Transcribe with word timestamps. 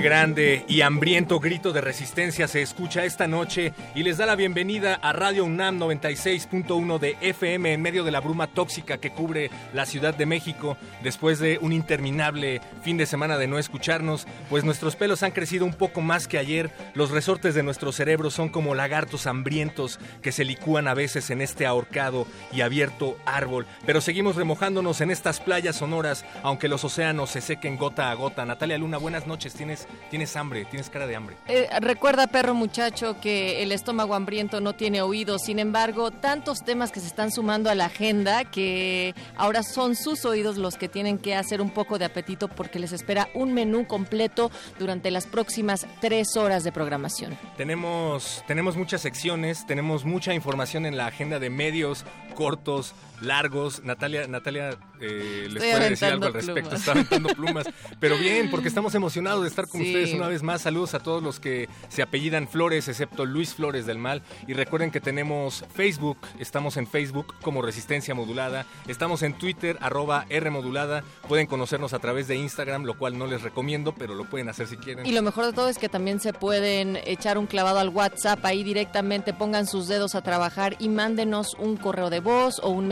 Grande 0.00 0.64
y 0.68 0.80
hambriento 0.80 1.40
grito 1.40 1.72
de 1.72 1.80
resistencia 1.80 2.48
se 2.48 2.62
escucha 2.62 3.04
esta 3.04 3.26
noche 3.26 3.72
y 3.94 4.02
les 4.02 4.18
da 4.18 4.26
la 4.26 4.36
bienvenida 4.36 4.94
a 4.94 5.12
Radio 5.12 5.44
UNAM 5.44 5.78
96.1 5.78 6.98
de 6.98 7.16
FM 7.20 7.72
en 7.72 7.82
medio 7.82 8.04
de 8.04 8.10
la 8.10 8.20
bruma 8.20 8.46
tóxica 8.46 8.98
que 8.98 9.10
cubre 9.10 9.50
la 9.74 9.86
Ciudad 9.86 10.14
de 10.14 10.26
México. 10.26 10.76
Después 11.02 11.38
de 11.38 11.58
un 11.60 11.72
interminable 11.72 12.60
fin 12.82 12.96
de 12.96 13.06
semana 13.06 13.36
de 13.36 13.46
no 13.46 13.58
escucharnos, 13.58 14.26
pues 14.48 14.64
nuestros 14.64 14.96
pelos 14.96 15.22
han 15.22 15.32
crecido 15.32 15.64
un 15.64 15.74
poco 15.74 16.00
más 16.00 16.28
que 16.28 16.38
ayer, 16.38 16.70
los 16.94 17.10
resortes 17.10 17.54
de 17.54 17.62
nuestros 17.62 17.96
cerebros 17.96 18.34
son 18.34 18.48
como 18.48 18.74
lagartos 18.74 19.26
hambrientos 19.26 19.98
que 20.22 20.32
se 20.32 20.44
licúan 20.44 20.88
a 20.88 20.94
veces 20.94 21.30
en 21.30 21.40
este 21.40 21.66
ahorcado 21.66 22.26
y 22.52 22.62
abierto 22.62 23.16
árbol, 23.26 23.66
pero 23.86 24.00
seguimos 24.00 24.36
remojándonos 24.36 25.00
en 25.00 25.10
estas 25.10 25.40
playas 25.40 25.76
sonoras 25.76 26.24
aunque 26.42 26.68
los 26.68 26.84
océanos 26.84 27.30
se 27.30 27.40
sequen 27.40 27.76
gota 27.76 28.10
a 28.10 28.14
gota. 28.14 28.44
Natalia 28.44 28.78
Luna, 28.78 28.98
buenas 28.98 29.26
noches, 29.26 29.54
tienes 29.54 29.88
tienes, 30.10 30.36
hambre, 30.36 30.64
tienes 30.64 30.90
cara 30.90 31.06
de 31.06 31.16
hambre. 31.16 31.36
Eh, 31.46 31.68
recuerda, 31.80 32.26
perro 32.26 32.54
muchacho, 32.54 33.20
que 33.20 33.62
el 33.62 33.72
estómago 33.72 34.14
hambriento 34.14 34.60
no 34.60 34.74
tiene 34.74 35.02
oídos. 35.02 35.42
Sin 35.42 35.58
embargo, 35.58 36.10
tantos 36.10 36.64
temas 36.64 36.92
que 36.92 37.00
se 37.00 37.06
están 37.06 37.30
sumando 37.30 37.70
a 37.70 37.74
la 37.74 37.86
agenda 37.86 38.44
que 38.44 39.14
ahora 39.36 39.62
son 39.62 39.96
sus 39.96 40.24
oídos 40.24 40.56
los 40.56 40.76
que 40.76 40.88
tienen 40.88 41.18
que 41.18 41.34
hacer 41.34 41.60
un 41.60 41.70
poco 41.70 41.98
de 41.98 42.04
apetito 42.04 42.48
porque 42.48 42.78
les 42.78 42.92
espera 42.92 43.28
un 43.34 43.52
menú 43.52 43.86
completo 43.86 44.50
durante 44.78 45.10
las 45.10 45.26
próximas 45.26 45.86
tres 46.00 46.36
horas 46.36 46.64
de 46.64 46.72
programación. 46.72 47.38
Tenemos, 47.56 48.44
tenemos 48.46 48.76
muchas 48.76 49.00
secciones, 49.00 49.66
tenemos 49.66 50.04
mucha 50.04 50.34
información 50.34 50.86
en 50.86 50.96
la 50.96 51.06
agenda 51.06 51.38
de 51.38 51.50
medios 51.50 52.04
cortos, 52.34 52.94
largos. 53.22 53.82
Natalia, 53.84 54.26
Natalia 54.26 54.76
eh, 55.00 55.48
les 55.50 55.62
puede 55.62 55.90
decir 55.90 56.08
algo 56.08 56.26
al 56.26 56.34
respecto. 56.34 56.74
Está 56.74 56.92
aventando 56.92 57.28
plumas. 57.30 57.66
Pero 57.98 58.16
bien, 58.18 58.50
porque 58.50 58.68
estamos 58.68 58.94
emocionados 58.94 59.42
de 59.42 59.48
estar 59.48 59.68
con 59.68 59.80
ustedes 59.80 60.12
una 60.14 60.28
vez 60.28 60.42
más. 60.42 60.62
Saludos 60.62 60.94
a 60.94 61.00
todos 61.00 61.22
los 61.22 61.40
que 61.40 61.68
se 61.88 62.02
apellidan 62.02 62.48
Flores, 62.48 62.88
excepto 62.88 63.24
Luis 63.24 63.54
Flores 63.54 63.86
del 63.86 63.98
Mal. 63.98 64.22
Y 64.46 64.54
recuerden 64.54 64.90
que 64.90 65.00
tenemos 65.00 65.64
Facebook. 65.74 66.18
Estamos 66.38 66.76
en 66.76 66.86
Facebook 66.86 67.34
como 67.42 67.62
Resistencia 67.62 68.14
Modulada. 68.14 68.66
Estamos 68.88 69.22
en 69.22 69.34
Twitter, 69.34 69.78
arroba 69.80 70.26
R 70.28 70.50
Modulada. 70.50 71.02
Pueden 71.28 71.46
conocernos 71.46 71.92
a 71.92 71.98
través 71.98 72.28
de 72.28 72.36
Instagram, 72.36 72.84
lo 72.84 72.96
cual 72.96 73.18
no 73.18 73.26
les 73.26 73.42
recomiendo, 73.42 73.94
pero 73.94 74.14
lo 74.14 74.24
pueden 74.24 74.48
hacer 74.48 74.66
si 74.66 74.76
quieren. 74.76 75.06
Y 75.06 75.12
lo 75.12 75.22
mejor 75.22 75.46
de 75.46 75.52
todo 75.52 75.68
es 75.68 75.78
que 75.78 75.88
también 75.88 76.20
se 76.20 76.32
pueden 76.32 76.98
echar 77.04 77.38
un 77.38 77.46
clavado 77.46 77.78
al 77.78 77.88
WhatsApp 77.88 78.44
ahí 78.44 78.62
directamente. 78.62 79.32
Pongan 79.32 79.66
sus 79.66 79.88
dedos 79.88 80.14
a 80.14 80.22
trabajar 80.22 80.76
y 80.78 80.88
mándenos 80.88 81.54
un 81.58 81.76
correo 81.76 82.10
de 82.10 82.20
voz 82.20 82.60
o 82.62 82.70
un 82.70 82.88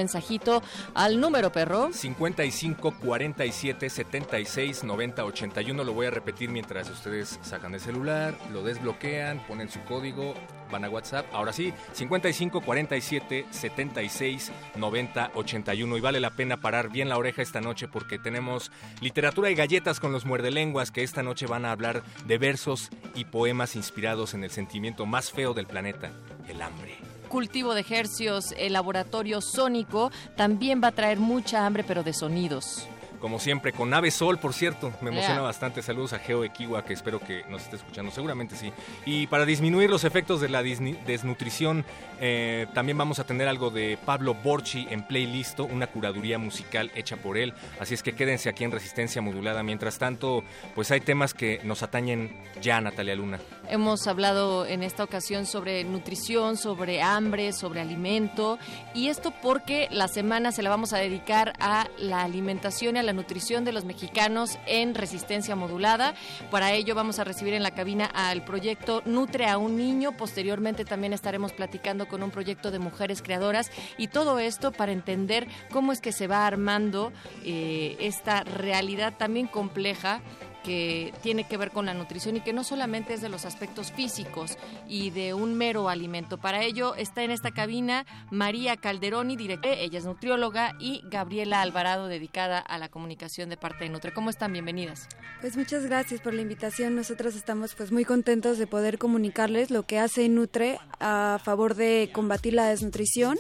al 0.95 1.21
número 1.21 1.53
perro. 1.53 1.93
55 1.93 2.95
47 2.99 3.91
76 3.91 4.85
90 4.85 5.25
81 5.25 5.85
lo 5.85 5.93
voy 5.93 6.07
a 6.07 6.11
repetir 6.11 6.51
mientras 6.51 6.91
ustedes 6.91 7.39
sacan 7.43 7.75
el 7.75 7.81
celular 7.81 8.35
lo 8.53 8.63
desbloquean 8.63 9.45
ponen 9.47 9.69
su 9.69 9.81
código 9.81 10.35
van 10.71 10.85
a 10.85 10.91
WhatsApp. 10.91 11.27
Ahora 11.33 11.53
sí 11.53 11.73
55 11.93 12.61
47 12.61 13.47
76 13.51 14.53
90 14.77 15.31
81 15.35 15.97
y 15.97 16.01
vale 16.01 16.21
la 16.21 16.31
pena 16.31 16.59
parar 16.59 16.91
bien 16.91 17.09
la 17.09 17.19
oreja 17.19 17.43
esta 17.43 17.61
noche 17.61 17.89
porque 17.89 18.19
tenemos 18.19 18.71
literatura 19.01 19.51
y 19.51 19.55
galletas 19.55 20.01
con 20.01 20.13
los 20.13 20.25
muerdelenguas 20.25 20.91
que 20.91 21.03
esta 21.03 21.23
noche 21.23 21.47
van 21.47 21.65
a 21.65 21.73
hablar 21.73 22.03
de 22.27 22.39
versos 22.39 22.91
y 23.15 23.25
poemas 23.25 23.77
inspirados 23.77 24.35
en 24.35 24.45
el 24.45 24.51
sentimiento 24.51 25.07
más 25.07 25.33
feo 25.33 25.55
del 25.55 25.67
planeta 25.67 26.11
el 26.49 26.63
hambre 26.63 27.08
cultivo 27.29 27.75
de 27.75 27.81
ejercios, 27.81 28.55
el 28.57 28.73
laboratorio 28.73 29.41
sónico, 29.41 30.11
también 30.37 30.81
va 30.83 30.89
a 30.89 30.93
traer 30.93 31.19
mucha 31.19 31.67
hambre, 31.67 31.85
pero 31.85 32.03
de 32.03 32.13
sonidos 32.13 32.89
como 33.19 33.39
siempre, 33.39 33.73
con 33.73 33.93
Ave 33.93 34.11
Sol, 34.11 34.39
por 34.39 34.55
cierto. 34.55 34.93
Me 35.01 35.11
emociona 35.11 35.41
bastante. 35.41 35.83
Saludos 35.83 36.13
a 36.13 36.19
Geo 36.19 36.45
Equiwa, 36.45 36.85
que 36.85 36.93
espero 36.93 37.21
que 37.21 37.45
nos 37.49 37.63
esté 37.63 37.77
escuchando. 37.77 38.11
Seguramente 38.11 38.57
sí. 38.57 38.73
Y 39.05 39.27
para 39.27 39.45
disminuir 39.45 39.91
los 39.91 40.05
efectos 40.05 40.41
de 40.41 40.49
la 40.49 40.63
desnutrición, 40.63 41.85
eh, 42.21 42.67
también 42.75 42.99
vamos 42.99 43.19
a 43.19 43.25
tener 43.25 43.49
algo 43.49 43.71
de 43.71 43.99
Pablo 44.05 44.35
Borchi 44.35 44.87
en 44.91 45.07
Playlisto, 45.07 45.65
una 45.65 45.89
curaduría 45.89 46.39
musical 46.39 46.91
hecha 46.95 47.17
por 47.17 47.37
él. 47.37 47.55
Así 47.81 47.95
es 47.95 48.03
que 48.03 48.13
quédense 48.15 48.49
aquí 48.49 48.65
en 48.65 48.73
Resistencia 48.73 49.23
Modulada. 49.23 49.63
Mientras 49.63 49.99
tanto, 49.99 50.45
pues 50.75 50.91
hay 50.91 51.01
temas 51.01 51.35
que 51.35 51.61
nos 51.65 51.83
atañen 51.83 52.37
ya, 52.61 52.81
Natalia 52.81 53.17
Luna. 53.17 53.39
Hemos 53.71 54.07
hablado 54.07 54.65
en 54.65 54.83
esta 54.83 55.05
ocasión 55.05 55.45
sobre 55.45 55.85
nutrición, 55.85 56.57
sobre 56.57 57.03
hambre, 57.03 57.53
sobre 57.53 57.83
alimento. 57.83 58.59
Y 58.95 59.09
esto 59.09 59.31
porque 59.43 59.89
la 59.91 60.09
semana 60.09 60.53
se 60.53 60.63
la 60.63 60.71
vamos 60.71 60.95
a 60.95 60.99
dedicar 60.99 61.53
a 61.61 61.87
la 61.99 62.23
alimentación 62.23 62.97
y 62.97 63.01
a 63.01 63.03
la 63.03 63.13
nutrición 63.13 63.67
de 63.67 63.73
los 63.73 63.85
mexicanos 63.85 64.59
en 64.67 64.95
resistencia 64.95 65.55
modulada. 65.55 66.15
Para 66.51 66.73
ello 66.73 66.95
vamos 66.95 67.19
a 67.19 67.25
recibir 67.25 67.53
en 67.53 67.63
la 67.63 67.73
cabina 67.73 68.07
al 68.07 68.43
proyecto 68.43 69.03
Nutre 69.05 69.47
a 69.47 69.59
un 69.59 69.77
niño. 69.77 70.17
Posteriormente 70.17 70.87
también 70.87 71.13
estaremos 71.13 71.53
platicando 71.53 72.09
con 72.09 72.23
un 72.23 72.31
proyecto 72.31 72.71
de 72.71 72.79
mujeres 72.79 73.21
creadoras 73.21 73.71
y 73.99 74.09
todo 74.09 74.39
esto 74.39 74.73
para 74.73 74.93
entender 74.93 75.47
cómo 75.71 75.93
es 75.93 76.01
que 76.01 76.13
se 76.13 76.27
va 76.27 76.47
armando 76.47 77.13
eh, 77.45 77.97
esta 78.01 78.45
realidad 78.45 79.15
también 79.19 79.47
compleja 79.47 80.23
que 80.65 81.13
tiene 81.23 81.45
que 81.45 81.57
ver 81.57 81.71
con 81.71 81.87
la 81.87 81.95
nutrición 81.95 82.37
y 82.37 82.41
que 82.41 82.53
no 82.53 82.65
solamente 82.65 83.15
es 83.15 83.21
de 83.21 83.29
los 83.29 83.45
aspectos 83.45 83.93
físicos 83.93 84.57
y 84.89 85.11
de 85.11 85.35
un 85.35 85.55
mero 85.55 85.89
alimento. 85.89 86.39
Para 86.39 86.63
ello 86.63 86.95
está 86.95 87.23
en 87.23 87.31
esta 87.31 87.51
cabina 87.51 88.07
María 88.31 88.77
Calderoni, 88.77 89.37
directora, 89.37 89.75
ella 89.75 89.99
es 89.99 90.05
nutrióloga, 90.05 90.75
y 90.79 91.03
Gabriela 91.05 91.61
Alvarado, 91.61 92.09
dedicada 92.09 92.59
a 92.59 92.79
la 92.79 92.89
comunicación 92.89 93.49
de 93.49 93.57
parte 93.57 93.85
de 93.85 93.91
Nutre. 93.91 94.13
¿Cómo 94.13 94.31
están? 94.31 94.53
Bienvenidas. 94.53 95.09
Pues 95.41 95.57
muchas 95.57 95.85
gracias 95.87 96.21
por 96.21 96.35
la 96.35 96.43
invitación. 96.43 96.95
Nosotros 96.95 97.35
estamos 97.35 97.75
pues 97.75 97.93
muy 97.93 98.05
contentos 98.05 98.59
de 98.59 98.67
poder 98.67 98.99
comunicarles 98.99 99.71
lo 99.71 99.85
que 99.85 99.99
hace 99.99 100.29
Nutre 100.29 100.79
a 101.01 101.41
favor 101.43 101.75
de 101.75 102.11
combatir 102.13 102.55
la 102.55 102.69
desnutrición 102.69 103.39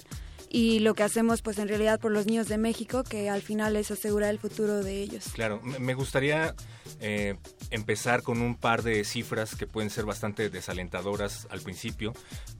y 0.50 0.80
lo 0.80 0.94
que 0.94 1.02
hacemos 1.02 1.42
pues 1.42 1.58
en 1.58 1.68
realidad 1.68 2.00
por 2.00 2.12
los 2.12 2.26
niños 2.26 2.48
de 2.48 2.58
México, 2.58 3.04
que 3.04 3.28
al 3.28 3.42
final 3.42 3.76
es 3.76 3.90
asegurar 3.90 4.30
el 4.30 4.38
futuro 4.38 4.82
de 4.82 5.02
ellos. 5.02 5.24
Claro, 5.32 5.60
me 5.62 5.94
gustaría 5.94 6.54
eh, 7.00 7.36
empezar 7.70 8.22
con 8.22 8.40
un 8.40 8.56
par 8.56 8.82
de 8.82 9.04
cifras 9.04 9.54
que 9.54 9.66
pueden 9.66 9.90
ser 9.90 10.04
bastante 10.04 10.50
desalentadoras 10.50 11.46
al 11.50 11.60
principio 11.60 12.12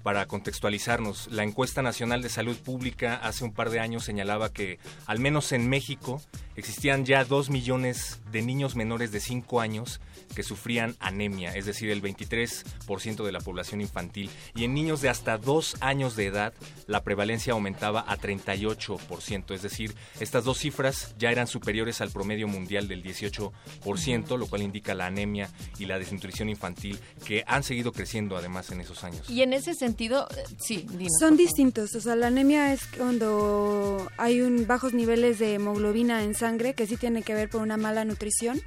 para 0.02 0.26
contextualizarnos. 0.26 1.28
La 1.32 1.42
encuesta 1.42 1.82
nacional 1.82 2.22
de 2.22 2.28
salud 2.28 2.56
pública 2.56 3.14
hace 3.16 3.44
un 3.44 3.52
par 3.52 3.70
de 3.70 3.80
años 3.80 4.04
señalaba 4.04 4.52
que 4.52 4.78
al 5.06 5.18
menos 5.18 5.52
en 5.52 5.68
México 5.68 6.20
existían 6.56 7.04
ya 7.04 7.24
dos 7.24 7.50
millones 7.50 8.20
de 8.32 8.42
niños 8.42 8.74
menores 8.74 9.12
de 9.12 9.20
5 9.20 9.60
años 9.60 10.00
que 10.34 10.42
sufrían 10.42 10.96
anemia, 10.98 11.54
es 11.54 11.66
decir, 11.66 11.90
el 11.90 12.02
23% 12.02 13.24
de 13.24 13.32
la 13.32 13.40
población 13.40 13.80
infantil. 13.80 14.30
Y 14.54 14.64
en 14.64 14.74
niños 14.74 15.00
de 15.00 15.08
hasta 15.08 15.38
2 15.38 15.76
años 15.80 16.16
de 16.16 16.26
edad, 16.26 16.52
la 16.86 17.02
prevalencia 17.02 17.54
aumentaba 17.78 18.04
a 18.06 18.18
38%, 18.18 19.54
es 19.54 19.62
decir, 19.62 19.94
estas 20.20 20.44
dos 20.44 20.58
cifras 20.58 21.14
ya 21.18 21.30
eran 21.30 21.46
superiores 21.46 22.00
al 22.00 22.10
promedio 22.10 22.48
mundial 22.48 22.88
del 22.88 23.02
18%, 23.02 24.36
lo 24.36 24.46
cual 24.46 24.62
indica 24.62 24.94
la 24.94 25.06
anemia 25.06 25.50
y 25.78 25.86
la 25.86 25.98
desnutrición 25.98 26.48
infantil 26.48 26.98
que 27.24 27.44
han 27.46 27.62
seguido 27.62 27.92
creciendo 27.92 28.36
además 28.36 28.70
en 28.70 28.80
esos 28.80 29.04
años. 29.04 29.28
Y 29.30 29.42
en 29.42 29.52
ese 29.52 29.74
sentido, 29.74 30.28
eh, 30.36 30.44
sí, 30.58 30.86
dinos, 30.90 31.12
Son 31.20 31.36
distintos, 31.36 31.94
o 31.94 32.00
sea, 32.00 32.16
la 32.16 32.28
anemia 32.28 32.72
es 32.72 32.86
cuando 32.96 34.10
hay 34.16 34.40
un 34.40 34.66
bajos 34.66 34.92
niveles 34.92 35.38
de 35.38 35.54
hemoglobina 35.54 36.22
en 36.22 36.34
sangre, 36.34 36.74
que 36.74 36.86
sí 36.86 36.96
tiene 36.96 37.22
que 37.22 37.34
ver 37.34 37.48
con 37.48 37.62
una 37.62 37.76
mala 37.76 38.04
nutrición, 38.04 38.60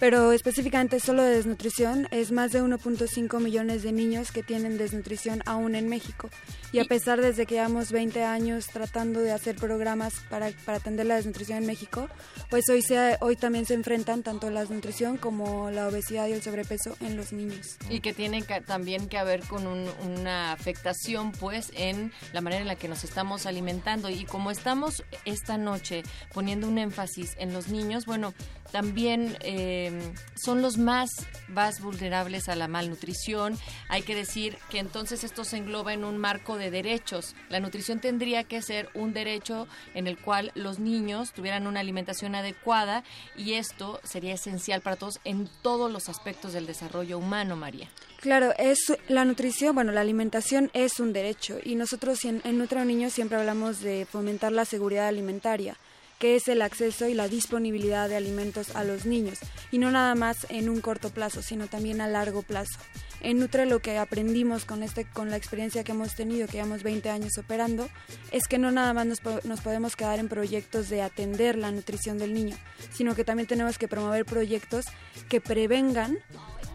pero 0.00 0.32
específicamente 0.32 1.00
solo 1.00 1.22
de 1.22 1.30
desnutrición 1.30 2.08
es 2.10 2.32
más 2.32 2.52
de 2.52 2.62
1.5 2.62 3.40
millones 3.40 3.82
de 3.82 3.92
niños 3.92 4.32
que 4.32 4.42
tienen 4.42 4.78
desnutrición 4.78 5.42
aún 5.46 5.74
en 5.74 5.88
México. 5.88 6.30
Y 6.72 6.80
a 6.80 6.84
pesar 6.84 7.20
desde 7.20 7.46
que 7.46 7.54
llevamos 7.54 7.92
20 7.92 8.24
años 8.24 8.55
tratando 8.66 9.20
de 9.20 9.32
hacer 9.32 9.56
programas 9.56 10.14
para, 10.30 10.50
para 10.64 10.78
atender 10.78 11.04
la 11.04 11.16
desnutrición 11.16 11.58
en 11.58 11.66
México, 11.66 12.08
pues 12.48 12.64
hoy, 12.70 12.80
se, 12.80 13.18
hoy 13.20 13.36
también 13.36 13.66
se 13.66 13.74
enfrentan 13.74 14.22
tanto 14.22 14.48
la 14.50 14.60
desnutrición 14.60 15.18
como 15.18 15.70
la 15.70 15.88
obesidad 15.88 16.26
y 16.28 16.32
el 16.32 16.42
sobrepeso 16.42 16.96
en 17.00 17.16
los 17.18 17.32
niños. 17.34 17.76
Y 17.90 18.00
que 18.00 18.14
tiene 18.14 18.42
también 18.66 19.08
que 19.08 19.18
haber 19.18 19.40
con 19.46 19.66
un- 19.66 19.90
una 20.06 20.52
afectación, 20.52 21.32
pues, 21.32 21.70
en 21.74 22.12
la 22.32 22.40
manera 22.40 22.62
en 22.62 22.68
la 22.68 22.76
que 22.76 22.88
nos 22.88 23.04
estamos 23.04 23.44
alimentando. 23.44 24.08
Y 24.08 24.24
como 24.24 24.50
estamos 24.50 25.04
esta 25.26 25.58
noche 25.58 26.02
poniendo 26.32 26.66
un 26.68 26.78
énfasis 26.78 27.34
en 27.38 27.52
los 27.52 27.68
niños, 27.68 28.06
bueno, 28.06 28.32
también 28.72 29.36
eh, 29.40 30.12
son 30.34 30.62
los 30.62 30.78
más, 30.78 31.10
más 31.48 31.80
vulnerables 31.80 32.48
a 32.48 32.56
la 32.56 32.68
malnutrición. 32.68 33.58
Hay 33.88 34.02
que 34.02 34.14
decir 34.14 34.58
que 34.70 34.78
entonces 34.78 35.24
esto 35.24 35.44
se 35.44 35.56
engloba 35.56 35.92
en 35.92 36.04
un 36.04 36.18
marco 36.18 36.56
de 36.56 36.70
derechos. 36.70 37.34
La 37.48 37.60
nutrición 37.60 38.00
tendría 38.00 38.44
que 38.44 38.62
ser 38.62 38.88
un 38.94 39.12
derecho 39.12 39.66
en 39.94 40.06
el 40.06 40.18
cual 40.18 40.52
los 40.54 40.78
niños 40.78 41.32
tuvieran 41.32 41.66
una 41.66 41.80
alimentación 41.80 42.34
adecuada 42.34 43.04
y 43.36 43.54
esto 43.54 44.00
sería 44.04 44.34
esencial 44.34 44.80
para 44.80 44.96
todos 44.96 45.20
en 45.24 45.48
todos 45.62 45.90
los 45.90 46.08
aspectos 46.08 46.52
del 46.52 46.66
desarrollo 46.66 47.18
humano, 47.18 47.56
María. 47.56 47.88
Claro, 48.20 48.52
es 48.58 48.92
la 49.08 49.24
nutrición, 49.24 49.74
bueno, 49.74 49.92
la 49.92 50.00
alimentación 50.00 50.70
es 50.72 51.00
un 51.00 51.12
derecho 51.12 51.58
y 51.62 51.74
nosotros 51.74 52.24
en, 52.24 52.40
en 52.44 52.58
Nutra 52.58 52.84
Niños 52.84 53.12
siempre 53.12 53.38
hablamos 53.38 53.80
de 53.80 54.06
fomentar 54.06 54.52
la 54.52 54.64
seguridad 54.64 55.06
alimentaria, 55.08 55.76
que 56.18 56.36
es 56.36 56.48
el 56.48 56.62
acceso 56.62 57.08
y 57.08 57.14
la 57.14 57.28
disponibilidad 57.28 58.08
de 58.08 58.16
alimentos 58.16 58.74
a 58.74 58.84
los 58.84 59.06
niños 59.06 59.38
y 59.70 59.78
no 59.78 59.90
nada 59.90 60.14
más 60.14 60.46
en 60.48 60.68
un 60.68 60.80
corto 60.80 61.10
plazo, 61.10 61.42
sino 61.42 61.66
también 61.66 62.00
a 62.00 62.08
largo 62.08 62.42
plazo. 62.42 62.78
En 63.20 63.38
Nutre 63.38 63.66
lo 63.66 63.80
que 63.80 63.98
aprendimos 63.98 64.64
con 64.64 64.82
este 64.82 65.04
con 65.04 65.30
la 65.30 65.36
experiencia 65.36 65.84
que 65.84 65.92
hemos 65.92 66.14
tenido, 66.14 66.46
que 66.46 66.54
llevamos 66.54 66.82
20 66.82 67.10
años 67.10 67.38
operando, 67.38 67.88
es 68.30 68.46
que 68.46 68.58
no 68.58 68.70
nada 68.70 68.92
más 68.92 69.06
nos, 69.06 69.20
nos 69.44 69.60
podemos 69.60 69.96
quedar 69.96 70.18
en 70.18 70.28
proyectos 70.28 70.88
de 70.88 71.02
atender 71.02 71.56
la 71.56 71.70
nutrición 71.70 72.18
del 72.18 72.34
niño, 72.34 72.56
sino 72.92 73.14
que 73.14 73.24
también 73.24 73.48
tenemos 73.48 73.78
que 73.78 73.88
promover 73.88 74.24
proyectos 74.24 74.86
que 75.28 75.40
prevengan 75.40 76.18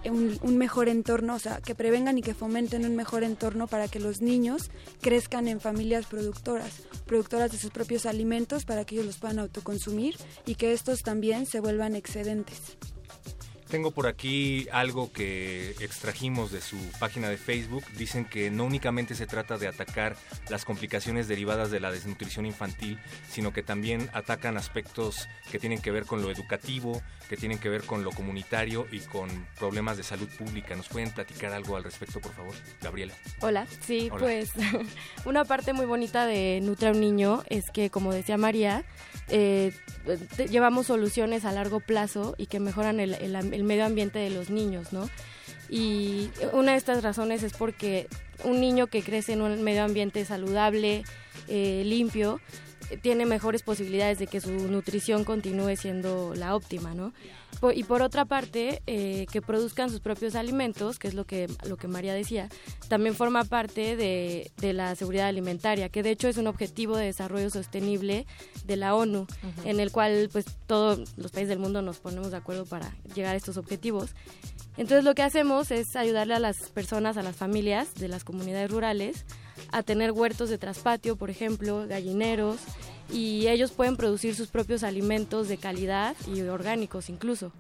un, 0.06 0.38
un 0.42 0.58
mejor 0.58 0.90
entorno, 0.90 1.36
o 1.36 1.40
sea, 1.40 1.62
que 1.62 1.76
prevengan 1.76 2.18
y 2.18 2.22
que 2.22 2.34
fomenten 2.34 2.86
un 2.86 2.96
mejor 2.96 3.24
entorno 3.24 3.68
para 3.68 3.88
que 3.88 4.00
los 4.00 4.22
niños 4.22 4.72
crezcan 5.02 5.48
en 5.48 5.60
familias 5.60 6.06
productoras, 6.06 6.84
productoras 7.06 7.52
de 7.52 7.58
sus 7.58 7.72
propios 7.72 8.06
alimentos 8.06 8.66
para 8.66 8.86
que 8.86 8.96
ellos 8.96 9.06
los 9.06 9.18
puedan 9.18 9.40
autoconsumir 9.40 10.16
y 10.46 10.56
que 10.56 10.74
estos 10.74 11.02
también 11.02 11.46
se 11.46 11.60
vuelvan 11.60 11.96
excedentes. 11.96 12.78
Tengo 13.72 13.92
por 13.92 14.08
aquí 14.08 14.68
algo 14.74 15.14
que 15.14 15.70
extrajimos 15.80 16.52
de 16.52 16.60
su 16.60 16.76
página 17.00 17.30
de 17.30 17.38
Facebook. 17.38 17.86
Dicen 17.98 18.26
que 18.26 18.52
no 18.52 18.66
únicamente 18.66 19.16
se 19.16 19.28
trata 19.28 19.58
de 19.58 19.70
atacar 19.70 20.18
las 20.50 20.66
complicaciones 20.66 21.30
derivadas 21.30 21.72
de 21.72 21.80
la 21.80 21.90
desnutrición 21.90 22.46
infantil, 22.46 23.00
sino 23.30 23.54
que 23.54 23.64
también 23.64 24.10
atacan 24.12 24.58
aspectos 24.58 25.30
que 25.50 25.58
tienen 25.58 25.82
que 25.82 25.90
ver 25.90 26.06
con 26.06 26.22
lo 26.22 26.30
educativo, 26.30 27.02
que 27.30 27.38
tienen 27.38 27.60
que 27.60 27.70
ver 27.70 27.84
con 27.84 28.04
lo 28.04 28.12
comunitario 28.12 28.88
y 28.92 29.00
con 29.00 29.30
problemas 29.58 29.96
de 29.96 30.04
salud 30.04 30.28
pública. 30.38 30.76
¿Nos 30.76 30.90
pueden 30.90 31.12
platicar 31.12 31.54
algo 31.54 31.78
al 31.78 31.86
respecto, 31.86 32.20
por 32.20 32.34
favor, 32.34 32.54
Gabriela? 32.82 33.14
Hola, 33.40 33.66
sí, 33.80 34.10
Hola. 34.12 34.20
pues 34.20 34.52
una 35.26 35.46
parte 35.46 35.72
muy 35.72 35.86
bonita 35.86 36.26
de 36.26 36.60
Nutre 36.62 36.90
a 36.90 36.92
un 36.92 37.00
niño 37.00 37.44
es 37.48 37.72
que, 37.72 37.90
como 37.90 38.12
decía 38.12 38.38
María, 38.38 38.84
eh, 39.30 39.72
llevamos 40.50 40.88
soluciones 40.88 41.46
a 41.46 41.54
largo 41.54 41.80
plazo 41.80 42.36
y 42.38 42.48
que 42.48 42.60
mejoran 42.60 43.00
el, 43.00 43.61
el 43.62 43.68
medio 43.68 43.86
ambiente 43.86 44.20
de 44.20 44.32
los 44.32 44.50
niños, 44.50 44.92
¿no? 44.92 45.10
Y 45.70 46.30
una 46.52 46.74
de 46.74 46.78
estas 46.78 47.02
razones 47.04 47.44
es 47.44 47.54
porque 47.54 48.08
un 48.44 48.60
niño 48.60 48.88
que 48.88 49.04
crece 49.04 49.34
en 49.34 49.42
un 49.42 49.62
medio 49.64 49.84
ambiente 49.84 50.26
saludable, 50.26 51.04
eh, 51.48 51.84
limpio, 51.86 52.42
tiene 53.02 53.26
mejores 53.26 53.64
posibilidades 53.64 54.20
de 54.20 54.28
que 54.28 54.42
su 54.42 54.52
nutrición 54.52 55.24
continúe 55.24 55.76
siendo 55.76 56.34
la 56.36 56.56
óptima, 56.56 56.94
¿no? 56.94 57.14
Y 57.76 57.84
por 57.84 58.02
otra 58.02 58.26
parte, 58.26 58.82
eh, 58.88 59.28
que 59.32 59.42
produzcan 59.42 59.90
sus 59.90 60.00
propios 60.00 60.36
alimentos, 60.36 60.98
que 60.98 61.08
es 61.08 61.14
lo 61.14 61.26
que, 61.26 61.48
lo 61.68 61.78
que 61.78 61.88
María 61.88 62.14
decía, 62.14 62.50
también 62.88 63.14
forma 63.14 63.44
parte 63.44 63.96
de, 63.96 64.52
de 64.58 64.74
la 64.74 64.96
seguridad 64.96 65.28
alimentaria, 65.28 65.90
que 65.90 66.02
de 66.02 66.12
hecho 66.12 66.28
es 66.28 66.38
un 66.38 66.48
objetivo 66.48 66.98
de 66.98 67.06
desarrollo 67.06 67.50
sostenible 67.50 68.26
de 68.66 68.78
la 68.78 68.96
ONU, 68.96 69.28
en 69.64 69.80
el 69.80 69.92
cual 69.92 70.30
pues 70.32 70.46
todos 70.66 71.16
los 71.18 71.32
países 71.32 71.50
del 71.50 71.60
mundo 71.60 71.82
nos 71.82 72.00
ponemos 72.00 72.32
de 72.32 72.38
acuerdo 72.38 72.66
para 72.66 72.96
llegar 73.14 73.36
a 73.36 73.38
estos 73.38 73.58
objetivos. 73.58 74.16
Entonces 74.78 75.04
lo 75.04 75.14
que 75.14 75.22
hacemos 75.22 75.70
es 75.70 75.96
ayudarle 75.96 76.34
a 76.34 76.40
las 76.40 76.70
personas, 76.70 77.18
a 77.18 77.24
las 77.24 77.36
familias 77.36 77.94
de 77.96 78.08
las 78.08 78.24
comunidades 78.24 78.72
rurales 78.72 79.26
a 79.72 79.84
tener 79.84 80.12
huertos 80.12 80.50
de 80.50 80.58
traspatio, 80.58 81.16
por 81.16 81.30
ejemplo, 81.30 81.86
gallineros, 81.88 82.58
y 83.12 83.48
ellos 83.48 83.72
pueden 83.72 83.98
producir 83.98 84.36
sus 84.36 84.48
propios 84.48 84.84
alimentos 84.84 85.48
de 85.48 85.58
calidad 85.58 86.16
y 86.34 86.42
orgánicos 86.42 87.10
incluso. 87.10 87.52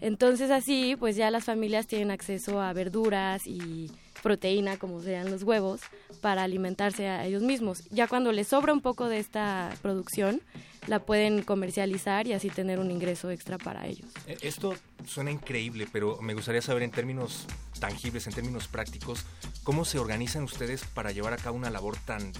Entonces 0.00 0.50
así, 0.50 0.96
pues 0.98 1.16
ya 1.16 1.30
las 1.30 1.44
familias 1.44 1.86
tienen 1.86 2.10
acceso 2.10 2.60
a 2.60 2.72
verduras 2.72 3.46
y 3.46 3.90
proteína, 4.22 4.76
como 4.76 5.00
serían 5.00 5.30
los 5.30 5.42
huevos, 5.42 5.80
para 6.20 6.42
alimentarse 6.42 7.08
a 7.08 7.24
ellos 7.24 7.42
mismos. 7.42 7.84
Ya 7.90 8.08
cuando 8.08 8.32
les 8.32 8.48
sobra 8.48 8.72
un 8.72 8.80
poco 8.80 9.08
de 9.08 9.18
esta 9.18 9.74
producción, 9.82 10.40
la 10.86 11.00
pueden 11.00 11.42
comercializar 11.42 12.26
y 12.26 12.32
así 12.32 12.50
tener 12.50 12.78
un 12.78 12.90
ingreso 12.90 13.30
extra 13.30 13.58
para 13.58 13.86
ellos. 13.86 14.08
Eh, 14.26 14.38
Esto 14.42 14.74
suena 15.06 15.30
increíble, 15.30 15.86
pero 15.92 16.20
me 16.20 16.34
gustaría 16.34 16.62
saber 16.62 16.82
en 16.82 16.90
términos 16.90 17.46
tangibles, 17.78 18.26
en 18.26 18.32
términos 18.32 18.68
prácticos, 18.68 19.24
cómo 19.62 19.84
se 19.84 19.98
organizan 19.98 20.44
ustedes 20.44 20.84
para 20.84 21.12
llevar 21.12 21.32
a 21.32 21.36
cabo 21.36 21.56
una 21.56 21.70
labor 21.70 21.96
tan 22.04 22.32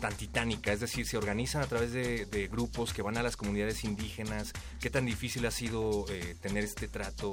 tan 0.00 0.12
titánica, 0.14 0.70
es 0.70 0.80
decir, 0.80 1.06
se 1.06 1.16
organizan 1.16 1.62
a 1.62 1.66
través 1.66 1.92
de, 1.92 2.48
grupos 2.52 2.92
que 2.92 3.00
van 3.00 3.16
a 3.16 3.22
las 3.22 3.38
comunidades 3.38 3.84
indígenas, 3.84 4.52
qué 4.78 4.90
tan 4.90 5.06
difícil 5.06 5.46
ha 5.46 5.50
sido 5.50 6.04
eh, 6.10 6.36
tener 6.42 6.62
este 6.62 6.88
trato 6.88 7.30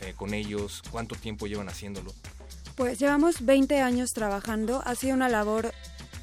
eh, 0.00 0.14
con 0.16 0.34
ellos, 0.34 0.82
cuánto 0.90 1.14
tiempo 1.14 1.46
llevan 1.46 1.68
haciéndolo. 1.68 2.12
Pues 2.78 3.00
llevamos 3.00 3.44
20 3.44 3.80
años 3.80 4.12
trabajando, 4.12 4.82
ha 4.84 4.94
sido 4.94 5.12
una 5.16 5.28
labor 5.28 5.72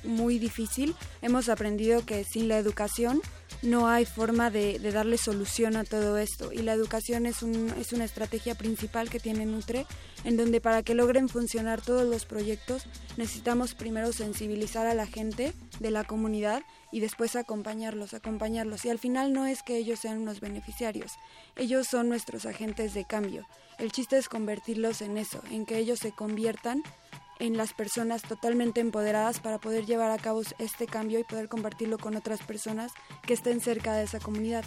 muy 0.06 0.40
difícil. 0.40 0.96
Hemos 1.22 1.50
aprendido 1.50 2.06
que 2.06 2.24
sin 2.24 2.48
la 2.48 2.58
educación 2.58 3.22
no 3.62 3.90
hay 3.90 4.06
forma 4.06 4.50
de, 4.50 4.80
de 4.80 4.92
darle 4.94 5.18
solución 5.18 5.76
a 5.76 5.84
todo 5.84 6.18
esto 6.18 6.54
y 6.54 6.60
la 6.60 6.72
educación 6.72 7.26
es, 7.26 7.44
un, 7.44 7.74
es 7.78 7.92
una 7.92 8.06
estrategia 8.06 8.56
principal 8.56 9.10
que 9.10 9.20
tiene 9.20 9.46
Nutre 9.46 9.86
en 10.24 10.38
donde 10.38 10.62
para 10.62 10.82
que 10.82 10.96
logren 10.96 11.28
funcionar 11.28 11.82
todos 11.82 12.08
los 12.08 12.26
proyectos 12.26 12.84
necesitamos 13.18 13.76
primero 13.76 14.14
sensibilizar 14.14 14.88
a 14.88 14.94
la 14.94 15.08
gente 15.08 15.52
de 15.82 15.92
la 15.92 16.06
comunidad 16.06 16.64
y 16.90 17.02
después 17.02 17.36
acompañarlos, 17.36 18.14
acompañarlos 18.14 18.86
y 18.86 18.90
al 18.90 19.00
final 19.00 19.34
no 19.34 19.46
es 19.46 19.62
que 19.62 19.76
ellos 19.76 20.00
sean 20.00 20.20
unos 20.20 20.40
beneficiarios, 20.40 21.12
ellos 21.58 21.88
son 21.88 22.08
nuestros 22.08 22.46
agentes 22.46 22.94
de 22.94 23.04
cambio. 23.04 23.46
El 23.78 23.92
chiste 23.92 24.18
es 24.18 24.30
convertirlos 24.30 25.02
en 25.02 25.18
eso, 25.18 25.42
en 25.52 25.66
que 25.66 25.78
ellos 25.78 26.00
se 26.00 26.12
conviertan 26.12 26.84
en 27.40 27.58
las 27.58 27.74
personas 27.74 28.22
totalmente 28.22 28.80
empoderadas 28.80 29.40
para 29.40 29.60
poder 29.60 29.86
llevar 29.86 30.12
a 30.12 30.18
cabo 30.18 30.42
este 30.58 30.88
cambio 30.88 31.20
y 31.20 31.24
poder 31.24 31.50
compartirlo 31.50 31.98
con 31.98 32.16
otras 32.16 32.42
personas 32.42 32.92
que 33.24 33.34
estén 33.34 33.60
cerca 33.60 33.94
de 33.94 34.04
esa 34.04 34.20
comunidad. 34.20 34.64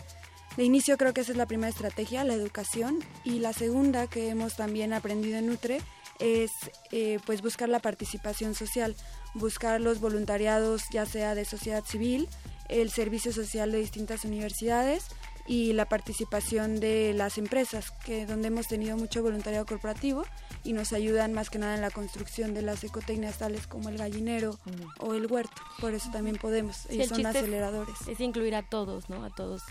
De 0.56 0.64
inicio 0.64 0.98
creo 0.98 1.14
que 1.14 1.20
esa 1.20 1.32
es 1.32 1.38
la 1.38 1.46
primera 1.46 1.70
estrategia, 1.70 2.24
la 2.24 2.34
educación, 2.34 2.98
y 3.24 3.38
la 3.38 3.52
segunda 3.52 4.08
que 4.08 4.28
hemos 4.28 4.56
también 4.56 4.92
aprendido 4.92 5.38
en 5.38 5.46
Nutre 5.46 5.80
es 6.18 6.50
eh, 6.90 7.18
pues 7.26 7.42
buscar 7.42 7.68
la 7.68 7.78
participación 7.78 8.54
social, 8.54 8.96
buscar 9.34 9.80
los 9.80 10.00
voluntariados 10.00 10.82
ya 10.90 11.06
sea 11.06 11.34
de 11.34 11.44
sociedad 11.44 11.84
civil, 11.84 12.28
el 12.68 12.90
servicio 12.90 13.32
social 13.32 13.72
de 13.72 13.78
distintas 13.78 14.24
universidades 14.24 15.06
y 15.48 15.72
la 15.72 15.86
participación 15.88 16.78
de 16.78 17.14
las 17.14 17.38
empresas, 17.38 17.90
que 18.04 18.26
donde 18.26 18.48
hemos 18.48 18.68
tenido 18.68 18.96
mucho 18.98 19.22
voluntariado 19.22 19.64
corporativo 19.66 20.24
y 20.62 20.74
nos 20.74 20.92
ayudan 20.92 21.32
más 21.32 21.48
que 21.50 21.58
nada 21.58 21.74
en 21.74 21.80
la 21.80 21.90
construcción 21.90 22.52
de 22.54 22.60
las 22.62 22.84
ecotecnias 22.84 23.38
tales 23.38 23.66
como 23.66 23.88
el 23.88 23.96
gallinero 23.96 24.58
o 25.00 25.14
el 25.14 25.26
huerto. 25.26 25.56
Por 25.80 25.94
eso 25.94 26.10
también 26.12 26.36
podemos, 26.36 26.76
Sí, 26.76 26.96
ellos 26.96 27.04
el 27.04 27.08
son 27.08 27.20
es- 27.20 27.26
aceleradores. 27.36 27.96
Es 28.06 28.20
incluir 28.20 28.54
a 28.54 28.62
todos, 28.62 29.08
¿no? 29.08 29.24
A 29.24 29.30
todos 29.30 29.62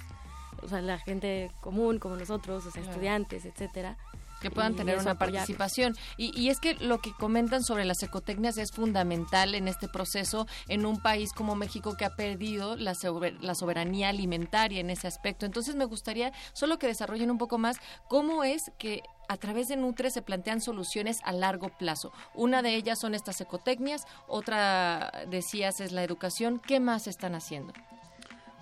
o 0.63 0.67
sea, 0.67 0.81
la 0.81 0.98
gente 0.98 1.51
común 1.62 2.00
como 2.00 2.15
nosotros, 2.15 2.65
o 2.65 2.72
sea, 2.72 2.81
estudiantes, 2.81 3.46
etcétera 3.46 3.96
que 4.41 4.51
puedan 4.51 4.75
tener 4.75 4.98
una 4.98 5.15
participación. 5.15 5.96
Y, 6.17 6.38
y, 6.39 6.50
es 6.50 6.60
que 6.60 6.75
lo 6.75 7.00
que 7.00 7.12
comentan 7.13 7.63
sobre 7.63 7.86
las 7.86 8.01
ecotecnias 8.03 8.58
es 8.58 8.72
fundamental 8.72 9.56
en 9.56 9.67
este 9.67 9.88
proceso 9.88 10.48
en 10.67 10.86
un 10.86 11.01
país 11.01 11.32
como 11.34 11.56
México 11.56 11.96
que 11.98 12.06
ha 12.06 12.15
perdido 12.15 12.75
la, 12.75 12.94
la 13.41 13.56
soberanía 13.56 14.10
alimentaria 14.10 14.79
en 14.79 14.89
ese 14.89 15.08
aspecto. 15.08 15.46
Entonces 15.46 15.75
me 15.75 15.86
gustaría 15.86 16.32
solo 16.53 16.77
que 16.79 16.88
desarrollen 16.88 17.32
un 17.32 17.38
poco 17.38 17.58
más 17.58 17.77
cómo 18.08 18.44
es 18.44 18.72
que 18.77 19.03
a 19.27 19.38
través 19.38 19.67
de 19.67 19.75
Nutre 19.75 20.10
se 20.10 20.22
plantean 20.22 20.62
soluciones 20.62 21.20
a 21.24 21.32
largo 21.32 21.70
plazo. 21.70 22.12
Una 22.34 22.62
de 22.62 22.75
ellas 22.75 23.00
son 23.00 23.13
estas 23.13 23.41
ecotecnias, 23.41 24.06
otra, 24.27 25.12
decías, 25.29 25.82
es 25.82 25.91
la 25.91 26.03
educación. 26.03 26.62
¿Qué 26.65 26.79
más 26.79 27.08
están 27.08 27.36
haciendo? 27.36 27.74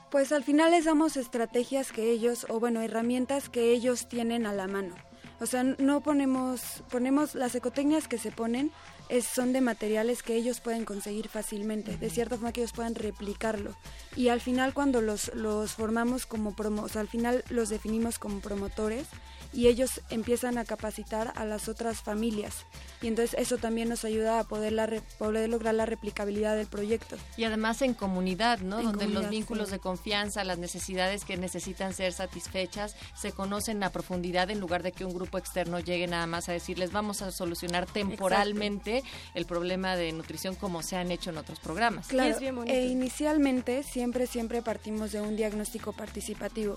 Pues 0.10 0.32
al 0.32 0.44
final 0.44 0.72
les 0.72 0.86
damos 0.86 1.17
estrategias 1.17 1.91
que 1.91 2.10
ellos, 2.10 2.46
o 2.50 2.60
bueno, 2.60 2.82
herramientas 2.82 3.50
que 3.50 3.72
ellos 3.72 4.08
tienen 4.08 4.46
a 4.46 4.53
la 4.53 4.67
mano. 4.67 4.96
O 5.39 5.46
sea, 5.46 5.63
no 5.63 6.01
ponemos, 6.01 6.84
ponemos 6.89 7.36
las 7.36 7.56
ecotecnias 7.56 8.08
que 8.08 8.18
se 8.18 8.32
ponen 8.32 8.72
es, 9.10 9.25
son 9.25 9.54
de 9.54 9.62
materiales 9.62 10.24
que 10.24 10.36
ellos 10.36 10.62
pueden 10.62 10.86
conseguir 10.86 11.27
fácilmente, 11.27 11.98
de 11.98 12.10
cierta 12.10 12.36
forma 12.36 12.54
que 12.54 12.62
ellos 12.62 12.74
puedan 12.74 12.96
replicarlo. 12.96 13.75
Y 14.15 14.30
al 14.30 14.42
final 14.42 14.74
cuando 14.74 15.01
los, 15.01 15.34
los 15.36 15.74
formamos 15.74 16.25
como 16.25 16.56
promo, 16.56 16.84
o 16.84 16.89
sea, 16.89 17.01
al 17.01 17.08
final 17.08 17.44
los 17.50 17.70
definimos 17.70 18.18
como 18.18 18.39
promotores, 18.39 19.08
y 19.54 19.68
ellos 19.68 20.01
empiezan 20.10 20.58
a 20.58 20.65
capacitar 20.65 21.32
a 21.36 21.46
las 21.46 21.70
otras 21.70 22.01
familias. 22.01 22.65
Y 23.05 23.07
entonces 23.07 23.39
eso 23.39 23.59
también 23.59 23.88
nos 23.88 24.03
ayuda 24.03 24.39
a 24.39 24.45
poder, 24.45 24.74
la 24.74 24.89
poder 25.19 25.47
lograr 25.47 25.75
la 25.75 25.85
replicabilidad 25.85 26.55
del 26.55 26.65
proyecto. 26.65 27.17
Y 27.38 27.43
además 27.43 27.83
en 27.83 27.93
comunidad, 27.93 28.62
¿no? 28.62 28.81
Donde 28.81 29.07
los 29.07 29.29
vínculos 29.29 29.69
de 29.69 29.77
confianza, 29.77 30.43
las 30.43 30.57
necesidades 30.57 31.24
que 31.24 31.38
necesitan 31.38 31.93
ser 31.93 32.13
satisfechas, 32.13 32.95
se 33.15 33.31
conocen 33.31 33.83
a 33.83 33.91
profundidad 33.91 34.50
en 34.50 34.59
lugar 34.59 34.81
de 34.81 34.91
que 34.91 35.05
un 35.05 35.13
grupo 35.13 35.38
externo 35.38 35.79
llegue 35.79 36.07
nada 36.07 36.25
más 36.25 36.50
a 36.50 36.53
decirles 36.53 36.91
vamos 36.91 37.21
a 37.21 37.29
solucionar 37.29 37.85
temporalmente 37.85 39.03
el 39.35 39.45
problema 39.45 39.95
de 39.95 40.12
nutrición 40.12 40.55
como 40.55 40.81
se 40.81 40.95
han 40.95 41.12
hecho 41.12 41.29
en 41.29 41.38
otros 41.38 41.59
programas. 41.59 42.07
Claro, 42.07 42.39
e 42.65 42.88
inicialmente 42.88 43.83
siempre, 43.83 44.25
siempre 44.25 44.63
partimos 44.63 45.12
de 45.12 45.21
un 45.21 45.35
diagnóstico 45.35 45.93
participativo. 45.93 46.75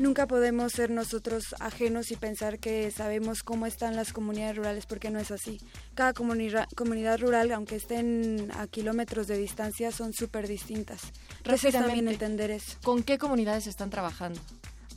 Nunca 0.00 0.26
podemos 0.26 0.72
ser 0.72 0.90
nosotros 0.90 1.54
ajenos 1.60 2.10
y 2.10 2.16
pensar 2.16 2.58
que 2.58 2.90
sabemos 2.90 3.44
cómo 3.44 3.66
están 3.66 3.94
las 3.94 4.12
comunidades 4.12 4.56
rurales 4.56 4.86
porque 4.86 5.10
no 5.10 5.20
es 5.20 5.30
así. 5.30 5.60
Cada 5.94 6.12
comunidad 6.12 7.18
rural, 7.20 7.50
aunque 7.52 7.76
estén 7.76 8.50
a 8.54 8.66
kilómetros 8.66 9.26
de 9.26 9.36
distancia, 9.36 9.90
son 9.90 10.12
súper 10.12 10.46
distintas. 10.46 11.00
Entonces 11.38 11.72
también 11.72 12.08
entender 12.08 12.50
eso. 12.50 12.76
¿Con 12.82 13.02
qué 13.02 13.18
comunidades 13.18 13.66
están 13.66 13.90
trabajando? 13.90 14.40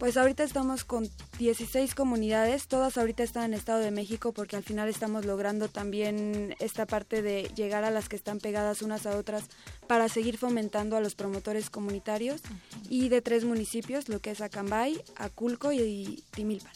Pues 0.02 0.18
ahorita 0.18 0.44
estamos 0.44 0.84
con 0.84 1.08
16 1.38 1.94
comunidades, 1.94 2.68
todas 2.68 2.98
ahorita 2.98 3.22
están 3.22 3.44
en 3.44 3.54
Estado 3.54 3.82
de 3.82 3.92
México 3.92 4.32
porque 4.32 4.56
al 4.56 4.64
final 4.64 4.90
estamos 4.90 5.26
logrando 5.26 5.68
también 5.68 6.56
esta 6.60 6.88
parte 6.88 7.22
de 7.22 7.52
llegar 7.56 7.84
a 7.84 7.92
las 7.92 8.10
que 8.10 8.16
están 8.16 8.40
pegadas 8.40 8.82
unas 8.82 9.06
a 9.06 9.16
otras 9.16 9.44
para 9.86 10.10
seguir 10.10 10.40
fomentando 10.40 10.98
a 10.98 11.02
los 11.02 11.14
promotores 11.14 11.70
comunitarios 11.70 12.42
y 12.90 13.10
de 13.10 13.22
tres 13.22 13.46
municipios, 13.46 14.10
lo 14.10 14.20
que 14.22 14.32
es 14.32 14.42
Acambay, 14.42 15.00
Aculco 15.18 15.72
y 15.72 16.24
Timilpan. 16.32 16.74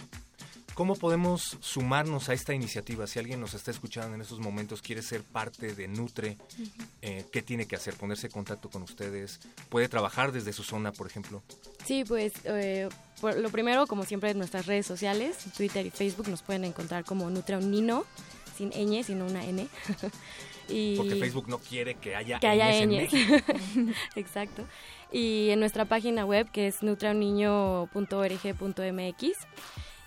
¿Cómo 0.75 0.95
podemos 0.97 1.57
sumarnos 1.61 2.27
a 2.27 2.33
esta 2.33 2.53
iniciativa? 2.53 3.07
Si 3.07 3.17
alguien 3.17 3.39
nos 3.39 3.53
está 3.53 3.71
escuchando 3.71 4.13
en 4.13 4.19
estos 4.19 4.41
momentos, 4.41 4.81
quiere 4.81 5.01
ser 5.01 5.23
parte 5.23 5.73
de 5.73 5.87
Nutre, 5.87 6.37
eh, 7.01 7.23
¿qué 7.31 7.41
tiene 7.41 7.65
que 7.65 7.77
hacer? 7.77 7.93
¿Ponerse 7.93 8.27
en 8.27 8.33
contacto 8.33 8.69
con 8.69 8.83
ustedes? 8.83 9.39
¿Puede 9.69 9.87
trabajar 9.87 10.33
desde 10.33 10.51
su 10.51 10.63
zona, 10.63 10.91
por 10.91 11.07
ejemplo? 11.07 11.41
Sí, 11.85 12.03
pues 12.03 12.33
eh, 12.43 12.89
lo 13.21 13.49
primero, 13.51 13.87
como 13.87 14.03
siempre, 14.03 14.31
en 14.31 14.37
nuestras 14.37 14.65
redes 14.65 14.85
sociales, 14.85 15.37
Twitter 15.55 15.85
y 15.85 15.91
Facebook, 15.91 16.27
nos 16.27 16.41
pueden 16.41 16.65
encontrar 16.65 17.05
como 17.05 17.29
Nutre 17.29 17.55
Nino, 17.57 18.03
sin 18.57 18.71
ñ, 18.71 19.01
sino 19.03 19.27
una 19.27 19.45
N. 19.45 19.69
y 20.67 20.97
Porque 20.97 21.15
Facebook 21.15 21.47
no 21.47 21.59
quiere 21.59 21.95
que 21.95 22.17
haya, 22.17 22.41
que 22.41 22.47
haya. 22.47 22.81
Exacto. 24.17 24.65
Y 25.09 25.51
en 25.51 25.61
nuestra 25.61 25.85
página 25.85 26.25
web, 26.25 26.51
que 26.51 26.67
es 26.67 26.83
nutrauniño.org.mx, 26.83 29.23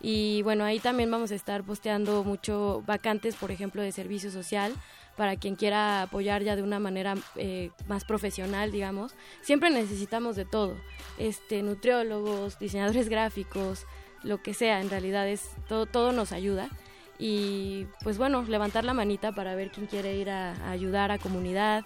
y 0.00 0.42
bueno, 0.42 0.64
ahí 0.64 0.78
también 0.78 1.10
vamos 1.10 1.32
a 1.32 1.34
estar 1.34 1.64
posteando 1.64 2.24
mucho 2.24 2.82
vacantes, 2.86 3.34
por 3.36 3.50
ejemplo, 3.50 3.82
de 3.82 3.92
servicio 3.92 4.30
social 4.30 4.72
para 5.16 5.34
quien 5.34 5.56
quiera 5.56 6.02
apoyar 6.02 6.44
ya 6.44 6.54
de 6.54 6.62
una 6.62 6.78
manera 6.78 7.16
eh, 7.34 7.70
más 7.88 8.04
profesional, 8.04 8.70
digamos. 8.70 9.12
Siempre 9.40 9.68
necesitamos 9.68 10.36
de 10.36 10.44
todo, 10.44 10.76
este, 11.18 11.62
nutriólogos, 11.62 12.58
diseñadores 12.60 13.08
gráficos, 13.10 13.84
lo 14.22 14.40
que 14.40 14.54
sea, 14.54 14.80
en 14.80 14.90
realidad 14.90 15.28
es 15.28 15.50
todo, 15.68 15.86
todo 15.86 16.12
nos 16.12 16.30
ayuda. 16.30 16.68
Y 17.18 17.88
pues 18.04 18.16
bueno, 18.16 18.44
levantar 18.44 18.84
la 18.84 18.94
manita 18.94 19.32
para 19.32 19.56
ver 19.56 19.72
quién 19.72 19.86
quiere 19.86 20.16
ir 20.16 20.30
a 20.30 20.70
ayudar 20.70 21.10
a 21.10 21.18
comunidad, 21.18 21.84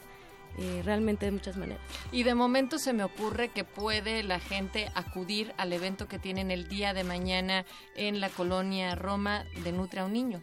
eh, 0.59 0.83
realmente 0.85 1.27
de 1.27 1.33
muchas 1.33 1.57
maneras. 1.57 1.83
Y 2.11 2.23
de 2.23 2.35
momento 2.35 2.79
se 2.79 2.93
me 2.93 3.05
ocurre 3.05 3.49
que 3.49 3.65
puede 3.65 4.23
la 4.23 4.41
gente 4.41 4.91
acudir 4.95 5.53
al 5.57 5.73
evento 5.73 6.09
que 6.09 6.19
tienen 6.19 6.51
el 6.51 6.69
día 6.69 6.95
de 6.95 7.05
mañana 7.05 7.65
en 7.95 8.21
la 8.21 8.29
colonia 8.29 8.95
Roma 8.95 9.45
de 9.65 9.73
Nutre 9.73 10.01
a 10.01 10.05
un 10.05 10.13
Niño. 10.13 10.43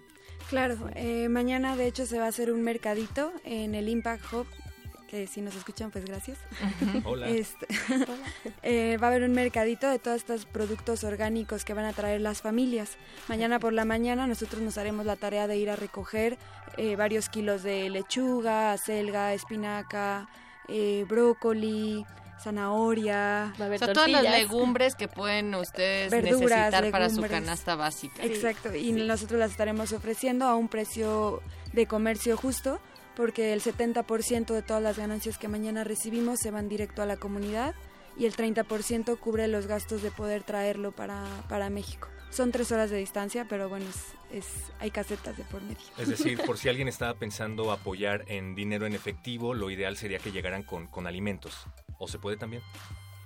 Claro, 0.50 0.90
eh, 0.96 1.30
mañana 1.30 1.76
de 1.76 1.86
hecho 1.86 2.08
se 2.08 2.18
va 2.18 2.26
a 2.26 2.30
hacer 2.30 2.52
un 2.52 2.64
mercadito 2.64 3.32
en 3.44 3.76
el 3.76 3.88
Impact 3.88 4.34
Hub 4.34 4.48
que 5.10 5.28
si 5.28 5.42
nos 5.42 5.56
escuchan, 5.56 5.90
pues 5.92 6.06
gracias. 6.06 6.38
Hola. 7.04 7.30
Este, 7.30 7.68
eh, 8.64 8.98
va 8.98 9.08
a 9.08 9.10
haber 9.10 9.24
un 9.24 9.32
mercadito 9.32 9.90
de 9.90 9.98
todos 9.98 10.18
estos 10.18 10.46
productos 10.46 11.04
orgánicos 11.04 11.66
que 11.66 11.74
van 11.74 11.86
a 11.86 11.94
traer 11.94 12.22
las 12.22 12.42
familias. 12.42 12.98
Mañana 13.28 13.60
por 13.60 13.74
la 13.74 13.86
mañana 13.86 14.28
nosotros 14.28 14.62
nos 14.62 14.78
haremos 14.78 15.06
la 15.06 15.16
tarea 15.16 15.48
de 15.48 15.58
ir 15.58 15.70
a 15.70 15.76
recoger 15.76 16.38
eh, 16.78 16.96
varios 16.96 17.28
kilos 17.30 17.64
de 17.64 17.90
lechuga, 17.90 18.72
acelga, 18.72 19.34
espinaca, 19.34 20.30
eh, 20.68 21.06
brócoli, 21.10 22.06
zanahoria, 22.42 23.54
o 23.58 23.78
sea, 23.78 23.92
todas 23.92 24.10
las 24.10 24.24
legumbres 24.24 24.96
que 24.96 25.08
pueden 25.08 25.54
ustedes 25.56 26.12
necesitar 26.12 26.92
para 26.92 27.10
su 27.10 27.22
canasta 27.24 27.76
básica. 27.76 28.24
Exacto, 28.24 28.74
y 28.76 28.92
nosotros 28.92 29.40
las 29.40 29.52
estaremos 29.52 29.92
ofreciendo 29.92 30.46
a 30.46 30.56
un 30.56 30.68
precio 30.68 31.42
de 31.74 31.88
comercio 31.88 32.38
justo 32.38 32.80
porque 33.20 33.52
el 33.52 33.62
70% 33.62 34.54
de 34.54 34.62
todas 34.62 34.82
las 34.82 34.98
ganancias 34.98 35.38
que 35.38 35.50
mañana 35.50 35.84
recibimos 35.84 36.40
se 36.40 36.52
van 36.52 36.70
directo 36.70 37.02
a 37.02 37.06
la 37.06 37.18
comunidad 37.18 37.76
y 38.18 38.26
el 38.26 38.34
30% 38.34 39.20
cubre 39.20 39.50
los 39.50 39.68
gastos 39.68 40.02
de 40.02 40.10
poder 40.10 40.44
traerlo 40.44 40.94
para, 40.94 41.26
para 41.50 41.70
México. 41.70 42.08
Son 42.30 42.54
tres 42.54 42.72
horas 42.72 42.90
de 42.90 42.96
distancia, 42.96 43.46
pero 43.50 43.68
bueno, 43.68 43.88
es, 44.32 44.46
hay 44.80 44.90
casetas 44.90 45.36
de 45.36 45.44
por 45.44 45.62
medio. 45.62 45.84
Es 45.98 46.08
decir, 46.08 46.40
por 46.46 46.58
si 46.58 46.70
alguien 46.70 46.88
estaba 46.88 47.14
pensando 47.16 47.74
apoyar 47.74 48.24
en 48.30 48.56
dinero 48.56 48.86
en 48.86 48.94
efectivo, 48.94 49.54
lo 49.54 49.70
ideal 49.70 49.98
sería 49.98 50.20
que 50.20 50.32
llegaran 50.32 50.64
con, 50.64 50.88
con 50.88 51.06
alimentos. 51.06 51.68
¿O 51.98 52.08
se 52.08 52.20
puede 52.20 52.38
también? 52.38 52.64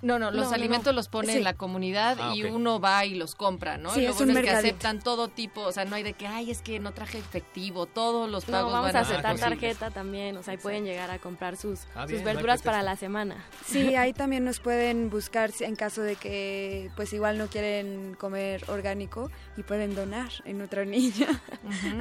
No, 0.03 0.19
no, 0.19 0.31
los 0.31 0.51
alimentos 0.51 0.93
los 0.93 1.07
pone 1.07 1.37
en 1.37 1.45
la 1.45 1.53
comunidad 1.53 2.17
ah, 2.19 2.33
y 2.35 2.43
uno 2.43 2.81
va 2.81 3.05
y 3.05 3.15
los 3.15 3.35
compra, 3.35 3.77
¿no? 3.77 3.89
Sí, 3.93 4.05
es 4.05 4.19
un 4.19 4.33
que 4.33 4.49
aceptan 4.49 4.99
todo 4.99 5.29
tipo, 5.29 5.61
o 5.61 5.71
sea, 5.71 5.85
no 5.85 5.95
hay 5.95 6.03
de 6.03 6.11
que, 6.11 6.27
ay, 6.27 6.51
es 6.51 6.61
que 6.61 6.79
no 6.81 6.91
traje 6.91 7.19
efectivo, 7.19 7.85
todos 7.85 8.29
los 8.29 8.43
pagos 8.43 8.73
no, 8.73 8.81
vamos 8.81 8.95
a 8.95 8.99
aceptar 8.99 9.39
tarjeta 9.39 9.91
también, 9.91 10.35
o 10.35 10.43
sea, 10.43 10.51
ahí 10.51 10.57
pueden 10.57 10.83
llegar 10.83 11.09
a 11.09 11.19
comprar 11.19 11.55
sus, 11.55 11.81
ah, 11.95 12.05
sus 12.05 12.21
verduras 12.21 12.61
para 12.61 12.83
la 12.83 12.97
semana. 12.97 13.45
Sí, 13.65 13.95
ahí 13.95 14.11
también 14.11 14.43
nos 14.43 14.59
pueden 14.59 15.09
buscar 15.09 15.51
en 15.61 15.77
caso 15.77 16.01
de 16.01 16.17
que, 16.17 16.91
pues 16.97 17.13
igual 17.13 17.37
no 17.37 17.47
quieren 17.47 18.15
comer 18.19 18.65
orgánico 18.67 19.31
y 19.55 19.63
pueden 19.63 19.95
donar 19.95 20.31
en 20.43 20.61
otra 20.61 20.83
niña. 20.93 21.41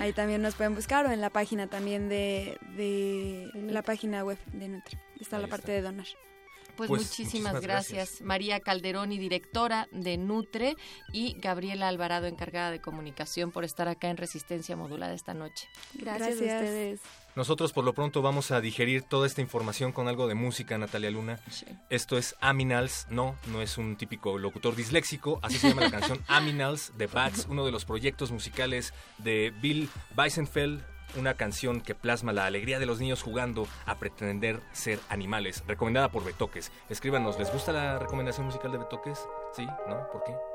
Ahí 0.00 0.12
también 0.12 0.42
nos 0.42 0.56
pueden 0.56 0.74
buscar 0.74 1.06
o 1.06 1.12
en 1.12 1.20
la 1.20 1.30
página 1.30 1.68
también 1.68 2.08
de, 2.08 2.58
de 2.76 3.48
la 3.70 3.82
página 3.82 4.24
web 4.24 4.38
de 4.52 4.68
Nutri. 4.68 4.98
Está 5.20 5.38
la 5.38 5.46
parte 5.46 5.70
de 5.70 5.82
donar. 5.82 6.06
Pues, 6.76 6.88
pues, 6.88 7.02
muchísimas, 7.02 7.60
gracias. 7.60 8.20
María 8.22 8.60
Calderón 8.60 9.12
y 9.12 9.18
directora 9.18 9.88
de 9.92 10.16
Nutre, 10.16 10.76
y 11.12 11.34
Gabriela 11.38 11.88
Alvarado, 11.88 12.26
encargada 12.26 12.70
de 12.70 12.80
comunicación, 12.80 13.50
por 13.50 13.64
estar 13.64 13.88
acá 13.88 14.08
en 14.08 14.16
Resistencia 14.16 14.76
Modulada 14.76 15.14
esta 15.14 15.34
noche. 15.34 15.68
Gracias, 15.94 16.30
a 16.30 16.32
ustedes. 16.32 17.00
Nosotros 17.34 17.72
por 17.72 17.84
lo 17.84 17.94
pronto 17.94 18.20
vamos 18.20 18.50
a 18.50 18.60
digerir 18.60 19.02
toda 19.02 19.26
esta 19.26 19.40
información 19.40 19.92
con 19.92 20.06
algo 20.06 20.28
de 20.28 20.34
música, 20.34 20.76
Natalia 20.76 21.10
Luna. 21.10 21.40
Esto 21.88 22.18
es 22.18 22.36
Aminals, 22.40 23.06
no, 23.08 23.36
no 23.46 23.62
es 23.62 23.78
un 23.78 23.96
típico 23.96 24.36
locutor 24.36 24.76
disléxico, 24.76 25.38
así 25.42 25.56
se 25.56 25.70
llama 25.70 25.82
la 25.82 25.90
canción 25.98 26.20
Aminals 26.28 26.92
de 26.98 27.06
Bats, 27.06 27.46
uno 27.48 27.64
de 27.64 27.72
los 27.72 27.86
proyectos 27.86 28.30
musicales 28.32 28.92
de 29.16 29.50
Bill 29.62 29.88
Weisenfeld, 30.14 30.82
una 31.16 31.34
canción 31.34 31.80
que 31.80 31.94
plasma 31.94 32.32
la 32.32 32.46
alegría 32.46 32.78
de 32.78 32.86
los 32.86 33.00
niños 33.00 33.22
jugando 33.22 33.66
a 33.86 33.96
pretender 33.96 34.60
ser 34.72 34.98
animales, 35.08 35.62
recomendada 35.66 36.10
por 36.10 36.24
Betoques. 36.24 36.72
Escríbanos, 36.88 37.38
¿les 37.38 37.52
gusta 37.52 37.72
la 37.72 37.98
recomendación 37.98 38.46
musical 38.46 38.72
de 38.72 38.78
Betoques? 38.78 39.26
¿Sí? 39.54 39.66
¿No? 39.88 40.08
¿Por 40.10 40.24
qué? 40.24 40.51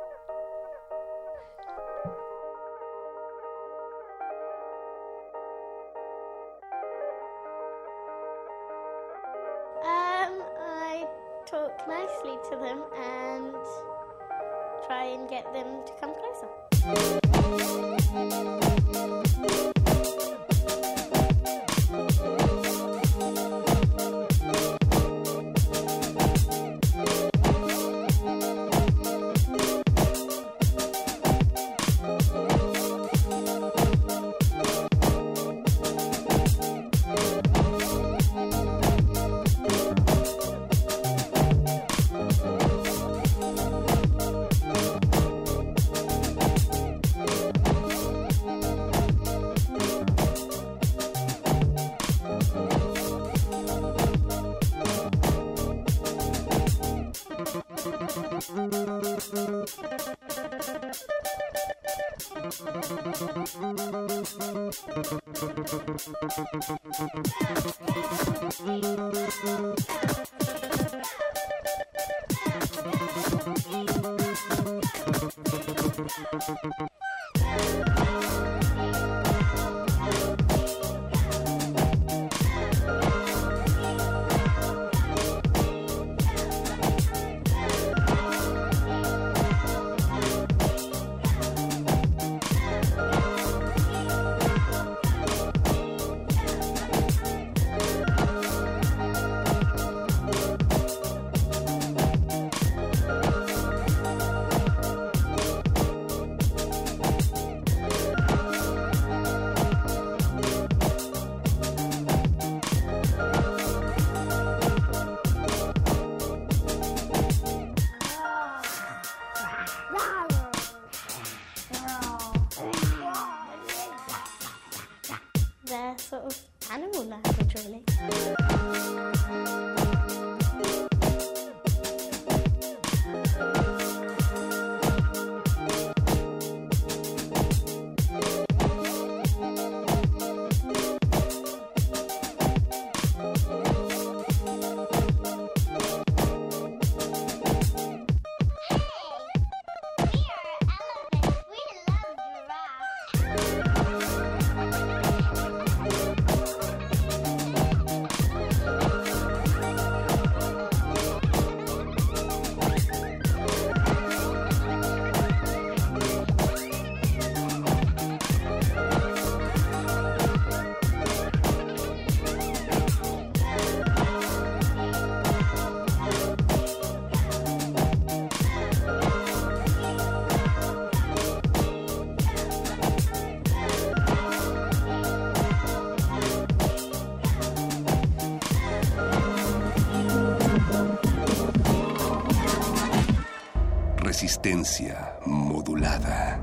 Modulada. 195.26 196.40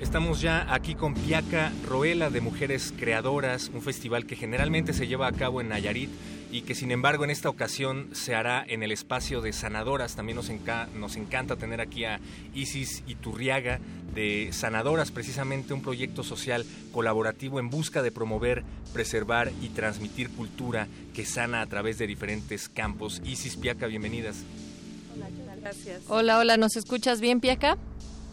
Estamos 0.00 0.40
ya 0.40 0.72
aquí 0.72 0.94
con 0.94 1.14
Piaca 1.14 1.72
Roela 1.86 2.30
de 2.30 2.40
Mujeres 2.40 2.92
Creadoras, 2.96 3.70
un 3.72 3.82
festival 3.82 4.26
que 4.26 4.36
generalmente 4.36 4.92
se 4.92 5.06
lleva 5.06 5.26
a 5.26 5.32
cabo 5.32 5.60
en 5.60 5.70
Nayarit 5.70 6.10
y 6.50 6.62
que 6.62 6.74
sin 6.74 6.90
embargo 6.90 7.24
en 7.24 7.30
esta 7.30 7.48
ocasión 7.48 8.08
se 8.12 8.34
hará 8.34 8.64
en 8.66 8.82
el 8.82 8.90
espacio 8.90 9.40
de 9.40 9.52
Sanadoras. 9.52 10.16
También 10.16 10.36
nos, 10.36 10.50
nos 10.94 11.16
encanta 11.16 11.56
tener 11.56 11.80
aquí 11.80 12.04
a 12.04 12.20
Isis 12.54 13.02
Iturriaga 13.06 13.80
de 14.14 14.48
Sanadoras, 14.52 15.10
precisamente 15.10 15.74
un 15.74 15.82
proyecto 15.82 16.22
social 16.22 16.64
colaborativo 16.92 17.60
en 17.60 17.68
busca 17.68 18.02
de 18.02 18.10
promover, 18.10 18.64
preservar 18.92 19.50
y 19.62 19.68
transmitir 19.68 20.30
cultura 20.30 20.88
que 21.14 21.24
sana 21.24 21.60
a 21.60 21.66
través 21.66 21.98
de 21.98 22.06
diferentes 22.06 22.68
campos. 22.68 23.22
Isis 23.24 23.56
Piaca, 23.56 23.86
bienvenidas. 23.86 24.44
Gracias. 25.60 26.02
Hola, 26.08 26.38
hola, 26.38 26.56
¿nos 26.56 26.76
escuchas 26.76 27.20
bien, 27.20 27.40
Piaca? 27.40 27.76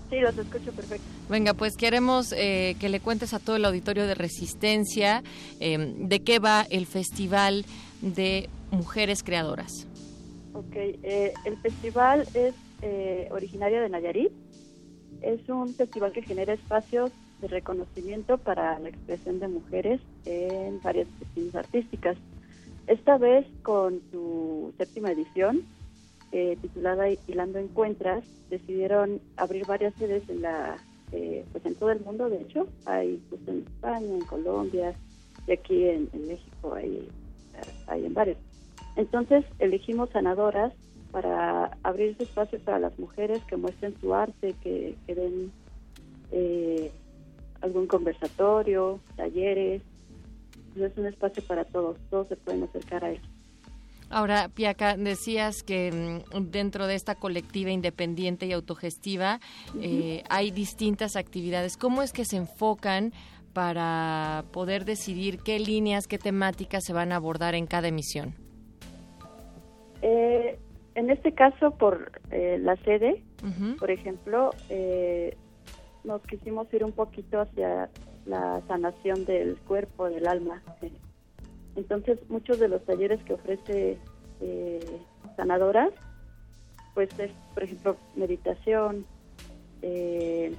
Sí, 0.09 0.19
los 0.19 0.37
escucho 0.37 0.71
perfecto. 0.71 1.05
Venga, 1.29 1.53
pues 1.55 1.75
queremos 1.75 2.31
eh, 2.31 2.75
que 2.79 2.89
le 2.89 2.99
cuentes 2.99 3.33
a 3.33 3.39
todo 3.39 3.55
el 3.55 3.65
auditorio 3.65 4.05
de 4.05 4.13
Resistencia 4.13 5.23
eh, 5.59 5.93
de 5.97 6.19
qué 6.19 6.37
va 6.39 6.67
el 6.69 6.85
Festival 6.85 7.65
de 8.01 8.49
Mujeres 8.71 9.23
Creadoras. 9.23 9.87
Ok, 10.53 10.75
eh, 10.75 11.33
el 11.45 11.57
festival 11.57 12.27
es 12.33 12.53
eh, 12.81 13.27
originario 13.31 13.81
de 13.81 13.89
Nayarit. 13.89 14.31
Es 15.21 15.49
un 15.49 15.73
festival 15.73 16.11
que 16.11 16.21
genera 16.21 16.53
espacios 16.53 17.11
de 17.41 17.47
reconocimiento 17.47 18.37
para 18.37 18.79
la 18.79 18.89
expresión 18.89 19.39
de 19.39 19.47
mujeres 19.47 20.01
en 20.25 20.79
varias 20.81 21.07
disciplinas 21.07 21.55
artísticas. 21.55 22.17
Esta 22.87 23.17
vez 23.17 23.45
con 23.63 24.01
su 24.11 24.73
séptima 24.77 25.11
edición, 25.11 25.63
eh, 26.31 26.57
titulada 26.61 27.09
Hilando 27.09 27.59
Encuentras, 27.59 28.23
decidieron 28.49 29.21
abrir 29.37 29.65
varias 29.65 29.93
sedes 29.95 30.27
en 30.29 30.41
la 30.41 30.77
eh, 31.11 31.45
pues 31.51 31.65
en 31.65 31.75
todo 31.75 31.91
el 31.91 32.01
mundo, 32.01 32.29
de 32.29 32.41
hecho. 32.41 32.67
Hay 32.85 33.21
pues, 33.29 33.41
en 33.47 33.59
España, 33.59 34.13
en 34.13 34.25
Colombia 34.25 34.93
y 35.47 35.51
aquí 35.51 35.87
en, 35.87 36.09
México 36.27 36.73
hay, 36.73 37.07
hay 37.87 38.05
en 38.05 38.13
varios. 38.13 38.37
Entonces 38.95 39.45
elegimos 39.59 40.09
sanadoras 40.09 40.73
para 41.11 41.77
abrir 41.83 42.09
ese 42.11 42.23
espacio 42.23 42.59
para 42.59 42.79
las 42.79 42.97
mujeres 42.99 43.41
que 43.45 43.55
muestren 43.55 43.95
su 44.01 44.13
arte, 44.13 44.55
que, 44.61 44.95
que 45.05 45.15
den 45.15 45.51
eh, 46.31 46.91
algún 47.65 47.87
conversatorio, 47.87 48.99
talleres. 49.15 49.81
Entonces, 50.67 50.91
es 50.91 50.97
un 50.97 51.05
espacio 51.07 51.43
para 51.47 51.65
todos, 51.65 51.97
todos 52.09 52.27
se 52.27 52.35
pueden 52.35 52.63
acercar 52.63 53.03
a 53.03 53.11
él. 53.11 53.19
Ahora, 54.09 54.49
Piaca, 54.53 54.97
decías 54.97 55.63
que 55.63 56.23
mm, 56.31 56.51
dentro 56.51 56.87
de 56.87 56.95
esta 56.95 57.15
colectiva 57.15 57.71
independiente 57.71 58.45
y 58.45 58.53
autogestiva 58.53 59.39
eh, 59.81 60.23
hay 60.29 60.51
distintas 60.51 61.15
actividades. 61.15 61.75
¿Cómo 61.75 62.01
es 62.03 62.13
que 62.13 62.23
se 62.23 62.37
enfocan 62.37 63.13
para 63.53 64.45
poder 64.51 64.85
decidir 64.85 65.39
qué 65.39 65.59
líneas, 65.59 66.07
qué 66.07 66.17
temáticas 66.17 66.83
se 66.83 66.93
van 66.93 67.11
a 67.11 67.15
abordar 67.15 67.55
en 67.55 67.65
cada 67.65 67.87
emisión? 67.87 68.35
Eh, 70.01 70.59
en 70.95 71.09
este 71.09 71.33
caso, 71.33 71.71
por 71.71 72.11
eh, 72.31 72.57
la 72.59 72.75
sede, 72.77 73.23
por 73.79 73.91
ejemplo, 73.91 74.51
eh, 74.69 75.35
nos 76.05 76.21
quisimos 76.23 76.71
ir 76.73 76.83
un 76.83 76.91
poquito 76.91 77.41
hacia 77.41 77.89
la 78.25 78.61
sanación 78.67 79.25
del 79.25 79.57
cuerpo, 79.57 80.09
del 80.09 80.27
alma. 80.27 80.61
Entonces, 81.75 82.17
muchos 82.29 82.59
de 82.59 82.67
los 82.69 82.83
talleres 82.85 83.21
que 83.23 83.33
ofrece 83.33 83.97
eh, 84.41 84.79
Sanadoras, 85.35 85.91
pues 86.93 87.09
es, 87.19 87.31
por 87.53 87.63
ejemplo, 87.63 87.97
meditación, 88.15 89.05
eh, 89.81 90.53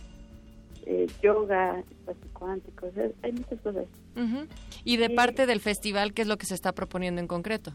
eh, 0.85 1.07
yoga, 1.23 1.81
espacio 1.81 2.31
cuántico, 2.35 2.89
hay 3.23 3.33
muchas 3.33 3.61
cosas. 3.61 3.87
Ujú. 4.17 4.47
Y 4.85 4.99
de 4.99 5.09
Sí. 5.09 5.15
parte 5.15 5.47
del 5.47 5.61
festival, 5.61 6.13
¿qué 6.13 6.23
es 6.23 6.29
lo 6.29 6.37
que 6.37 6.47
se 6.47 6.55
está 6.55 6.73
proponiendo 6.73 7.21
en 7.21 7.27
concreto? 7.27 7.73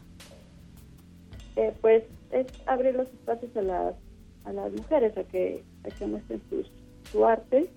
Eh, 1.56 1.74
pues 1.80 2.04
es 2.30 2.46
abrir 2.66 2.94
los 2.94 3.08
espacios 3.08 3.54
a 3.56 3.62
las, 3.62 3.94
a 4.44 4.52
las 4.52 4.72
mujeres 4.72 5.16
a 5.18 5.24
que, 5.24 5.62
a 5.84 5.88
que 5.90 6.06
muestren 6.06 6.40
sus- 6.48 6.70
su 7.12 7.24
arte 7.26 7.70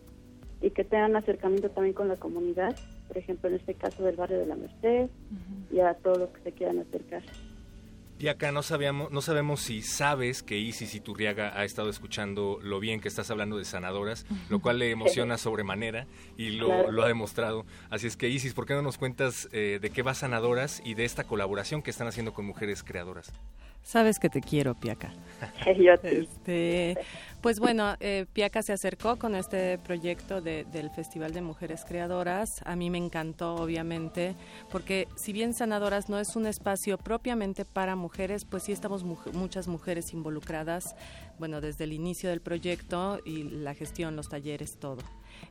y 0.62 0.72
que 0.72 0.84
tengan 0.84 1.16
acercamiento 1.16 1.70
también 1.70 1.94
con 1.94 2.08
la 2.08 2.16
comunidad, 2.16 2.76
por 3.08 3.18
ejemplo, 3.18 3.50
en 3.50 3.56
este 3.58 3.76
caso 3.76 4.04
del 4.04 4.16
barrio 4.16 4.40
de 4.40 4.46
la 4.48 4.56
Merced 4.56 5.10
y 5.72 5.80
a 5.80 5.94
todo 5.96 6.16
lo 6.16 6.34
que 6.34 6.42
se 6.42 6.52
quieran 6.54 6.80
acercar. 6.80 7.22
Y 8.18 8.30
acá 8.30 8.54
no 8.54 8.64
sabíamos, 8.64 9.12
no 9.12 9.20
sabemos 9.22 9.60
si 9.60 9.82
sabes 9.82 10.42
que 10.42 10.58
Isis 10.58 10.96
Iturriaga 10.96 11.60
ha 11.60 11.66
estado 11.66 11.90
escuchando 11.90 12.60
lo 12.64 12.80
bien 12.80 13.02
que 13.02 13.10
estás 13.10 13.30
hablando 13.30 13.58
de 13.58 13.66
sanadoras, 13.66 14.26
lo 14.50 14.62
cual 14.62 14.80
le 14.80 14.90
emociona 14.90 15.38
sobremanera 15.38 16.08
y 16.38 16.52
lo, 16.52 16.68
Claro. 16.68 16.92
lo 16.94 17.04
ha 17.04 17.08
demontrado. 17.10 17.66
Así 17.90 18.08
es 18.08 18.16
que 18.16 18.30
Isis, 18.30 18.54
¿por 18.54 18.66
qué 18.66 18.74
no 18.74 18.82
nos 18.82 18.98
cuentas 18.98 19.50
eh, 19.52 19.80
de 19.82 19.90
qué 19.90 20.02
va 20.02 20.14
Sanadoras 20.14 20.82
y 20.86 20.94
de 20.94 21.04
esta 21.04 21.26
colaboración 21.26 21.82
que 21.82 21.90
están 21.92 22.08
haciendo 22.08 22.34
con 22.34 22.46
mujeres 22.46 22.84
creadoras? 22.84 23.34
Sabes 23.86 24.18
que 24.18 24.30
te 24.32 24.42
quiero, 24.42 24.74
Piaca. 24.74 25.14
Yo 25.80 25.94
a 25.94 25.98
ti. 25.98 26.08
Este, 26.08 26.98
pues 27.42 27.60
bueno, 27.60 27.96
eh, 28.00 28.26
Piaca 28.34 28.64
se 28.64 28.74
acercó 28.74 29.18
con 29.20 29.36
este 29.36 29.78
proyecto 29.78 30.42
de- 30.42 30.64
del 30.74 30.90
Festival 30.90 31.34
de 31.34 31.42
Mujeres 31.42 31.84
Creadoras. 31.88 32.62
A 32.66 32.76
mí 32.76 32.90
me 32.90 32.98
encantó, 32.98 33.54
obviamente, 33.56 34.36
porque 34.72 35.08
si 35.16 35.34
bien 35.34 35.54
Sanadoras 35.54 36.10
no 36.10 36.18
es 36.20 36.36
un 36.36 36.48
espacio 36.48 36.98
propiamente 36.98 37.64
para 37.64 37.96
mujeres, 37.96 38.44
pues 38.44 38.64
sí 38.64 38.72
estamos 38.72 39.06
muj- 39.06 39.32
muchas 39.34 39.68
mujeres 39.68 40.14
involucradas, 40.14 40.96
bueno, 41.38 41.62
desde 41.62 41.84
el 41.84 41.94
inicio 41.94 42.32
del 42.32 42.42
proyecto 42.42 43.20
y 43.24 43.44
la 43.44 43.76
gestión, 43.76 44.16
los 44.16 44.30
talleres, 44.30 44.78
todo. 44.80 45.04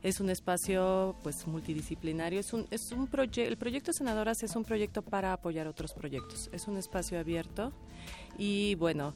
Es 0.03 0.19
un 0.19 0.29
espacio 0.29 1.15
pues 1.23 1.47
multidisciplinario, 1.47 2.39
es 2.41 2.51
un, 2.51 2.67
es 2.69 2.91
un 2.91 3.07
proye- 3.09 3.45
el 3.45 3.55
proyecto 3.55 3.93
Sanadoras 3.93 4.43
es 4.43 4.57
un 4.57 4.65
proyecto 4.65 5.03
para 5.03 5.31
apoyar 5.31 5.67
otros 5.67 5.93
proyectos. 5.93 6.49
Es 6.51 6.67
un 6.67 6.75
espacio 6.75 7.17
abierto 7.19 7.71
y 8.37 8.75
bueno, 8.75 9.13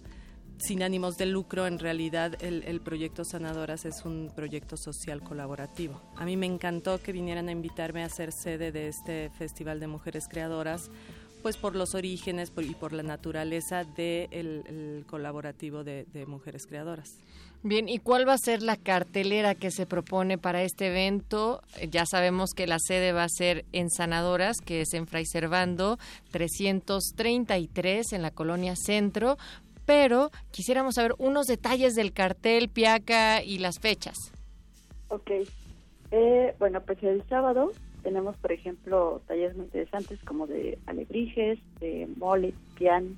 sin 0.58 0.84
ánimos 0.84 1.18
de 1.18 1.26
lucro, 1.26 1.68
en 1.68 1.80
realidad 1.80 2.36
el, 2.42 2.82
proyecto 2.82 3.24
Sanadoras 3.24 3.86
es 3.86 4.04
un 4.04 4.32
proyecto 4.36 4.76
social 4.76 5.22
colaborativo. 5.22 6.02
A 6.18 6.26
mí 6.26 6.36
me 6.36 6.46
encantó 6.46 7.02
que 7.02 7.14
vinieran 7.14 7.48
a 7.48 7.52
invitarme 7.54 8.04
a 8.04 8.10
ser 8.10 8.32
sede 8.32 8.72
de 8.72 8.90
este 8.90 9.30
Festival 9.30 9.80
de 9.80 9.88
Mujeres 9.88 10.28
Creadoras, 10.28 10.92
pues 11.42 11.56
por 11.56 11.78
los 11.78 11.96
orígenes 11.96 12.52
y 12.58 12.76
por 12.76 12.92
la 12.92 13.04
naturaleza 13.04 13.86
del 13.86 14.28
el 14.34 15.06
colaborativo 15.08 15.86
de 15.86 16.26
Mujeres 16.28 16.68
Creadoras. 16.68 17.18
Bien, 17.62 17.90
¿y 17.90 18.00
cuál 18.00 18.26
va 18.26 18.34
a 18.34 18.38
ser 18.38 18.62
la 18.62 18.78
cartelera 18.78 19.54
que 19.54 19.70
se 19.70 19.86
propone 19.86 20.38
para 20.38 20.64
este 20.64 20.88
evento? 20.88 21.62
Ya 21.92 22.06
sabemos 22.06 22.52
que 22.56 22.68
la 22.68 22.80
sede 22.80 23.12
va 23.12 23.24
a 23.24 23.30
ser 23.30 23.66
en 23.74 23.90
Sanadoras, 23.90 24.62
que 24.62 24.80
es 24.82 24.94
en 24.94 25.08
Fray 25.08 25.26
Servando 25.26 25.98
333 26.32 28.14
en 28.14 28.22
la 28.22 28.32
colonia 28.32 28.76
Centro, 28.78 29.38
pero 29.86 30.32
quisiéramos 30.52 30.96
saber 30.96 31.16
unos 31.18 31.48
detalles 31.48 31.96
del 31.96 32.14
cartel, 32.14 32.70
Piaca 32.70 33.44
y 33.44 33.58
las 33.58 33.80
fechas. 33.80 34.16
Ok. 35.10 35.32
Eh, 36.12 36.56
bueno, 36.60 36.82
pues 36.82 37.04
el 37.04 37.28
sábado 37.28 37.74
tenemos, 38.04 38.38
por 38.38 38.54
ejemplo, 38.54 39.22
talleres 39.28 39.58
muy 39.58 39.66
interesantes 39.66 40.18
como 40.24 40.48
de 40.48 40.78
alebrijes, 40.86 41.60
de 41.82 42.08
mole, 42.16 42.54
pian, 42.78 43.18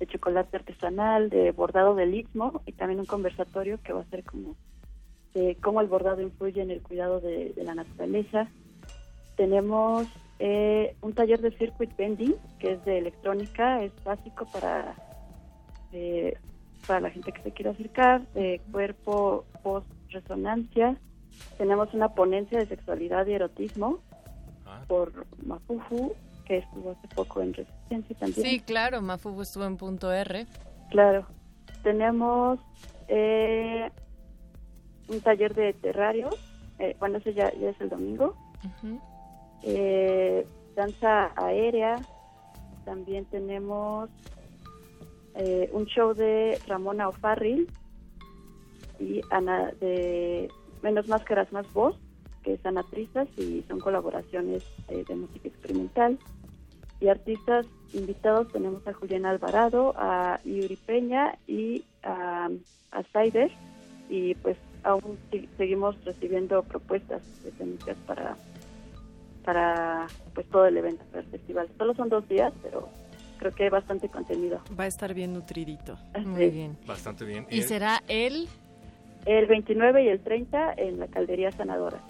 de 0.00 0.06
chocolate 0.06 0.56
artesanal, 0.56 1.30
de 1.30 1.52
bordado 1.52 1.94
del 1.94 2.14
istmo 2.14 2.62
y 2.66 2.72
también 2.72 2.98
un 2.98 3.06
conversatorio 3.06 3.78
que 3.84 3.92
va 3.92 4.00
a 4.00 4.10
ser 4.10 4.24
como 4.24 4.56
de 5.34 5.56
cómo 5.62 5.80
el 5.80 5.86
bordado 5.86 6.20
influye 6.22 6.60
en 6.60 6.72
el 6.72 6.82
cuidado 6.82 7.20
de, 7.20 7.50
de 7.50 7.62
la 7.62 7.76
naturaleza. 7.76 8.48
Tenemos 9.36 10.08
eh, 10.40 10.96
un 11.02 11.12
taller 11.12 11.40
de 11.40 11.52
circuit 11.52 11.94
bending 11.96 12.34
que 12.58 12.72
es 12.72 12.84
de 12.84 12.98
electrónica, 12.98 13.84
es 13.84 13.92
básico 14.02 14.46
para 14.52 14.96
eh, 15.92 16.36
para 16.88 17.00
la 17.00 17.10
gente 17.10 17.30
que 17.30 17.42
se 17.42 17.52
quiera 17.52 17.70
acercar, 17.70 18.26
de 18.32 18.60
cuerpo, 18.72 19.44
voz, 19.62 19.84
resonancia. 20.08 20.96
Tenemos 21.58 21.94
una 21.94 22.08
ponencia 22.14 22.58
de 22.58 22.66
sexualidad 22.66 23.26
y 23.26 23.34
erotismo 23.34 24.00
Ah. 24.70 24.84
por 24.86 25.26
Mafufu, 25.44 26.14
que 26.50 26.58
estuvo 26.58 26.90
hace 26.90 27.06
poco 27.14 27.42
en 27.42 27.54
Resistencia 27.54 28.16
también. 28.18 28.44
Sí, 28.44 28.58
claro, 28.58 29.00
Mafubu 29.00 29.42
estuvo 29.42 29.64
en 29.66 29.76
punto 29.76 30.10
R. 30.12 30.46
Claro. 30.90 31.24
Tenemos 31.84 32.58
eh, 33.06 33.88
un 35.06 35.20
taller 35.20 35.54
de 35.54 35.72
terrarios. 35.74 36.34
eh, 36.80 36.96
bueno, 36.98 37.18
ese 37.18 37.34
ya, 37.34 37.52
ya 37.54 37.70
es 37.70 37.80
el 37.80 37.88
domingo. 37.88 38.34
Eh, 39.62 40.44
danza 40.74 41.30
aérea. 41.36 42.00
También 42.84 43.26
tenemos 43.26 44.10
eh, 45.36 45.70
un 45.72 45.84
show 45.86 46.14
de 46.14 46.58
Ramona 46.66 47.10
O'Farrill 47.10 47.68
y 48.98 49.20
Ana 49.30 49.70
de 49.80 50.48
Menos 50.82 51.06
Máscaras 51.06 51.52
Más 51.52 51.72
Voz, 51.72 51.96
que 52.42 52.54
es 52.54 52.66
Ana 52.66 52.82
Trizas 52.90 53.28
y 53.38 53.62
son 53.68 53.78
colaboraciones 53.78 54.64
eh, 54.88 55.04
de 55.08 55.14
música 55.14 55.46
experimental. 55.46 56.18
Y 57.00 57.08
artistas 57.08 57.66
invitados 57.94 58.52
tenemos 58.52 58.86
a 58.86 58.92
Juliana 58.92 59.30
Alvarado, 59.30 59.94
a 59.96 60.38
Yuri 60.44 60.76
Peña 60.76 61.38
y 61.46 61.82
a, 62.02 62.48
a 62.92 63.02
Saider. 63.12 63.50
Y 64.08 64.34
pues 64.36 64.56
aún 64.82 65.18
si- 65.30 65.48
seguimos 65.56 65.96
recibiendo 66.04 66.62
propuestas 66.62 67.22
escénicas 67.44 67.96
para 68.06 68.36
para 69.44 70.06
pues 70.34 70.46
todo 70.50 70.66
el 70.66 70.76
evento, 70.76 71.02
para 71.10 71.22
el 71.22 71.30
festival. 71.30 71.68
Solo 71.78 71.94
son 71.94 72.08
dos 72.10 72.28
días, 72.28 72.52
pero 72.62 72.88
creo 73.38 73.52
que 73.54 73.64
hay 73.64 73.70
bastante 73.70 74.08
contenido. 74.08 74.60
Va 74.78 74.84
a 74.84 74.86
estar 74.86 75.14
bien 75.14 75.32
nutridito. 75.32 75.96
Muy 76.24 76.50
bien. 76.50 76.76
Bastante 76.86 77.24
bien. 77.24 77.46
¿Y 77.50 77.60
Eh, 77.60 77.62
será 77.62 78.02
el 78.08 78.48
El 79.24 79.46
29 79.46 80.04
y 80.04 80.08
el 80.08 80.20
30 80.20 80.74
en 80.76 80.98
la 81.00 81.06
Caldería 81.06 81.50
Sanadora. 81.52 82.00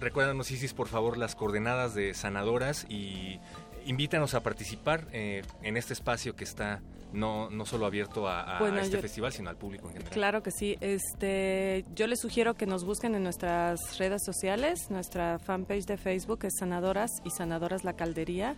Recuérdanos, 0.00 0.50
Isis, 0.50 0.74
por 0.74 0.88
favor, 0.88 1.16
las 1.16 1.34
coordenadas 1.34 1.94
de 1.94 2.12
Sanadoras 2.14 2.86
y 2.90 3.40
invítanos 3.86 4.34
a 4.34 4.42
participar 4.42 5.06
eh, 5.12 5.42
en 5.62 5.76
este 5.76 5.92
espacio 5.94 6.36
que 6.36 6.44
está 6.44 6.80
no, 7.12 7.48
no 7.50 7.64
solo 7.64 7.86
abierto 7.86 8.28
a, 8.28 8.56
a 8.56 8.58
Bueno, 8.58 8.78
este 8.78 8.96
yo- 8.96 9.00
festival, 9.00 9.32
sino 9.32 9.48
al 9.48 9.56
público 9.56 9.86
en 9.86 9.92
general. 9.94 10.12
Claro 10.12 10.42
que 10.42 10.50
sí. 10.50 10.76
Este, 10.80 11.84
yo 11.94 12.06
les 12.08 12.20
sugiero 12.20 12.54
que 12.54 12.66
nos 12.66 12.84
busquen 12.84 13.14
en 13.14 13.22
nuestras 13.22 13.78
redes 13.98 14.22
sociales. 14.24 14.90
Nuestra 14.90 15.38
fanpage 15.38 15.86
de 15.86 15.96
Facebook 15.96 16.40
es 16.44 16.54
Sanadoras 16.58 17.10
y 17.24 17.30
Sanadoras 17.30 17.84
La 17.84 17.94
Caldería. 17.94 18.56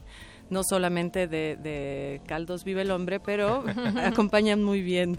No 0.50 0.62
solamente 0.64 1.28
de, 1.28 1.56
de 1.56 2.22
Caldos 2.26 2.64
vive 2.64 2.82
el 2.82 2.90
hombre, 2.90 3.20
pero 3.20 3.64
acompañan 4.02 4.64
muy 4.64 4.80
bien. 4.82 5.18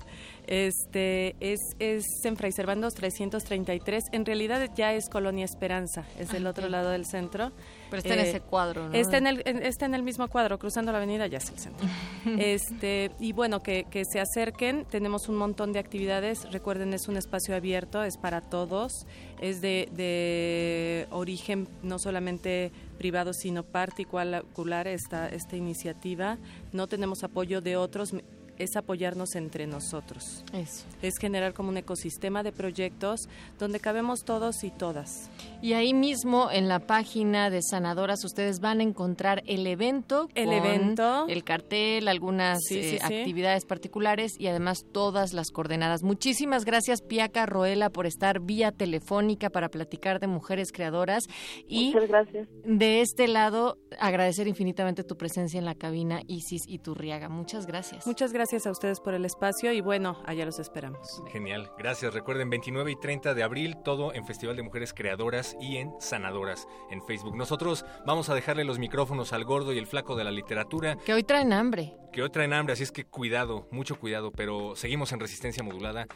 Este 0.50 1.36
es, 1.40 1.60
es 1.78 2.06
en 2.26 2.36
Fray 2.36 2.52
Servando 2.52 2.90
333. 2.90 4.06
En 4.12 4.26
realidad 4.26 4.68
ya 4.76 4.94
es 4.94 5.08
Colonia 5.08 5.46
Esperanza, 5.46 6.06
es 6.18 6.32
del 6.32 6.48
Ah, 6.48 6.50
otro 6.50 6.68
lado 6.70 6.90
del 6.90 7.06
centro. 7.06 7.52
pero 7.92 8.02
está 8.02 8.16
en 8.16 8.20
Eh, 8.22 8.30
ese 8.30 8.42
cuadro, 8.42 8.90
¿no? 8.90 8.94
Está 8.96 9.18
en, 9.18 9.28
el, 9.28 9.44
en- 9.46 9.64
está 9.64 9.86
en 9.86 9.94
el 9.94 10.02
mismo 10.02 10.28
cuadro, 10.28 10.58
cruzando 10.58 10.92
la 10.92 10.98
avenida, 10.98 11.28
ya 11.28 11.38
es 11.38 11.50
el 11.52 11.60
centro. 11.60 11.88
este, 12.40 13.12
y 13.20 13.32
bueno, 13.32 13.62
que, 13.62 13.86
que 13.92 14.04
se 14.06 14.20
acerquen, 14.20 14.86
tenemos 14.86 15.30
un 15.30 15.36
montón 15.38 15.72
de 15.72 15.78
actividades, 15.78 16.52
recuerden, 16.52 16.96
es 16.96 17.08
un 17.08 17.18
espacio 17.18 17.56
abierto, 17.56 18.04
es 18.04 18.18
para 18.18 18.42
todos, 18.42 19.06
es 19.40 19.62
de, 19.62 19.88
de 19.96 21.08
origen 21.12 21.68
no 21.84 22.00
solamente 22.00 22.72
privado, 22.98 23.34
sino 23.34 23.62
particular 23.64 24.88
esta, 24.88 25.30
esta 25.30 25.56
iniciativa. 25.56 26.38
No 26.74 26.88
tenemos 26.88 27.24
apoyo 27.24 27.62
de 27.62 27.78
otros, 27.78 28.14
es 28.60 28.76
apoyarnos 28.76 29.36
entre 29.36 29.66
nosotros. 29.66 30.44
Eso. 30.54 30.86
Es 31.02 31.18
generar 31.18 31.54
como 31.54 31.70
un 31.70 31.78
ecosistema 31.78 32.44
de 32.44 32.52
proyectos 32.52 33.28
donde 33.58 33.80
cabemos 33.80 34.24
todos 34.24 34.64
y 34.64 34.70
todas. 34.72 35.30
Y 35.62 35.74
ahí 35.74 35.94
mismo 35.94 36.50
en 36.52 36.68
la 36.68 36.80
página 36.80 37.50
de 37.50 37.62
Sanadoras 37.62 38.24
ustedes 38.24 38.60
van 38.60 38.80
a 38.82 38.84
encontrar 38.84 39.42
el 39.48 39.66
evento, 39.66 40.28
El 40.36 40.46
con 40.46 40.54
evento. 40.54 41.26
el 41.28 41.44
cartel, 41.44 42.08
algunas 42.08 42.60
Sí, 42.68 42.84
sí, 42.84 42.96
eh, 42.98 43.00
sí. 43.08 43.14
actividades 43.16 43.66
particulares 43.66 44.34
y 44.38 44.48
además 44.48 44.86
todas 44.92 45.34
las 45.34 45.50
coordenadas. 45.52 46.04
Muchísimas 46.04 46.66
gracias 46.66 47.02
Piaca 47.02 47.46
Roela 47.46 47.90
por 47.90 48.06
estar 48.06 48.40
vía 48.42 48.72
telefónica 48.72 49.50
para 49.50 49.70
platicar 49.70 50.20
de 50.20 50.28
mujeres 50.28 50.72
creadoras 50.72 51.24
y 51.68 51.94
Muchas 51.94 52.10
gracias. 52.10 52.48
de 52.66 53.02
este 53.02 53.28
lado 53.28 53.78
agradecer 54.00 54.48
infinitamente 54.48 55.04
tu 55.04 55.16
presencia 55.18 55.58
en 55.58 55.66
la 55.66 55.76
cabina 55.76 56.22
Isis 56.28 56.64
y 56.68 56.80
Turriaga. 56.80 57.30
Muchas 57.30 57.66
gracias. 57.66 58.06
Muchas 58.06 58.34
gracias 58.34 58.49
gracias 58.50 58.66
a 58.66 58.72
ustedes 58.72 59.00
por 59.00 59.14
el 59.14 59.26
espacio 59.26 59.72
y 59.74 59.80
bueno, 59.80 60.24
allá 60.26 60.44
los 60.44 60.58
esperamos. 60.58 61.22
Genial, 61.32 61.70
gracias. 61.78 62.12
Recuerden, 62.16 62.50
29 62.50 62.94
y 62.94 62.96
30 62.96 63.36
de 63.36 63.44
abril, 63.44 63.78
todo 63.86 64.12
en 64.12 64.26
Festival 64.26 64.56
de 64.56 64.64
Mujeres 64.64 64.92
Creadoras 64.92 65.56
y 65.62 65.78
en 65.78 65.92
Sanadoras 66.00 66.68
en 66.90 67.04
Facebook. 67.04 67.36
Nosotros 67.36 67.86
vamos 68.08 68.28
a 68.30 68.34
dejarle 68.34 68.64
los 68.64 68.80
micrófonos 68.80 69.34
al 69.34 69.46
gordo 69.46 69.72
y 69.72 69.78
el 69.78 69.86
flaco 69.86 70.16
de 70.16 70.24
la 70.24 70.32
literatura. 70.32 70.96
Que 71.06 71.14
hoy 71.14 71.22
traen 71.22 71.54
hambre. 71.54 71.94
Que 72.12 72.24
hoy 72.24 72.32
traen 72.32 72.54
hambre, 72.54 72.74
así 72.74 72.82
es 72.82 72.92
que 72.92 73.04
cuidado, 73.06 73.68
mucho 73.70 74.00
cuidado, 74.00 74.32
pero 74.32 74.76
seguimos 74.76 75.12
en 75.12 75.20
resistencia 75.20 75.62
modulada 75.62 76.08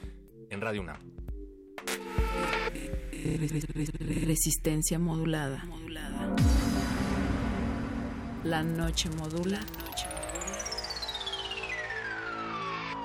en 0.49 0.59
Radio 0.59 0.81
UNAM. 0.81 1.01
Resistencia 4.25 4.97
modulada. 4.97 5.63
La 8.43 8.63
noche 8.63 9.07
modula. 9.19 9.59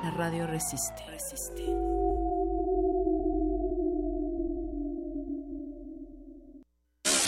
La 0.03 0.11
radio 0.13 0.47
resiste. 0.47 1.03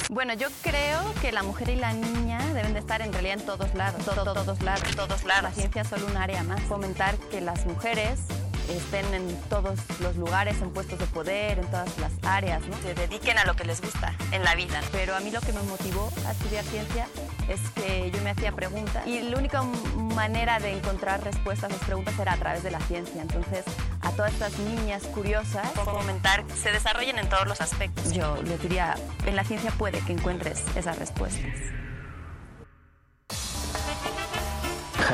Bueno, 0.08 0.34
yo 0.34 0.48
creo 0.62 1.14
que 1.20 1.32
la 1.32 1.42
mujer 1.42 1.70
y 1.70 1.76
la 1.76 1.92
niña 1.92 2.38
deben 2.54 2.72
de 2.72 2.80
estar 2.80 3.00
en 3.00 3.12
realidad 3.12 3.40
en 3.40 3.46
todos 3.46 3.74
lados, 3.74 4.04
todos, 4.04 4.24
todos 4.24 4.62
lados, 4.62 4.96
todos 4.96 5.24
lados. 5.24 5.42
La 5.42 5.52
ciencia 5.52 5.82
es 5.82 5.88
solo 5.88 6.06
un 6.06 6.16
área 6.16 6.42
más. 6.42 6.60
Fomentar 6.62 7.16
que 7.30 7.40
las 7.40 7.64
mujeres 7.66 8.20
estén 8.68 9.14
en 9.14 9.36
todos 9.48 9.78
los 10.00 10.16
lugares, 10.16 10.60
en 10.62 10.72
puestos 10.72 10.98
de 10.98 11.06
poder, 11.06 11.58
en 11.58 11.66
todas 11.66 11.96
las 11.98 12.12
áreas, 12.22 12.62
¿no? 12.68 12.76
Se 12.82 12.94
dediquen 12.94 13.38
a 13.38 13.44
lo 13.44 13.54
que 13.54 13.64
les 13.64 13.80
gusta 13.80 14.14
en 14.32 14.44
la 14.44 14.54
vida. 14.54 14.80
Pero 14.92 15.14
a 15.14 15.20
mí 15.20 15.30
lo 15.30 15.40
que 15.40 15.52
me 15.52 15.62
motivó 15.62 16.08
a 16.26 16.32
estudiar 16.32 16.64
ciencia 16.64 17.06
es 17.50 17.60
que 17.70 18.10
yo 18.12 18.22
me 18.22 18.30
hacía 18.30 18.52
preguntas 18.52 19.04
y 19.06 19.20
la 19.22 19.36
única 19.36 19.62
manera 19.62 20.60
de 20.60 20.72
encontrar 20.72 21.22
respuestas 21.24 21.70
a 21.70 21.74
esas 21.74 21.84
preguntas 21.84 22.16
era 22.18 22.32
a 22.32 22.36
través 22.36 22.62
de 22.62 22.70
la 22.70 22.80
ciencia. 22.80 23.20
Entonces, 23.20 23.64
a 24.02 24.12
todas 24.12 24.32
estas 24.32 24.56
niñas 24.60 25.02
curiosas, 25.08 25.68
fomentar 25.72 26.44
que 26.44 26.54
se 26.54 26.70
desarrollen 26.70 27.18
en 27.18 27.28
todos 27.28 27.46
los 27.48 27.60
aspectos. 27.60 28.12
Yo 28.12 28.40
les 28.42 28.62
diría, 28.62 28.94
en 29.26 29.34
la 29.34 29.44
ciencia 29.44 29.72
puede 29.72 29.98
que 30.00 30.12
encuentres 30.12 30.64
esas 30.76 30.98
respuestas. 30.98 31.50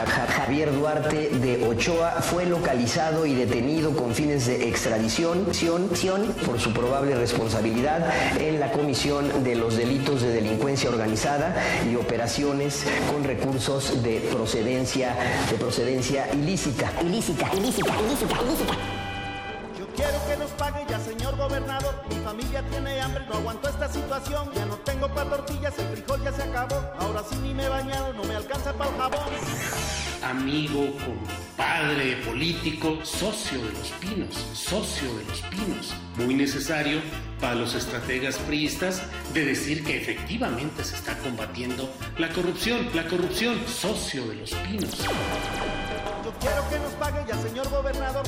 Javier 0.04 0.74
Duarte 0.74 1.30
de 1.30 1.66
Ochoa 1.66 2.20
fue 2.20 2.44
localizado 2.44 3.24
y 3.24 3.34
detenido 3.34 3.96
con 3.96 4.14
fines 4.14 4.46
de 4.46 4.68
extradición 4.68 5.46
por 6.44 6.60
su 6.60 6.72
probable 6.72 7.14
responsabilidad 7.14 8.12
en 8.38 8.60
la 8.60 8.72
comisión 8.72 9.42
de 9.42 9.54
los 9.56 9.76
delitos 9.76 10.20
de 10.20 10.32
delincuencia 10.32 10.90
organizada 10.90 11.56
y 11.90 11.96
operaciones 11.96 12.84
con 13.10 13.24
recursos 13.24 14.02
de 14.02 14.20
procedencia 14.30 15.16
de 15.50 15.56
procedencia 15.56 16.28
ilícita. 16.34 16.92
Ilícita, 17.00 17.50
ilícita, 17.54 17.94
ilícita, 18.02 18.34
ilícita. 18.42 19.05
Quiero 19.96 20.26
que 20.28 20.36
nos 20.36 20.50
pague 20.50 20.84
ya, 20.90 21.00
señor 21.00 21.36
gobernador. 21.38 21.94
Mi 22.10 22.16
familia 22.16 22.62
tiene 22.68 23.00
hambre, 23.00 23.24
no 23.30 23.36
aguanto 23.36 23.66
esta 23.66 23.88
situación. 23.88 24.50
Ya 24.54 24.66
no 24.66 24.76
tengo 24.76 25.08
para 25.08 25.30
tortillas, 25.30 25.78
el 25.78 25.86
frijol 25.86 26.22
ya 26.22 26.32
se 26.32 26.42
acabó. 26.42 26.76
Ahora 26.98 27.22
sí 27.26 27.36
ni 27.42 27.54
me 27.54 27.64
he 27.64 27.68
bañado, 27.70 28.12
no 28.12 28.22
me 28.24 28.36
alcanza 28.36 28.74
para 28.74 28.90
el 28.90 28.96
jabón. 28.96 29.20
amigo, 30.22 30.92
compadre, 31.02 32.16
político, 32.26 32.98
socio 33.04 33.58
de 33.64 33.72
los 33.72 33.88
pinos, 33.92 34.34
socio 34.52 35.16
de 35.16 35.24
los 35.24 35.40
pinos. 35.42 35.94
Muy 36.16 36.34
necesario 36.34 37.00
para 37.40 37.54
los 37.54 37.74
estrategas 37.74 38.36
priistas 38.40 39.02
de 39.32 39.46
decir 39.46 39.82
que 39.82 39.96
efectivamente 39.96 40.84
se 40.84 40.96
está 40.96 41.16
combatiendo 41.20 41.88
la 42.18 42.28
corrupción, 42.28 42.90
la 42.92 43.06
corrupción, 43.06 43.58
socio 43.66 44.26
de 44.26 44.34
los 44.36 44.52
pinos. 44.52 44.98
Yo 46.22 46.32
quiero 46.38 46.68
que 46.68 46.78
nos 46.80 46.92
pague 46.94 47.24
ya, 47.26 47.36
señor 47.38 47.70
gobernador. 47.70 48.24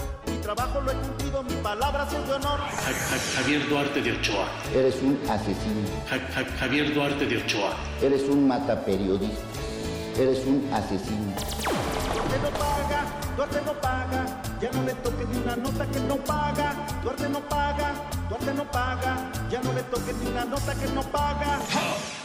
Trabajo 0.48 0.80
lo 0.80 0.90
he 0.90 0.94
cumplido, 0.94 1.42
mi 1.42 1.52
palabra 1.56 2.04
es 2.10 2.26
de 2.26 2.32
honor. 2.32 2.58
Ja- 2.58 2.92
Ja- 3.10 3.36
Javier 3.36 3.68
Duarte 3.68 4.00
de 4.00 4.12
Ochoa. 4.12 4.46
Eres 4.74 4.94
un 5.02 5.20
asesino. 5.28 5.86
Ja- 6.08 6.18
Ja- 6.34 6.56
Javier 6.58 6.94
Duarte 6.94 7.26
de 7.26 7.36
Ochoa. 7.36 7.72
Eres 8.00 8.22
un 8.22 8.48
mataperiodista. 8.48 9.42
Eres 10.16 10.38
un 10.46 10.66
asesino. 10.72 11.34
Duarte 12.14 12.38
no 12.42 12.50
paga, 12.64 13.00
Duarte 13.36 13.60
no 13.66 13.72
paga. 13.74 14.24
Ya 14.62 14.70
no 14.72 14.82
le 14.84 14.94
toques 14.94 15.28
ni 15.28 15.36
una 15.36 15.56
nota 15.56 15.86
que 15.86 16.00
no 16.00 16.16
paga. 16.16 16.74
Duarte 17.02 17.28
no 17.28 17.40
paga, 17.40 17.88
Duarte 18.30 18.54
no 18.54 18.64
paga. 18.70 19.30
Ya 19.50 19.60
no 19.60 19.72
le 19.74 19.82
toques 19.82 20.16
ni 20.16 20.30
una 20.30 20.44
nota 20.46 20.74
que 20.74 20.88
no 20.94 21.02
paga. 21.02 21.58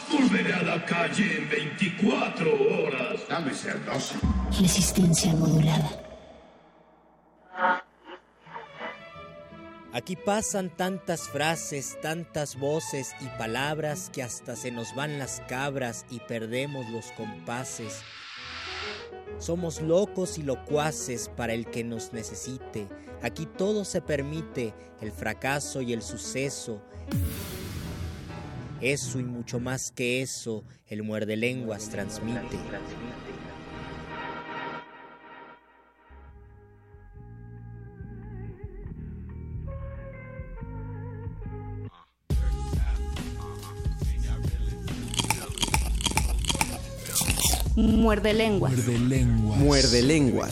Volveré 0.09 0.53
a 0.53 0.63
la 0.63 0.85
calle 0.85 1.39
en 1.39 1.49
24 1.49 2.47
horas. 2.53 3.19
Dame 3.27 3.53
ser. 3.53 3.81
Resistencia 4.57 5.33
modulada. 5.33 5.89
Aquí 9.93 10.15
pasan 10.15 10.75
tantas 10.75 11.29
frases, 11.29 11.99
tantas 12.01 12.57
voces 12.57 13.13
y 13.21 13.27
palabras 13.37 14.09
que 14.11 14.23
hasta 14.23 14.55
se 14.55 14.71
nos 14.71 14.95
van 14.95 15.19
las 15.19 15.39
cabras 15.47 16.07
y 16.09 16.19
perdemos 16.19 16.89
los 16.89 17.11
compases. 17.11 18.01
Somos 19.37 19.83
locos 19.83 20.39
y 20.39 20.43
locuaces 20.43 21.29
para 21.29 21.53
el 21.53 21.67
que 21.67 21.83
nos 21.83 22.11
necesite. 22.11 22.87
Aquí 23.21 23.45
todo 23.45 23.85
se 23.85 24.01
permite, 24.01 24.73
el 24.99 25.11
fracaso 25.11 25.79
y 25.79 25.93
el 25.93 26.01
suceso. 26.01 26.81
Eso 28.81 29.19
y 29.19 29.23
mucho 29.23 29.59
más 29.59 29.91
que 29.91 30.23
eso, 30.23 30.63
el 30.87 31.03
muerde 31.03 31.37
lenguas 31.37 31.89
transmite. 31.89 32.57
Muerde 48.03 48.33
lenguas. 48.33 48.73
Muerde 48.73 48.99
lenguas. 48.99 49.59
Muerde 49.59 50.01
lenguas. 50.01 50.51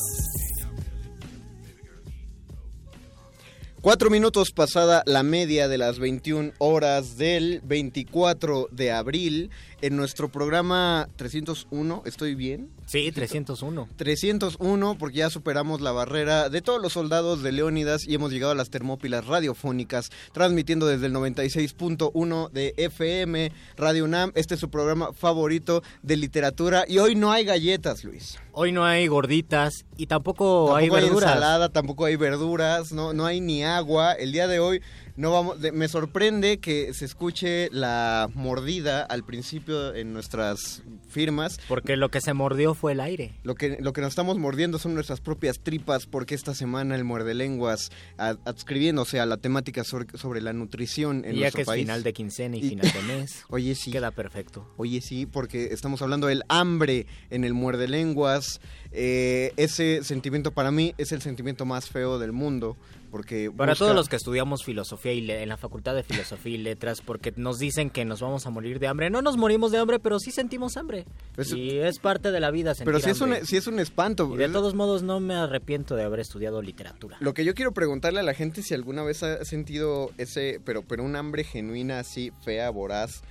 Cuatro 3.81 4.09
minutos 4.09 4.51
pasada 4.55 5.03
la 5.05 5.21
media 5.21 5.67
de 5.67 5.77
las 5.77 5.99
21 5.99 6.53
horas 6.59 7.17
del 7.17 7.59
24 7.65 8.69
de 8.71 8.93
abril 8.93 9.49
en 9.81 9.95
nuestro 9.97 10.29
programa 10.31 11.07
301. 11.15 12.03
¿Estoy 12.05 12.35
bien? 12.35 12.69
Sí, 12.85 13.11
301. 13.11 13.87
301 13.95 14.97
porque 14.97 15.17
ya 15.17 15.29
superamos 15.29 15.81
la 15.81 15.91
barrera 15.91 16.49
de 16.49 16.61
todos 16.61 16.81
los 16.81 16.93
soldados 16.93 17.41
de 17.43 17.51
Leónidas 17.51 18.07
y 18.07 18.15
hemos 18.15 18.31
llegado 18.31 18.51
a 18.51 18.55
las 18.55 18.69
termópilas 18.69 19.25
radiofónicas, 19.25 20.09
transmitiendo 20.33 20.85
desde 20.87 21.07
el 21.07 21.13
96.1 21.13 22.49
de 22.51 22.73
FM 22.77 23.51
Radio 23.77 24.05
UNAM. 24.05 24.31
Este 24.35 24.55
es 24.55 24.59
su 24.59 24.69
programa 24.69 25.13
favorito 25.13 25.83
de 26.01 26.17
literatura 26.17 26.85
y 26.87 26.97
hoy 26.99 27.15
no 27.15 27.31
hay 27.31 27.45
galletas, 27.45 28.03
Luis. 28.03 28.37
Hoy 28.53 28.71
no 28.71 28.83
hay 28.85 29.07
gorditas 29.07 29.85
y 29.97 30.07
tampoco, 30.07 30.65
Tampoco 30.67 30.75
hay 30.75 30.89
verduras. 30.89 31.29
ensalada, 31.29 31.69
tampoco 31.69 32.05
hay 32.05 32.15
verduras, 32.17 32.91
no, 32.91 33.13
no 33.13 33.25
hay 33.25 33.39
ni 33.39 33.63
agua. 33.63 34.13
El 34.13 34.31
día 34.31 34.47
de 34.47 34.59
hoy 34.59 34.81
no 35.21 35.31
vamos. 35.31 35.61
de- 35.61 35.71
me 35.71 35.87
sorprende 35.87 36.57
que 36.59 36.93
se 36.93 37.05
escuche 37.05 37.69
la 37.71 38.27
mordida 38.33 39.03
al 39.03 39.23
principio 39.23 39.93
en 39.95 40.13
nuestras 40.13 40.81
firmas. 41.09 41.59
Porque 41.67 41.95
lo 41.95 42.09
que 42.09 42.21
se 42.21 42.33
mordió 42.33 42.73
fue 42.73 42.93
el 42.93 42.99
aire. 42.99 43.33
Lo 43.43 43.55
que, 43.55 43.77
lo 43.79 43.93
que 43.93 44.01
nos 44.01 44.09
estamos 44.09 44.37
mordiendo 44.37 44.79
son 44.79 44.93
nuestras 44.95 45.21
propias 45.21 45.59
tripas, 45.59 46.05
porque 46.07 46.35
esta 46.35 46.53
semana 46.55 46.95
el 46.95 47.03
muerde 47.03 47.33
lenguas, 47.33 47.89
adscribiéndose 48.17 49.19
a 49.19 49.25
la 49.25 49.37
temática 49.37 49.83
sobre, 49.83 50.17
sobre 50.17 50.41
la 50.41 50.53
nutrición 50.53 51.23
en 51.25 51.33
Y 51.35 51.35
ya 51.35 51.41
nuestro 51.41 51.57
que 51.57 51.61
es 51.61 51.67
país. 51.67 51.83
final 51.83 52.03
de 52.03 52.13
quincena 52.13 52.57
y 52.57 52.59
Y- 52.65 52.69
final 52.69 52.91
de 52.91 53.01
mes. 53.19 53.43
Oye, 53.49 53.75
sí. 53.75 53.91
Queda 53.91 54.11
perfecto. 54.11 54.67
Oye, 54.77 55.01
sí, 55.01 55.25
porque 55.25 55.65
estamos 55.71 56.01
hablando 56.01 56.27
del 56.27 56.43
hambre 56.49 57.05
en 57.29 57.43
el 57.43 57.53
muerde 57.53 57.87
lenguas. 57.87 58.59
Eh, 58.91 59.53
ese 59.57 60.03
sentimiento 60.03 60.51
para 60.51 60.71
mí 60.71 60.93
es 60.97 61.11
el 61.11 61.21
sentimiento 61.21 61.65
más 61.65 61.89
feo 61.89 62.19
del 62.19 62.31
mundo. 62.31 62.77
Porque 63.11 63.51
Para 63.55 63.73
busca- 63.73 63.79
todos 63.85 63.95
los 63.95 64.07
que 64.09 64.15
estudiamos 64.15 64.63
filosofía 64.63 65.11
y 65.13 65.21
le- 65.21 65.43
en 65.43 65.49
la 65.49 65.57
Facultad 65.57 65.93
de 65.95 66.03
Filosofía 66.03 66.55
y 66.55 66.57
Letras, 66.57 67.01
porque 67.01 67.33
nos 67.35 67.59
dicen 67.59 67.89
que 67.89 68.05
nos 68.05 68.21
vamos 68.21 68.45
a 68.45 68.49
morir 68.49 68.79
de 68.79 68.87
hambre. 68.87 69.09
No 69.09 69.21
nos 69.21 69.35
morimos 69.37 69.71
de 69.71 69.77
hambre, 69.79 69.99
pero 69.99 70.17
sí 70.19 70.31
sentimos 70.31 70.77
hambre. 70.77 71.05
Pues- 71.35 71.51
y 71.51 71.77
es 71.77 71.99
parte 71.99 72.31
de 72.31 72.39
la 72.39 72.49
vida 72.51 72.73
sentir 72.73 72.85
Pero 72.93 72.99
si 73.03 73.09
es, 73.09 73.19
un, 73.21 73.33
hambre. 73.33 73.45
si 73.45 73.57
es 73.57 73.67
un 73.67 73.79
espanto. 73.79 74.31
Y 74.33 74.37
de 74.37 74.49
todos 74.49 74.73
modos 74.73 75.03
no 75.03 75.19
me 75.19 75.35
arrepiento 75.35 75.95
de 75.95 76.03
haber 76.03 76.21
estudiado 76.21 76.61
literatura. 76.61 77.17
Lo 77.19 77.33
que 77.33 77.43
yo 77.45 77.53
quiero 77.53 77.73
preguntarle 77.73 78.21
a 78.21 78.23
la 78.23 78.33
gente 78.33 78.61
si 78.63 78.73
alguna 78.73 79.03
vez 79.03 79.21
ha 79.23 79.43
sentido 79.43 80.11
ese, 80.17 80.61
pero, 80.63 80.81
pero 80.83 81.03
un 81.03 81.15
hambre 81.15 81.43
genuina 81.43 81.99
así, 81.99 82.31
fea, 82.45 82.69
voraz, 82.69 83.23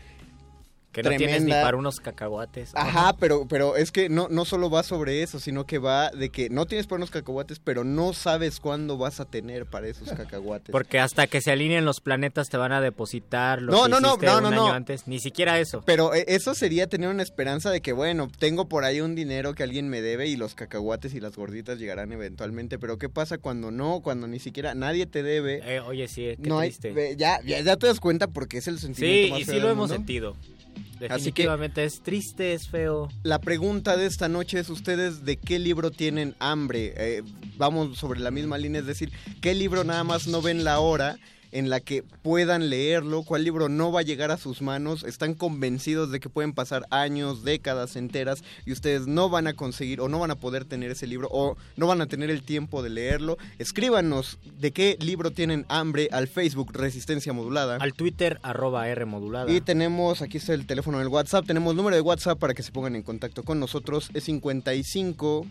Que 0.92 1.04
no 1.04 1.10
tienes 1.10 1.44
ni 1.44 1.52
para 1.52 1.76
unos 1.76 2.00
cacahuates. 2.00 2.72
Ajá, 2.74 3.14
pero, 3.18 3.46
pero 3.46 3.76
es 3.76 3.92
que 3.92 4.08
no, 4.08 4.26
no 4.28 4.44
solo 4.44 4.70
va 4.70 4.82
sobre 4.82 5.22
eso, 5.22 5.38
sino 5.38 5.64
que 5.64 5.78
va 5.78 6.10
de 6.10 6.30
que 6.30 6.50
no 6.50 6.66
tienes 6.66 6.86
para 6.88 6.96
unos 6.96 7.10
cacahuates, 7.10 7.60
pero 7.60 7.84
no 7.84 8.12
sabes 8.12 8.58
cuándo 8.58 8.98
vas 8.98 9.20
a 9.20 9.24
tener 9.24 9.66
para 9.66 9.86
esos 9.86 10.08
cacahuates. 10.10 10.72
Porque 10.72 10.98
hasta 10.98 11.28
que 11.28 11.40
se 11.40 11.52
alineen 11.52 11.84
los 11.84 12.00
planetas 12.00 12.48
te 12.48 12.56
van 12.56 12.72
a 12.72 12.80
depositar 12.80 13.62
lo 13.62 13.70
No, 13.72 13.84
que 13.84 13.88
no, 13.90 14.00
no, 14.00 14.16
no, 14.16 14.16
un 14.16 14.42
no, 14.42 14.48
año 14.48 14.56
no. 14.56 14.72
antes. 14.72 15.06
Ni 15.06 15.20
siquiera 15.20 15.60
eso. 15.60 15.82
Pero 15.86 16.12
eh, 16.12 16.24
eso 16.26 16.54
sería 16.54 16.88
tener 16.88 17.08
una 17.08 17.22
esperanza 17.22 17.70
de 17.70 17.80
que, 17.82 17.92
bueno, 17.92 18.28
tengo 18.40 18.68
por 18.68 18.84
ahí 18.84 19.00
un 19.00 19.14
dinero 19.14 19.54
que 19.54 19.62
alguien 19.62 19.88
me 19.88 20.00
debe 20.02 20.26
y 20.26 20.36
los 20.36 20.56
cacahuates 20.56 21.14
y 21.14 21.20
las 21.20 21.36
gorditas 21.36 21.78
llegarán 21.78 22.10
eventualmente. 22.12 22.78
Pero 22.80 22.98
¿qué 22.98 23.08
pasa 23.08 23.38
cuando 23.38 23.70
no? 23.70 24.00
Cuando 24.02 24.26
ni 24.26 24.40
siquiera 24.40 24.74
nadie 24.74 25.06
te 25.06 25.22
debe. 25.22 25.60
Eh, 25.64 25.78
oye, 25.80 26.08
sí, 26.08 26.34
qué 26.42 26.48
no 26.48 26.58
hay, 26.58 26.70
triste. 26.72 27.14
ya, 27.16 27.40
ya, 27.44 27.60
ya 27.60 27.76
te 27.76 27.86
das 27.86 28.00
cuenta 28.00 28.26
porque 28.26 28.58
es 28.58 28.66
el 28.66 28.80
sentimiento 28.80 29.26
Sí, 29.26 29.30
más 29.30 29.40
y 29.40 29.44
feo 29.44 29.54
sí 29.54 29.60
lo 29.60 29.70
hemos 29.70 29.90
mundo. 29.90 29.94
Sentido. 30.74 31.14
Así 31.14 31.32
que 31.32 31.42
Definitivamente 31.42 31.84
es 31.84 32.02
triste, 32.02 32.52
es 32.54 32.68
feo. 32.68 33.08
la 33.22 33.40
pregunta 33.40 33.96
de 33.96 34.06
esta 34.06 34.28
noche 34.28 34.60
es 34.60 34.68
ustedes 34.70 35.24
de 35.24 35.36
qué 35.36 35.58
libro 35.58 35.90
tienen 35.90 36.34
hambre. 36.38 36.94
Eh, 36.96 37.22
vamos 37.56 37.98
sobre 37.98 38.20
la 38.20 38.30
misma 38.30 38.58
línea, 38.58 38.80
es 38.80 38.86
decir, 38.86 39.10
qué 39.40 39.54
libro 39.54 39.84
nada 39.84 40.04
más 40.04 40.26
no 40.26 40.42
ven 40.42 40.64
la 40.64 40.80
hora 40.80 41.16
en 41.52 41.70
la 41.70 41.80
que 41.80 42.02
puedan 42.02 42.70
leerlo, 42.70 43.22
cuál 43.22 43.44
libro 43.44 43.68
no 43.68 43.92
va 43.92 44.00
a 44.00 44.04
llegar 44.04 44.30
a 44.30 44.36
sus 44.36 44.62
manos, 44.62 45.04
están 45.04 45.34
convencidos 45.34 46.10
de 46.10 46.20
que 46.20 46.28
pueden 46.28 46.52
pasar 46.52 46.84
años, 46.90 47.44
décadas 47.44 47.96
enteras 47.96 48.42
y 48.64 48.72
ustedes 48.72 49.06
no 49.06 49.28
van 49.28 49.46
a 49.46 49.54
conseguir 49.54 50.00
o 50.00 50.08
no 50.08 50.18
van 50.18 50.30
a 50.30 50.36
poder 50.36 50.64
tener 50.64 50.90
ese 50.90 51.06
libro 51.06 51.28
o 51.30 51.56
no 51.76 51.86
van 51.86 52.00
a 52.00 52.06
tener 52.06 52.30
el 52.30 52.42
tiempo 52.42 52.82
de 52.82 52.90
leerlo. 52.90 53.38
Escríbanos 53.58 54.38
de 54.58 54.72
qué 54.72 54.96
libro 55.00 55.30
tienen 55.30 55.66
hambre 55.68 56.08
al 56.12 56.28
Facebook 56.28 56.72
Resistencia 56.72 57.32
Modulada. 57.32 57.76
Al 57.76 57.94
Twitter, 57.94 58.38
arroba 58.42 58.88
R 58.88 59.04
modulada. 59.04 59.50
Y 59.50 59.60
tenemos, 59.60 60.22
aquí 60.22 60.38
está 60.38 60.54
el 60.54 60.66
teléfono 60.66 60.98
del 60.98 61.08
WhatsApp, 61.08 61.46
tenemos 61.46 61.74
número 61.74 61.96
de 61.96 62.02
WhatsApp 62.02 62.38
para 62.38 62.54
que 62.54 62.62
se 62.62 62.72
pongan 62.72 62.96
en 62.96 63.02
contacto 63.02 63.42
con 63.42 63.60
nosotros, 63.60 64.10
es 64.14 64.24
55 64.24 65.46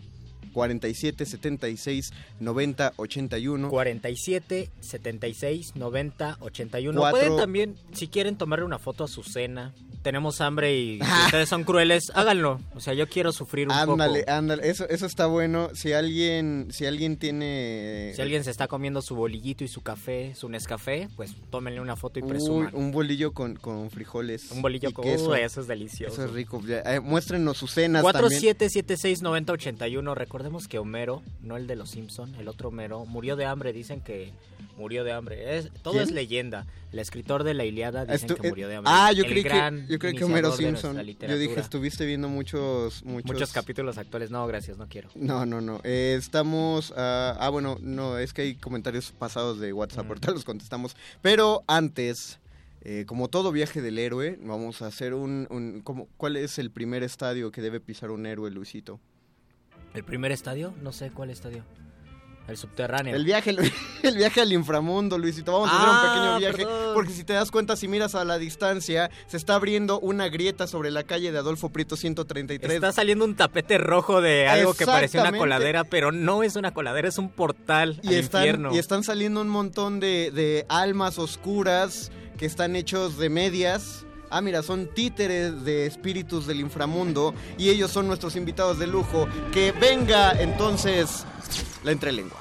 47 0.52 1.24
76 1.26 2.12
90 2.40 2.92
81. 2.96 3.68
47 3.70 4.70
76 4.80 5.72
90 5.76 6.36
81. 6.40 7.00
Cuatro. 7.00 7.18
Pueden 7.20 7.36
también, 7.36 7.74
si 7.92 8.08
quieren, 8.08 8.36
tomarle 8.36 8.64
una 8.64 8.78
foto 8.78 9.04
a 9.04 9.08
su 9.08 9.22
cena. 9.22 9.72
Tenemos 10.02 10.40
hambre 10.40 10.74
y 10.78 10.98
si 11.02 11.24
ustedes 11.26 11.48
son 11.50 11.64
crueles, 11.64 12.10
háganlo. 12.14 12.58
O 12.74 12.80
sea, 12.80 12.94
yo 12.94 13.06
quiero 13.06 13.32
sufrir 13.32 13.66
un 13.66 13.72
Ándale, 13.72 14.20
poco. 14.20 14.32
ándale, 14.32 14.68
eso, 14.70 14.88
eso 14.88 15.04
está 15.04 15.26
bueno. 15.26 15.68
Si 15.74 15.92
alguien, 15.92 16.68
si 16.70 16.86
alguien 16.86 17.18
tiene... 17.18 18.12
Si 18.16 18.22
alguien 18.22 18.42
se 18.42 18.50
está 18.50 18.66
comiendo 18.66 19.02
su 19.02 19.14
bolillito 19.14 19.62
y 19.62 19.68
su 19.68 19.82
café, 19.82 20.34
su 20.34 20.48
Nescafé, 20.48 21.08
pues 21.16 21.34
tómenle 21.50 21.82
una 21.82 21.96
foto 21.96 22.18
y 22.18 22.22
Uy, 22.22 22.28
presuman. 22.30 22.74
un 22.74 22.92
bolillo 22.92 23.32
con, 23.32 23.56
con 23.56 23.90
frijoles. 23.90 24.50
Un 24.52 24.62
bolillo 24.62 24.88
y 24.88 24.92
con- 24.94 25.04
queso. 25.04 25.30
Uy, 25.32 25.40
eso 25.40 25.60
es 25.60 25.66
delicioso. 25.66 26.14
Eso 26.14 26.24
es 26.24 26.30
rico. 26.32 26.62
Eh, 26.66 27.00
muéstrenos 27.00 27.58
sus 27.58 27.72
cenas 27.72 28.02
también. 28.02 28.40
47769081. 28.54 30.14
Recordemos 30.40 30.68
que 30.68 30.78
Homero, 30.78 31.22
no 31.42 31.58
el 31.58 31.66
de 31.66 31.76
los 31.76 31.90
Simpson, 31.90 32.34
el 32.36 32.48
otro 32.48 32.70
Homero, 32.70 33.04
murió 33.04 33.36
de 33.36 33.44
hambre. 33.44 33.74
Dicen 33.74 34.00
que 34.00 34.32
murió 34.78 35.04
de 35.04 35.12
hambre. 35.12 35.58
Es, 35.58 35.68
todo 35.82 35.92
¿Quién? 35.92 36.04
es 36.04 36.12
leyenda. 36.12 36.66
El 36.92 36.98
escritor 36.98 37.44
de 37.44 37.52
la 37.52 37.66
Iliada 37.66 38.06
dicen 38.06 38.26
Estu- 38.30 38.40
que 38.40 38.46
eh, 38.46 38.50
murió 38.50 38.66
de 38.68 38.76
hambre. 38.76 38.90
Ah, 38.90 39.12
yo 39.12 39.24
creí 39.24 39.42
que, 39.42 39.48
gran 39.50 39.86
yo 39.86 39.98
creí 39.98 40.14
que 40.16 40.24
Homero 40.24 40.50
Simpson. 40.56 40.96
Yo 40.96 41.36
dije, 41.36 41.60
estuviste 41.60 42.06
viendo 42.06 42.30
muchos, 42.30 43.04
muchos... 43.04 43.30
Muchos 43.30 43.52
capítulos 43.52 43.98
actuales. 43.98 44.30
No, 44.30 44.46
gracias, 44.46 44.78
no 44.78 44.88
quiero. 44.88 45.10
No, 45.14 45.44
no, 45.44 45.60
no. 45.60 45.82
Eh, 45.84 46.16
estamos. 46.18 46.94
ah, 46.96 47.36
ah, 47.38 47.50
bueno, 47.50 47.76
no, 47.82 48.16
es 48.16 48.32
que 48.32 48.40
hay 48.40 48.54
comentarios 48.54 49.12
pasados 49.12 49.60
de 49.60 49.74
WhatsApp, 49.74 50.06
ahorita 50.08 50.30
los 50.30 50.46
contestamos. 50.46 50.96
Pero 51.20 51.64
antes, 51.66 52.38
eh, 52.80 53.04
como 53.06 53.28
todo 53.28 53.52
viaje 53.52 53.82
del 53.82 53.98
héroe, 53.98 54.38
vamos 54.42 54.80
a 54.80 54.86
hacer 54.86 55.12
un. 55.12 55.46
un- 55.50 55.82
como- 55.82 56.08
¿Cuál 56.16 56.36
es 56.38 56.58
el 56.58 56.70
primer 56.70 57.02
estadio 57.02 57.50
que 57.52 57.60
debe 57.60 57.78
pisar 57.78 58.10
un 58.10 58.24
héroe, 58.24 58.50
Luisito? 58.50 59.00
¿El 59.94 60.04
primer 60.04 60.32
estadio? 60.32 60.72
No 60.82 60.92
sé 60.92 61.10
cuál 61.10 61.30
estadio. 61.30 61.64
El 62.48 62.56
subterráneo. 62.56 63.14
El 63.14 63.24
viaje, 63.24 63.54
el 64.02 64.16
viaje 64.16 64.40
al 64.40 64.52
inframundo, 64.52 65.18
Luisito. 65.18 65.52
Vamos 65.52 65.70
a 65.70 65.76
hacer 65.76 65.88
Ah, 65.88 65.92
un 65.92 66.08
pequeño 66.08 66.38
viaje. 66.38 66.56
perdón. 66.66 66.94
Porque 66.94 67.12
si 67.12 67.22
te 67.22 67.32
das 67.32 67.50
cuenta, 67.52 67.76
si 67.76 67.86
miras 67.86 68.16
a 68.16 68.24
la 68.24 68.38
distancia, 68.38 69.08
se 69.28 69.36
está 69.36 69.54
abriendo 69.54 70.00
una 70.00 70.28
grieta 70.28 70.66
sobre 70.66 70.90
la 70.90 71.04
calle 71.04 71.30
de 71.30 71.38
Adolfo 71.38 71.68
Prieto 71.68 71.96
133. 71.96 72.72
Está 72.72 72.90
saliendo 72.92 73.24
un 73.24 73.36
tapete 73.36 73.78
rojo 73.78 74.20
de 74.20 74.48
algo 74.48 74.74
que 74.74 74.84
parecía 74.84 75.20
una 75.22 75.36
coladera, 75.38 75.84
pero 75.84 76.10
no 76.10 76.42
es 76.42 76.56
una 76.56 76.72
coladera, 76.74 77.08
es 77.08 77.18
un 77.18 77.30
portal 77.30 78.00
y 78.02 78.08
al 78.08 78.14
están, 78.14 78.40
infierno. 78.42 78.74
y 78.74 78.78
están 78.78 79.04
saliendo 79.04 79.40
un 79.42 79.48
montón 79.48 80.00
de, 80.00 80.32
de 80.32 80.66
almas 80.68 81.18
oscuras 81.20 82.10
que 82.36 82.46
están 82.46 82.74
hechos 82.74 83.16
de 83.16 83.28
medias. 83.28 84.06
Ah, 84.32 84.40
mira, 84.40 84.62
son 84.62 84.86
títeres 84.86 85.64
de 85.64 85.86
espíritus 85.86 86.46
del 86.46 86.60
inframundo 86.60 87.34
y 87.58 87.68
ellos 87.68 87.90
son 87.90 88.06
nuestros 88.06 88.36
invitados 88.36 88.78
de 88.78 88.86
lujo. 88.86 89.28
Que 89.52 89.72
venga 89.72 90.30
entonces 90.40 91.26
la 91.82 91.90
entrelengua. 91.90 92.38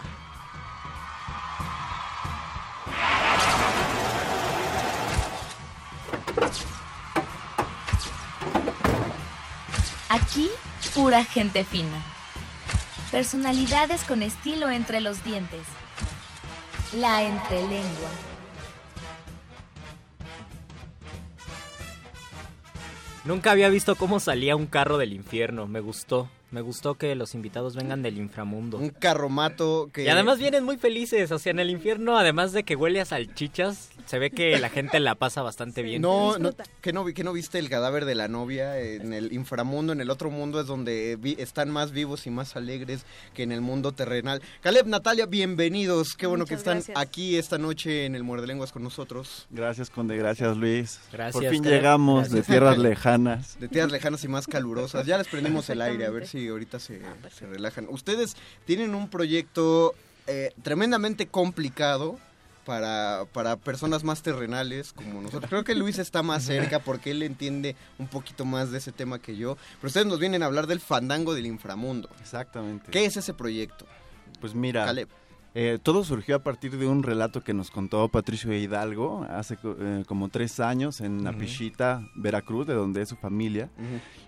Aquí, 10.09 10.49
pura 10.93 11.23
gente 11.25 11.63
fina. 11.63 12.03
Personalidades 13.11 14.03
con 14.03 14.21
estilo 14.21 14.69
entre 14.69 15.01
los 15.01 15.23
dientes. 15.23 15.61
La 16.93 17.23
entrelengua. 17.23 18.28
Nunca 23.25 23.51
había 23.51 23.69
visto 23.69 23.95
cómo 23.95 24.19
salía 24.19 24.55
un 24.55 24.65
carro 24.65 24.97
del 24.97 25.13
infierno, 25.13 25.67
me 25.67 25.81
gustó. 25.81 26.29
Me 26.51 26.61
gustó 26.61 26.95
que 26.95 27.13
los 27.15 27.35
invitados 27.35 27.75
vengan 27.75 28.01
del 28.01 28.17
inframundo. 28.17 28.77
Un 28.77 28.89
carromato 28.89 29.89
que... 29.93 30.03
Y 30.03 30.07
además 30.07 30.39
vienen 30.39 30.63
muy 30.63 30.77
felices, 30.77 31.31
o 31.31 31.37
sea, 31.37 31.51
en 31.51 31.59
el 31.59 31.69
infierno, 31.69 32.17
además 32.17 32.53
de 32.53 32.63
que 32.63 32.75
huele 32.75 32.99
a 33.01 33.05
salchichas, 33.05 33.89
se 34.07 34.17
ve 34.17 34.31
que 34.31 34.57
la 34.59 34.69
gente 34.69 34.99
la 34.99 35.13
pasa 35.15 35.43
bastante 35.43 35.83
bien. 35.83 36.01
No, 36.01 36.39
no, 36.39 36.51
¿que 36.81 36.91
no, 36.91 37.03
vi- 37.03 37.13
que 37.13 37.23
no 37.23 37.33
viste 37.33 37.59
el 37.59 37.69
cadáver 37.69 38.05
de 38.05 38.15
la 38.15 38.27
novia 38.27 38.79
en 38.79 39.13
el 39.13 39.31
inframundo? 39.31 39.93
En 39.93 40.01
el 40.01 40.09
otro 40.09 40.31
mundo 40.31 40.59
es 40.59 40.65
donde 40.65 41.17
vi- 41.19 41.35
están 41.37 41.69
más 41.69 41.91
vivos 41.91 42.25
y 42.25 42.31
más 42.31 42.55
alegres 42.55 43.05
que 43.35 43.43
en 43.43 43.51
el 43.51 43.61
mundo 43.61 43.91
terrenal. 43.91 44.41
Caleb, 44.61 44.87
Natalia, 44.87 45.27
bienvenidos. 45.27 46.15
Qué 46.17 46.25
bueno 46.25 46.45
que 46.45 46.55
están 46.55 46.77
gracias. 46.77 46.97
aquí 46.97 47.35
esta 47.37 47.59
noche 47.59 48.05
en 48.05 48.15
el 48.15 48.23
Muerde 48.23 48.47
Lenguas 48.47 48.71
con 48.71 48.81
nosotros. 48.81 49.45
Gracias, 49.51 49.91
Conde. 49.91 50.17
Gracias, 50.17 50.57
Luis. 50.57 50.99
Gracias, 51.11 51.33
Por 51.43 51.51
fin 51.51 51.61
Caleb. 51.61 51.77
llegamos 51.79 52.21
Gracias. 52.29 52.47
de 52.47 52.51
tierras 52.53 52.77
lejanas. 52.79 53.59
De 53.59 53.67
tierras 53.67 53.91
lejanas 53.91 54.23
y 54.23 54.27
más 54.27 54.47
calurosas. 54.47 55.05
Ya 55.05 55.17
les 55.19 55.27
prendimos 55.27 55.69
el 55.69 55.81
aire, 55.81 56.05
a 56.05 56.09
ver 56.09 56.25
si 56.25 56.38
ahorita 56.47 56.79
se, 56.79 57.01
se 57.33 57.45
relajan. 57.45 57.87
Ustedes 57.89 58.35
tienen 58.65 58.95
un 58.95 59.09
proyecto 59.09 59.93
eh, 60.27 60.53
tremendamente 60.61 61.27
complicado 61.27 62.17
para, 62.65 63.25
para 63.33 63.57
personas 63.57 64.03
más 64.03 64.21
terrenales 64.21 64.93
como 64.93 65.21
nosotros. 65.21 65.49
Creo 65.49 65.63
que 65.63 65.73
Luis 65.73 65.97
está 65.97 66.21
más 66.21 66.43
cerca 66.43 66.79
porque 66.85 67.11
él 67.11 67.23
entiende 67.23 67.75
un 67.97 68.07
poquito 68.07 68.45
más 68.45 68.69
de 68.69 68.77
ese 68.77 68.91
tema 68.91 69.19
que 69.19 69.35
yo. 69.35 69.57
Pero 69.77 69.87
ustedes 69.87 70.05
nos 70.05 70.19
vienen 70.19 70.43
a 70.43 70.45
hablar 70.45 70.67
del 70.67 70.79
fandango 70.79 71.33
del 71.33 71.47
inframundo. 71.47 72.09
Exactamente. 72.21 72.91
¿Qué 72.91 73.05
es 73.05 73.17
ese 73.17 73.33
proyecto? 73.33 73.87
Pues 74.39 74.53
mira, 74.53 74.85
Caleb. 74.85 75.09
Eh, 75.55 75.79
todo 75.81 76.03
surgió 76.03 76.35
a 76.35 76.43
partir 76.43 76.77
de 76.77 76.87
un 76.87 77.01
relato 77.03 77.43
que 77.43 77.53
nos 77.53 77.71
contó 77.71 78.07
Patricio 78.09 78.53
Hidalgo 78.53 79.25
hace 79.29 79.57
eh, 79.63 80.03
como 80.07 80.29
tres 80.29 80.59
años 80.59 81.01
en 81.01 81.23
Napichita, 81.23 82.07
Veracruz, 82.15 82.67
de 82.67 82.75
donde 82.75 83.01
es 83.01 83.09
su 83.09 83.15
familia. 83.15 83.69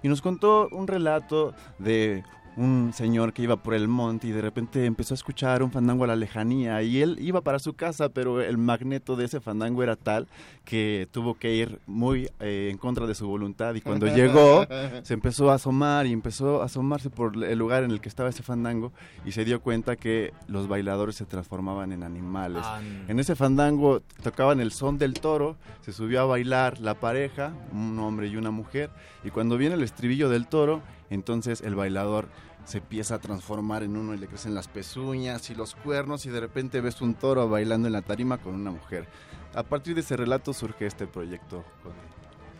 Y 0.02 0.08
nos 0.08 0.22
contó 0.22 0.68
un 0.72 0.88
relato 0.88 1.54
de 1.78 2.24
un 2.58 2.92
señor 2.94 3.32
que 3.34 3.44
iba 3.44 3.56
por 3.56 3.74
el 3.74 3.88
monte 3.88 4.28
y 4.28 4.32
de 4.32 4.42
repente 4.42 4.86
empezó 4.86 5.14
a 5.14 5.16
escuchar 5.16 5.64
un 5.64 5.72
fandango 5.72 6.04
a 6.04 6.08
la 6.08 6.16
lejanía 6.16 6.82
y 6.84 7.02
él 7.02 7.18
iba 7.22 7.42
para 7.42 7.60
su 7.60 7.74
casa, 7.74 8.10
pero 8.10 8.42
el 8.42 8.58
magneto 8.58 9.16
de 9.16 9.26
ese 9.26 9.40
fandango 9.40 9.84
era 9.84 9.96
tal 9.96 10.28
que 10.66 11.08
tuvo 11.12 11.36
que 11.36 11.56
ir 11.56 11.80
muy 11.88 12.30
eh, 12.40 12.70
en 12.70 12.78
contra 12.78 13.08
de 13.08 13.16
su 13.16 13.28
voluntad 13.28 13.74
y 13.76 13.82
cuando 13.82 14.08
llegó 14.16 14.68
se 15.04 15.14
empezó 15.14 15.50
a 15.50 15.56
asomar 15.56 16.06
y 16.06 16.12
empezó 16.12 16.62
a 16.62 16.66
asomarse 16.66 17.10
por 17.10 17.42
el 17.44 17.58
lugar 17.58 17.84
en 17.84 17.92
el 17.92 18.02
que 18.02 18.10
estaba 18.10 18.30
ese 18.30 18.44
fandango 18.44 18.92
y 19.26 19.32
se 19.32 19.46
dio 19.46 19.62
cuenta 19.62 19.96
que 19.96 20.34
los 20.48 20.68
bailadores 20.68 21.16
se 21.16 21.26
transformaban 21.26 21.92
en 21.94 22.04
animales. 22.04 22.64
Ah, 22.66 22.82
En 23.08 23.20
ese 23.20 23.36
fandango 23.36 24.02
tocaban 24.24 24.60
el 24.60 24.72
son 24.72 24.98
del 24.98 25.14
toro, 25.14 25.56
se 25.82 25.94
subió 25.94 26.22
a 26.22 26.26
bailar 26.26 26.80
la 26.80 26.96
pareja, 26.96 27.54
un 27.72 27.98
hombre 28.00 28.28
y 28.28 28.36
una 28.36 28.52
mujer, 28.52 28.90
y 29.24 29.30
cuando 29.30 29.58
viene 29.58 29.76
el 29.76 29.84
estribillo 29.84 30.30
del 30.30 30.48
toro, 30.48 30.82
entonces 31.12 31.62
el 31.62 31.76
bailador 31.76 32.30
se 32.66 32.80
empieza 32.80 33.16
a 33.16 33.20
transformar 33.20 33.84
en 33.84 33.98
uno 33.98 34.14
y 34.14 34.18
le 34.18 34.28
crecen 34.28 34.56
las 34.56 34.68
pezuñas 34.68 35.50
y 35.50 35.56
los 35.56 35.76
cuernos 35.76 36.26
y 36.26 36.30
de 36.30 36.40
repente 36.40 36.82
ves 36.82 37.02
un 37.02 37.16
toro 37.16 37.48
bailando 37.50 37.88
en 37.88 37.94
la 37.94 38.02
tarima 38.02 38.38
con 38.38 38.56
una 38.56 38.72
mujer. 38.72 39.08
A 39.54 39.64
partir 39.64 39.96
de 39.96 40.02
ese 40.02 40.16
relato 40.16 40.54
surge 40.54 40.86
este 40.86 41.08
proyecto. 41.08 41.66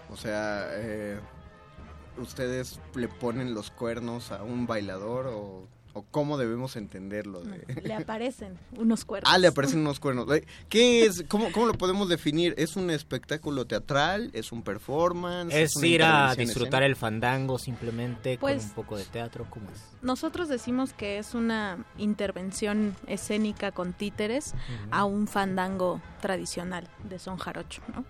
O 0.10 0.18
sea, 0.18 0.68
eh, 0.72 1.20
¿ustedes 2.18 2.82
le 2.94 3.08
ponen 3.08 3.54
los 3.54 3.72
cuernos 3.72 4.32
a 4.32 4.44
un 4.44 4.68
bailador 4.68 5.28
o 5.28 5.68
¿O 5.94 6.04
cómo 6.04 6.38
debemos 6.38 6.76
entenderlo? 6.76 7.42
De... 7.42 7.82
Le 7.84 7.94
aparecen 7.94 8.58
unos 8.78 9.04
cuernos. 9.06 9.32
Ah, 9.32 9.38
le 9.38 9.48
aparecen 9.48 9.80
unos 9.80 10.00
cuernos. 10.00 10.28
¿Qué 10.70 11.06
es? 11.06 11.24
¿Cómo, 11.28 11.52
¿Cómo 11.52 11.66
lo 11.66 11.74
podemos 11.74 12.08
definir? 12.08 12.54
¿Es 12.58 12.76
un 12.76 12.90
espectáculo 12.90 13.66
teatral? 13.66 14.30
¿Es 14.34 14.52
un 14.52 14.64
performance? 14.64 15.54
Es 15.54 15.76
ir 15.84 16.04
a 16.04 16.34
disfrutar 16.36 16.84
el 16.84 16.96
fandango 16.96 17.58
simplemente 17.60 18.38
Pues- 18.40 18.62
con 18.62 18.70
un 18.70 18.76
poco 18.76 18.98
de 18.98 19.06
teatro, 19.06 19.48
¿cómo 19.50 19.70
es? 19.72 19.82
Nosotros 20.02 20.48
decimos 20.48 20.94
que 20.94 21.18
es 21.18 21.34
una 21.36 21.86
intervención 21.98 22.96
escénica 23.08 23.72
con 23.72 23.94
títeres 23.94 24.54
a 24.92 25.06
un 25.06 25.28
fandango 25.28 26.02
tradicional 26.22 26.88
de 27.04 27.20
son 27.20 27.38
jarocho, 27.38 27.82
¿no? 27.94 28.06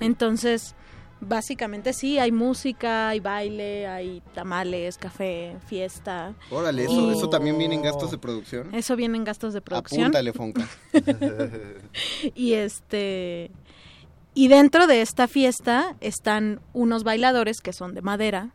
Entonces, 0.00 0.74
básicamente 1.22 1.92
sí, 1.92 2.18
hay 2.18 2.32
música, 2.32 3.08
hay 3.08 3.20
baile, 3.20 3.86
hay 3.86 4.22
tamales, 4.34 4.98
café, 4.98 5.56
fiesta. 5.66 6.34
Órale, 6.50 6.84
¿eso, 6.84 7.12
¿eso 7.12 7.30
también 7.30 7.56
viene 7.56 7.76
en 7.76 7.82
gastos 7.82 8.10
de 8.10 8.18
producción? 8.18 8.74
Eso 8.74 8.96
viene 8.96 9.16
en 9.16 9.24
gastos 9.24 9.54
de 9.54 9.60
producción. 9.60 10.02
Apúntale, 10.02 10.32
Fonca. 10.32 10.68
y 12.34 12.52
este 12.54 13.50
y 14.34 14.48
dentro 14.48 14.86
de 14.86 15.02
esta 15.02 15.28
fiesta 15.28 15.96
están 16.00 16.60
unos 16.72 17.04
bailadores 17.04 17.60
que 17.60 17.72
son 17.72 17.94
de 17.94 18.02
madera 18.02 18.54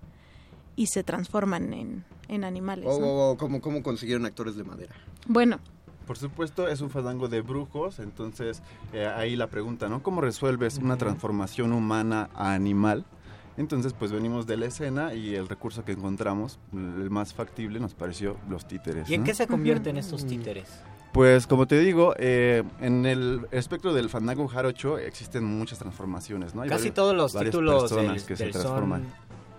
y 0.76 0.88
se 0.88 1.04
transforman 1.04 1.74
en, 1.74 2.06
en 2.28 2.44
animales. 2.44 2.88
Oh, 2.90 3.00
¿no? 3.00 3.08
oh, 3.08 3.32
oh, 3.32 3.38
¿cómo, 3.38 3.62
¿Cómo 3.62 3.82
consiguieron 3.82 4.26
actores 4.26 4.56
de 4.56 4.64
madera? 4.64 4.96
Bueno, 5.28 5.60
Por 6.08 6.18
supuesto, 6.18 6.68
es 6.70 6.80
un 6.82 6.90
fandango 6.90 7.28
de 7.28 7.42
brujos, 7.42 8.00
entonces 8.00 8.62
eh, 8.94 9.06
ahí 9.06 9.36
la 9.36 9.48
pregunta, 9.48 9.90
¿no? 9.90 10.02
¿Cómo 10.02 10.22
resuelves 10.22 10.78
una 10.78 10.98
transformación 10.98 11.74
humana 11.74 12.30
a 12.34 12.54
animal? 12.54 13.04
Entonces, 13.58 13.94
pues 13.94 14.12
venimos 14.12 14.48
de 14.48 14.56
la 14.56 14.68
escena 14.68 15.14
y 15.14 15.36
el 15.36 15.50
recurso 15.50 15.84
que 15.84 15.92
encontramos, 15.92 16.60
el 16.74 17.10
más 17.10 17.34
factible, 17.34 17.80
nos 17.80 17.94
pareció 17.94 18.38
los 18.50 18.68
títeres. 18.68 19.10
¿Y 19.10 19.16
en 19.16 19.22
¿no? 19.22 19.26
qué 19.26 19.34
se 19.34 19.48
convierten 19.48 19.98
estos 19.98 20.26
títeres? 20.26 20.70
Pues 21.12 21.48
como 21.48 21.66
te 21.68 21.80
digo, 21.80 22.14
eh, 22.20 22.64
en 22.80 23.06
el 23.06 23.48
espectro 23.52 23.94
del 23.94 24.10
fandango 24.10 24.48
jarocho 24.48 25.00
existen 25.00 25.44
muchas 25.44 25.80
transformaciones, 25.80 26.54
¿no? 26.56 26.62
Hay 26.62 26.70
Casi 26.70 26.92
todos 26.92 27.16
los 27.16 27.34
títulos 27.34 27.84
personas 27.92 28.16
del, 28.18 28.26
que 28.26 28.36
se 28.36 28.44
son 28.44 28.52
transforman. 28.62 29.04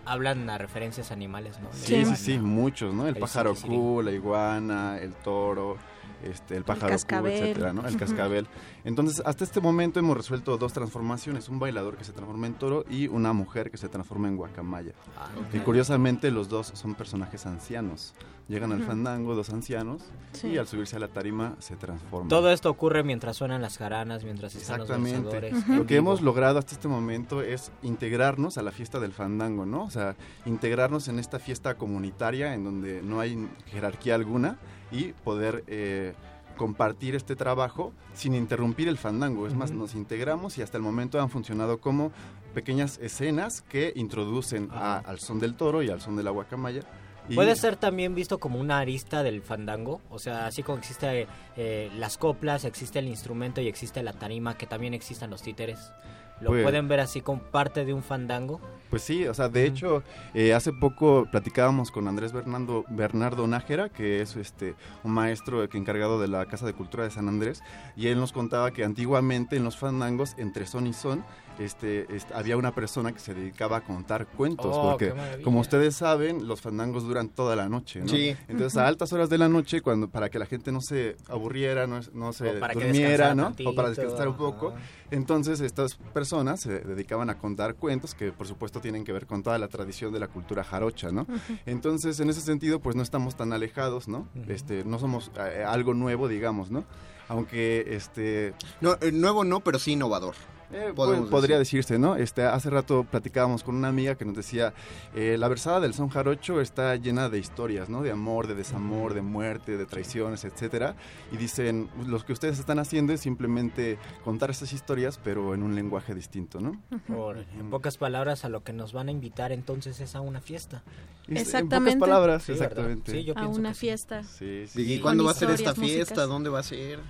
hablan 0.06 0.48
a 0.48 0.56
referencias 0.58 1.10
animales, 1.10 1.58
¿no? 1.60 1.68
Sí, 1.72 2.04
sí, 2.04 2.16
sí, 2.16 2.38
muchos, 2.38 2.94
¿no? 2.94 3.02
El, 3.08 3.16
El 3.16 3.20
pájaro. 3.20 3.54
Q, 3.56 4.02
la 4.02 4.12
iguana, 4.12 4.98
el 4.98 5.12
toro, 5.14 5.76
este, 6.24 6.56
el 6.56 6.64
pájaro 6.64 6.88
cascabel. 6.92 7.32
etcétera, 7.32 7.72
¿no? 7.72 7.86
El 7.86 7.96
cascabel. 7.96 8.46
Entonces, 8.84 9.22
hasta 9.24 9.44
este 9.44 9.60
momento 9.60 9.98
hemos 10.00 10.16
resuelto 10.16 10.56
dos 10.58 10.72
transformaciones, 10.72 11.48
un 11.48 11.58
bailador 11.58 11.96
que 11.96 12.04
se 12.04 12.12
transforma 12.12 12.46
en 12.46 12.54
toro 12.54 12.84
y 12.90 13.08
una 13.08 13.32
mujer 13.32 13.70
que 13.70 13.76
se 13.76 13.88
transforma 13.88 14.28
en 14.28 14.36
guacamaya. 14.36 14.92
Ah, 15.16 15.28
Y 15.52 15.58
curiosamente 15.58 16.30
los 16.30 16.48
dos 16.48 16.68
son 16.74 16.94
personajes 16.94 17.46
ancianos. 17.46 18.14
Llegan 18.48 18.72
al 18.72 18.82
fandango 18.82 19.34
dos 19.34 19.50
ancianos 19.50 20.00
Sí. 20.32 20.48
y 20.48 20.56
al 20.56 20.66
subirse 20.66 20.96
a 20.96 20.98
la 20.98 21.08
tarima 21.08 21.56
se 21.58 21.76
transforman. 21.76 22.28
Todo 22.28 22.50
esto 22.50 22.70
ocurre 22.70 23.02
mientras 23.02 23.36
suenan 23.36 23.60
las 23.60 23.76
jaranas, 23.76 24.24
mientras 24.24 24.54
están 24.54 24.78
los 24.80 24.88
Exactamente. 24.88 25.50
Lo 25.76 25.84
que 25.84 25.94
vivo. 25.94 25.98
hemos 26.12 26.22
logrado 26.22 26.58
hasta 26.58 26.72
este 26.72 26.88
momento 26.88 27.42
es 27.42 27.70
integrarnos 27.82 28.56
a 28.56 28.62
la 28.62 28.72
fiesta 28.72 29.00
del 29.00 29.12
fandango, 29.12 29.66
¿no? 29.66 29.84
O 29.84 29.90
sea, 29.90 30.16
integrarnos 30.46 31.08
en 31.08 31.18
esta 31.18 31.38
fiesta 31.38 31.74
comunitaria 31.76 32.54
en 32.54 32.64
donde 32.64 33.02
no 33.02 33.20
hay 33.20 33.48
jerarquía 33.66 34.14
alguna 34.14 34.56
y 34.90 35.12
poder 35.24 35.64
eh, 35.66 36.14
compartir 36.56 37.14
este 37.14 37.36
trabajo 37.36 37.92
sin 38.14 38.34
interrumpir 38.34 38.88
el 38.88 38.98
fandango. 38.98 39.46
Es 39.46 39.54
más, 39.54 39.70
nos 39.70 39.94
integramos 39.94 40.58
y 40.58 40.62
hasta 40.62 40.76
el 40.76 40.82
momento 40.82 41.20
han 41.20 41.30
funcionado 41.30 41.78
como 41.78 42.10
pequeñas 42.54 42.98
escenas 43.00 43.60
que 43.62 43.92
introducen 43.94 44.68
a- 44.72 44.98
al 44.98 45.20
son 45.20 45.38
del 45.38 45.54
toro 45.54 45.82
y 45.82 45.90
al 45.90 46.00
son 46.00 46.16
de 46.16 46.22
la 46.24 46.30
guacamaya. 46.30 46.80
Y- 47.28 47.34
Puede 47.34 47.54
ser 47.56 47.76
también 47.76 48.14
visto 48.14 48.38
como 48.38 48.58
una 48.58 48.78
arista 48.78 49.22
del 49.22 49.42
fandango, 49.42 50.00
o 50.10 50.18
sea, 50.18 50.46
así 50.46 50.62
como 50.62 50.78
existe 50.78 51.26
eh, 51.56 51.90
las 51.96 52.16
coplas, 52.16 52.64
existe 52.64 52.98
el 53.00 53.06
instrumento 53.06 53.60
y 53.60 53.68
existe 53.68 54.02
la 54.02 54.14
tarima, 54.14 54.56
que 54.56 54.66
también 54.66 54.94
existan 54.94 55.28
los 55.30 55.42
títeres. 55.42 55.92
¿Lo 56.40 56.50
Pues- 56.50 56.62
pueden 56.62 56.88
ver 56.88 57.00
así 57.00 57.20
como 57.20 57.40
parte 57.42 57.84
de 57.84 57.92
un 57.94 58.02
fandango? 58.02 58.60
Pues 58.90 59.02
sí, 59.02 59.26
o 59.26 59.34
sea, 59.34 59.50
de 59.50 59.66
hecho, 59.66 60.02
eh, 60.32 60.54
hace 60.54 60.72
poco 60.72 61.26
platicábamos 61.30 61.90
con 61.90 62.08
Andrés 62.08 62.32
Bernardo, 62.32 62.84
Bernardo 62.88 63.46
Nájera, 63.46 63.90
que 63.90 64.22
es 64.22 64.34
este 64.36 64.76
un 65.04 65.12
maestro 65.12 65.68
que 65.68 65.76
encargado 65.76 66.18
de 66.18 66.28
la 66.28 66.46
Casa 66.46 66.64
de 66.64 66.72
Cultura 66.72 67.04
de 67.04 67.10
San 67.10 67.28
Andrés, 67.28 67.62
y 67.96 68.06
él 68.06 68.18
nos 68.18 68.32
contaba 68.32 68.70
que 68.70 68.84
antiguamente 68.84 69.56
en 69.56 69.64
los 69.64 69.76
fandangos, 69.76 70.34
entre 70.38 70.64
son 70.66 70.86
y 70.86 70.94
son, 70.94 71.22
este, 71.58 72.06
este, 72.14 72.34
había 72.34 72.56
una 72.56 72.74
persona 72.74 73.12
que 73.12 73.18
se 73.18 73.34
dedicaba 73.34 73.78
a 73.78 73.80
contar 73.82 74.26
cuentos, 74.26 74.66
Oh, 74.70 74.90
porque 74.90 75.12
como 75.42 75.60
ustedes 75.60 75.96
saben, 75.96 76.46
los 76.46 76.60
fandangos 76.60 77.04
duran 77.04 77.28
toda 77.28 77.56
la 77.56 77.68
noche, 77.68 78.00
¿no? 78.00 78.08
Sí. 78.08 78.36
Entonces, 78.48 78.76
a 78.76 78.86
altas 78.86 79.12
horas 79.12 79.28
de 79.28 79.38
la 79.38 79.48
noche, 79.48 79.80
cuando 79.80 80.08
para 80.08 80.28
que 80.28 80.38
la 80.38 80.46
gente 80.46 80.72
no 80.72 80.80
se 80.80 81.16
aburriera, 81.28 81.86
no, 81.86 82.00
no 82.12 82.32
se 82.32 82.52
durmiera, 82.58 83.34
¿no? 83.34 83.44
tantito, 83.44 83.70
o 83.70 83.74
para 83.74 83.88
descansar 83.90 84.28
un 84.28 84.36
poco, 84.36 84.68
ajá. 84.68 84.78
entonces 85.10 85.60
estas 85.60 85.96
personas 85.96 86.60
se 86.60 86.80
dedicaban 86.80 87.30
a 87.30 87.38
contar 87.38 87.74
cuentos 87.74 88.14
que 88.14 88.32
por 88.32 88.46
supuesto 88.46 88.80
tienen 88.80 89.04
que 89.04 89.12
ver 89.12 89.26
con 89.26 89.42
toda 89.42 89.58
la 89.58 89.68
tradición 89.68 90.12
de 90.12 90.20
la 90.20 90.28
cultura 90.28 90.64
jarocha, 90.64 91.10
¿no? 91.12 91.26
Entonces 91.66 92.18
en 92.20 92.30
ese 92.30 92.40
sentido 92.40 92.80
pues 92.80 92.96
no 92.96 93.02
estamos 93.02 93.36
tan 93.36 93.52
alejados, 93.52 94.08
¿no? 94.08 94.28
Este, 94.48 94.84
no 94.84 94.98
somos 94.98 95.30
eh, 95.38 95.64
algo 95.66 95.94
nuevo, 95.94 96.28
digamos, 96.28 96.70
¿no? 96.70 96.84
Aunque 97.28 97.84
este 97.94 98.54
No, 98.80 98.96
eh, 99.00 99.12
nuevo 99.12 99.44
no, 99.44 99.60
pero 99.60 99.78
sí 99.78 99.92
innovador. 99.92 100.34
Eh, 100.72 100.92
podemos 100.94 101.28
pod- 101.28 101.30
podría 101.30 101.58
decir. 101.58 101.78
decirse, 101.80 101.98
¿no? 101.98 102.16
Este, 102.16 102.42
hace 102.44 102.70
rato 102.70 103.04
platicábamos 103.04 103.62
con 103.62 103.74
una 103.76 103.88
amiga 103.88 104.14
que 104.16 104.24
nos 104.24 104.34
decía, 104.34 104.72
eh, 105.14 105.36
la 105.38 105.48
versada 105.48 105.80
del 105.80 105.94
son 105.94 106.08
jarocho 106.08 106.60
está 106.60 106.94
llena 106.96 107.28
de 107.28 107.38
historias, 107.38 107.88
¿no? 107.88 108.02
De 108.02 108.10
amor, 108.10 108.46
de 108.46 108.54
desamor, 108.54 109.14
de 109.14 109.22
muerte, 109.22 109.76
de 109.76 109.86
traiciones, 109.86 110.44
etcétera. 110.44 110.96
Y 111.32 111.36
dicen, 111.36 111.88
lo 112.06 112.18
que 112.24 112.32
ustedes 112.32 112.58
están 112.58 112.78
haciendo 112.78 113.12
es 113.12 113.20
simplemente 113.20 113.98
contar 114.24 114.50
estas 114.50 114.72
historias, 114.72 115.18
pero 115.22 115.54
en 115.54 115.62
un 115.62 115.74
lenguaje 115.74 116.14
distinto, 116.14 116.60
¿no? 116.60 116.80
Por- 117.06 117.38
en 117.38 117.70
pocas 117.70 117.96
palabras, 117.98 118.44
a 118.44 118.48
lo 118.48 118.62
que 118.62 118.72
nos 118.72 118.92
van 118.92 119.08
a 119.08 119.12
invitar 119.12 119.52
entonces 119.52 120.00
es 120.00 120.14
a 120.14 120.20
una 120.20 120.40
fiesta. 120.40 120.82
Es- 121.28 121.42
Exactamente. 121.42 121.92
En 121.92 121.98
pocas 121.98 122.08
palabras, 122.10 122.42
Sí, 122.44 122.52
exactamente. 122.52 123.12
Sí, 123.12 123.24
yo 123.24 123.36
a 123.38 123.46
una 123.46 123.70
que 123.70 123.74
sí. 123.74 123.80
fiesta. 123.80 124.22
Sí, 124.22 124.64
¿Y 124.74 124.98
cuándo 125.00 125.24
va 125.24 125.32
a 125.32 125.34
ser 125.34 125.50
esta 125.50 125.74
fiesta? 125.74 126.14
músicas. 126.14 126.28
¿Dónde 126.28 126.50
va 126.50 126.60
a 126.60 126.62
ser? 126.62 127.00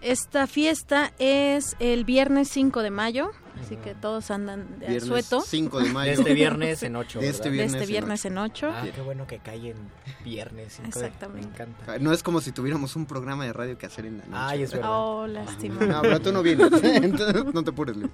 Esta 0.00 0.46
fiesta 0.46 1.12
es 1.18 1.74
el 1.80 2.04
viernes 2.04 2.48
5 2.50 2.82
de 2.82 2.90
mayo, 2.90 3.32
así 3.60 3.74
que 3.76 3.96
todos 3.96 4.30
andan 4.30 4.78
de 4.78 4.86
Viernes 4.86 5.02
asueto. 5.04 5.40
5 5.40 5.80
de 5.80 5.92
mayo. 5.92 6.12
De 6.12 6.18
este 6.18 6.34
viernes 6.34 6.82
en 6.84 6.94
ocho, 6.96 7.18
De 7.18 7.28
este 7.28 7.50
¿verdad? 7.50 7.50
De 7.50 7.50
viernes, 7.50 7.72
este 7.74 7.84
en 7.84 7.88
viernes 7.90 8.24
en 8.24 8.38
8. 8.38 8.70
Ah, 8.72 8.86
qué 8.94 9.00
bueno 9.00 9.26
que 9.26 9.38
cae 9.40 9.70
en 9.70 9.76
viernes. 10.24 10.74
cinco 10.74 11.00
de- 11.00 11.06
Exactamente. 11.06 11.48
Me 11.48 11.52
encanta. 11.52 11.92
ocho. 11.94 12.04
No 12.04 12.12
es 12.12 12.22
como 12.22 12.40
si 12.40 12.52
tuviéramos 12.52 12.94
un 12.94 13.06
programa 13.06 13.44
de 13.44 13.52
radio 13.52 13.76
que 13.76 13.86
hacer 13.86 14.06
en 14.06 14.18
la 14.18 14.24
noche. 14.26 14.36
Ay, 14.40 14.62
es 14.62 14.72
verdad. 14.72 14.88
Oh, 14.92 15.26
lástima. 15.26 15.84
No, 15.84 16.00
pero 16.02 16.20
tú 16.20 16.30
no 16.32 16.42
vienes. 16.44 16.70
Entonces, 16.82 17.44
no 17.52 17.64
te 17.64 17.70
apures, 17.70 17.96
Luis. 17.96 18.10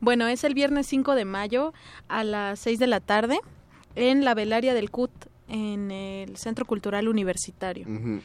Bueno, 0.00 0.26
es 0.26 0.42
el 0.42 0.54
viernes 0.54 0.88
5 0.88 1.14
de 1.14 1.24
mayo 1.24 1.72
a 2.08 2.24
las 2.24 2.58
6 2.58 2.80
de 2.80 2.88
la 2.88 2.98
tarde 2.98 3.38
en 3.94 4.24
la 4.24 4.34
velaria 4.34 4.74
del 4.74 4.90
CUT 4.90 5.12
en 5.48 5.92
el 5.92 6.36
Centro 6.36 6.64
Cultural 6.64 7.06
Universitario. 7.06 7.86
Ujú. 7.88 8.20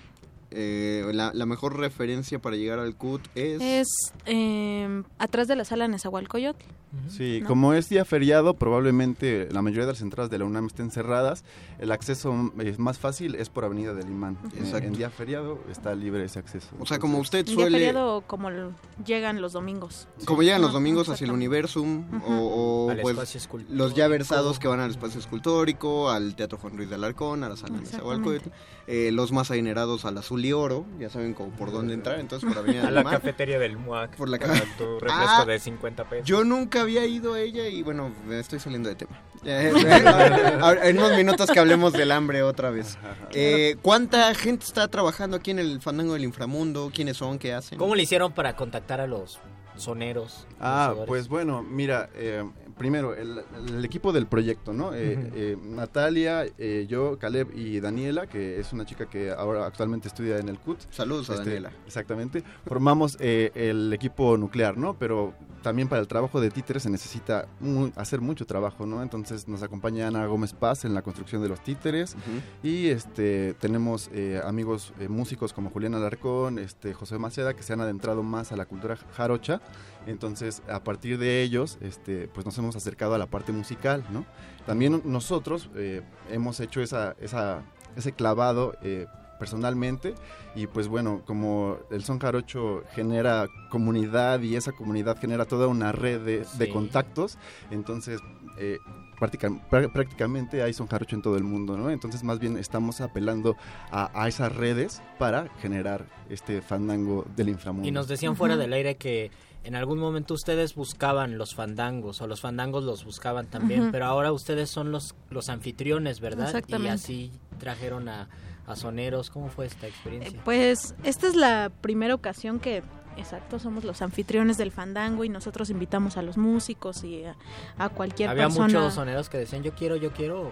Eh, 0.51 1.09
la, 1.13 1.31
la 1.33 1.45
mejor 1.45 1.77
referencia 1.77 2.39
para 2.39 2.55
llegar 2.55 2.79
al 2.79 2.95
CUT 2.95 3.21
es... 3.35 3.61
Es 3.61 3.87
eh, 4.25 5.03
atrás 5.17 5.47
de 5.47 5.55
la 5.55 5.65
sala 5.65 5.87
Nezahualcóyotl. 5.87 6.65
Sí, 7.07 7.39
¿no? 7.41 7.47
como 7.47 7.73
es 7.73 7.87
día 7.87 8.03
feriado, 8.03 8.55
probablemente 8.55 9.47
la 9.51 9.61
mayoría 9.61 9.85
de 9.85 9.93
las 9.93 10.01
entradas 10.01 10.29
de 10.29 10.37
la 10.39 10.45
UNAM 10.45 10.65
estén 10.65 10.91
cerradas. 10.91 11.45
El 11.81 11.91
acceso 11.91 12.33
es 12.59 12.79
más 12.79 12.99
fácil 12.99 13.35
es 13.35 13.49
por 13.49 13.65
Avenida 13.65 13.93
del 13.93 14.07
Imán. 14.07 14.37
En- 14.53 14.59
Exacto. 14.65 14.87
En 14.87 14.93
día 14.93 15.09
feriado 15.09 15.59
está 15.69 15.93
libre 15.95 16.23
ese 16.23 16.39
acceso. 16.39 16.67
O 16.79 16.85
sea, 16.85 16.99
como 16.99 17.17
usted 17.17 17.39
El 17.39 17.45
día 17.45 17.55
suele... 17.55 17.77
feriado 17.79 18.21
como 18.27 18.49
el- 18.49 18.69
llegan 19.05 19.41
los 19.41 19.53
domingos. 19.53 20.07
Como 20.25 20.43
llegan 20.43 20.61
los 20.61 20.71
domingos 20.73 21.09
hacia 21.09 21.25
el. 21.25 21.31
Universum 21.31 22.05
o, 22.25 22.85
o, 22.85 22.89
Al 22.91 22.99
pues, 23.01 23.15
espacio 23.15 23.37
escultórico. 23.39 23.75
los 23.83 23.95
ya 23.95 24.07
versados 24.07 24.59
que 24.59 24.67
van 24.67 24.79
al 24.79 24.91
espacio 24.91 25.19
escultórico, 25.19 26.09
al 26.11 26.35
Teatro 26.35 26.57
Juan 26.59 26.77
Ruiz 26.77 26.87
de 26.89 26.95
Alarcón, 26.95 27.43
a 27.43 27.49
la 27.49 27.57
sala 27.57 27.79
de 27.79 28.41
eh, 28.87 29.11
los 29.11 29.31
más 29.31 29.49
adinerados 29.51 30.05
al 30.05 30.17
Azul 30.17 30.43
y 30.45 30.53
Oro, 30.53 30.85
ya 30.99 31.09
saben 31.09 31.33
como 31.33 31.49
por 31.51 31.71
dónde 31.71 31.93
entrar, 31.93 32.19
entonces 32.19 32.47
por 32.47 32.57
Avenida 32.57 32.81
A 32.83 32.85
del 32.87 32.95
la 32.95 33.03
Mar. 33.03 33.13
cafetería 33.13 33.57
del 33.57 33.77
MUAC. 33.77 34.15
Por 34.17 34.29
la 34.29 34.37
para 34.37 34.53
ca- 34.53 34.65
tu 34.77 34.83
refresco 34.99 35.15
Ah, 35.19 35.45
de 35.45 35.59
50 35.59 36.09
pesos. 36.09 36.27
Yo 36.27 36.43
nunca 36.43 36.81
había 36.81 37.05
ido 37.05 37.33
a 37.33 37.39
ella 37.41 37.67
y 37.67 37.81
bueno, 37.83 38.11
me 38.27 38.39
estoy 38.39 38.59
saliendo 38.59 38.87
de 38.89 38.95
tema. 38.95 39.19
Eh, 39.43 39.71
en 40.83 40.99
unos 40.99 41.17
minutos 41.17 41.49
que 41.49 41.59
hablemos 41.73 41.93
del 41.93 42.11
hambre 42.11 42.43
otra 42.43 42.69
vez. 42.69 42.97
Eh, 43.31 43.77
¿Cuánta 43.81 44.33
gente 44.35 44.65
está 44.65 44.87
trabajando 44.87 45.37
aquí 45.37 45.51
en 45.51 45.59
el 45.59 45.81
Fandango 45.81 46.13
del 46.13 46.23
Inframundo? 46.23 46.91
¿Quiénes 46.93 47.17
son? 47.17 47.39
¿Qué 47.39 47.53
hacen? 47.53 47.77
¿Cómo 47.77 47.95
le 47.95 48.03
hicieron 48.03 48.33
para 48.33 48.55
contactar 48.55 48.99
a 49.01 49.07
los 49.07 49.39
soneros? 49.75 50.47
Ah, 50.59 50.93
pues 51.07 51.27
bueno, 51.27 51.63
mira, 51.63 52.09
eh, 52.15 52.43
primero, 52.77 53.13
el, 53.15 53.43
el 53.67 53.85
equipo 53.85 54.11
del 54.11 54.27
proyecto, 54.27 54.73
¿no? 54.73 54.93
Eh, 54.93 55.31
eh, 55.35 55.57
Natalia, 55.63 56.45
eh, 56.57 56.85
yo, 56.89 57.17
Caleb 57.19 57.49
y 57.55 57.79
Daniela, 57.79 58.27
que 58.27 58.59
es 58.59 58.73
una 58.73 58.85
chica 58.85 59.05
que 59.07 59.31
ahora 59.31 59.65
actualmente 59.65 60.07
estudia 60.07 60.37
en 60.37 60.49
el 60.49 60.59
CUT. 60.59 60.79
Saludos 60.89 61.29
a 61.29 61.33
Este, 61.33 61.45
Daniela. 61.45 61.71
Exactamente. 61.85 62.43
Formamos 62.65 63.17
el 63.19 63.91
equipo 63.93 64.37
nuclear, 64.37 64.77
¿no? 64.77 64.95
Pero 64.97 65.33
también 65.61 65.87
para 65.87 66.01
el 66.01 66.07
trabajo 66.07 66.41
de 66.41 66.49
títeres 66.49 66.83
se 66.83 66.89
necesita 66.89 67.47
hacer 67.95 68.21
mucho 68.21 68.45
trabajo, 68.45 68.85
¿no? 68.85 69.03
Entonces 69.03 69.47
nos 69.47 69.61
acompaña 69.61 70.07
Ana 70.07 70.25
Gómez 70.25 70.53
Paz 70.53 70.85
en 70.85 70.93
la 70.93 71.01
construcción 71.01 71.41
de 71.41 71.49
los 71.49 71.63
títeres 71.63 72.15
y 72.63 72.87
este 72.87 73.53
tenemos 73.59 74.09
amigos 74.43 74.93
músicos 75.07 75.53
como 75.53 75.69
Julián 75.69 75.93
Alarcón, 75.93 76.57
este 76.57 76.93
José 76.93 77.19
Maceda 77.19 77.53
que 77.53 77.63
se 77.63 77.73
han 77.73 77.81
adentrado 77.81 78.23
más 78.23 78.51
a 78.51 78.55
la 78.55 78.65
cultura 78.65 78.97
jarocha. 79.15 79.61
Entonces, 80.07 80.63
a 80.69 80.83
partir 80.83 81.17
de 81.17 81.41
ellos, 81.43 81.77
este, 81.81 82.27
pues 82.27 82.45
nos 82.45 82.57
hemos 82.57 82.75
acercado 82.75 83.13
a 83.13 83.17
la 83.17 83.27
parte 83.27 83.51
musical, 83.51 84.03
¿no? 84.11 84.25
También 84.65 85.01
nosotros 85.05 85.69
eh, 85.75 86.01
hemos 86.31 86.59
hecho 86.59 86.81
esa, 86.81 87.15
esa, 87.21 87.61
ese 87.95 88.11
clavado 88.11 88.75
eh, 88.81 89.05
personalmente 89.39 90.13
y 90.55 90.67
pues 90.67 90.87
bueno, 90.87 91.23
como 91.25 91.77
el 91.89 92.03
son 92.03 92.19
jarocho 92.19 92.83
genera 92.93 93.47
comunidad 93.71 94.39
y 94.41 94.55
esa 94.55 94.71
comunidad 94.71 95.17
genera 95.19 95.45
toda 95.45 95.67
una 95.67 95.91
red 95.91 96.21
de, 96.21 96.37
de 96.57 96.65
Sí. 96.65 96.71
contactos, 96.71 97.39
entonces 97.71 98.19
eh, 98.59 98.77
práctica- 99.19 99.49
prá- 99.71 99.91
prácticamente 99.91 100.61
hay 100.61 100.73
son 100.73 100.85
jarocho 100.87 101.15
en 101.15 101.23
todo 101.23 101.37
el 101.37 101.43
mundo, 101.43 101.75
¿no? 101.75 101.89
Entonces 101.89 102.23
más 102.23 102.37
bien 102.37 102.55
estamos 102.57 103.01
apelando 103.01 103.55
a, 103.89 104.11
a 104.13 104.27
esas 104.27 104.55
redes 104.55 105.01
para 105.17 105.47
generar 105.59 106.05
este 106.29 106.61
fandango 106.61 107.25
del 107.35 107.49
inframundo. 107.49 107.87
Y 107.87 107.91
nos 107.91 108.07
decían 108.07 108.35
fuera 108.35 108.57
del 108.57 108.73
aire 108.73 108.95
que 108.97 109.31
en 109.63 109.75
algún 109.75 109.99
momento 109.99 110.33
ustedes 110.33 110.75
buscaban 110.75 111.37
los 111.37 111.53
fandangos 111.55 112.21
o 112.21 112.27
los 112.27 112.41
fandangos 112.41 112.83
los 112.83 113.05
buscaban 113.05 113.47
también, 113.47 113.91
pero 113.91 114.05
ahora 114.05 114.31
ustedes 114.31 114.69
son 114.69 114.91
los, 114.91 115.15
los 115.29 115.49
anfitriones, 115.49 116.19
¿verdad? 116.19 116.47
Exactamente. 116.47 116.87
Y 116.87 116.95
así 116.95 117.31
trajeron 117.59 118.09
a, 118.09 118.27
a 118.65 118.75
soneros. 118.75 119.29
¿Cómo 119.29 119.49
fue 119.49 119.67
esta 119.67 119.87
experiencia? 119.87 120.39
Pues 120.43 120.95
esta 121.03 121.27
es 121.27 121.35
la 121.35 121.71
primera 121.81 122.15
ocasión 122.15 122.59
que, 122.59 122.81
exacto, 123.17 123.59
somos 123.59 123.83
los 123.83 124.01
anfitriones 124.01 124.57
del 124.57 124.71
fandango 124.71 125.23
y 125.23 125.29
nosotros 125.29 125.69
invitamos 125.69 126.17
a 126.17 126.23
los 126.23 126.37
músicos 126.37 127.03
y 127.03 127.23
a, 127.25 127.35
a 127.77 127.89
cualquier 127.89 128.29
Había 128.29 128.45
persona. 128.47 128.67
muchos 128.79 128.93
soneros 128.95 129.29
que 129.29 129.37
decían 129.37 129.61
yo 129.63 129.73
quiero, 129.75 129.95
yo 129.95 130.11
quiero. 130.11 130.51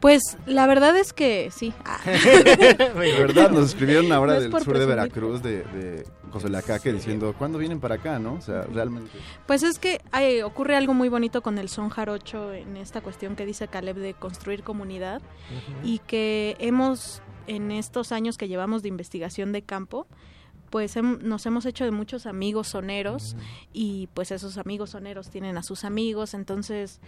Pues 0.00 0.38
la 0.46 0.66
verdad 0.66 0.96
es 0.96 1.12
que 1.12 1.50
sí. 1.50 1.72
Ah. 1.84 2.00
De 2.04 3.14
verdad, 3.18 3.50
nos 3.50 3.66
escribieron 3.70 4.10
ahora 4.12 4.34
No 4.34 4.40
del 4.40 4.50
sur 4.64 4.78
de. 4.78 4.86
Veracruz, 4.86 5.42
de, 5.42 5.62
de 5.64 6.06
diciendo, 6.92 7.34
¿cuándo 7.36 7.58
vienen 7.58 7.80
para 7.80 7.96
acá, 7.96 8.18
no? 8.18 8.34
O 8.34 8.40
sea, 8.40 8.62
realmente... 8.62 9.10
Pues 9.46 9.62
es 9.62 9.78
que 9.78 10.00
hay- 10.12 10.42
ocurre 10.42 10.76
algo 10.76 10.94
muy 10.94 11.08
bonito 11.08 11.42
con 11.42 11.58
el 11.58 11.68
son 11.68 11.88
jarocho 11.90 12.52
en 12.52 12.76
esta 12.76 13.00
cuestión 13.02 13.36
que 13.36 13.44
dice 13.44 13.68
Caleb 13.68 13.96
de 13.96 14.14
construir 14.14 14.62
comunidad 14.62 15.20
y 15.84 15.98
que 15.98 16.56
hemos, 16.60 17.20
en 17.46 17.70
estos 17.72 18.12
años 18.12 18.38
que 18.38 18.48
llevamos 18.48 18.82
de 18.82 18.88
investigación 18.88 19.52
de 19.52 19.62
campo, 19.62 20.06
pues 20.70 20.96
hem- 20.96 21.18
nos 21.20 21.44
hemos 21.46 21.66
hecho 21.66 21.84
de 21.84 21.90
muchos 21.90 22.26
amigos 22.26 22.68
soneros 22.68 23.34
y 23.72 24.08
pues 24.14 24.30
esos 24.30 24.56
amigos 24.56 24.90
soneros 24.90 25.28
tienen 25.30 25.58
a 25.58 25.62
sus 25.64 25.84
amigos, 25.84 26.32
entonces 26.32 27.00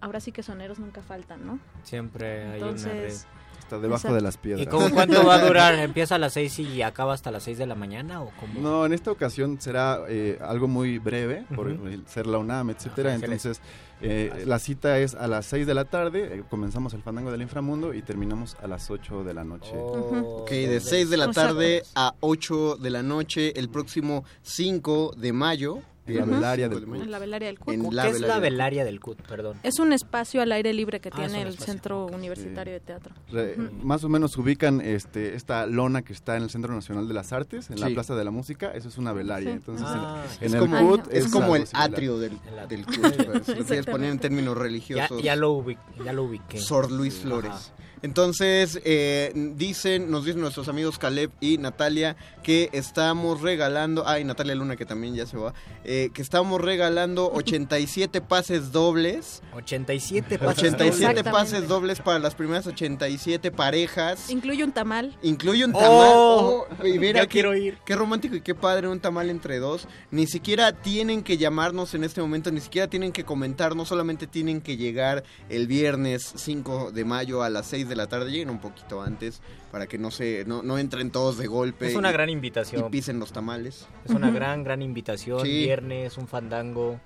ahora 0.00 0.20
sí 0.20 0.32
que 0.32 0.42
soneros 0.42 0.78
nunca 0.78 1.02
faltan, 1.02 1.46
¿no? 1.46 1.58
Siempre 1.82 2.44
hay 2.44 2.62
una 2.62 2.72
red. 2.72 2.78
Entonces, 2.86 3.26
Está 3.58 3.78
debajo 3.80 3.98
Exacto. 3.98 4.14
de 4.14 4.20
las 4.22 4.38
piedras. 4.38 4.66
¿Y 4.66 4.70
cómo 4.70 4.88
cuánto 4.94 5.26
va 5.26 5.34
a 5.34 5.44
durar? 5.46 5.74
¿Empieza 5.74 6.14
a 6.14 6.18
las 6.18 6.32
6 6.32 6.58
y 6.60 6.80
acaba 6.80 7.12
hasta 7.12 7.30
las 7.30 7.42
6 7.42 7.58
de 7.58 7.66
la 7.66 7.74
mañana 7.74 8.22
o 8.22 8.30
cómo? 8.40 8.60
No, 8.60 8.86
en 8.86 8.94
esta 8.94 9.10
ocasión 9.10 9.60
será 9.60 10.00
eh, 10.08 10.38
algo 10.40 10.68
muy 10.68 10.98
breve, 10.98 11.44
por 11.54 11.68
Ujú. 11.68 11.86
el 11.86 12.06
ser 12.06 12.26
la 12.26 12.38
UNAM, 12.38 12.70
etcétera. 12.70 13.10
Ah, 13.10 13.14
excelente. 13.16 13.46
Entonces, 13.48 13.62
eh, 14.00 14.44
la 14.46 14.58
cita 14.58 14.98
es 15.00 15.14
a 15.14 15.26
las 15.28 15.44
6 15.44 15.66
de 15.66 15.74
la 15.74 15.84
tarde, 15.84 16.38
eh, 16.38 16.44
comenzamos 16.48 16.94
el 16.94 17.02
fandango 17.02 17.30
del 17.30 17.42
inframundo 17.42 17.92
y 17.92 18.00
terminamos 18.00 18.56
a 18.62 18.68
las 18.68 18.90
8 18.90 19.22
de 19.22 19.34
la 19.34 19.44
noche. 19.44 19.72
Oh, 19.74 20.40
Ok, 20.44 20.50
de 20.50 20.80
6 20.80 21.10
de 21.10 21.16
la 21.18 21.30
tarde 21.30 21.82
a 21.94 22.14
8 22.20 22.76
de 22.76 22.88
la 22.88 23.02
noche 23.02 23.52
el 23.60 23.68
próximo 23.68 24.24
5 24.44 25.12
de 25.14 25.32
mayo. 25.34 25.80
En 26.08 26.16
la 26.30 26.36
velaria 26.36 26.68
del 26.68 26.86
mayo. 26.86 27.02
en 27.02 27.10
la 27.10 27.18
velaria 27.18 27.48
del 27.48 27.58
CUT. 27.58 27.74
En 27.74 27.88
¿Qué 27.88 27.94
la 27.94 28.08
es 28.08 28.20
la 28.20 28.38
velaria 28.38 28.84
del 28.84 29.00
CUT? 29.00 29.20
Perdón. 29.22 29.56
Es 29.62 29.78
un 29.78 29.92
espacio 29.92 30.40
al 30.42 30.52
aire 30.52 30.72
libre 30.72 31.00
que 31.00 31.10
Ah, 31.12 31.22
es 31.24 31.26
tiene 31.32 31.42
el 31.42 31.48
espacio, 31.48 31.72
Centro 31.72 32.06
Universitario 32.06 32.72
de 32.72 32.80
Teatro. 32.80 33.14
Re- 33.30 33.54
Ujú. 33.58 33.86
Más 33.86 34.04
o 34.04 34.08
menos 34.08 34.36
ubican 34.38 34.80
este, 34.80 35.34
esta 35.34 35.66
lona 35.66 36.02
que 36.02 36.12
está 36.12 36.36
en 36.36 36.44
el 36.44 36.50
Centro 36.50 36.74
Nacional 36.74 37.08
de 37.08 37.14
las 37.14 37.32
Artes, 37.32 37.70
en 37.70 37.80
la 37.80 37.88
Sí. 37.88 37.94
Plaza 37.94 38.14
de 38.14 38.24
la 38.24 38.30
Música, 38.30 38.70
eso 38.72 38.88
es 38.88 38.98
una 38.98 39.12
velaria. 39.12 39.50
Sí. 39.50 39.56
Entonces, 39.56 39.86
Ah, 39.88 40.24
en, 40.40 40.46
Es 40.46 40.54
en 40.54 40.60
como, 40.60 40.76
el 40.78 40.86
CUT 40.86 41.12
es 41.12 41.26
como 41.28 41.56
el 41.56 41.66
similar. 41.66 41.90
atrio 41.90 42.18
del, 42.18 42.38
del 42.68 42.86
CUT, 42.86 43.44
si 43.44 43.54
lo 43.54 43.64
quieres 43.64 43.86
poner 43.86 44.10
en 44.10 44.18
términos 44.18 44.56
religiosos. 44.56 45.22
ya, 45.22 45.36
lo 45.36 45.52
ubiqué, 45.52 45.80
ya 46.04 46.12
lo 46.12 46.24
ubiqué. 46.24 46.58
Sor 46.58 46.90
Luis 46.90 47.14
Sí, 47.14 47.22
Flores. 47.22 47.50
ajá. 47.50 47.60
Entonces, 48.02 48.80
eh, 48.84 49.32
dicen, 49.56 50.10
nos 50.10 50.24
dicen 50.24 50.40
nuestros 50.40 50.68
amigos 50.68 50.98
Caleb 50.98 51.30
y 51.40 51.58
Natalia 51.58 52.16
que 52.42 52.70
estamos 52.72 53.40
regalando, 53.40 54.06
ay, 54.06 54.24
Natalia 54.24 54.54
Luna 54.54 54.76
que 54.76 54.86
también 54.86 55.14
ya 55.14 55.26
se 55.26 55.36
va, 55.36 55.52
eh, 55.84 56.10
que 56.14 56.22
estamos 56.22 56.60
regalando 56.60 57.30
87 57.34 58.20
pases 58.20 58.72
dobles. 58.72 59.42
87 59.54 60.38
pases 60.38 60.58
87 60.58 60.88
Exactamente. 60.88 61.30
pases 61.30 61.68
dobles 61.68 62.00
para 62.00 62.18
las 62.18 62.34
primeras 62.34 62.66
87 62.66 63.50
parejas. 63.50 64.30
Incluye 64.30 64.64
un 64.64 64.72
tamal. 64.72 65.16
Incluye 65.22 65.64
un 65.64 65.72
tamal. 65.72 65.88
Oh, 65.90 66.66
Oh, 66.80 66.86
y 66.86 66.98
mira 66.98 67.20
ya 67.20 67.26
qué- 67.26 67.28
quiero 67.28 67.56
ir. 67.56 67.78
Qué 67.84 67.94
romántico 67.96 68.36
y 68.36 68.40
qué 68.40 68.54
padre 68.54 68.88
un 68.88 69.00
tamal 69.00 69.30
entre 69.30 69.58
dos. 69.58 69.86
Ni 70.10 70.26
siquiera 70.26 70.72
tienen 70.72 71.22
que 71.22 71.36
llamarnos 71.36 71.94
en 71.94 72.04
este 72.04 72.20
momento, 72.20 72.50
ni 72.50 72.60
siquiera 72.60 72.88
tienen 72.88 73.12
que 73.12 73.24
comentar, 73.24 73.74
no 73.76 73.84
solamente 73.84 74.26
tienen 74.26 74.60
que 74.60 74.76
llegar 74.76 75.24
el 75.48 75.66
viernes 75.66 76.32
5 76.36 76.92
de 76.92 77.04
mayo 77.04 77.42
a 77.42 77.50
las 77.50 77.66
6 77.66 77.87
de 77.88 77.96
la 77.96 78.06
tarde, 78.06 78.30
lleguen 78.30 78.50
un 78.50 78.58
poquito 78.58 79.02
antes 79.02 79.40
para 79.72 79.86
que 79.86 79.98
no 79.98 80.10
se 80.10 80.44
no, 80.46 80.62
no 80.62 80.78
entren 80.78 81.10
todos 81.10 81.38
de 81.38 81.46
golpe. 81.46 81.88
Es 81.88 81.96
una 81.96 82.10
y- 82.10 82.12
gran 82.12 82.28
y 82.28 82.32
invitación. 82.32 82.90
pisen 82.90 83.18
los 83.18 83.32
tamales. 83.32 83.86
Es 84.04 84.10
una 84.12 84.28
Ujú. 84.28 84.36
gran, 84.36 84.64
gran 84.64 84.82
invitación. 84.82 85.40
Sí. 85.42 85.48
Viernes, 85.64 86.16
un 86.18 86.28
fandango, 86.28 87.00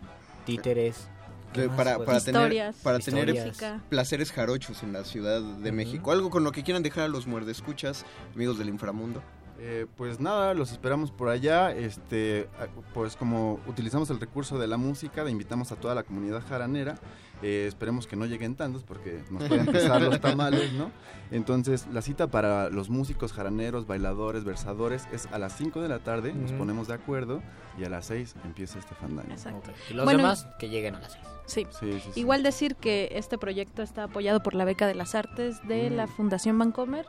títeres. 0.45 1.09
¿Qué 1.53 1.63
De- 1.63 1.69
más 1.69 1.77
para, 1.77 1.99
para 1.99 2.21
tener, 2.21 2.41
Historias. 2.43 2.77
para 2.83 2.99
tener 2.99 3.53
placeres 3.91 4.33
jarochos 4.33 4.83
en 4.83 4.93
la 4.95 5.05
Ciudad 5.05 5.41
de 5.43 5.69
Ujú. 5.69 5.77
México. 5.77 6.11
Algo 6.13 6.31
con 6.31 6.45
lo 6.45 6.53
que 6.53 6.63
quieran 6.63 6.83
dejar 6.83 7.05
a 7.05 7.09
los 7.09 7.27
muerdescuchas, 7.27 8.05
amigos 8.35 8.59
del 8.59 8.69
inframundo. 8.71 9.23
Eh, 9.65 9.87
pues 9.97 10.19
nada, 10.19 10.55
los 10.55 10.73
esperamos 10.73 11.13
por 11.13 11.29
allá. 11.29 11.71
Este, 11.73 12.49
pues 12.95 13.17
como 13.17 13.61
utilizamos 13.67 14.09
el 14.11 14.19
recurso 14.19 14.59
de 14.59 14.67
la 14.67 14.77
música, 14.79 15.29
invitamos 15.29 15.71
a 15.73 15.77
toda 15.77 15.95
la 15.95 16.03
comunidad 16.05 16.43
jaranera. 16.49 16.97
Eh, 17.43 17.67
esperemos 17.67 18.07
que 18.07 18.15
no 18.15 18.25
lleguen 18.27 18.55
tantos 18.55 18.85
porque 18.85 19.23
nos 19.31 19.43
pueden 19.45 19.67
pesar 19.67 20.01
los 20.01 20.21
tamales, 20.21 20.73
¿no? 20.75 20.91
Entonces, 21.33 21.87
la 21.93 22.01
cita 22.03 22.29
para 22.29 22.69
los 22.71 22.89
músicos 22.89 23.33
jaraneros, 23.33 23.87
bailadores, 23.87 24.45
versadores 24.45 25.09
es 25.13 25.27
a 25.33 25.39
las 25.39 25.57
5 25.57 25.81
de 25.81 25.89
la 25.89 25.99
tarde, 25.99 26.33
nos 26.35 26.53
ponemos 26.53 26.87
de 26.89 26.95
acuerdo 26.95 27.43
y 27.79 27.85
a 27.85 27.89
las 27.89 28.07
6 28.07 28.37
empieza 28.45 28.79
este 28.79 28.95
fandango. 28.95 29.33
Exacto. 29.33 29.71
Y 29.91 29.95
los 29.95 30.05
Bueno, 30.05 30.19
demás 30.19 30.47
que 30.59 30.69
lleguen 30.69 30.95
a 30.95 31.01
las 31.01 31.13
6. 31.13 31.25
Sí. 31.47 31.67
Sí, 31.81 31.93
sí, 32.01 32.11
sí. 32.15 32.21
Igual 32.21 32.43
decir 32.45 32.77
que 32.77 33.09
este 33.17 33.37
proyecto 33.39 33.83
está 33.83 34.05
apoyado 34.05 34.43
por 34.43 34.55
la 34.55 34.65
Beca 34.65 34.87
de 34.87 34.95
las 34.95 35.15
Artes 35.17 35.67
de 35.67 35.91
Mm. 35.91 35.95
la 35.97 36.07
Fundación 36.07 36.57
Bancomer 36.59 37.07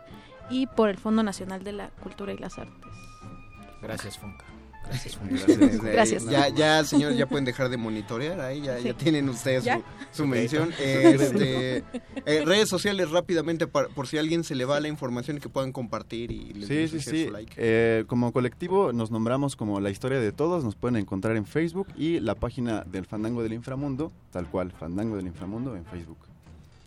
y 0.49 0.65
por 0.67 0.89
el 0.89 0.97
Fondo 0.97 1.21
Nacional 1.21 1.63
de 1.63 1.73
la 1.73 1.89
Cultura 2.01 2.34
y 2.34 2.38
las 2.38 2.57
Artes. 2.57 2.91
Gracias, 3.81 4.17
Fonca. 4.17 4.45
Gracias. 4.88 5.17
Gracias. 5.29 5.81
Gracias. 5.81 6.25
Ya, 6.25 6.49
ya, 6.49 6.84
señor, 6.84 7.13
ya 7.13 7.25
pueden 7.27 7.45
dejar 7.45 7.69
de 7.69 7.77
monitorear 7.77 8.39
ahí, 8.41 8.61
ya, 8.61 8.77
ya 8.79 8.93
tienen 8.93 9.27
ustedes 9.29 9.63
¿Ya? 9.63 9.77
su, 10.11 10.23
su 10.23 10.27
mención. 10.27 10.71
Este, 10.79 11.77
eh, 12.25 12.43
redes 12.45 12.69
sociales 12.69 13.09
rápidamente 13.11 13.67
para- 13.67 13.88
por 13.89 14.07
si 14.07 14.17
a 14.17 14.19
alguien 14.19 14.43
se 14.43 14.55
le 14.55 14.65
va 14.65 14.79
la 14.79 14.88
información 14.88 15.38
y 15.38 15.39
que 15.39 15.49
puedan 15.49 15.71
compartir 15.71 16.31
y 16.31 16.53
les 16.53 16.67
Sí, 16.67 16.88
sí, 16.88 16.99
su, 17.01 17.09
sí. 17.11 17.25
su 17.25 17.31
like. 17.31 17.53
Eh, 17.57 18.03
como 18.07 18.31
colectivo 18.31 18.93
nos 18.93 19.09
nombramos 19.11 19.55
como 19.55 19.79
La 19.79 19.89
Historia 19.89 20.19
de 20.19 20.31
Todos, 20.31 20.63
nos 20.63 20.75
pueden 20.75 20.97
encontrar 20.97 21.36
en 21.38 21.45
Facebook 21.45 21.88
y 21.97 22.19
la 22.19 22.36
página 22.36 22.84
del 22.84 23.05
Fandango 23.05 23.41
del 23.43 23.53
Inframundo, 23.53 24.11
tal 24.31 24.47
cual, 24.49 24.71
Fandango 24.71 25.15
del 25.15 25.27
Inframundo 25.27 25.75
en 25.75 25.86
Facebook. 25.86 26.17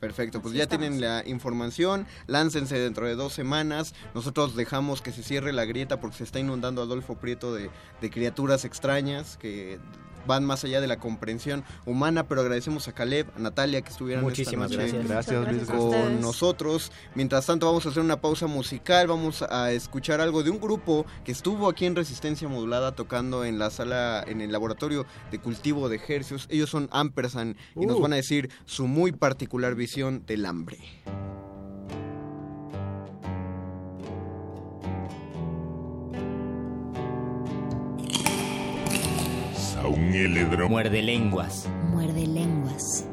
Perfecto, 0.00 0.40
pues 0.42 0.52
Así 0.52 0.58
ya 0.58 0.64
estamos. 0.64 0.82
tienen 0.82 1.00
la 1.00 1.22
información, 1.26 2.06
láncense 2.26 2.78
dentro 2.78 3.06
de 3.06 3.14
dos 3.14 3.32
semanas, 3.32 3.94
nosotros 4.14 4.54
dejamos 4.54 5.00
que 5.00 5.12
se 5.12 5.22
cierre 5.22 5.52
la 5.52 5.64
grieta 5.64 6.00
porque 6.00 6.18
se 6.18 6.24
está 6.24 6.38
inundando 6.38 6.82
Adolfo 6.82 7.16
Prieto 7.16 7.54
de, 7.54 7.70
de 8.00 8.10
criaturas 8.10 8.64
extrañas 8.64 9.36
que 9.38 9.78
van 10.26 10.44
más 10.44 10.64
allá 10.64 10.80
de 10.80 10.86
la 10.86 10.98
comprensión 10.98 11.64
humana, 11.84 12.24
pero 12.28 12.40
agradecemos 12.40 12.88
a 12.88 12.92
Caleb, 12.92 13.26
a 13.36 13.38
Natalia 13.38 13.82
que 13.82 13.90
estuvieron 13.90 14.24
Muchísimas 14.24 14.70
esta 14.70 14.82
noche 14.82 14.98
gracias. 15.06 15.46
Gracias, 15.46 15.68
con 15.70 16.20
nosotros. 16.20 16.92
Mientras 17.14 17.46
tanto 17.46 17.66
vamos 17.66 17.86
a 17.86 17.90
hacer 17.90 18.02
una 18.02 18.20
pausa 18.20 18.46
musical, 18.46 19.06
vamos 19.06 19.42
a 19.42 19.72
escuchar 19.72 20.20
algo 20.20 20.42
de 20.42 20.50
un 20.50 20.60
grupo 20.60 21.06
que 21.24 21.32
estuvo 21.32 21.68
aquí 21.68 21.86
en 21.86 21.96
Resistencia 21.96 22.48
Modulada 22.48 22.92
tocando 22.92 23.44
en 23.44 23.58
la 23.58 23.70
sala, 23.70 24.24
en 24.26 24.40
el 24.40 24.52
laboratorio 24.52 25.06
de 25.30 25.38
cultivo 25.38 25.88
de 25.88 25.96
ejercicios. 25.96 26.46
Ellos 26.50 26.70
son 26.70 26.88
Ampersand 26.92 27.56
y 27.74 27.86
nos 27.86 27.96
Uh. 27.96 28.02
van 28.02 28.12
a 28.12 28.16
decir 28.16 28.50
su 28.64 28.86
muy 28.86 29.12
particular 29.12 29.74
visión 29.74 30.24
del 30.26 30.46
hambre. 30.46 30.78
Un. 39.88 40.68
Muerde 40.68 41.02
lenguas. 41.02 41.68
Muerde 41.90 42.26
lenguas. 42.26 43.04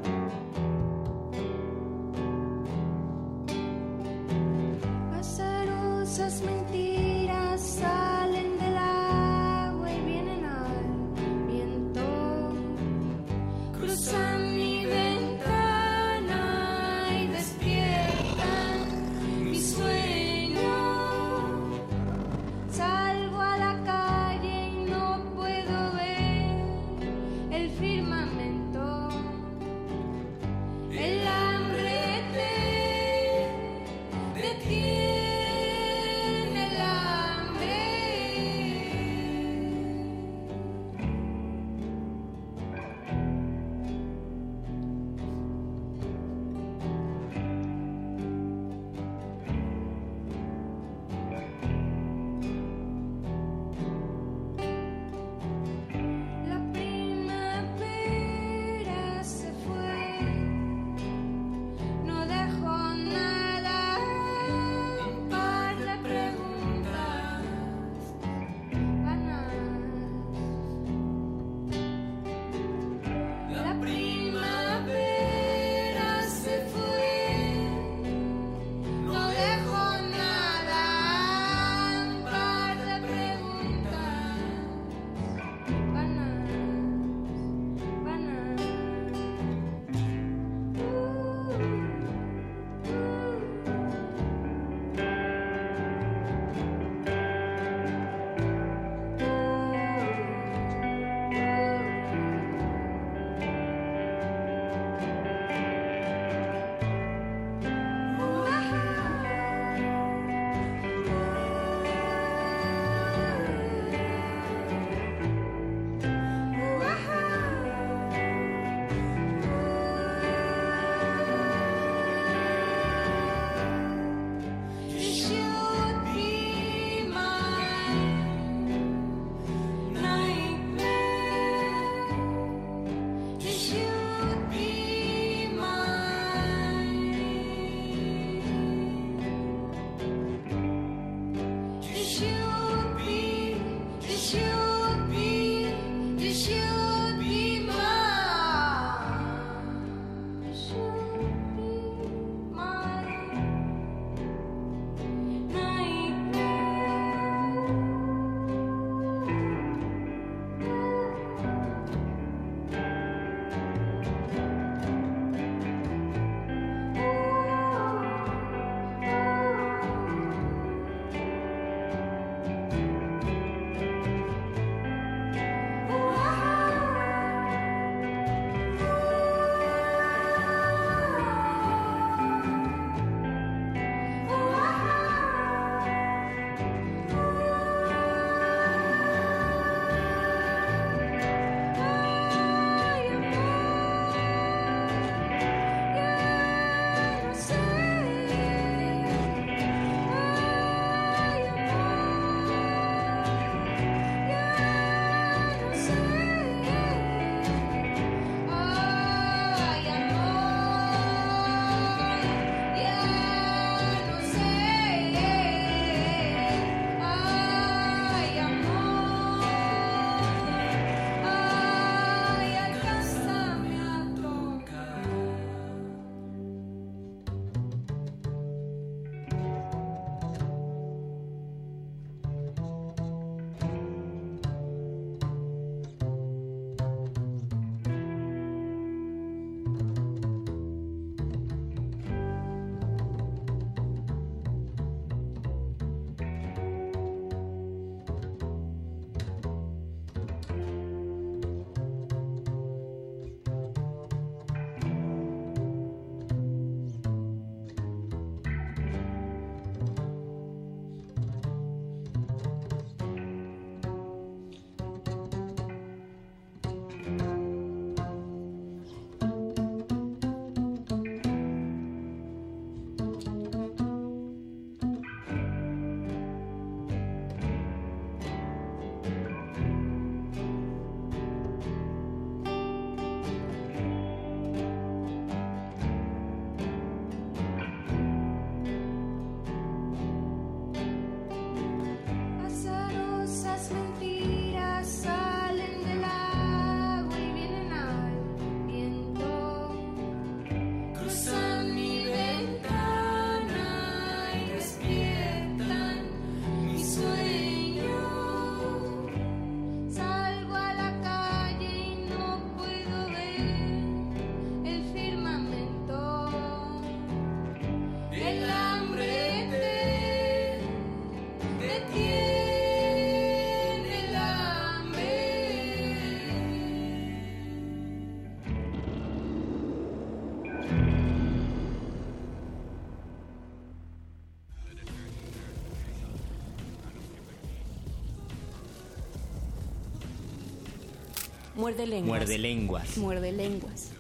Muerde 341.64 341.88
lenguas. 341.88 342.20
Muerde 342.20 342.38
lenguas. 342.40 342.98
Muerde 342.98 343.32
lenguas. 343.32 343.92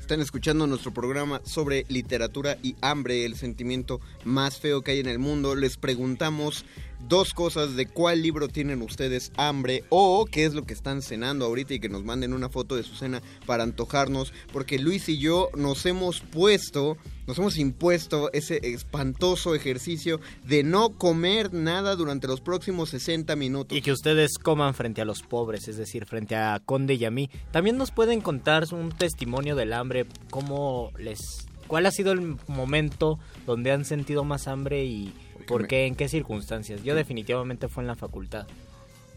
Están 0.00 0.20
escuchando 0.20 0.68
nuestro 0.68 0.94
programa 0.94 1.40
sobre 1.44 1.84
literatura 1.88 2.58
y 2.62 2.76
hambre, 2.80 3.24
el 3.24 3.34
sentimiento 3.34 4.00
más 4.22 4.60
feo 4.60 4.82
que 4.82 4.92
hay 4.92 5.00
en 5.00 5.08
el 5.08 5.18
mundo. 5.18 5.56
Les 5.56 5.78
preguntamos 5.78 6.64
dos 7.08 7.34
cosas 7.34 7.74
de 7.74 7.86
cuál 7.86 8.22
libro 8.22 8.46
tienen 8.46 8.82
ustedes 8.82 9.32
hambre 9.36 9.82
o 9.88 10.26
qué 10.26 10.44
es 10.44 10.54
lo 10.54 10.64
que 10.64 10.74
están 10.74 11.02
cenando 11.02 11.44
ahorita 11.44 11.74
y 11.74 11.80
que 11.80 11.88
nos 11.88 12.04
manden 12.04 12.34
una 12.34 12.48
foto 12.48 12.76
de 12.76 12.84
su 12.84 12.94
cena 12.94 13.20
para 13.46 13.64
antojarnos, 13.64 14.32
porque 14.52 14.78
Luis 14.78 15.08
y 15.08 15.18
yo 15.18 15.48
nos 15.56 15.86
hemos 15.86 16.20
puesto, 16.20 16.98
nos 17.32 17.38
hemos 17.38 17.56
impuesto 17.56 18.30
ese 18.34 18.60
espantoso 18.62 19.54
ejercicio 19.54 20.20
de 20.44 20.62
no 20.64 20.90
comer 20.90 21.54
nada 21.54 21.96
durante 21.96 22.26
los 22.26 22.42
próximos 22.42 22.90
60 22.90 23.34
minutos. 23.36 23.76
Y 23.76 23.80
que 23.80 23.90
ustedes 23.90 24.36
coman 24.36 24.74
frente 24.74 25.00
a 25.00 25.06
los 25.06 25.22
pobres, 25.22 25.66
es 25.66 25.78
decir, 25.78 26.04
frente 26.04 26.36
a 26.36 26.60
Conde 26.62 26.94
y 26.94 27.06
a 27.06 27.10
mí. 27.10 27.30
También 27.50 27.78
nos 27.78 27.90
pueden 27.90 28.20
contar 28.20 28.64
un 28.72 28.90
testimonio 28.92 29.56
del 29.56 29.72
hambre, 29.72 30.04
cómo 30.28 30.92
les... 30.98 31.46
¿Cuál 31.68 31.86
ha 31.86 31.90
sido 31.90 32.12
el 32.12 32.36
momento 32.48 33.18
donde 33.46 33.70
han 33.70 33.86
sentido 33.86 34.24
más 34.24 34.46
hambre 34.46 34.84
y 34.84 35.14
por 35.46 35.66
qué, 35.66 35.86
en 35.86 35.94
qué 35.94 36.08
circunstancias? 36.10 36.82
Yo 36.82 36.94
definitivamente 36.94 37.68
fue 37.68 37.82
en 37.82 37.86
la 37.86 37.94
facultad. 37.94 38.46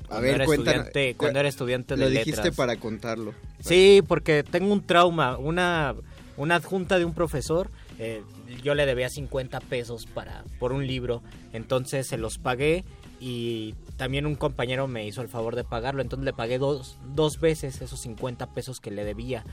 A 0.10 0.22
ver, 0.22 0.36
era 0.36 0.46
cuéntanos. 0.46 0.88
estudiante, 0.88 1.16
cuando 1.18 1.40
era 1.40 1.50
estudiante 1.50 1.96
de 1.96 2.02
Lo 2.02 2.10
dijiste 2.10 2.32
letras. 2.32 2.56
para 2.56 2.78
contarlo. 2.78 3.34
Sí, 3.60 4.02
porque 4.08 4.44
tengo 4.44 4.72
un 4.72 4.86
trauma. 4.86 5.38
Una, 5.38 5.96
una 6.38 6.56
adjunta 6.56 6.98
de 6.98 7.04
un 7.04 7.14
profesor, 7.14 7.70
eh, 8.00 8.24
yo 8.64 8.76
le 8.76 8.86
debía 8.86 9.10
50 9.10 9.60
pesos 9.62 10.06
para, 10.06 10.44
por 10.60 10.74
un 10.74 10.86
libro, 10.86 11.22
entonces 11.54 12.08
se 12.08 12.18
los 12.18 12.38
pagué 12.38 12.84
y 13.20 13.74
también 13.98 14.26
un 14.26 14.36
compañero 14.36 14.88
me 14.88 15.08
hizo 15.08 15.22
el 15.22 15.30
favor 15.30 15.56
de 15.56 15.64
pagarlo, 15.64 16.02
entonces 16.02 16.26
le 16.26 16.34
pagué 16.34 16.58
dos, 16.58 16.98
dos 17.14 17.40
veces 17.40 17.82
esos 17.82 18.00
50 18.02 18.48
pesos 18.48 18.82
que 18.82 18.92
le 18.92 19.06
debía. 19.06 19.46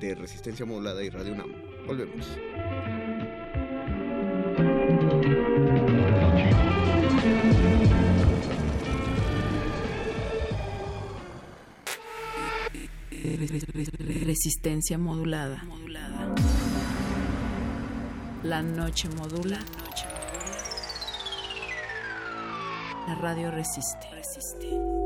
de 0.00 0.14
Resistencia 0.14 0.66
Modulada 0.66 1.02
y 1.02 1.10
Radio 1.10 1.32
UNAM. 1.32 1.52
Volvemos. 1.86 2.38
Resistencia 14.24 14.98
modulada. 14.98 15.62
La 18.42 18.62
noche 18.62 19.08
modula. 19.08 19.58
La 23.06 23.14
radio 23.14 23.50
resiste. 23.50 25.05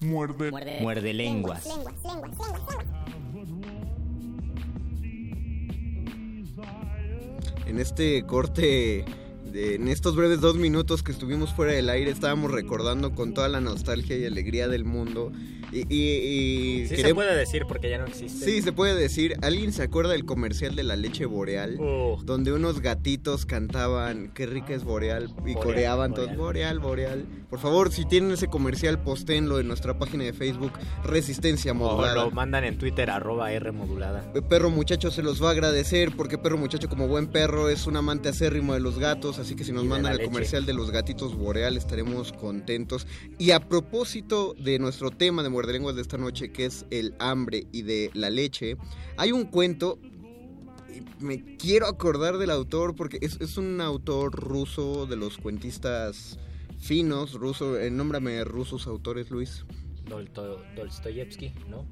Muerde. 0.00 0.50
Muerde 0.80 1.12
lenguas. 1.12 1.66
En 7.66 7.78
este 7.78 8.22
corte, 8.24 9.04
de- 9.52 9.74
en 9.74 9.88
estos 9.88 10.16
breves 10.16 10.40
dos 10.40 10.56
minutos 10.56 11.02
que 11.02 11.12
estuvimos 11.12 11.52
fuera 11.52 11.72
del 11.72 11.90
aire, 11.90 12.10
estábamos 12.10 12.50
recordando 12.50 13.14
con 13.14 13.34
toda 13.34 13.48
la 13.48 13.60
nostalgia 13.60 14.16
y 14.16 14.24
alegría 14.24 14.68
del 14.68 14.84
mundo. 14.84 15.32
Y, 15.72 15.80
y- 15.94 16.82
y 16.82 16.86
Sí 16.88 16.96
se 16.96 17.14
puede 17.14 17.36
decir 17.36 17.62
porque 17.68 17.90
ya 17.90 17.98
no 17.98 18.06
existe. 18.06 18.44
Sí, 18.44 18.62
se 18.62 18.72
puede 18.72 18.94
decir. 18.94 19.34
¿Alguien 19.42 19.72
se 19.72 19.82
acuerda 19.82 20.12
del 20.12 20.24
comercial 20.24 20.74
de 20.74 20.82
la 20.82 20.96
leche 20.96 21.26
boreal? 21.26 21.76
Oh. 21.80 22.18
Donde 22.24 22.52
unos 22.52 22.80
gatitos 22.80 23.44
cantaban 23.46 24.32
qué 24.34 24.46
rica 24.46 24.72
es 24.74 24.84
boreal 24.84 25.24
y 25.24 25.52
Boreal, 25.54 25.62
coreaban 25.62 26.10
boreal. 26.12 26.26
todos 26.26 26.38
boreal, 26.38 26.78
boreal. 26.78 27.24
Por 27.50 27.58
favor, 27.58 27.92
si 27.92 28.04
tienen 28.06 28.30
ese 28.32 28.46
comercial, 28.48 29.02
postéenlo 29.02 29.58
en 29.60 29.68
nuestra 29.68 29.98
página 29.98 30.24
de 30.24 30.32
Facebook 30.32 30.72
Resistencia 31.04 31.72
O 31.72 31.74
Modulada. 31.74 32.24
lo 32.24 32.30
mandan 32.30 32.64
en 32.64 32.78
Twitter, 32.78 33.10
arroba 33.10 33.52
R 33.52 33.72
modulada. 33.72 34.32
Perro 34.48 34.70
Muchacho 34.70 35.10
se 35.10 35.22
los 35.22 35.42
va 35.42 35.48
a 35.48 35.52
agradecer 35.52 36.12
porque 36.16 36.38
Perro 36.38 36.58
Muchacho 36.58 36.88
como 36.88 37.08
buen 37.08 37.26
perro 37.26 37.68
es 37.68 37.86
un 37.86 37.96
amante 37.96 38.28
acérrimo 38.28 38.74
de 38.74 38.80
los 38.80 38.98
gatos, 38.98 39.38
así 39.38 39.54
que 39.54 39.64
si 39.64 39.72
nos 39.72 39.84
Y 39.84 39.88
mandan 39.88 40.12
el 40.12 40.18
leche. 40.18 40.30
comercial 40.30 40.66
de 40.66 40.72
los 40.74 40.90
gatitos 40.90 41.36
boreal 41.36 41.76
estaremos 41.76 42.32
contentos. 42.32 43.06
Y 43.38 43.50
a 43.52 43.60
propósito 43.60 44.54
de 44.58 44.78
nuestro 44.78 45.10
tema 45.10 45.42
de 45.42 45.48
Muerde 45.58 45.72
Lenguas 45.72 45.96
de 45.96 46.02
esta 46.02 46.18
noche, 46.18 46.52
que 46.52 46.66
es 46.66 46.86
el 46.90 47.16
hambre 47.18 47.66
y 47.72 47.82
de 47.82 48.12
la 48.14 48.30
leche, 48.30 48.76
hay 49.16 49.32
un 49.32 49.46
cuento, 49.46 49.98
me 51.18 51.56
quiero 51.56 51.88
acordar 51.88 52.38
del 52.38 52.50
autor 52.50 52.94
porque 52.94 53.18
es, 53.22 53.40
es 53.40 53.56
un 53.56 53.80
autor 53.80 54.32
ruso 54.36 55.06
de 55.06 55.16
los 55.16 55.36
cuentistas 55.36 56.38
finos, 56.78 57.32
ruso, 57.34 57.76
eh, 57.76 57.90
nómbrame 57.90 58.44
rusos 58.44 58.86
autores, 58.86 59.32
Luis. 59.32 59.64
Dolto- 60.08 60.62
Dostoyevsky, 60.76 61.52
¿no? 61.68 61.84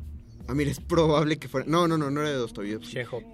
Ah, 0.47 0.55
mira, 0.55 0.71
es 0.71 0.79
probable 0.79 1.37
que 1.37 1.49
fuera... 1.49 1.67
No, 1.69 1.89
no, 1.89 1.99
no, 1.99 2.09
no 2.09 2.21
era 2.21 2.31
de 2.31 2.37
Dostoyevsky. 2.37 2.93
Chekhov. 2.93 3.25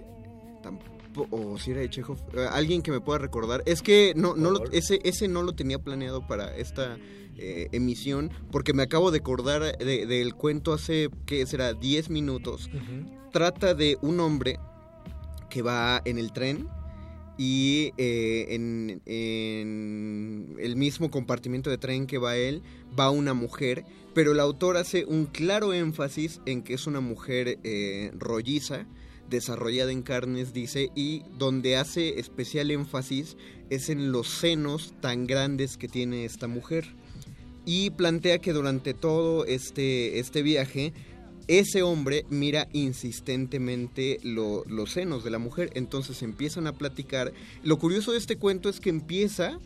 Tampoco, 0.63 0.92
o 1.31 1.59
si 1.59 1.71
era 1.73 1.81
de 1.81 1.91
Chekhov. 1.91 2.19
Eh, 2.35 2.47
alguien 2.51 2.83
que 2.83 2.91
me 2.91 3.01
pueda 3.01 3.19
recordar. 3.19 3.63
Es 3.67 3.83
que 3.83 4.13
no, 4.17 4.35
no 4.37 4.51
lo- 4.51 4.71
ese, 4.73 5.01
ese 5.05 5.29
no 5.29 5.43
lo 5.43 5.55
tenía 5.55 5.79
planeado 5.79 6.27
para 6.27 6.57
esta 6.57 6.97
eh, 7.39 7.69
emisión 7.73 8.31
porque 8.51 8.73
me 8.75 8.83
acabo 8.83 9.11
de 9.11 9.19
acordar 9.19 9.77
de- 9.79 10.07
del 10.07 10.35
cuento 10.35 10.73
hace, 10.73 11.09
¿qué 11.27 11.47
será? 11.47 11.73
10 11.73 12.11
minutos. 12.11 12.71
Trata 13.33 13.75
de 13.75 13.97
un 14.03 14.21
hombre 14.21 14.59
que 15.49 15.63
va 15.63 16.03
en 16.05 16.19
el 16.19 16.33
tren 16.33 16.69
y 17.39 17.93
eh, 17.97 18.47
en, 18.51 19.01
en 19.07 20.57
el 20.61 20.77
mismo 20.77 21.11
compartimento 21.11 21.71
de 21.71 21.79
tren 21.79 22.07
que 22.07 22.19
va 22.19 22.37
él 22.37 22.63
va 22.99 23.11
una 23.11 23.33
mujer, 23.35 23.85
pero 24.15 24.33
el 24.33 24.41
autor 24.41 24.77
hace 24.77 25.05
un 25.07 25.25
claro 25.27 25.73
énfasis 25.73 26.41
en 26.47 26.63
que 26.63 26.75
es 26.75 26.87
una 26.87 27.01
mujer 27.01 27.59
eh, 27.65 28.11
rolliza, 28.19 28.87
desarrollada 29.33 29.91
en 29.91 30.03
carnes, 30.03 30.53
dice, 30.53 30.91
y 30.95 31.23
donde 31.37 31.77
hace 31.77 32.21
especial 32.21 32.71
énfasis 32.71 33.37
es 33.71 33.89
en 33.89 34.13
los 34.13 34.29
senos 34.29 34.95
tan 35.01 35.27
grandes 35.27 35.77
que 35.77 35.89
tiene 35.89 36.25
esta 36.25 36.47
mujer. 36.47 36.85
Y 37.65 37.91
plantea 37.91 38.39
que 38.39 38.53
durante 38.53 38.95
todo 38.95 39.45
este, 39.47 40.21
este 40.21 40.43
viaje 40.43 40.93
ese 41.49 41.83
hombre 41.83 42.25
mira 42.31 42.69
insistentemente 42.73 44.19
lo- 44.23 44.65
los 44.67 44.93
senos 44.93 45.25
de 45.25 45.31
la 45.31 45.39
mujer, 45.39 45.71
entonces 45.75 46.23
empiezan 46.23 46.67
a 46.67 46.73
platicar. 46.73 47.33
Lo 47.65 47.79
curioso 47.79 48.13
de 48.13 48.19
este 48.19 48.37
cuento 48.37 48.69
es 48.69 48.79
que 48.81 48.91
empieza, 48.91 49.59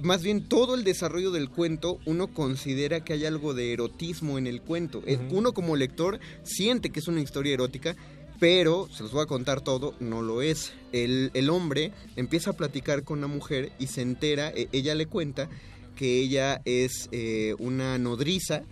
más 0.00 0.22
bien 0.22 0.48
todo 0.48 0.74
el 0.74 0.84
desarrollo 0.84 1.30
del 1.30 1.50
cuento, 1.50 1.98
uno 2.06 2.28
considera 2.28 3.04
que 3.04 3.12
hay 3.12 3.24
algo 3.26 3.52
de 3.54 3.72
erotismo 3.72 4.38
en 4.38 4.46
el 4.46 4.62
cuento. 4.62 5.02
Uno 5.30 5.52
como 5.52 5.76
lector 5.76 6.18
siente 6.44 6.90
que 6.90 7.00
es 7.00 7.08
una 7.08 7.20
historia 7.20 7.52
erótica, 7.54 7.94
pero, 8.40 8.88
se 8.92 9.02
los 9.02 9.12
voy 9.12 9.22
a 9.22 9.26
contar 9.26 9.60
todo, 9.60 9.94
no 10.00 10.22
lo 10.22 10.42
es. 10.42 10.72
El, 10.92 11.30
el 11.34 11.50
hombre 11.50 11.92
empieza 12.16 12.50
a 12.50 12.56
platicar 12.56 13.02
con 13.04 13.20
la 13.20 13.26
mujer 13.26 13.72
y 13.78 13.88
se 13.88 14.02
entera, 14.02 14.50
e- 14.50 14.68
ella 14.72 14.94
le 14.94 15.06
cuenta 15.06 15.48
que 15.96 16.20
ella 16.20 16.60
es 16.64 17.08
eh, 17.12 17.54
una 17.58 17.98
nodriza. 17.98 18.62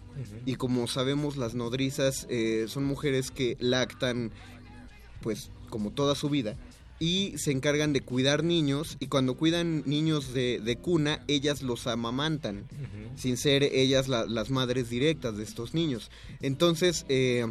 Y 0.46 0.54
como 0.54 0.86
sabemos 0.86 1.36
las 1.36 1.54
nodrizas 1.54 2.26
eh, 2.30 2.66
son 2.68 2.84
mujeres 2.84 3.30
que 3.30 3.56
lactan 3.60 4.30
pues 5.20 5.50
como 5.68 5.90
toda 5.90 6.14
su 6.14 6.30
vida. 6.30 6.56
Y 6.98 7.34
se 7.36 7.50
encargan 7.52 7.92
de 7.92 8.00
cuidar 8.00 8.42
niños. 8.44 8.96
Y 9.00 9.08
cuando 9.08 9.34
cuidan 9.34 9.82
niños 9.84 10.32
de, 10.32 10.60
de 10.64 10.76
cuna 10.76 11.22
ellas 11.28 11.60
los 11.62 11.86
amamantan. 11.86 12.64
Sin 13.16 13.36
ser 13.36 13.62
ellas 13.64 14.08
la- 14.08 14.24
las 14.26 14.48
madres 14.50 14.88
directas 14.88 15.36
de 15.36 15.42
estos 15.42 15.74
niños. 15.74 16.10
Entonces 16.40 17.04
eh, 17.08 17.44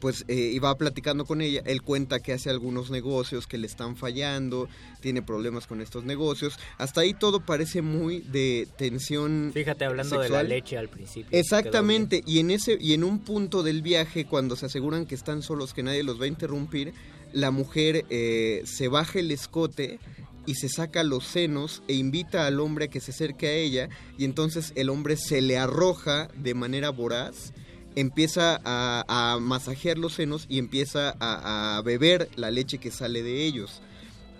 pues 0.00 0.24
eh, 0.28 0.34
iba 0.34 0.76
platicando 0.76 1.24
con 1.24 1.40
ella, 1.40 1.62
él 1.66 1.82
cuenta 1.82 2.20
que 2.20 2.32
hace 2.32 2.50
algunos 2.50 2.90
negocios 2.90 3.46
que 3.46 3.58
le 3.58 3.66
están 3.66 3.96
fallando, 3.96 4.68
tiene 5.00 5.22
problemas 5.22 5.66
con 5.66 5.80
estos 5.80 6.04
negocios, 6.04 6.58
hasta 6.78 7.00
ahí 7.00 7.14
todo 7.14 7.40
parece 7.40 7.82
muy 7.82 8.20
de 8.20 8.68
tensión 8.76 9.50
Fíjate, 9.52 9.84
hablando 9.84 10.20
de 10.20 10.28
la 10.28 10.42
leche 10.42 10.78
al 10.78 10.88
principio. 10.88 11.36
Exactamente, 11.36 12.22
y 12.26 12.38
en 12.38 12.50
ese 12.50 12.78
y 12.80 12.92
en 12.92 13.04
un 13.04 13.20
punto 13.20 13.62
del 13.62 13.82
viaje 13.82 14.24
cuando 14.24 14.56
se 14.56 14.66
aseguran 14.66 15.06
que 15.06 15.14
están 15.14 15.42
solos, 15.42 15.74
que 15.74 15.82
nadie 15.82 16.02
los 16.02 16.20
va 16.20 16.24
a 16.24 16.28
interrumpir, 16.28 16.92
la 17.32 17.50
mujer 17.50 18.06
eh, 18.08 18.62
se 18.64 18.88
baja 18.88 19.18
el 19.18 19.30
escote 19.30 19.98
y 20.46 20.54
se 20.54 20.70
saca 20.70 21.02
los 21.02 21.24
senos 21.24 21.82
e 21.88 21.94
invita 21.94 22.46
al 22.46 22.60
hombre 22.60 22.86
a 22.86 22.88
que 22.88 23.00
se 23.00 23.10
acerque 23.10 23.48
a 23.48 23.52
ella 23.52 23.90
y 24.16 24.24
entonces 24.24 24.72
el 24.76 24.88
hombre 24.88 25.16
se 25.16 25.42
le 25.42 25.58
arroja 25.58 26.28
de 26.36 26.54
manera 26.54 26.88
voraz 26.88 27.52
empieza 27.96 28.60
a, 28.64 29.04
a 29.34 29.38
masajear 29.38 29.98
los 29.98 30.14
senos 30.14 30.46
y 30.48 30.58
empieza 30.58 31.16
a, 31.20 31.76
a 31.76 31.82
beber 31.82 32.28
la 32.36 32.50
leche 32.50 32.78
que 32.78 32.90
sale 32.90 33.22
de 33.22 33.44
ellos. 33.44 33.82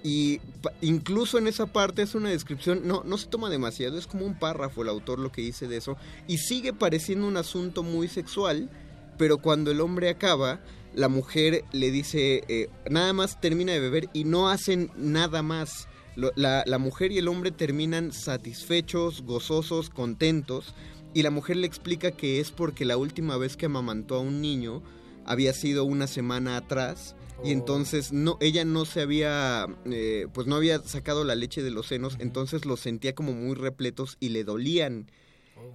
Y 0.03 0.41
incluso 0.81 1.39
en 1.39 1.49
esa 1.49 1.67
parte 1.67 2.03
es 2.03 2.15
una 2.15 2.31
descripción, 2.31 2.83
no, 2.87 3.03
no 3.05 3.19
se 3.19 3.27
toma 3.27 3.51
demasiado, 3.51 3.99
es 3.99 4.07
como 4.07 4.27
un 4.27 4.39
párrafo 4.39 4.83
el 4.83 4.89
autor 4.89 5.19
lo 5.19 5.33
que 5.33 5.43
dice 5.43 5.67
de 5.67 5.77
eso. 5.77 5.97
Y 6.29 6.39
sigue 6.39 6.73
pareciendo 6.73 7.27
un 7.27 7.37
asunto 7.37 7.83
muy 7.83 8.09
sexual, 8.09 8.71
pero 9.17 9.39
cuando 9.39 9.71
el 9.71 9.81
hombre 9.81 10.09
acaba, 10.09 10.61
la 10.95 11.09
mujer 11.09 11.65
le 11.73 11.91
dice, 11.91 12.45
eh, 12.49 12.71
nada 12.89 13.13
más 13.13 13.41
termina 13.41 13.73
de 13.73 13.81
beber 13.81 14.09
y 14.13 14.25
no 14.25 14.49
hacen 14.49 14.91
nada 14.97 15.43
más. 15.43 15.89
La, 16.17 16.65
la 16.67 16.79
mujer 16.79 17.13
y 17.13 17.19
el 17.19 17.29
hombre 17.29 17.53
terminan 17.53 18.13
satisfechos, 18.13 19.23
gozosos, 19.23 19.89
contentos. 19.89 20.75
Y 21.19 21.25
la 21.25 21.33
mujer 21.33 21.57
le 21.57 21.67
explica 21.67 22.13
que 22.13 22.39
es 22.39 22.53
porque 22.53 22.85
la 22.85 22.97
última 22.97 23.37
vez 23.37 23.57
que 23.57 23.67
amamantó 23.67 24.15
a 24.15 24.21
un 24.21 24.41
niño 24.41 24.85
había 25.25 25.53
sido 25.53 25.83
una 25.83 26.07
semana 26.07 26.57
atrás 26.57 27.17
y 27.43 27.51
entonces 27.51 28.13
no 28.13 28.39
ella 28.41 28.65
no 28.65 28.85
se 28.85 29.01
había 29.01 29.67
eh, 29.87 30.29
pues 30.33 30.47
no 30.47 30.55
había 30.55 30.79
sacado 30.79 31.25
la 31.25 31.35
leche 31.35 31.61
de 31.61 31.73
los 31.73 31.89
senos 31.89 32.17
entonces 32.21 32.67
los 32.67 32.79
sentía 32.79 33.17
como 33.17 33.33
muy 33.33 33.57
repletos 33.57 34.17
y 34.21 34.29
le 34.29 34.45
dolían 34.45 35.11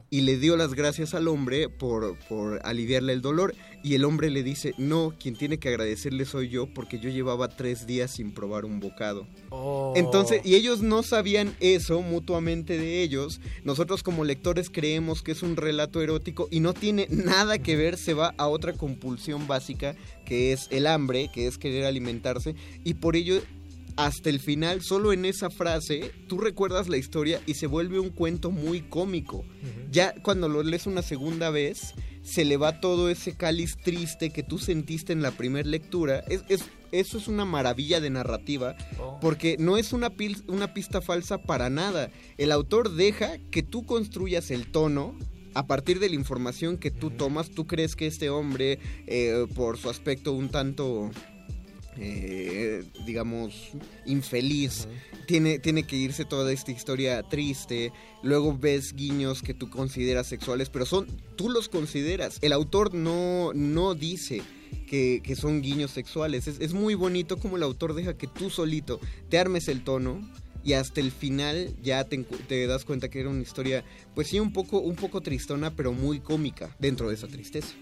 y 0.09 0.21
le 0.21 0.37
dio 0.37 0.57
las 0.57 0.73
gracias 0.73 1.13
al 1.13 1.27
hombre 1.27 1.69
por, 1.69 2.17
por 2.27 2.59
aliviarle 2.65 3.13
el 3.13 3.21
dolor. 3.21 3.55
Y 3.83 3.95
el 3.95 4.05
hombre 4.05 4.29
le 4.29 4.43
dice, 4.43 4.73
no, 4.77 5.13
quien 5.19 5.35
tiene 5.35 5.59
que 5.59 5.69
agradecerle 5.69 6.25
soy 6.25 6.49
yo 6.49 6.73
porque 6.73 6.99
yo 6.99 7.09
llevaba 7.09 7.49
tres 7.49 7.85
días 7.85 8.11
sin 8.11 8.33
probar 8.33 8.63
un 8.63 8.79
bocado. 8.79 9.27
Oh. 9.49 9.93
Entonces, 9.95 10.41
y 10.45 10.55
ellos 10.55 10.81
no 10.81 11.03
sabían 11.03 11.55
eso 11.59 12.01
mutuamente 12.01 12.77
de 12.77 13.01
ellos. 13.01 13.41
Nosotros 13.63 14.03
como 14.03 14.23
lectores 14.23 14.69
creemos 14.69 15.21
que 15.21 15.33
es 15.33 15.43
un 15.43 15.55
relato 15.55 16.01
erótico 16.01 16.47
y 16.49 16.59
no 16.59 16.73
tiene 16.73 17.07
nada 17.09 17.57
que 17.57 17.75
ver, 17.75 17.97
se 17.97 18.13
va 18.13 18.33
a 18.37 18.47
otra 18.47 18.73
compulsión 18.73 19.47
básica 19.47 19.95
que 20.25 20.53
es 20.53 20.67
el 20.71 20.87
hambre, 20.87 21.29
que 21.33 21.47
es 21.47 21.57
querer 21.57 21.85
alimentarse. 21.85 22.55
Y 22.83 22.95
por 22.95 23.15
ello 23.15 23.41
hasta 23.95 24.29
el 24.29 24.39
final, 24.39 24.81
solo 24.81 25.13
en 25.13 25.25
esa 25.25 25.49
frase, 25.49 26.11
tú 26.27 26.37
recuerdas 26.39 26.87
la 26.89 26.97
historia 26.97 27.41
y 27.45 27.53
se 27.55 27.67
vuelve 27.67 27.99
un 27.99 28.09
cuento 28.09 28.51
muy 28.51 28.81
cómico. 28.81 29.43
Ya 29.91 30.13
cuando 30.23 30.49
lo 30.49 30.63
lees 30.63 30.87
una 30.87 31.01
segunda 31.01 31.49
vez, 31.49 31.93
se 32.23 32.45
le 32.45 32.57
va 32.57 32.79
todo 32.79 33.09
ese 33.09 33.35
cáliz 33.35 33.75
triste 33.83 34.31
que 34.31 34.43
tú 34.43 34.57
sentiste 34.57 35.13
en 35.13 35.21
la 35.21 35.31
primera 35.31 35.67
lectura. 35.67 36.19
Es, 36.29 36.43
es- 36.49 36.65
eso 36.91 37.17
es 37.17 37.27
una 37.27 37.43
maravilla 37.43 37.99
de 37.99 38.11
narrativa, 38.11 38.75
porque 39.19 39.55
no 39.59 39.77
es 39.77 39.93
una, 39.93 40.11
pil- 40.11 40.43
una 40.47 40.75
pista 40.75 41.01
falsa 41.01 41.39
para 41.39 41.71
nada. 41.71 42.11
El 42.37 42.51
autor 42.51 42.91
deja 42.93 43.39
que 43.49 43.63
tú 43.63 43.83
construyas 43.85 44.51
el 44.51 44.71
tono. 44.71 45.15
A 45.55 45.67
partir 45.67 45.99
de 45.99 46.09
la 46.09 46.15
información 46.15 46.77
que 46.79 46.89
tú 46.89 47.11
tomas, 47.11 47.51
tú 47.51 47.67
crees 47.67 47.95
que 47.95 48.07
este 48.07 48.31
hombre, 48.31 48.79
eh, 49.05 49.45
por 49.55 49.77
su 49.77 49.89
aspecto 49.89 50.33
un 50.33 50.49
tanto 50.49 51.11
eh, 51.97 52.83
digamos, 53.05 53.71
infeliz. 54.05 54.87
tiene, 55.27 55.59
tiene 55.59 55.83
que 55.83 55.95
irse 55.95 56.25
toda 56.25 56.51
esta 56.51 56.71
historia 56.71 57.23
triste. 57.23 57.91
Luego 58.21 58.57
ves 58.57 58.93
guiños 58.93 59.41
que 59.41 59.53
tú 59.53 59.69
consideras 59.69 60.27
sexuales, 60.27 60.69
pero 60.69 60.85
son, 60.85 61.07
tú 61.35 61.49
los 61.49 61.69
consideras. 61.69 62.37
El 62.41 62.53
autor 62.53 62.93
no, 62.93 63.51
no 63.53 63.95
dice 63.95 64.41
que, 64.87 65.21
que 65.23 65.35
son 65.35 65.61
guiños 65.61 65.91
sexuales. 65.91 66.47
Es, 66.47 66.59
es 66.59 66.73
muy 66.73 66.95
bonito 66.95 67.37
como 67.37 67.57
el 67.57 67.63
autor 67.63 67.93
deja 67.93 68.17
que 68.17 68.27
tú 68.27 68.49
solito 68.49 68.99
te 69.29 69.37
armes 69.37 69.67
el 69.67 69.83
tono. 69.83 70.21
Y 70.65 70.73
hasta 70.73 71.01
el 71.01 71.11
final 71.11 71.75
ya 71.83 72.05
te, 72.05 72.17
te 72.23 72.67
das 72.67 72.85
cuenta 72.85 73.09
que 73.09 73.19
era 73.19 73.27
una 73.27 73.41
historia, 73.41 73.83
pues 74.15 74.29
sí, 74.29 74.39
un 74.39 74.53
poco, 74.53 74.79
un 74.79 74.95
poco 74.95 75.19
tristona, 75.19 75.75
pero 75.75 75.91
muy 75.91 76.21
cómica 76.21 76.73
dentro 76.79 77.09
de 77.09 77.15
esa 77.15 77.27
tristeza. 77.27 77.75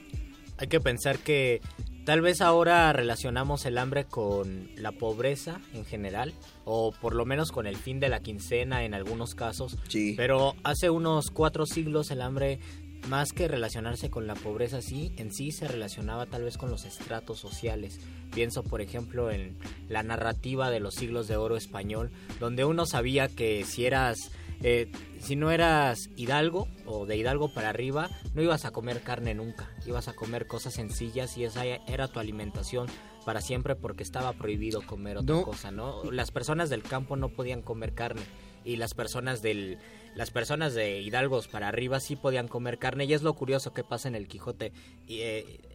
Hay 0.62 0.68
que 0.68 0.80
pensar 0.80 1.18
que 1.18 1.60
tal 2.06 2.22
vez 2.22 2.40
ahora 2.40 2.94
relacionamos 2.94 3.66
el 3.66 3.80
hambre 3.80 4.06
con 4.06 4.70
la 4.76 4.92
pobreza 4.92 5.60
en 5.74 5.86
general, 5.86 6.34
o 6.66 6.92
por 6.92 7.16
lo 7.16 7.26
menos 7.26 7.52
con 7.52 7.66
el 7.66 7.76
fin 7.76 8.00
de 8.00 8.10
la 8.10 8.20
quincena 8.20 8.86
en 8.86 8.94
algunos 8.94 9.34
casos. 9.34 9.76
Sí. 9.88 10.14
Pero 10.16 10.54
hace 10.64 10.92
unos 10.92 11.32
cuatro 11.32 11.66
siglos 11.66 12.12
el 12.12 12.22
hambre, 12.22 12.60
más 13.08 13.32
que 13.32 13.48
relacionarse 13.48 14.12
con 14.12 14.28
la 14.28 14.36
pobreza, 14.36 14.84
sí, 14.84 15.12
en 15.18 15.34
sí 15.34 15.52
se 15.52 15.68
relacionaba 15.68 16.28
tal 16.28 16.44
vez 16.44 16.60
con 16.60 16.70
los 16.70 16.86
estratos 16.86 17.40
sociales. 17.40 18.00
Pienso, 18.32 18.62
por 18.62 18.82
ejemplo, 18.82 19.32
en 19.32 19.58
la 19.90 20.04
narrativa 20.04 20.70
de 20.70 20.80
los 20.80 20.94
siglos 20.94 21.28
de 21.28 21.38
oro 21.38 21.58
español, 21.58 22.12
donde 22.40 22.66
uno 22.66 22.86
sabía 22.86 23.30
que 23.30 23.66
si 23.66 23.88
eras 23.88 24.30
eh, 24.64 24.92
si 25.20 25.36
no 25.36 25.52
eras 25.52 26.10
hidalgo 26.16 26.68
o 26.86 27.06
de 27.06 27.18
hidalgo 27.18 27.54
para 27.54 27.70
arriba, 27.70 28.10
no 28.34 28.42
ibas 28.42 28.66
a 28.66 28.72
comer 28.72 29.02
carne 29.02 29.34
nunca. 29.34 29.70
Ibas 29.86 30.08
a 30.08 30.14
comer 30.14 30.48
cosas 30.48 30.74
sencillas 30.74 31.38
y 31.38 31.46
esa 31.46 31.66
era 31.66 32.08
tu 32.08 32.20
alimentación 32.20 32.88
para 33.26 33.42
siempre 33.42 33.76
porque 33.76 34.04
estaba 34.04 34.34
prohibido 34.34 34.82
comer 34.82 35.18
otra 35.18 35.36
No. 35.36 35.44
cosa, 35.44 35.72
¿no? 35.72 36.04
Las 36.12 36.32
personas 36.32 36.70
del 36.70 36.82
campo 36.84 37.16
no 37.16 37.30
podían 37.30 37.62
comer 37.62 37.94
carne 37.94 38.22
y 38.66 38.76
las 38.78 38.94
personas 38.94 39.42
del 39.42 39.78
las 40.16 40.30
personas 40.32 40.74
de 40.74 41.00
hidalgos 41.02 41.48
para 41.48 41.68
arriba 41.70 42.00
sí 42.00 42.16
podían 42.18 42.48
comer 42.50 42.78
carne 42.80 43.06
y 43.06 43.14
es 43.14 43.22
lo 43.22 43.34
curioso 43.34 43.74
que 43.74 43.84
pasa 43.84 44.08
en 44.10 44.16
el 44.16 44.28
Quijote 44.28 44.74
y 45.08 45.22
eh, 45.22 45.71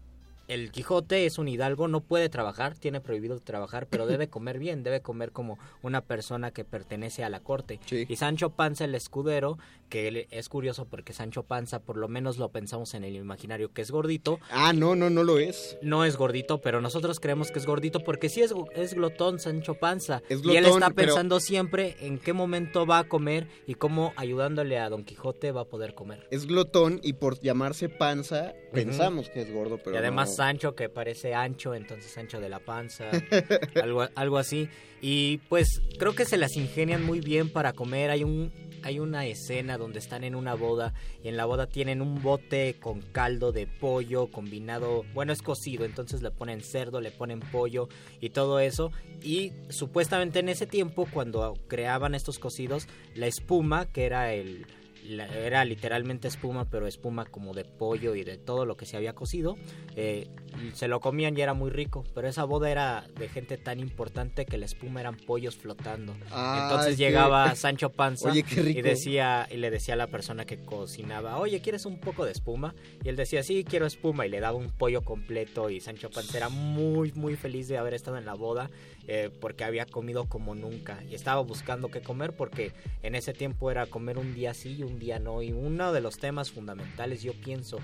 el 0.48 0.70
Quijote 0.70 1.26
es 1.26 1.38
un 1.38 1.48
hidalgo, 1.48 1.88
no 1.88 2.00
puede 2.00 2.28
trabajar, 2.28 2.76
tiene 2.76 3.00
prohibido 3.00 3.38
trabajar, 3.40 3.86
pero 3.88 4.06
debe 4.06 4.28
comer 4.28 4.58
bien, 4.58 4.82
debe 4.82 5.00
comer 5.02 5.32
como 5.32 5.58
una 5.82 6.00
persona 6.02 6.50
que 6.50 6.64
pertenece 6.64 7.24
a 7.24 7.30
la 7.30 7.40
corte. 7.40 7.80
Y 7.90 8.16
Sancho 8.16 8.50
Panza, 8.50 8.84
el 8.84 8.94
escudero, 8.94 9.58
que 9.88 10.26
es 10.30 10.48
curioso 10.48 10.84
porque 10.86 11.12
Sancho 11.12 11.42
Panza, 11.44 11.80
por 11.80 11.96
lo 11.96 12.08
menos 12.08 12.38
lo 12.38 12.48
pensamos 12.50 12.94
en 12.94 13.04
el 13.04 13.14
imaginario, 13.16 13.72
que 13.72 13.82
es 13.82 13.90
gordito. 13.90 14.40
Ah, 14.50 14.72
no, 14.72 14.96
no, 14.96 15.10
no 15.10 15.22
lo 15.24 15.38
es. 15.38 15.78
No 15.82 16.04
es 16.04 16.16
gordito, 16.16 16.60
pero 16.60 16.80
nosotros 16.80 17.20
creemos 17.20 17.50
que 17.50 17.58
es 17.58 17.66
gordito 17.66 18.00
porque 18.00 18.28
sí 18.28 18.42
es, 18.42 18.52
es 18.74 18.94
glotón 18.94 19.38
Sancho 19.38 19.74
Panza. 19.74 20.22
Es 20.28 20.42
y 20.44 20.56
él 20.56 20.64
glotón, 20.64 20.82
está 20.82 20.94
pero- 20.94 21.08
pensando 21.08 21.40
siempre 21.40 21.96
en 22.00 22.18
qué 22.18 22.32
momento 22.32 22.86
va 22.86 22.98
a 23.00 23.04
comer 23.04 23.48
y 23.66 23.74
cómo 23.74 24.12
ayudándole 24.16 24.78
a 24.78 24.88
Don 24.88 25.04
Quijote 25.04 25.52
va 25.52 25.62
a 25.62 25.66
poder 25.66 25.94
comer. 25.94 26.26
Es 26.30 26.46
glotón 26.46 27.00
y 27.02 27.14
por 27.14 27.40
llamarse 27.40 27.88
panza 27.88 28.54
pensamos 28.72 29.28
que 29.30 29.42
es 29.42 29.52
gordo, 29.52 29.78
pero 29.78 29.94
y 29.96 29.98
además 29.98 30.30
no. 30.30 30.35
Sancho 30.36 30.74
que 30.74 30.88
parece 30.88 31.34
ancho, 31.34 31.74
entonces 31.74 32.10
Sancho 32.12 32.40
de 32.40 32.48
la 32.48 32.60
panza, 32.60 33.10
algo, 33.82 34.06
algo 34.14 34.38
así. 34.38 34.68
Y 35.00 35.38
pues 35.48 35.82
creo 35.98 36.14
que 36.14 36.24
se 36.24 36.36
las 36.36 36.56
ingenian 36.56 37.04
muy 37.04 37.20
bien 37.20 37.50
para 37.52 37.72
comer. 37.72 38.10
Hay 38.10 38.24
un 38.24 38.52
hay 38.86 39.00
una 39.00 39.26
escena 39.26 39.78
donde 39.78 39.98
están 39.98 40.22
en 40.22 40.36
una 40.36 40.54
boda 40.54 40.94
y 41.24 41.26
en 41.26 41.36
la 41.36 41.44
boda 41.44 41.66
tienen 41.66 42.00
un 42.00 42.22
bote 42.22 42.76
con 42.78 43.00
caldo 43.00 43.50
de 43.50 43.66
pollo 43.66 44.28
combinado, 44.28 45.04
bueno, 45.12 45.32
es 45.32 45.42
cocido, 45.42 45.84
entonces 45.84 46.22
le 46.22 46.30
ponen 46.30 46.60
cerdo, 46.60 47.00
le 47.00 47.10
ponen 47.10 47.40
pollo 47.40 47.88
y 48.20 48.30
todo 48.30 48.60
eso. 48.60 48.92
Y 49.24 49.52
supuestamente 49.70 50.38
en 50.38 50.48
ese 50.48 50.66
tiempo, 50.66 51.08
cuando 51.12 51.54
creaban 51.66 52.14
estos 52.14 52.38
cocidos, 52.38 52.86
la 53.16 53.26
espuma, 53.26 53.86
que 53.86 54.04
era 54.04 54.32
el, 54.32 54.66
la- 55.08 55.26
era 55.26 55.64
literalmente 55.64 56.28
espuma, 56.28 56.64
pero 56.70 56.86
espuma 56.86 57.24
como 57.26 57.54
de 57.54 57.64
pollo 57.64 58.14
y 58.14 58.24
de 58.24 58.36
todo 58.38 58.64
lo 58.66 58.76
que 58.76 58.86
se 58.86 58.96
había 58.96 59.14
cocido. 59.14 59.56
eh, 59.98 60.28
se 60.74 60.88
lo 60.88 61.00
comían 61.00 61.36
y 61.36 61.40
era 61.42 61.52
muy 61.54 61.70
rico, 61.70 62.04
pero 62.14 62.28
esa 62.28 62.44
boda 62.44 62.70
era 62.70 63.06
de 63.18 63.28
gente 63.28 63.56
tan 63.58 63.78
importante 63.80 64.44
que 64.46 64.56
la 64.58 64.64
espuma 64.66 65.00
eran 65.00 65.16
pollos 65.16 65.56
flotando. 65.56 66.14
Ah, 66.30 66.54
Entonces 66.62 66.96
llegaba 66.98 67.54
Sancho 67.56 67.90
Panza 67.90 68.30
Oye, 68.30 68.42
y 68.56 68.80
decía 68.82 69.46
y 69.50 69.56
le 69.56 69.70
decía 69.70 69.94
a 69.94 69.96
la 69.98 70.06
persona 70.06 70.44
que 70.46 70.58
cocinaba, 70.64 71.38
oye, 71.38 71.60
¿quieres 71.60 71.84
un 71.86 71.98
poco 71.98 72.24
de 72.24 72.32
espuma? 72.32 72.74
Y 73.04 73.08
él 73.08 73.16
decía, 73.16 73.42
sí, 73.42 73.64
quiero 73.64 73.86
espuma 73.86 74.26
y 74.26 74.30
le 74.30 74.40
daba 74.40 74.56
un 74.56 74.70
pollo 74.70 75.02
completo 75.02 75.68
y 75.70 75.80
Sancho 75.80 76.10
Panza 76.10 76.36
era 76.38 76.48
muy, 76.48 77.12
muy 77.12 77.36
feliz 77.36 77.68
de 77.68 77.76
haber 77.78 77.94
estado 77.94 78.16
en 78.18 78.24
la 78.26 78.34
boda 78.34 78.70
eh, 79.08 79.30
porque 79.40 79.64
había 79.64 79.86
comido 79.86 80.28
como 80.28 80.54
nunca. 80.54 81.02
Y 81.08 81.14
estaba 81.14 81.40
buscando 81.42 81.90
qué 81.90 82.00
comer 82.02 82.32
porque 82.34 82.72
en 83.02 83.14
ese 83.14 83.32
tiempo 83.32 83.70
era 83.70 83.86
comer 83.86 84.18
un 84.18 84.34
día 84.34 84.54
sí 84.54 84.76
y 84.78 84.82
un 84.82 84.98
día 84.98 85.18
no. 85.18 85.42
Y 85.42 85.52
uno 85.52 85.92
de 85.92 86.00
los 86.00 86.18
temas 86.18 86.50
fundamentales 86.50 87.22
yo 87.22 87.32
pienso 87.32 87.78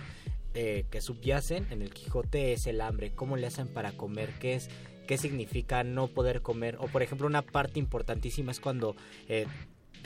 eh, 0.54 0.84
que 0.90 1.00
subyacen 1.00 1.66
en 1.70 1.82
el 1.82 1.94
Quijote 1.94 2.52
es 2.52 2.66
el 2.66 2.80
hambre, 2.80 3.12
cómo 3.14 3.36
le 3.36 3.46
hacen 3.46 3.68
para 3.68 3.92
comer, 3.92 4.30
qué 4.38 4.54
es 4.54 4.68
qué 5.06 5.18
significa 5.18 5.82
no 5.82 6.08
poder 6.08 6.42
comer 6.42 6.76
o 6.78 6.86
por 6.86 7.02
ejemplo 7.02 7.26
una 7.26 7.42
parte 7.42 7.78
importantísima 7.78 8.52
es 8.52 8.60
cuando 8.60 8.94
eh, 9.28 9.46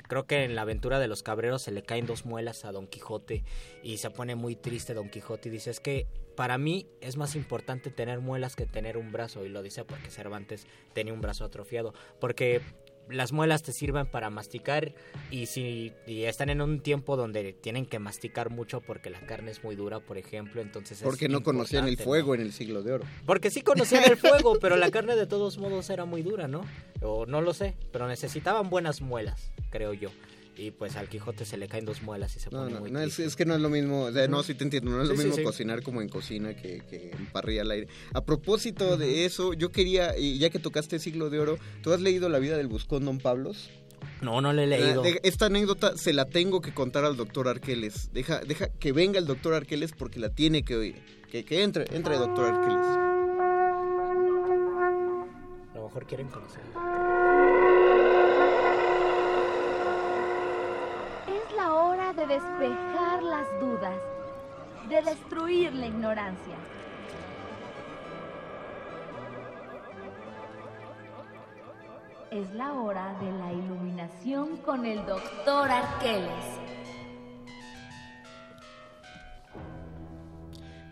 creo 0.08 0.26
que 0.26 0.44
en 0.44 0.54
la 0.54 0.62
aventura 0.62 0.98
de 0.98 1.08
los 1.08 1.22
cabreros 1.22 1.62
se 1.62 1.72
le 1.72 1.82
caen 1.82 2.06
dos 2.06 2.24
muelas 2.24 2.64
a 2.64 2.72
Don 2.72 2.86
Quijote 2.86 3.44
y 3.82 3.98
se 3.98 4.10
pone 4.10 4.34
muy 4.36 4.56
triste 4.56 4.94
Don 4.94 5.10
Quijote 5.10 5.48
y 5.48 5.52
dice 5.52 5.70
es 5.70 5.80
que 5.80 6.06
para 6.36 6.58
mí 6.58 6.86
es 7.00 7.16
más 7.16 7.34
importante 7.34 7.90
tener 7.90 8.20
muelas 8.20 8.54
que 8.54 8.66
tener 8.66 8.96
un 8.96 9.10
brazo 9.10 9.44
y 9.44 9.48
lo 9.48 9.62
dice 9.62 9.84
porque 9.84 10.10
Cervantes 10.10 10.66
tenía 10.92 11.12
un 11.12 11.20
brazo 11.20 11.44
atrofiado 11.44 11.94
porque 12.20 12.60
las 13.08 13.32
muelas 13.32 13.62
te 13.62 13.72
sirven 13.72 14.06
para 14.06 14.30
masticar 14.30 14.92
y 15.30 15.46
si 15.46 15.92
y 16.06 16.24
están 16.24 16.50
en 16.50 16.60
un 16.60 16.80
tiempo 16.80 17.16
donde 17.16 17.52
tienen 17.52 17.86
que 17.86 17.98
masticar 17.98 18.50
mucho 18.50 18.80
porque 18.80 19.10
la 19.10 19.20
carne 19.20 19.50
es 19.50 19.62
muy 19.62 19.76
dura, 19.76 20.00
por 20.00 20.18
ejemplo, 20.18 20.60
entonces 20.60 20.98
es 20.98 21.04
Porque 21.04 21.28
no 21.28 21.42
conocían 21.42 21.86
el 21.86 21.96
fuego 21.96 22.34
en 22.34 22.40
el 22.40 22.52
siglo 22.52 22.82
de 22.82 22.92
oro. 22.92 23.04
Porque 23.24 23.50
sí 23.50 23.62
conocían 23.62 24.04
el 24.04 24.16
fuego, 24.16 24.58
pero 24.60 24.76
la 24.76 24.90
carne 24.90 25.16
de 25.16 25.26
todos 25.26 25.58
modos 25.58 25.88
era 25.90 26.04
muy 26.04 26.22
dura, 26.22 26.48
¿no? 26.48 26.62
O 27.00 27.26
no 27.26 27.40
lo 27.40 27.54
sé, 27.54 27.76
pero 27.92 28.08
necesitaban 28.08 28.70
buenas 28.70 29.00
muelas, 29.00 29.52
creo 29.70 29.92
yo. 29.92 30.10
Y 30.58 30.70
pues 30.70 30.96
al 30.96 31.08
Quijote 31.10 31.44
se 31.44 31.58
le 31.58 31.68
caen 31.68 31.84
dos 31.84 32.00
muelas 32.02 32.34
y 32.34 32.40
se 32.40 32.48
No, 32.50 32.60
pone 32.60 32.72
no, 32.72 32.80
muy 32.80 32.90
no, 32.90 32.98
es, 33.00 33.36
que 33.36 33.44
no 33.44 33.54
es 33.54 33.60
lo 33.60 33.68
mismo, 33.68 34.04
o 34.04 34.12
sea, 34.12 34.26
no, 34.26 34.42
sí 34.42 34.54
te 34.54 34.64
entiendo, 34.64 34.90
no 34.90 35.02
es 35.02 35.08
lo 35.08 35.14
Sí, 35.14 35.20
mismo 35.24 35.36
sí. 35.36 35.42
cocinar 35.42 35.82
como 35.82 36.00
en 36.00 36.08
cocina 36.08 36.56
que, 36.56 36.80
que 36.88 37.10
en 37.10 37.26
parrilla 37.26 37.60
al 37.62 37.70
aire. 37.72 37.88
A 38.14 38.24
propósito 38.24 38.96
de 38.96 39.26
eso, 39.26 39.52
yo 39.52 39.70
quería, 39.70 40.16
y 40.16 40.38
ya 40.38 40.48
que 40.48 40.58
tocaste 40.58 40.98
siglo 40.98 41.28
de 41.28 41.40
oro, 41.40 41.58
¿tú 41.82 41.92
has 41.92 42.00
leído 42.00 42.30
la 42.30 42.38
vida 42.38 42.56
del 42.56 42.68
buscón 42.68 43.04
Don 43.04 43.18
Pablos? 43.18 43.68
No, 44.22 44.40
no 44.40 44.52
le 44.54 44.64
he 44.64 44.66
leído. 44.66 45.02
Ah, 45.02 45.04
de- 45.04 45.20
Esta 45.24 45.46
anécdota 45.46 45.96
se 45.98 46.14
la 46.14 46.24
tengo 46.24 46.62
que 46.62 46.72
contar 46.72 47.04
al 47.04 47.16
doctor 47.18 47.48
Arqueles. 47.48 48.10
Deja, 48.14 48.40
deja 48.40 48.68
que 48.68 48.92
venga 48.92 49.18
el 49.18 49.26
doctor 49.26 49.52
Arqueles 49.52 49.92
porque 49.92 50.18
la 50.20 50.30
tiene 50.30 50.62
que 50.62 50.74
oír. 50.76 51.02
Que, 51.30 51.44
que 51.44 51.62
entre, 51.64 51.84
entre 51.94 52.16
doctor 52.16 52.46
Arqueles. 52.54 52.86
A 55.74 55.74
lo 55.74 55.84
mejor 55.84 56.06
quieren 56.06 56.28
conocer. 56.28 56.62
Es 61.28 61.56
la 61.56 61.74
hora 61.74 62.05
de 62.16 62.26
despejar 62.26 63.22
las 63.22 63.46
dudas, 63.60 63.94
de 64.88 65.02
destruir 65.02 65.74
la 65.74 65.86
ignorancia. 65.86 66.54
Es 72.30 72.50
la 72.54 72.72
hora 72.72 73.14
de 73.20 73.30
la 73.32 73.52
iluminación 73.52 74.56
con 74.58 74.86
el 74.86 75.04
doctor 75.04 75.70
Arqueles. 75.70 76.75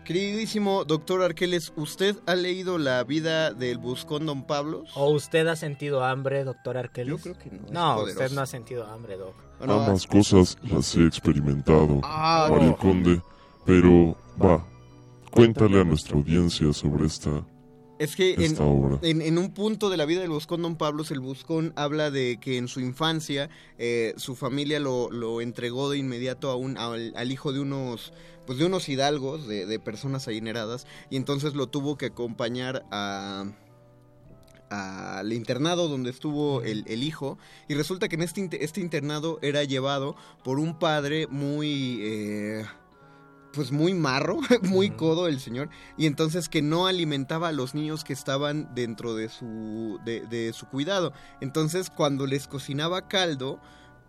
Queridísimo 0.05 0.85
doctor 0.85 1.23
Arqueles, 1.23 1.73
¿usted 1.75 2.15
ha 2.27 2.35
leído 2.35 2.77
la 2.77 3.03
vida 3.03 3.51
del 3.51 3.79
buscón 3.79 4.27
Don 4.27 4.43
Pablos? 4.45 4.91
¿O 4.95 5.09
usted 5.09 5.47
ha 5.47 5.55
sentido 5.55 6.03
hambre, 6.03 6.43
doctor 6.43 6.77
Arqueles? 6.77 7.17
Yo 7.17 7.17
creo 7.17 7.37
que 7.39 7.49
no. 7.49 7.95
No, 7.97 8.03
usted 8.03 8.31
no 8.31 8.41
ha 8.41 8.45
sentido 8.45 8.85
hambre, 8.85 9.17
doc. 9.17 9.33
Bueno, 9.57 9.81
Ambas 9.81 10.05
cosas 10.05 10.57
las 10.61 10.95
he 10.95 11.05
experimentado, 11.07 12.01
Ah, 12.03 12.47
Mario 12.51 12.67
no. 12.69 12.77
Conde, 12.77 13.21
pero 13.65 14.15
va, 14.41 14.63
cuéntale 15.31 15.81
a 15.81 15.83
nuestra 15.83 16.15
audiencia 16.15 16.71
sobre 16.71 17.07
esta... 17.07 17.43
Es 17.97 18.15
que 18.17 18.33
en, 18.33 18.55
en- 19.03 19.21
en 19.21 19.37
un 19.37 19.51
punto 19.53 19.89
de 19.89 19.95
la 19.97 20.05
vida 20.05 20.19
del 20.21 20.29
Buscón 20.29 20.61
Don 20.61 20.75
Pablos, 20.75 21.11
el 21.11 21.21
Buscón 21.21 21.71
habla 21.77 22.11
de 22.11 22.37
que 22.41 22.57
en 22.57 22.67
su 22.67 22.81
infancia 22.81 23.49
eh, 23.77 24.13
su 24.17 24.35
familia 24.35 24.79
lo, 24.81 25.09
lo 25.09 25.39
entregó 25.39 25.89
de 25.89 25.97
inmediato 25.97 26.49
a 26.49 26.55
un, 26.57 26.77
al, 26.77 27.13
al 27.15 27.31
hijo 27.31 27.53
de 27.53 27.61
unos 27.61 28.11
pues 28.45 28.59
de 28.59 28.65
unos 28.65 28.89
hidalgos, 28.89 29.47
de, 29.47 29.65
de 29.65 29.79
personas 29.79 30.27
adineradas, 30.27 30.85
y 31.09 31.15
entonces 31.15 31.55
lo 31.55 31.65
tuvo 31.67 31.97
que 31.97 32.07
acompañar 32.07 32.85
a 32.91 33.45
al 34.69 35.31
internado 35.31 35.87
donde 35.87 36.09
estuvo 36.09 36.61
el, 36.63 36.83
el 36.87 37.03
hijo 37.03 37.37
y 37.69 37.75
resulta 37.75 38.07
que 38.09 38.15
en 38.15 38.23
este, 38.23 38.63
este 38.65 38.81
internado 38.81 39.37
era 39.43 39.63
llevado 39.63 40.15
por 40.43 40.57
un 40.59 40.79
padre 40.79 41.27
muy 41.27 41.99
eh, 42.01 42.65
pues 43.55 43.71
muy 43.71 43.93
marro, 43.93 44.39
muy 44.61 44.91
codo 44.91 45.27
el 45.27 45.39
señor, 45.39 45.69
y 45.97 46.05
entonces 46.05 46.49
que 46.49 46.61
no 46.61 46.87
alimentaba 46.87 47.47
a 47.47 47.51
los 47.51 47.73
niños 47.73 48.03
que 48.03 48.13
estaban 48.13 48.73
dentro 48.75 49.15
de 49.15 49.29
su, 49.29 49.99
de, 50.05 50.21
de 50.27 50.53
su 50.53 50.67
cuidado. 50.67 51.13
Entonces 51.41 51.89
cuando 51.89 52.27
les 52.27 52.47
cocinaba 52.47 53.07
caldo, 53.07 53.59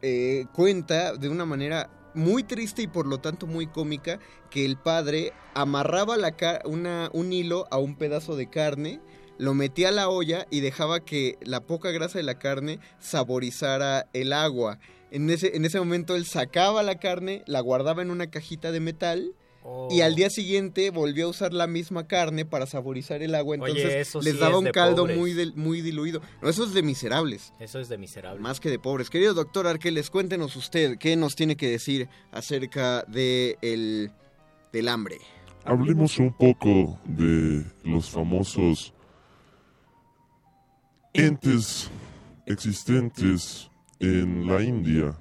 eh, 0.03 0.47
cuenta 0.53 1.17
de 1.17 1.29
una 1.29 1.47
manera 1.47 1.89
muy 2.15 2.43
triste 2.43 2.83
y 2.83 2.87
por 2.87 3.07
lo 3.07 3.19
tanto 3.19 3.47
muy 3.47 3.67
cómica 3.67 4.19
que 4.51 4.65
el 4.65 4.77
padre 4.77 5.33
amarraba 5.55 6.17
la 6.17 6.35
una, 6.65 7.11
un 7.13 7.33
hilo 7.33 7.67
a 7.71 7.79
un 7.79 7.97
pedazo 7.97 8.37
de 8.37 8.49
carne, 8.49 9.01
lo 9.39 9.55
metía 9.55 9.89
a 9.89 9.93
la 9.93 10.09
olla 10.09 10.47
y 10.51 10.61
dejaba 10.61 11.01
que 11.01 11.39
la 11.43 11.61
poca 11.61 11.91
grasa 11.91 12.19
de 12.19 12.25
la 12.25 12.39
carne 12.39 12.81
saborizara 12.99 14.09
el 14.13 14.33
agua. 14.33 14.79
En 15.11 15.31
ese, 15.31 15.57
en 15.57 15.65
ese 15.65 15.79
momento 15.79 16.17
él 16.17 16.27
sacaba 16.27 16.83
la 16.83 16.99
carne, 16.99 17.43
la 17.47 17.61
guardaba 17.61 18.03
en 18.03 18.11
una 18.11 18.29
cajita 18.29 18.73
de 18.73 18.81
metal 18.81 19.35
y 19.91 20.01
al 20.03 20.15
día 20.15 20.31
siguiente 20.31 20.91
volvió 20.91 21.27
a 21.27 21.31
usar 21.31 21.53
la 21.53 21.67
misma 21.67 22.07
carne 22.07 22.45
para 22.45 22.67
saborizar 22.67 23.23
el 23.23 23.35
agua. 23.35 23.57
Oye, 23.61 23.73
Entonces 23.73 24.09
eso 24.09 24.21
les 24.21 24.35
sí 24.35 24.39
daba 24.39 24.59
es 24.59 24.65
un 24.65 24.71
caldo 24.71 25.03
pobres. 25.03 25.17
muy, 25.17 25.53
muy 25.57 25.81
diluido. 25.81 26.21
No, 26.41 26.49
eso 26.49 26.65
es 26.65 26.73
de 26.73 26.83
miserables. 26.83 27.53
Eso 27.59 27.81
es 27.81 27.89
de 27.89 27.99
miserable. 27.99 28.41
Más 28.41 28.61
que 28.61 28.71
de 28.71 28.79
pobres. 28.79 29.11
Querido 29.11 29.35
doctor 29.35 29.67
Arqueles, 29.67 30.11
cuéntenos 30.11 30.55
usted 30.55 30.99
qué 30.99 31.17
nos 31.17 31.35
tiene 31.35 31.57
que 31.57 31.69
decir 31.69 32.09
acerca 32.31 33.03
de 33.09 33.59
el, 33.61 34.13
del 34.73 34.89
hambre. 34.89 35.19
Hablemos 35.65 36.19
un 36.19 36.33
poco 36.33 37.01
de 37.05 37.65
los 37.83 38.09
famosos 38.09 38.93
entes 41.13 41.91
existentes 42.47 43.69
en 44.01 44.47
la 44.47 44.63
India, 44.63 45.19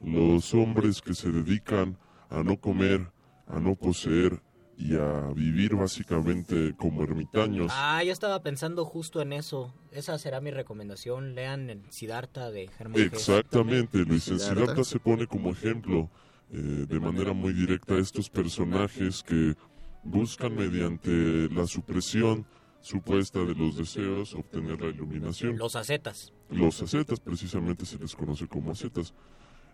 los 0.00 0.54
hombres 0.54 1.02
que 1.02 1.14
se 1.14 1.30
dedican 1.30 1.98
a 2.30 2.42
no 2.42 2.58
comer, 2.58 3.10
a 3.46 3.60
no 3.60 3.74
poseer 3.74 4.40
y 4.76 4.96
a 4.96 5.32
vivir 5.34 5.76
básicamente 5.76 6.74
como 6.76 7.04
ermitaños. 7.04 7.70
Ah, 7.74 8.02
yo 8.02 8.12
estaba 8.12 8.42
pensando 8.42 8.84
justo 8.84 9.20
en 9.20 9.32
eso. 9.32 9.72
Esa 9.92 10.18
será 10.18 10.40
mi 10.40 10.50
recomendación. 10.50 11.34
Lean 11.34 11.70
el 11.70 11.82
Siddhartha 11.90 12.50
de 12.50 12.68
Germán 12.68 13.00
Hesse. 13.00 13.12
Exactamente, 13.12 13.98
Luis 13.98 14.24
Siddhartha. 14.24 14.54
Siddhartha 14.54 14.84
se 14.84 14.98
pone 14.98 15.26
como 15.26 15.50
ejemplo 15.50 16.10
eh, 16.50 16.86
de 16.88 17.00
manera 17.00 17.32
muy 17.32 17.52
directa 17.52 17.94
a 17.94 17.98
estos 17.98 18.28
personajes 18.30 19.22
que 19.22 19.54
buscan 20.02 20.54
mediante 20.54 21.48
la 21.50 21.66
supresión 21.66 22.46
supuesta 22.80 23.38
de 23.40 23.54
los 23.54 23.76
deseos 23.76 24.34
obtener 24.34 24.80
la 24.80 24.88
iluminación. 24.88 25.56
Los 25.56 25.74
ascetas. 25.74 26.32
Los 26.54 26.80
ascetas 26.82 27.20
precisamente 27.20 27.84
se 27.84 27.98
les 27.98 28.14
conoce 28.14 28.46
como 28.46 28.70
ascetas. 28.70 29.12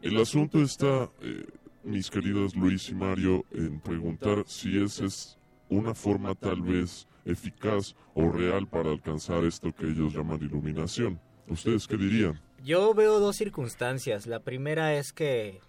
El 0.03 0.17
asunto 0.17 0.63
está, 0.63 1.11
eh, 1.21 1.47
mis 1.85 2.11
queridos 2.11 2.57
Luis 2.57 2.89
y 2.89 2.95
Mario, 2.95 3.45
en 3.51 3.81
preguntar 3.81 4.45
si 4.47 4.83
esa 4.83 5.05
es 5.05 5.39
una 5.69 5.95
forma 5.95 6.35
tal 6.35 6.63
vez 6.63 7.07
eficaz 7.25 7.95
o 8.15 8.31
real 8.31 8.67
para 8.67 8.91
alcanzar 8.91 9.45
esto 9.45 9.75
que 9.75 9.87
ellos 9.87 10.15
llaman 10.15 10.41
iluminación. 10.43 11.21
¿Ustedes 11.49 11.87
qué 11.87 11.97
dirían? 11.97 12.41
Yo 12.65 12.95
veo 12.95 13.21
dos 13.21 13.37
circunstancias. 13.37 14.27
La 14.27 14.41
primera 14.41 14.95
es 14.95 15.13
que, 15.13 15.61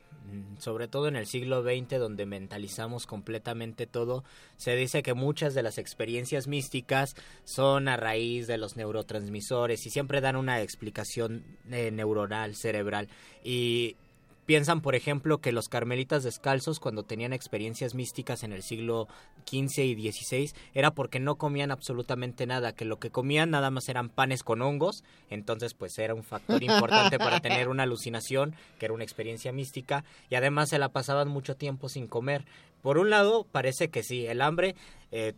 sobre 0.59 0.87
todo 0.87 1.07
en 1.07 1.15
el 1.15 1.25
siglo 1.25 1.63
XX, 1.63 1.99
donde 1.99 2.25
mentalizamos 2.25 3.07
completamente 3.07 3.87
todo, 3.87 4.23
se 4.57 4.75
dice 4.75 5.03
que 5.03 5.13
muchas 5.13 5.53
de 5.53 5.63
las 5.63 5.77
experiencias 5.77 6.47
místicas 6.47 7.15
son 7.43 7.87
a 7.87 7.97
raíz 7.97 8.47
de 8.47 8.57
los 8.57 8.75
neurotransmisores 8.75 9.85
y 9.85 9.89
siempre 9.89 10.21
dan 10.21 10.35
una 10.35 10.61
explicación 10.61 11.43
eh, 11.69 11.91
neuronal, 11.91 12.55
cerebral. 12.55 13.09
Y 13.43 13.97
piensan, 14.51 14.81
por 14.81 14.95
ejemplo, 14.95 15.37
que 15.37 15.53
los 15.53 15.69
carmelitas 15.69 16.23
descalzos, 16.23 16.81
cuando 16.81 17.03
tenían 17.03 17.31
experiencias 17.31 17.95
místicas 17.95 18.43
en 18.43 18.51
el 18.51 18.63
siglo 18.63 19.07
XV 19.49 19.79
y 19.85 20.11
XVI, 20.11 20.51
era 20.73 20.91
porque 20.91 21.21
no 21.21 21.35
comían 21.35 21.71
absolutamente 21.71 22.45
nada, 22.45 22.73
que 22.73 22.83
lo 22.83 22.99
que 22.99 23.11
comían 23.11 23.51
nada 23.51 23.71
más 23.71 23.87
eran 23.87 24.09
panes 24.09 24.43
con 24.43 24.61
hongos, 24.61 25.05
entonces 25.29 25.73
pues 25.73 25.97
era 25.97 26.13
un 26.13 26.25
factor 26.25 26.61
importante 26.61 27.17
para 27.17 27.39
tener 27.39 27.69
una 27.69 27.83
alucinación, 27.83 28.53
que 28.77 28.87
era 28.87 28.93
una 28.93 29.05
experiencia 29.05 29.53
mística, 29.53 30.03
y 30.29 30.35
además 30.35 30.67
se 30.67 30.79
la 30.79 30.89
pasaban 30.89 31.29
mucho 31.29 31.55
tiempo 31.55 31.87
sin 31.87 32.07
comer. 32.07 32.43
Por 32.81 32.97
un 32.97 33.09
lado, 33.09 33.45
parece 33.49 33.89
que 33.89 34.03
sí, 34.03 34.25
el 34.25 34.41
hambre... 34.41 34.75
eh, 35.13 35.31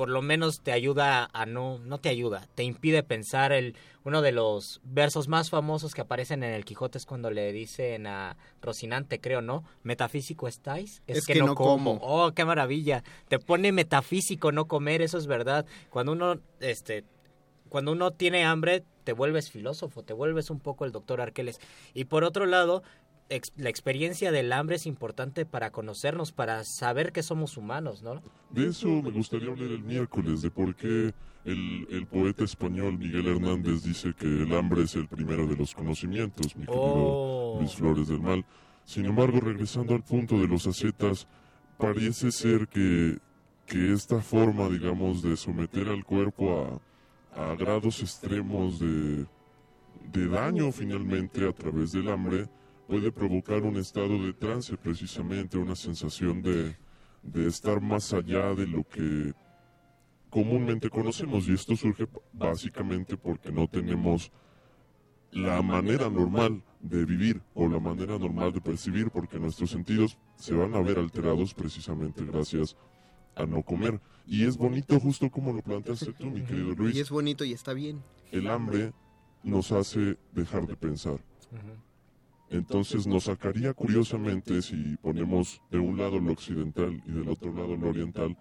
por 0.00 0.08
lo 0.08 0.22
menos 0.22 0.62
te 0.62 0.72
ayuda 0.72 1.28
a 1.30 1.44
no, 1.44 1.78
no 1.80 1.98
te 1.98 2.08
ayuda, 2.08 2.48
te 2.54 2.62
impide 2.62 3.02
pensar 3.02 3.52
el, 3.52 3.76
uno 4.02 4.22
de 4.22 4.32
los 4.32 4.80
versos 4.82 5.28
más 5.28 5.50
famosos 5.50 5.92
que 5.92 6.00
aparecen 6.00 6.42
en 6.42 6.54
el 6.54 6.64
Quijote 6.64 6.96
es 6.96 7.04
cuando 7.04 7.30
le 7.30 7.52
dicen 7.52 8.06
a 8.06 8.38
Rocinante, 8.62 9.20
creo, 9.20 9.42
¿no? 9.42 9.62
¿Metafísico 9.82 10.48
estáis? 10.48 11.02
Es 11.06 11.26
que 11.26 11.34
no 11.34 11.54
como. 11.54 11.98
Oh, 12.00 12.32
qué 12.32 12.46
maravilla. 12.46 13.04
Te 13.28 13.38
pone 13.38 13.72
metafísico 13.72 14.52
no 14.52 14.68
comer, 14.68 15.02
eso 15.02 15.18
es 15.18 15.26
verdad. 15.26 15.66
Cuando 15.90 16.12
uno, 16.12 16.40
este, 16.60 17.04
cuando 17.68 17.92
uno 17.92 18.10
tiene 18.10 18.46
hambre, 18.46 18.84
te 19.04 19.12
vuelves 19.12 19.50
filósofo, 19.50 20.02
te 20.02 20.14
vuelves 20.14 20.48
un 20.48 20.60
poco 20.60 20.86
el 20.86 20.92
doctor 20.92 21.20
Arqueles. 21.20 21.60
Y 21.92 22.06
por 22.06 22.24
otro 22.24 22.46
lado, 22.46 22.82
ex- 23.30 23.52
la 23.56 23.70
experiencia 23.70 24.30
del 24.30 24.52
hambre 24.52 24.76
es 24.76 24.86
importante 24.86 25.46
para 25.46 25.70
conocernos, 25.70 26.32
para 26.32 26.64
saber 26.64 27.12
que 27.12 27.22
somos 27.22 27.56
humanos, 27.56 28.02
¿no? 28.02 28.22
De 28.50 28.66
eso 28.68 28.88
me 29.02 29.10
gustaría 29.10 29.48
hablar 29.50 29.70
el 29.70 29.82
miércoles, 29.82 30.42
de 30.42 30.50
por 30.50 30.74
qué 30.76 31.14
el, 31.44 31.86
el 31.90 32.06
poeta 32.06 32.44
español 32.44 32.98
Miguel 32.98 33.26
Hernández 33.26 33.82
dice 33.82 34.12
que 34.14 34.26
el 34.26 34.52
hambre 34.54 34.82
es 34.82 34.94
el 34.96 35.08
primero 35.08 35.46
de 35.46 35.56
los 35.56 35.74
conocimientos, 35.74 36.54
mi 36.56 36.66
querido 36.66 36.82
Oh. 36.82 37.56
Luis 37.58 37.74
Flores 37.74 38.08
del 38.08 38.20
Mal. 38.20 38.44
Sin 38.84 39.06
embargo, 39.06 39.40
regresando 39.40 39.94
al 39.94 40.02
punto 40.02 40.38
de 40.38 40.46
los 40.48 40.66
ascetas, 40.66 41.26
parece 41.78 42.30
ser 42.32 42.68
que, 42.68 43.18
que 43.66 43.92
esta 43.92 44.20
forma, 44.20 44.68
digamos, 44.68 45.22
de 45.22 45.36
someter 45.36 45.88
al 45.88 46.04
cuerpo 46.04 46.80
a, 47.34 47.52
a 47.52 47.54
grados 47.54 48.00
extremos 48.00 48.78
de, 48.80 49.24
de 50.12 50.28
daño 50.28 50.72
finalmente 50.72 51.48
a 51.48 51.52
través 51.52 51.92
del 51.92 52.08
hambre, 52.08 52.48
puede 52.90 53.12
provocar 53.12 53.62
un 53.62 53.76
estado 53.76 54.20
de 54.20 54.32
trance 54.32 54.76
precisamente, 54.76 55.56
una 55.56 55.76
sensación 55.76 56.42
de, 56.42 56.76
de 57.22 57.46
estar 57.46 57.80
más 57.80 58.12
allá 58.12 58.52
de 58.52 58.66
lo 58.66 58.82
que 58.82 59.32
comúnmente 60.28 60.90
conocemos. 60.90 61.48
Y 61.48 61.52
esto 61.52 61.76
surge 61.76 62.08
básicamente 62.32 63.16
porque 63.16 63.52
no 63.52 63.68
tenemos 63.68 64.32
la 65.30 65.62
manera 65.62 66.10
normal 66.10 66.64
de 66.80 67.04
vivir 67.04 67.40
o 67.54 67.68
la 67.68 67.78
manera 67.78 68.18
normal 68.18 68.52
de 68.52 68.60
percibir 68.60 69.08
porque 69.10 69.38
nuestros 69.38 69.70
sentidos 69.70 70.18
se 70.34 70.52
van 70.52 70.74
a 70.74 70.80
ver 70.80 70.98
alterados 70.98 71.54
precisamente 71.54 72.24
gracias 72.24 72.76
a 73.36 73.46
no 73.46 73.62
comer. 73.62 74.00
Y 74.26 74.44
es 74.44 74.56
bonito 74.56 74.98
justo 74.98 75.30
como 75.30 75.52
lo 75.52 75.62
planteaste 75.62 76.12
tú 76.14 76.26
mi 76.28 76.42
querido 76.42 76.74
Luis. 76.74 76.96
Y 76.96 77.00
es 77.00 77.10
bonito 77.10 77.44
y 77.44 77.52
está 77.52 77.72
bien. 77.72 78.02
el 78.32 78.48
hambre 78.48 78.92
nos 79.44 79.70
hace 79.70 80.18
dejar 80.32 80.66
de 80.66 80.74
pensar 80.74 81.20
entonces 82.50 83.06
nos 83.06 83.24
sacaría 83.24 83.72
curiosamente 83.72 84.60
si 84.60 84.96
ponemos 84.96 85.62
de 85.70 85.78
un 85.78 85.96
lado 85.96 86.20
lo 86.20 86.32
occidental 86.32 87.02
y 87.06 87.12
del 87.12 87.28
otro 87.28 87.54
lado 87.54 87.76
lo 87.76 87.88
oriental 87.88 88.36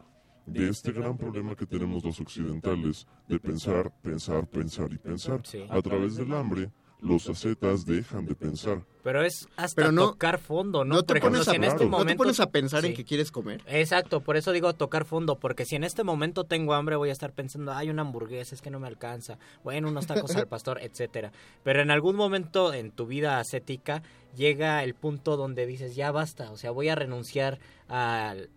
de 0.47 0.69
este 0.69 0.91
gran 0.91 1.15
problema 1.15 1.55
que 1.55 1.67
tenemos 1.67 2.03
los 2.03 2.19
occidentales 2.19 3.07
de 3.27 3.39
pensar, 3.39 3.93
pensar, 4.01 4.47
pensar 4.47 4.91
y 4.91 4.97
pensar. 4.97 5.41
Sí. 5.45 5.63
A 5.69 5.81
través 5.81 6.15
del 6.15 6.33
hambre, 6.33 6.71
los 7.01 7.29
ascetas 7.29 7.85
dejan 7.85 8.25
de 8.25 8.35
pensar. 8.35 8.81
Pero 9.03 9.23
es 9.23 9.47
hasta 9.55 9.75
Pero 9.75 9.91
no- 9.93 10.09
tocar 10.11 10.37
fondo, 10.39 10.83
¿no? 10.83 10.95
no 10.95 11.03
te 11.03 11.13
ejemplo, 11.13 11.29
pones 11.39 11.47
a- 11.47 11.51
si 11.51 11.55
en 11.55 11.63
este 11.63 11.85
no 11.85 11.91
te 11.91 11.97
momento... 11.97 12.17
pones 12.23 12.39
a 12.41 12.47
pensar 12.51 12.83
en 12.85 12.93
que 12.93 13.05
quieres 13.05 13.31
comer. 13.31 13.61
Exacto, 13.67 14.19
por 14.19 14.35
eso 14.35 14.51
digo 14.51 14.73
tocar 14.73 15.05
fondo, 15.05 15.37
porque 15.39 15.65
si 15.65 15.75
en 15.77 15.85
este 15.85 16.03
momento 16.03 16.43
tengo 16.43 16.73
hambre 16.73 16.97
voy 16.97 17.09
a 17.09 17.13
estar 17.13 17.31
pensando, 17.31 17.71
hay 17.71 17.89
una 17.89 18.01
hamburguesa, 18.01 18.53
es 18.53 18.61
que 18.61 18.69
no 18.69 18.79
me 18.81 18.87
alcanza, 18.87 19.37
bueno, 19.63 19.87
unos 19.87 20.05
tacos 20.07 20.35
al 20.35 20.47
pastor, 20.49 20.79
etcétera. 20.81 21.31
Pero 21.63 21.81
en 21.81 21.91
algún 21.91 22.17
momento 22.17 22.73
en 22.73 22.91
tu 22.91 23.07
vida 23.07 23.39
ascética 23.39 24.03
llega 24.35 24.83
el 24.83 24.93
punto 24.93 25.37
donde 25.37 25.65
dices, 25.65 25.95
ya 25.95 26.11
basta, 26.11 26.51
o 26.51 26.57
sea, 26.57 26.71
voy 26.71 26.89
a 26.89 26.95
renunciar 26.95 27.59
al 27.87 28.49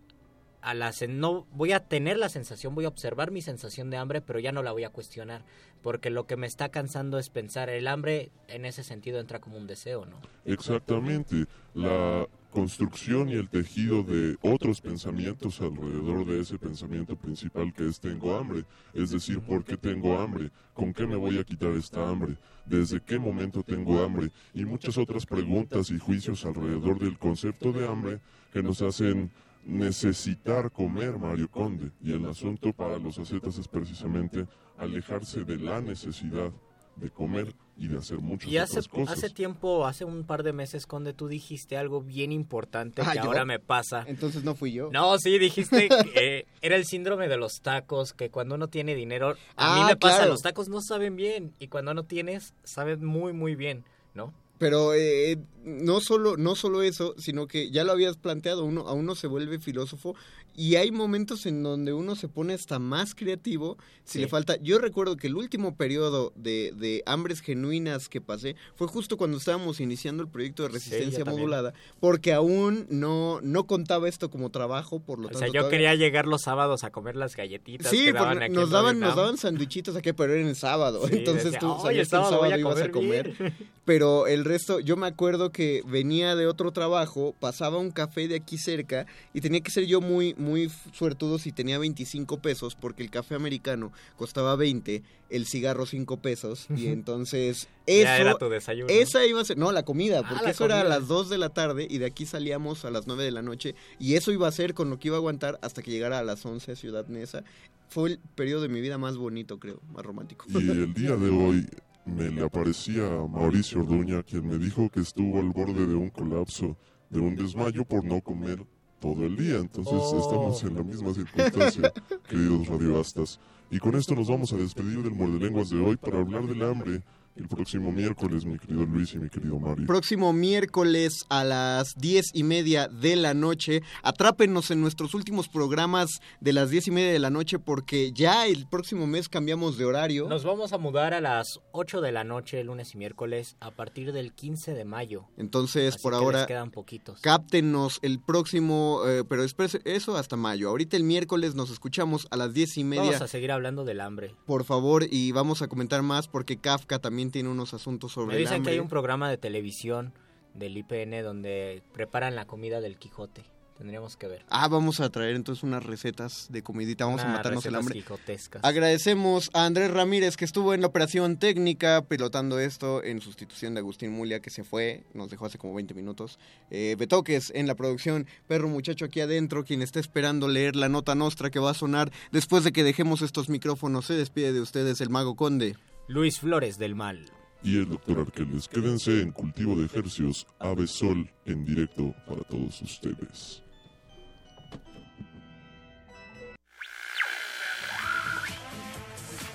a 0.63 0.73
la 0.73 0.93
no 1.09 1.45
voy 1.51 1.73
a 1.73 1.81
tener 1.81 2.17
la 2.17 2.29
sensación, 2.29 2.73
voy 2.73 2.85
a 2.85 2.87
observar 2.87 3.31
mi 3.31 3.41
sensación 3.41 3.89
de 3.89 3.97
hambre, 3.97 4.21
pero 4.21 4.39
ya 4.39 4.51
no 4.51 4.63
la 4.63 4.71
voy 4.71 4.85
a 4.85 4.89
cuestionar, 4.89 5.43
porque 5.81 6.09
lo 6.09 6.25
que 6.25 6.37
me 6.37 6.47
está 6.47 6.69
cansando 6.69 7.19
es 7.19 7.29
pensar, 7.29 7.69
el 7.69 7.87
hambre 7.87 8.31
en 8.47 8.63
ese 8.63 8.83
sentido 8.83 9.19
entra 9.19 9.39
como 9.39 9.57
un 9.57 9.67
deseo, 9.67 10.05
¿no? 10.05 10.17
Exactamente. 10.45 11.45
La 11.73 12.27
construcción 12.51 13.29
y 13.29 13.33
el 13.33 13.49
tejido 13.49 14.03
de 14.03 14.37
otros 14.41 14.79
pensamientos 14.79 15.59
alrededor 15.59 16.25
de 16.25 16.39
ese 16.39 16.57
pensamiento 16.57 17.15
principal 17.17 17.73
que 17.73 17.87
es 17.87 17.99
tengo 17.99 18.37
hambre. 18.37 18.63
Es 18.93 19.09
decir, 19.09 19.41
¿por 19.41 19.65
qué 19.65 19.75
tengo 19.75 20.17
hambre? 20.19 20.49
¿Con 20.73 20.93
qué 20.93 21.05
me 21.05 21.15
voy 21.15 21.39
a 21.39 21.43
quitar 21.43 21.71
esta 21.71 22.07
hambre? 22.07 22.37
¿Desde 22.65 23.01
qué 23.01 23.19
momento 23.19 23.63
tengo 23.63 24.01
hambre? 24.01 24.29
Y 24.53 24.63
muchas 24.63 24.97
otras 24.97 25.25
preguntas 25.25 25.89
y 25.89 25.99
juicios 25.99 26.45
alrededor 26.45 26.99
del 26.99 27.17
concepto 27.17 27.73
de 27.73 27.87
hambre 27.87 28.19
que 28.53 28.63
nos 28.63 28.81
hacen 28.81 29.31
necesitar 29.65 30.71
comer 30.71 31.17
Mario 31.17 31.49
Conde. 31.49 31.91
Y 32.01 32.11
el 32.13 32.25
asunto 32.25 32.73
para 32.73 32.97
los 32.97 33.17
ascetas 33.19 33.57
es 33.57 33.67
precisamente 33.67 34.45
alejarse 34.77 35.43
de 35.43 35.57
la 35.57 35.81
necesidad 35.81 36.51
de 36.95 37.09
comer 37.09 37.55
y 37.75 37.87
de 37.87 37.97
hacer 37.97 38.19
muchas 38.19 38.51
Y 38.51 38.57
hace, 38.59 38.73
otras 38.73 38.87
cosas. 38.87 39.17
hace 39.17 39.29
tiempo, 39.31 39.87
hace 39.87 40.05
un 40.05 40.25
par 40.25 40.43
de 40.43 40.53
meses, 40.53 40.85
Conde, 40.85 41.11
tú 41.13 41.27
dijiste 41.27 41.75
algo 41.75 42.01
bien 42.03 42.31
importante 42.31 43.01
Ah, 43.03 43.11
que 43.13 43.17
¿yo? 43.17 43.23
ahora 43.23 43.45
me 43.45 43.57
pasa. 43.59 44.03
Entonces 44.07 44.43
no 44.43 44.53
fui 44.53 44.73
yo. 44.73 44.91
No, 44.91 45.17
sí, 45.17 45.39
dijiste 45.39 45.89
que 45.89 46.37
eh, 46.39 46.45
era 46.61 46.75
el 46.75 46.85
síndrome 46.85 47.27
de 47.27 47.37
los 47.37 47.61
tacos, 47.61 48.13
que 48.13 48.29
cuando 48.29 48.53
uno 48.55 48.67
tiene 48.67 48.93
dinero, 48.93 49.29
a 49.55 49.75
mí 49.75 49.81
Ah, 49.83 49.87
me 49.87 49.95
pasa, 49.95 50.27
los 50.27 50.43
tacos 50.43 50.69
no 50.69 50.81
saben 50.81 51.15
bien, 51.15 51.55
y 51.57 51.67
cuando 51.67 51.95
no 51.95 52.03
tienes, 52.03 52.53
saben 52.63 53.03
muy, 53.03 53.33
muy 53.33 53.55
bien, 53.55 53.83
¿no? 54.13 54.33
Pero 54.63 54.93
eh, 54.93 55.37
no 55.65 55.99
solo 55.99 56.37
no 56.37 56.55
solo 56.55 56.83
eso, 56.83 57.15
sino 57.17 57.47
que 57.47 57.69
ya 57.69 57.83
lo 57.83 57.91
habías 57.91 58.15
planteado, 58.15 58.63
uno 58.63 58.87
a 58.87 58.93
uno 58.93 59.13
se 59.13 59.27
vuelve 59.27 59.59
filósofo 59.59 60.15
y 60.55 60.75
hay 60.75 60.91
momentos 60.91 61.45
en 61.45 61.63
donde 61.63 61.93
uno 61.93 62.15
se 62.15 62.27
pone 62.27 62.53
hasta 62.53 62.79
más 62.79 63.15
creativo 63.15 63.77
si 64.03 64.13
Sí. 64.13 64.19
le 64.19 64.27
falta. 64.27 64.57
Yo 64.61 64.77
recuerdo 64.79 65.15
que 65.17 65.27
el 65.27 65.35
último 65.35 65.75
periodo 65.75 66.33
de, 66.35 66.73
de 66.75 67.01
hambres 67.05 67.39
genuinas 67.41 68.09
que 68.09 68.19
pasé 68.21 68.55
fue 68.75 68.87
justo 68.87 69.17
cuando 69.17 69.37
estábamos 69.37 69.79
iniciando 69.79 70.21
el 70.23 70.29
proyecto 70.29 70.63
de 70.63 70.69
resistencia 70.69 71.23
modulada, 71.25 71.73
porque 71.99 72.33
aún 72.33 72.85
no 72.89 73.39
no 73.41 73.65
contaba 73.65 74.09
esto 74.09 74.29
como 74.29 74.49
trabajo, 74.49 74.99
por 74.99 75.19
lo 75.19 75.27
O 75.27 75.29
tanto 75.31 75.39
sea, 75.39 75.47
yo 75.47 75.53
todavía- 75.53 75.69
quería 75.71 75.95
llegar 75.95 76.27
los 76.27 76.41
sábados 76.43 76.83
a 76.83 76.91
comer 76.91 77.15
las 77.15 77.35
galletitas 77.35 77.89
Sí, 77.89 78.05
que 78.05 78.13
daban 78.13 78.41
aquí 78.43 78.53
nos 78.53 78.69
daban, 78.69 78.99
nos 78.99 79.15
daban 79.15 79.37
sandwichitos 79.37 79.95
aquí, 79.95 80.13
pero 80.13 80.33
era 80.33 80.47
en 80.47 80.55
sábado. 80.55 81.07
Sí, 81.07 81.15
Entonces 81.17 81.45
decía, 81.45 81.59
tú 81.59 81.71
"Oye, 81.71 81.81
sabías 81.81 82.09
que 82.09 82.15
el 82.15 82.21
sábado 82.23 82.43
a 82.43 82.57
ibas 82.57 82.81
a 82.81 82.91
comer 82.91 83.33
comer. 83.33 83.53
Pero 83.85 84.27
el 84.27 84.45
resto, 84.45 84.79
yo 84.79 84.95
me 84.95 85.07
acuerdo 85.07 85.51
que 85.51 85.81
venía 85.85 86.35
de 86.35 86.47
otro 86.47 86.71
trabajo, 86.71 87.35
pasaba 87.39 87.77
un 87.79 87.91
café 87.91 88.27
de 88.29 88.35
aquí 88.35 88.57
cerca 88.57 89.05
y 89.33 89.41
tenía 89.41 89.59
que 89.61 89.71
ser 89.71 89.85
yo 89.85 89.99
muy, 89.99 90.33
muy 90.43 90.69
suertudo 90.91 91.39
si 91.39 91.51
tenía 91.51 91.79
25 91.79 92.39
pesos, 92.39 92.75
porque 92.75 93.01
el 93.01 93.09
café 93.09 93.35
americano 93.35 93.91
costaba 94.17 94.55
20, 94.55 95.01
el 95.29 95.47
cigarro 95.47 95.85
5 95.85 96.17
pesos. 96.17 96.67
Y 96.75 96.87
entonces, 96.87 97.67
eso. 97.85 98.03
Ya 98.03 98.17
era 98.17 98.35
tu 98.35 98.49
desayuno. 98.49 98.89
Esa 98.89 99.25
iba 99.25 99.41
a 99.41 99.45
ser. 99.45 99.57
No, 99.57 99.71
la 99.71 99.83
comida, 99.83 100.19
Ah, 100.19 100.29
porque 100.29 100.45
la 100.45 100.51
eso 100.51 100.65
era 100.65 100.81
a 100.81 100.83
las 100.83 101.07
2 101.07 101.29
de 101.29 101.37
la 101.37 101.49
tarde 101.49 101.87
y 101.89 101.97
de 101.97 102.05
aquí 102.05 102.25
salíamos 102.25 102.85
a 102.85 102.91
las 102.91 103.07
9 103.07 103.23
de 103.23 103.31
la 103.31 103.41
noche. 103.41 103.75
Y 103.99 104.15
eso 104.15 104.31
iba 104.31 104.47
a 104.47 104.51
ser 104.51 104.73
con 104.73 104.89
lo 104.89 104.99
que 104.99 105.07
iba 105.07 105.17
a 105.17 105.19
aguantar 105.19 105.57
hasta 105.61 105.81
que 105.81 105.91
llegara 105.91 106.19
a 106.19 106.23
las 106.23 106.45
11 106.45 106.73
a 106.73 106.75
Ciudad 106.75 107.07
Neza. 107.07 107.43
Fue 107.89 108.11
el 108.11 108.19
periodo 108.35 108.61
de 108.63 108.69
mi 108.69 108.81
vida 108.81 108.97
más 108.97 109.17
bonito, 109.17 109.59
creo, 109.59 109.79
más 109.93 110.05
romántico. 110.05 110.45
Y 110.49 110.69
el 110.69 110.93
día 110.93 111.15
de 111.15 111.29
hoy 111.29 111.67
me 112.05 112.29
le 112.29 112.43
aparecía 112.43 113.05
a 113.05 113.27
Mauricio 113.27 113.79
Orduña, 113.79 114.23
quien 114.23 114.47
me 114.47 114.57
dijo 114.57 114.89
que 114.89 114.99
estuvo 114.99 115.39
al 115.39 115.51
borde 115.51 115.85
de 115.85 115.95
un 115.95 116.09
colapso, 116.09 116.75
de 117.09 117.19
un 117.19 117.35
desmayo 117.35 117.85
por 117.85 118.03
no 118.03 118.19
comer 118.21 118.59
todo 119.03 119.25
el 119.25 119.35
día. 119.35 119.57
Entonces 119.57 119.93
Oh. 119.93 120.19
estamos 120.19 120.63
en 120.63 120.75
la 120.75 120.83
misma 120.83 121.13
circunstancia, 121.13 121.91
queridos 122.29 122.67
radioastas. 122.67 123.39
Y 123.69 123.79
con 123.79 123.95
esto 123.95 124.15
nos 124.15 124.29
vamos 124.29 124.53
a 124.53 124.57
despedir 124.57 125.03
del 125.03 125.11
Muerde 125.11 125.39
Lenguas 125.39 125.69
de 125.69 125.79
hoy 125.81 125.97
para 125.97 126.19
hablar 126.19 126.47
del 126.47 126.63
hambre 126.63 127.01
el 127.35 127.47
próximo 127.47 127.91
miércoles, 127.91 128.45
mi 128.45 128.59
querido 128.59 128.85
Luis 128.85 129.13
y 129.13 129.19
mi 129.19 129.29
querido 129.29 129.59
Mario. 129.59 129.87
Próximo 129.87 130.33
miércoles 130.33 131.25
a 131.29 131.43
las 131.43 131.95
diez 131.95 132.27
y 132.33 132.43
media 132.43 132.87
de 132.87 133.15
la 133.15 133.33
noche. 133.33 133.81
Atrápenos 134.03 134.69
en 134.69 134.81
nuestros 134.81 135.13
últimos 135.15 135.49
programas 135.49 136.21
de 136.41 136.53
las 136.53 136.69
diez 136.69 136.87
y 136.87 136.91
media 136.91 137.11
de 137.11 137.19
la 137.19 137.29
noche 137.31 137.57
porque 137.57 138.11
ya 138.13 138.45
el 138.45 138.67
próximo 138.67 139.07
mes 139.07 139.29
cambiamos 139.29 139.77
de 139.77 139.85
horario. 139.85 140.27
Nos 140.29 140.43
vamos 140.43 140.73
a 140.73 140.77
mudar 140.77 141.13
a 141.13 141.21
las 141.21 141.59
8 141.71 142.01
de 142.01 142.11
la 142.11 142.23
noche, 142.23 142.63
lunes 142.63 142.93
y 142.93 142.97
miércoles, 142.97 143.55
a 143.59 143.71
partir 143.71 144.11
del 144.11 144.33
15 144.33 144.73
de 144.73 144.85
mayo. 144.85 145.25
Entonces, 145.37 145.95
Así 145.95 146.03
por 146.03 146.13
que 146.13 146.17
ahora, 146.17 146.37
les 146.39 146.47
quedan 146.47 146.69
poquitos. 146.71 147.19
cáptenos 147.21 147.97
el 148.03 148.19
próximo, 148.19 149.01
eh, 149.07 149.23
pero 149.27 149.43
espérese, 149.43 149.81
eso 149.85 150.17
hasta 150.17 150.35
mayo. 150.35 150.69
Ahorita 150.69 150.97
el 150.97 151.03
miércoles 151.03 151.55
nos 151.55 151.71
escuchamos 151.71 152.27
a 152.29 152.37
las 152.37 152.53
diez 152.53 152.77
y 152.77 152.83
media. 152.83 153.03
Vamos 153.05 153.21
a 153.21 153.27
seguir 153.27 153.51
hablando 153.51 153.85
del 153.85 154.01
hambre. 154.01 154.35
Por 154.45 154.63
favor, 154.65 155.05
y 155.09 155.31
vamos 155.31 155.61
a 155.61 155.67
comentar 155.67 156.03
más 156.03 156.27
porque 156.27 156.57
Kafka 156.57 156.99
también 156.99 157.22
tiene 157.31 157.49
unos 157.49 157.73
asuntos 157.73 158.11
sobre 158.11 158.27
Me 158.27 158.33
el 158.33 158.39
dicen 158.39 158.63
que 158.63 158.71
hay 158.71 158.79
un 158.79 158.89
programa 158.89 159.29
de 159.29 159.37
televisión 159.37 160.13
del 160.53 160.77
IPN 160.77 161.23
donde 161.23 161.81
preparan 161.93 162.35
la 162.35 162.45
comida 162.45 162.81
del 162.81 162.97
Quijote. 162.97 163.43
Tendríamos 163.77 164.17
que 164.17 164.27
ver. 164.27 164.45
Ah, 164.49 164.67
vamos 164.67 164.99
a 164.99 165.09
traer 165.09 165.35
entonces 165.35 165.63
unas 165.63 165.83
recetas 165.83 166.47
de 166.51 166.61
comidita, 166.61 167.05
vamos 167.05 167.21
a 167.21 167.27
matarnos 167.27 167.65
el 167.65 167.75
hambre. 167.75 167.95
quijotescas. 167.95 168.63
Agradecemos 168.63 169.49
a 169.53 169.65
Andrés 169.65 169.89
Ramírez 169.89 170.37
que 170.37 170.45
estuvo 170.45 170.73
en 170.75 170.81
la 170.81 170.87
operación 170.87 171.37
técnica 171.37 172.03
pilotando 172.07 172.59
esto 172.59 173.03
en 173.03 173.19
sustitución 173.19 173.73
de 173.73 173.79
Agustín 173.79 174.11
Mulia 174.11 174.41
que 174.41 174.51
se 174.51 174.63
fue, 174.63 175.03
nos 175.13 175.29
dejó 175.31 175.47
hace 175.47 175.57
como 175.57 175.73
20 175.73 175.95
minutos. 175.95 176.37
Eh, 176.69 176.95
Betoques 176.99 177.51
en 177.55 177.65
la 177.65 177.73
producción, 177.75 178.27
perro 178.47 178.69
muchacho 178.69 179.05
aquí 179.05 179.21
adentro, 179.21 179.63
quien 179.63 179.81
está 179.81 179.99
esperando 179.99 180.47
leer 180.47 180.75
la 180.75 180.87
nota 180.87 181.15
nostra 181.15 181.49
que 181.49 181.59
va 181.59 181.71
a 181.71 181.75
sonar 181.75 182.11
después 182.31 182.63
de 182.63 182.71
que 182.71 182.83
dejemos 182.83 183.23
estos 183.23 183.49
micrófonos. 183.49 184.05
Se 184.05 184.13
despide 184.13 184.53
de 184.53 184.61
ustedes 184.61 185.01
el 185.01 185.09
mago 185.09 185.35
conde. 185.35 185.75
Luis 186.09 186.41
Flores 186.41 186.77
del 186.77 186.95
Mal. 186.95 187.31
Y 187.63 187.77
el 187.77 187.87
doctor 187.87 188.19
Arqueles, 188.19 188.67
quédense 188.67 189.21
en 189.21 189.31
Cultivo 189.31 189.73
de 189.77 189.85
Ejercios, 189.85 190.45
Ave 190.59 190.85
Sol, 190.85 191.31
en 191.45 191.63
directo 191.63 192.13
para 192.27 192.41
todos 192.41 192.81
ustedes. 192.81 193.63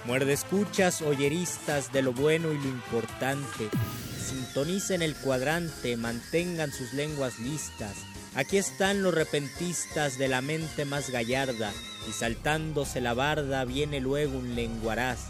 Muerde 0.06 0.32
escuchas, 0.32 1.02
oyeristas 1.02 1.92
de 1.92 2.00
lo 2.00 2.14
bueno 2.14 2.50
y 2.50 2.56
lo 2.56 2.68
importante. 2.68 3.68
Sintonicen 4.18 5.02
el 5.02 5.14
cuadrante, 5.16 5.98
mantengan 5.98 6.72
sus 6.72 6.94
lenguas 6.94 7.38
listas. 7.40 7.94
Aquí 8.34 8.56
están 8.56 9.02
los 9.02 9.12
repentistas 9.12 10.16
de 10.16 10.28
la 10.28 10.40
mente 10.40 10.86
más 10.86 11.10
gallarda, 11.10 11.72
y 12.08 12.12
saltándose 12.12 13.02
la 13.02 13.12
barda 13.12 13.66
viene 13.66 14.00
luego 14.00 14.38
un 14.38 14.54
lenguaraz. 14.54 15.26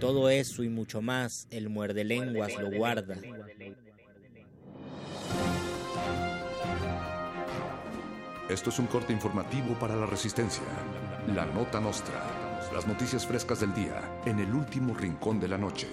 Todo 0.00 0.30
eso 0.30 0.64
y 0.64 0.68
mucho 0.68 1.02
más, 1.02 1.46
el 1.50 1.68
muerde 1.68 2.04
lenguas 2.04 2.56
lo 2.58 2.70
guarda. 2.70 3.16
Esto 8.48 8.70
es 8.70 8.78
un 8.80 8.86
corte 8.86 9.12
informativo 9.12 9.78
para 9.78 9.94
la 9.94 10.06
resistencia. 10.06 10.64
La 11.34 11.46
nota 11.46 11.80
nostra. 11.80 12.20
Las 12.74 12.86
noticias 12.86 13.26
frescas 13.26 13.60
del 13.60 13.72
día 13.74 14.02
en 14.24 14.40
el 14.40 14.52
último 14.52 14.94
rincón 14.94 15.38
de 15.38 15.48
la 15.48 15.58
noche. 15.58 15.86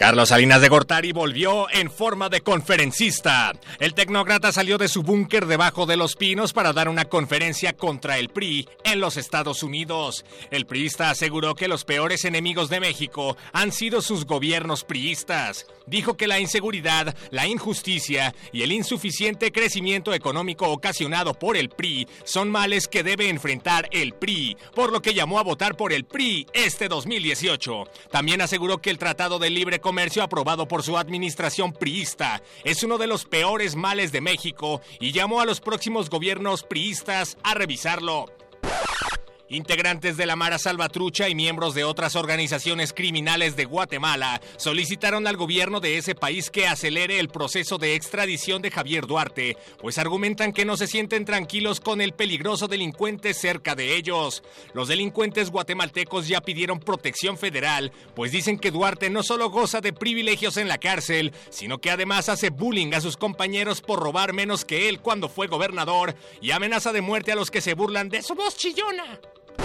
Carlos 0.00 0.30
Salinas 0.30 0.62
de 0.62 0.70
Gortari 0.70 1.12
volvió 1.12 1.68
en 1.70 1.90
forma 1.90 2.30
de 2.30 2.40
conferencista. 2.40 3.52
El 3.78 3.92
tecnócrata 3.92 4.50
salió 4.50 4.78
de 4.78 4.88
su 4.88 5.02
búnker 5.02 5.44
debajo 5.44 5.84
de 5.84 5.98
los 5.98 6.16
pinos 6.16 6.54
para 6.54 6.72
dar 6.72 6.88
una 6.88 7.04
conferencia 7.04 7.74
contra 7.74 8.16
el 8.16 8.30
PRI 8.30 8.66
en 8.84 8.98
los 8.98 9.18
Estados 9.18 9.62
Unidos. 9.62 10.24
El 10.50 10.64
priista 10.64 11.10
aseguró 11.10 11.54
que 11.54 11.68
los 11.68 11.84
peores 11.84 12.24
enemigos 12.24 12.70
de 12.70 12.80
México 12.80 13.36
han 13.52 13.72
sido 13.72 14.00
sus 14.00 14.24
gobiernos 14.24 14.84
priistas. 14.84 15.66
Dijo 15.90 16.16
que 16.16 16.28
la 16.28 16.38
inseguridad, 16.38 17.16
la 17.32 17.48
injusticia 17.48 18.32
y 18.52 18.62
el 18.62 18.70
insuficiente 18.70 19.50
crecimiento 19.50 20.14
económico 20.14 20.68
ocasionado 20.68 21.34
por 21.34 21.56
el 21.56 21.68
PRI 21.68 22.06
son 22.22 22.48
males 22.48 22.86
que 22.86 23.02
debe 23.02 23.28
enfrentar 23.28 23.88
el 23.90 24.12
PRI, 24.12 24.56
por 24.72 24.92
lo 24.92 25.02
que 25.02 25.14
llamó 25.14 25.40
a 25.40 25.42
votar 25.42 25.76
por 25.76 25.92
el 25.92 26.04
PRI 26.04 26.46
este 26.52 26.86
2018. 26.86 27.88
También 28.12 28.40
aseguró 28.40 28.78
que 28.78 28.90
el 28.90 28.98
Tratado 28.98 29.40
de 29.40 29.50
Libre 29.50 29.80
Comercio 29.80 30.22
aprobado 30.22 30.68
por 30.68 30.84
su 30.84 30.96
administración 30.96 31.72
priista 31.72 32.40
es 32.62 32.84
uno 32.84 32.96
de 32.96 33.08
los 33.08 33.24
peores 33.24 33.74
males 33.74 34.12
de 34.12 34.20
México 34.20 34.80
y 35.00 35.10
llamó 35.10 35.40
a 35.40 35.44
los 35.44 35.60
próximos 35.60 36.08
gobiernos 36.08 36.62
priistas 36.62 37.36
a 37.42 37.54
revisarlo. 37.54 38.26
Integrantes 39.52 40.16
de 40.16 40.26
la 40.26 40.36
Mara 40.36 40.58
Salvatrucha 40.58 41.28
y 41.28 41.34
miembros 41.34 41.74
de 41.74 41.82
otras 41.82 42.14
organizaciones 42.14 42.92
criminales 42.92 43.56
de 43.56 43.64
Guatemala 43.64 44.40
solicitaron 44.56 45.26
al 45.26 45.36
gobierno 45.36 45.80
de 45.80 45.98
ese 45.98 46.14
país 46.14 46.50
que 46.50 46.68
acelere 46.68 47.18
el 47.18 47.30
proceso 47.30 47.76
de 47.76 47.96
extradición 47.96 48.62
de 48.62 48.70
Javier 48.70 49.08
Duarte, 49.08 49.56
pues 49.80 49.98
argumentan 49.98 50.52
que 50.52 50.64
no 50.64 50.76
se 50.76 50.86
sienten 50.86 51.24
tranquilos 51.24 51.80
con 51.80 52.00
el 52.00 52.12
peligroso 52.12 52.68
delincuente 52.68 53.34
cerca 53.34 53.74
de 53.74 53.96
ellos. 53.96 54.44
Los 54.72 54.86
delincuentes 54.86 55.50
guatemaltecos 55.50 56.28
ya 56.28 56.40
pidieron 56.42 56.78
protección 56.78 57.36
federal, 57.36 57.90
pues 58.14 58.30
dicen 58.30 58.56
que 58.56 58.70
Duarte 58.70 59.10
no 59.10 59.24
solo 59.24 59.50
goza 59.50 59.80
de 59.80 59.92
privilegios 59.92 60.58
en 60.58 60.68
la 60.68 60.78
cárcel, 60.78 61.32
sino 61.50 61.78
que 61.78 61.90
además 61.90 62.28
hace 62.28 62.50
bullying 62.50 62.94
a 62.94 63.00
sus 63.00 63.16
compañeros 63.16 63.80
por 63.80 63.98
robar 63.98 64.32
menos 64.32 64.64
que 64.64 64.88
él 64.88 65.00
cuando 65.00 65.28
fue 65.28 65.48
gobernador 65.48 66.14
y 66.40 66.52
amenaza 66.52 66.92
de 66.92 67.00
muerte 67.00 67.32
a 67.32 67.34
los 67.34 67.50
que 67.50 67.60
se 67.60 67.74
burlan 67.74 68.10
de 68.10 68.22
su 68.22 68.36
voz 68.36 68.56
chillona. 68.56 69.18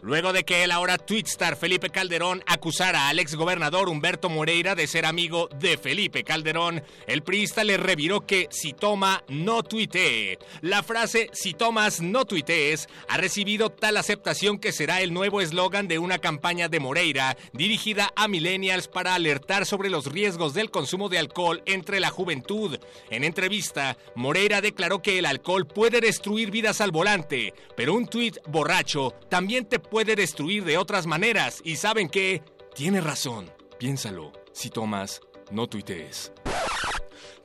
Luego 0.00 0.32
de 0.32 0.44
que 0.44 0.62
el 0.62 0.70
ahora 0.70 0.96
twitstar 0.96 1.56
Felipe 1.56 1.90
Calderón 1.90 2.44
acusara 2.46 3.08
al 3.08 3.18
exgobernador 3.18 3.88
Humberto 3.88 4.28
Moreira 4.28 4.76
de 4.76 4.86
ser 4.86 5.04
amigo 5.04 5.48
de 5.58 5.76
Felipe 5.76 6.22
Calderón, 6.22 6.84
el 7.08 7.22
priista 7.22 7.64
le 7.64 7.76
reviró 7.76 8.24
que 8.24 8.46
si 8.50 8.72
toma, 8.72 9.24
no 9.28 9.64
tuitee. 9.64 10.38
La 10.60 10.84
frase 10.84 11.30
si 11.32 11.52
tomas, 11.52 12.00
no 12.00 12.24
tuitees 12.24 12.88
ha 13.08 13.16
recibido 13.16 13.70
tal 13.70 13.96
aceptación 13.96 14.58
que 14.58 14.70
será 14.70 15.00
el 15.00 15.12
nuevo 15.12 15.40
eslogan 15.40 15.88
de 15.88 15.98
una 15.98 16.18
campaña 16.18 16.68
de 16.68 16.78
Moreira 16.78 17.36
dirigida 17.52 18.12
a 18.14 18.28
millennials 18.28 18.86
para 18.86 19.14
alertar 19.14 19.66
sobre 19.66 19.90
los 19.90 20.06
riesgos 20.06 20.54
del 20.54 20.70
consumo 20.70 21.08
de 21.08 21.18
alcohol 21.18 21.62
entre 21.66 21.98
la 21.98 22.10
juventud. 22.10 22.78
En 23.10 23.24
entrevista, 23.24 23.96
Moreira 24.14 24.60
declaró 24.60 25.02
que 25.02 25.18
el 25.18 25.26
alcohol 25.26 25.66
puede 25.66 26.00
destruir 26.00 26.52
vidas 26.52 26.80
al 26.80 26.92
volante, 26.92 27.52
pero 27.76 27.94
un 27.94 28.06
tuit 28.06 28.38
borracho 28.46 29.12
también 29.28 29.64
te 29.64 29.80
puede 29.88 30.16
destruir 30.16 30.64
de 30.64 30.78
otras 30.78 31.06
maneras. 31.06 31.60
Y 31.64 31.76
saben 31.76 32.08
que 32.08 32.42
tiene 32.74 33.00
razón. 33.00 33.50
Piénsalo. 33.78 34.32
Si 34.52 34.70
tomas, 34.70 35.20
no 35.50 35.68
tuitees. 35.68 36.32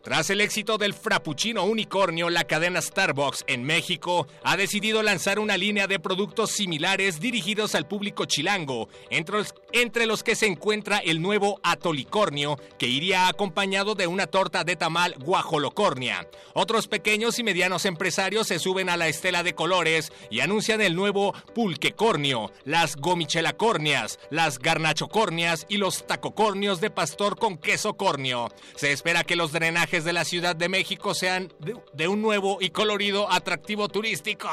Tras 0.03 0.29
el 0.29 0.41
éxito 0.41 0.77
del 0.77 0.93
Frappuccino 0.93 1.63
Unicornio, 1.63 2.29
la 2.29 2.43
cadena 2.43 2.81
Starbucks 2.81 3.45
en 3.47 3.63
México 3.63 4.27
ha 4.43 4.57
decidido 4.57 5.01
lanzar 5.01 5.39
una 5.39 5.55
línea 5.55 5.87
de 5.87 5.97
productos 5.97 6.51
similares 6.51 7.21
dirigidos 7.21 7.73
al 7.73 7.87
público 7.87 8.25
chilango, 8.25 8.89
entre 9.09 9.37
los, 9.37 9.55
entre 9.73 10.05
los 10.05 10.23
que 10.23 10.35
se 10.35 10.45
encuentra 10.45 10.99
el 10.99 11.21
nuevo 11.21 11.59
Atolicornio, 11.63 12.57
que 12.77 12.87
iría 12.87 13.27
acompañado 13.27 13.95
de 13.95 14.07
una 14.07 14.27
torta 14.27 14.63
de 14.63 14.75
tamal 14.75 15.15
guajolocornia. 15.19 16.27
Otros 16.53 16.87
pequeños 16.87 17.39
y 17.39 17.43
medianos 17.43 17.85
empresarios 17.85 18.47
se 18.47 18.59
suben 18.59 18.89
a 18.89 18.97
la 18.97 19.07
estela 19.07 19.43
de 19.43 19.55
colores 19.55 20.11
y 20.29 20.39
anuncian 20.39 20.81
el 20.81 20.95
nuevo 20.95 21.33
Pulquecornio, 21.53 22.51
las 22.63 22.95
gomichelacornias, 22.95 24.19
las 24.29 24.59
garnachocornias 24.59 25.65
y 25.67 25.77
los 25.77 26.07
tacocornios 26.07 26.79
de 26.79 26.89
pastor 26.89 27.37
con 27.37 27.57
queso 27.57 27.97
cornio. 27.97 28.49
Se 28.75 28.91
espera 28.91 29.23
que 29.23 29.35
los 29.35 29.51
drenajes 29.51 30.03
de 30.03 30.13
la 30.13 30.25
Ciudad 30.25 30.55
de 30.55 30.69
México 30.69 31.13
sean 31.13 31.51
de, 31.93 32.07
un 32.07 32.21
nuevo 32.21 32.59
y 32.61 32.69
colorido 32.69 33.31
atractivo 33.31 33.87
turístico. 33.89 34.49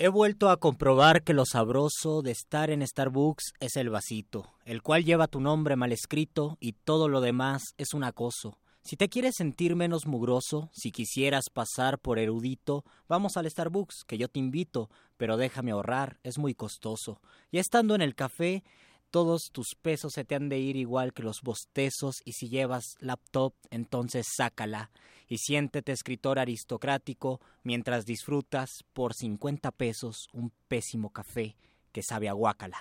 He 0.00 0.06
vuelto 0.06 0.48
a 0.48 0.58
comprobar 0.58 1.24
que 1.24 1.34
lo 1.34 1.44
sabroso 1.44 2.22
de 2.22 2.30
estar 2.30 2.70
en 2.70 2.86
Starbucks 2.86 3.54
es 3.58 3.74
el 3.74 3.90
vasito, 3.90 4.46
el 4.64 4.80
cual 4.80 5.04
lleva 5.04 5.26
tu 5.26 5.40
nombre 5.40 5.74
mal 5.74 5.90
escrito 5.90 6.56
y 6.60 6.74
todo 6.74 7.08
lo 7.08 7.20
demás 7.20 7.74
es 7.78 7.94
un 7.94 8.04
acoso. 8.04 8.60
Si 8.84 8.94
te 8.96 9.08
quieres 9.08 9.34
sentir 9.34 9.74
menos 9.74 10.06
mugroso, 10.06 10.70
si 10.72 10.92
quisieras 10.92 11.46
pasar 11.52 11.98
por 11.98 12.20
erudito, 12.20 12.84
vamos 13.08 13.36
al 13.36 13.50
Starbucks, 13.50 14.04
que 14.06 14.18
yo 14.18 14.28
te 14.28 14.38
invito, 14.38 14.88
pero 15.16 15.36
déjame 15.36 15.72
ahorrar, 15.72 16.20
es 16.22 16.38
muy 16.38 16.54
costoso. 16.54 17.20
Y 17.50 17.58
estando 17.58 17.96
en 17.96 18.00
el 18.00 18.14
café, 18.14 18.62
todos 19.10 19.50
tus 19.52 19.74
pesos 19.80 20.12
se 20.12 20.24
te 20.24 20.34
han 20.34 20.48
de 20.48 20.58
ir 20.58 20.76
igual 20.76 21.12
que 21.12 21.22
los 21.22 21.40
bostezos 21.42 22.16
y 22.24 22.32
si 22.32 22.48
llevas 22.48 22.96
laptop, 23.00 23.54
entonces 23.70 24.26
sácala 24.36 24.90
y 25.28 25.38
siéntete 25.38 25.92
escritor 25.92 26.38
aristocrático 26.38 27.40
mientras 27.62 28.04
disfrutas 28.04 28.84
por 28.92 29.14
50 29.14 29.70
pesos 29.72 30.28
un 30.32 30.52
pésimo 30.68 31.10
café 31.10 31.56
que 31.92 32.02
sabe 32.02 32.28
a 32.28 32.32
guácala. 32.32 32.78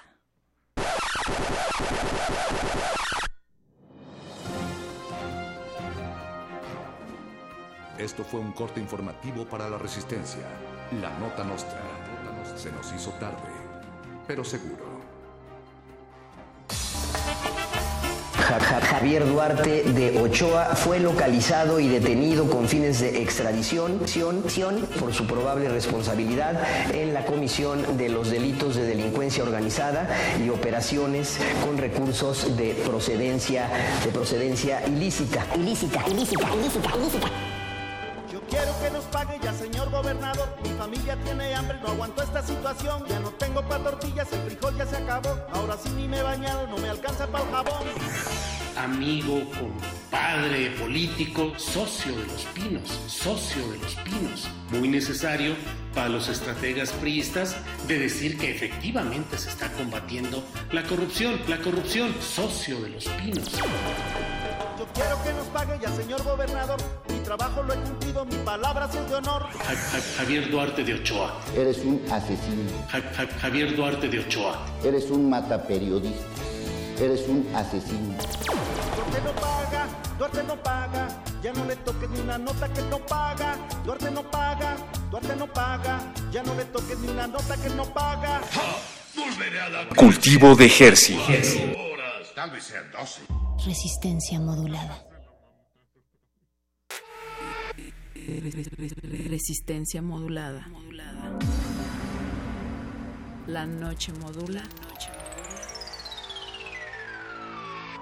Esto 7.98 8.24
fue 8.24 8.40
un 8.40 8.52
corte 8.52 8.80
informativo 8.80 9.46
para 9.46 9.68
la 9.70 9.78
Resistencia. 9.78 10.48
La 11.02 11.18
Nota 11.18 11.44
Nostra. 11.44 11.82
Se 12.56 12.72
nos 12.72 12.94
hizo 12.94 13.12
tarde, 13.14 13.52
pero 14.28 14.44
seguro. 14.44 14.97
Javier 18.60 19.28
Duarte 19.28 19.84
de 19.84 20.20
Ochoa 20.22 20.76
fue 20.76 21.00
localizado 21.00 21.80
y 21.80 21.88
detenido 21.88 22.50
con 22.50 22.68
fines 22.68 23.00
de 23.00 23.22
extradición 23.22 24.00
ción- 24.08 24.50
ción 24.50 24.82
por 25.00 25.14
su 25.14 25.26
probable 25.28 25.70
responsabilidad 25.70 26.56
en 26.94 27.14
la 27.14 27.26
comisión 27.26 27.98
de 27.98 28.10
los 28.10 28.30
delitos 28.30 28.76
de 28.76 28.84
delincuencia 28.86 29.44
organizada 29.44 30.08
y 30.44 30.50
operaciones 30.50 31.38
con 31.66 31.78
recursos 31.78 32.56
de 32.58 32.74
procedencia 32.86 33.68
de 34.04 34.12
procedencia 34.12 34.86
ilícita. 34.88 35.46
Ilícita, 35.56 36.04
ilícita, 36.10 36.44
ilícita, 36.56 36.90
ilícita. 36.98 37.28
Yo 38.32 38.42
quiero 38.50 38.72
que 38.82 38.90
nos 38.92 39.06
pague 39.06 39.40
ya, 39.42 39.54
señor 39.54 39.90
gobernador. 39.90 40.48
Mi 40.64 40.70
familia 40.72 41.18
tiene 41.24 41.56
hambre, 41.56 41.78
no 41.82 41.90
aguanto 41.90 42.24
esta 42.24 42.42
situación. 42.44 43.04
Ya 43.08 43.20
no 43.20 43.30
tengo 43.32 43.62
pa' 43.68 43.80
tortillas, 43.80 44.28
el 44.34 44.42
frijol 44.42 44.78
ya 44.78 44.86
se 44.86 44.98
acabó. 44.98 45.38
Ahora 45.54 45.78
sí 45.82 45.90
ni 45.96 46.08
me 46.08 46.20
he 46.20 46.24
bañado, 46.24 46.68
no 46.68 46.78
me 46.78 46.90
alcanza 46.90 47.28
para 47.28 47.44
el 47.46 47.52
jabón. 47.52 47.84
Amigo, 48.78 49.42
compadre, 49.60 50.72
político, 50.80 51.54
socio 51.58 52.16
de 52.16 52.26
los 52.28 52.44
pinos, 52.54 52.90
socio 53.08 53.68
de 53.72 53.78
los 53.80 53.96
pinos. 53.96 54.48
Muy 54.72 54.88
necesario 54.88 55.56
para 55.94 56.10
los 56.10 56.28
estrategas 56.30 56.92
priistas 56.92 57.56
de 57.88 58.00
decir 58.00 58.38
que 58.38 58.52
efectivamente 58.52 59.38
se 59.38 59.50
está 59.50 59.72
combatiendo 59.74 60.44
la 60.72 60.84
corrupción, 60.84 61.40
la 61.48 61.60
corrupción, 61.60 62.14
socio 62.22 62.80
de 62.82 62.90
los 62.90 63.06
pinos. 63.06 63.52
Yo 64.78 64.86
quiero 64.94 65.24
que 65.24 65.34
nos 65.34 65.48
pague 65.48 65.80
ya, 65.82 65.90
señor 65.96 66.24
gobernador. 66.24 66.78
Mi 67.10 67.20
trabajo 67.20 67.64
lo 67.64 67.74
he 67.74 67.78
cumplido, 67.78 68.26
mi 68.26 68.36
palabra 68.46 68.86
es 68.86 69.10
de 69.10 69.16
honor. 69.16 69.44
Ja- 69.52 69.76
Ja- 69.76 70.02
Javier 70.18 70.50
Duarte 70.52 70.84
de 70.84 70.94
Ochoa. 70.94 71.36
Eres 71.56 71.80
un 71.80 72.02
asesino. 72.12 72.64
Ja- 72.90 73.02
Ja- 73.16 73.28
Javier 73.40 73.76
Duarte 73.76 74.08
de 74.08 74.20
Ochoa. 74.20 74.66
Eres 74.84 75.10
un 75.10 75.30
mataperiodista. 75.30 76.22
Eres 77.00 77.28
un 77.28 77.48
asesino. 77.54 78.16
Duarte 78.96 79.22
no 79.24 79.32
paga, 79.40 79.88
Duarte 80.18 80.44
no 80.44 80.64
paga. 80.64 81.08
Ya 81.44 81.54
no 81.54 81.66
le 81.66 81.76
toques 81.76 82.10
ni 82.10 82.20
una 82.22 82.40
nota 82.40 82.74
que 82.74 82.82
no 82.82 82.98
paga. 83.06 83.56
Duarte 83.86 84.10
no 84.10 84.24
paga, 84.32 84.76
Duarte 85.12 85.36
no 85.36 85.54
paga. 85.54 86.14
Ya 86.32 86.42
no 86.42 86.56
le 86.56 86.66
toques 86.66 86.98
ni 86.98 87.10
una 87.10 87.28
nota 87.28 87.56
que 87.58 87.70
no 87.70 87.86
paga. 87.94 88.42
Cultivo 89.96 90.56
de 90.56 90.66
horas. 91.94 92.34
Tal 92.34 92.50
vez 92.50 92.64
sean 92.64 92.92
12. 92.92 93.22
Resistencia 93.64 94.40
modulada. 94.40 95.04
Resistencia 99.30 100.02
modulada. 100.02 100.68
La 103.46 103.68
noche 103.68 104.12
modula. 104.14 104.64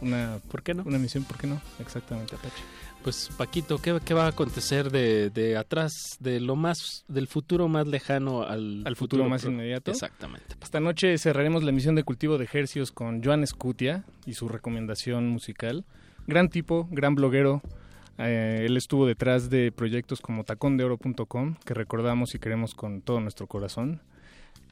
una, 0.00 0.40
¿Por 0.50 0.64
qué 0.64 0.74
no? 0.74 0.82
una 0.86 0.96
emisión? 0.96 1.22
¿Por 1.22 1.38
qué 1.38 1.46
no? 1.46 1.60
Exactamente, 1.78 2.34
Apache. 2.34 2.60
Pues 3.04 3.28
Paquito, 3.36 3.76
¿qué, 3.82 4.00
qué 4.02 4.14
va 4.14 4.24
a 4.24 4.28
acontecer 4.28 4.90
de, 4.90 5.28
de 5.28 5.58
atrás, 5.58 6.16
de 6.20 6.40
lo 6.40 6.56
más, 6.56 7.04
del 7.06 7.28
futuro 7.28 7.68
más 7.68 7.86
lejano 7.86 8.44
al, 8.44 8.82
Al 8.86 8.96
futuro 8.96 9.28
más 9.28 9.44
inmediato. 9.44 9.90
Exactamente. 9.90 10.56
Esta 10.62 10.80
noche 10.80 11.18
cerraremos 11.18 11.62
la 11.64 11.68
emisión 11.68 11.96
de 11.96 12.02
Cultivo 12.02 12.38
de 12.38 12.44
Ejercios 12.44 12.92
con 12.92 13.22
Joan 13.22 13.46
Scutia 13.46 14.04
y 14.24 14.32
su 14.32 14.48
recomendación 14.48 15.28
musical. 15.28 15.84
Gran 16.26 16.48
tipo, 16.48 16.88
gran 16.90 17.14
bloguero. 17.14 17.60
Eh, 18.16 18.62
él 18.64 18.78
estuvo 18.78 19.06
detrás 19.06 19.50
de 19.50 19.70
proyectos 19.70 20.22
como 20.22 20.44
tacondeoro.com, 20.44 21.56
que 21.62 21.74
recordamos 21.74 22.34
y 22.34 22.38
queremos 22.38 22.74
con 22.74 23.02
todo 23.02 23.20
nuestro 23.20 23.46
corazón. 23.46 24.00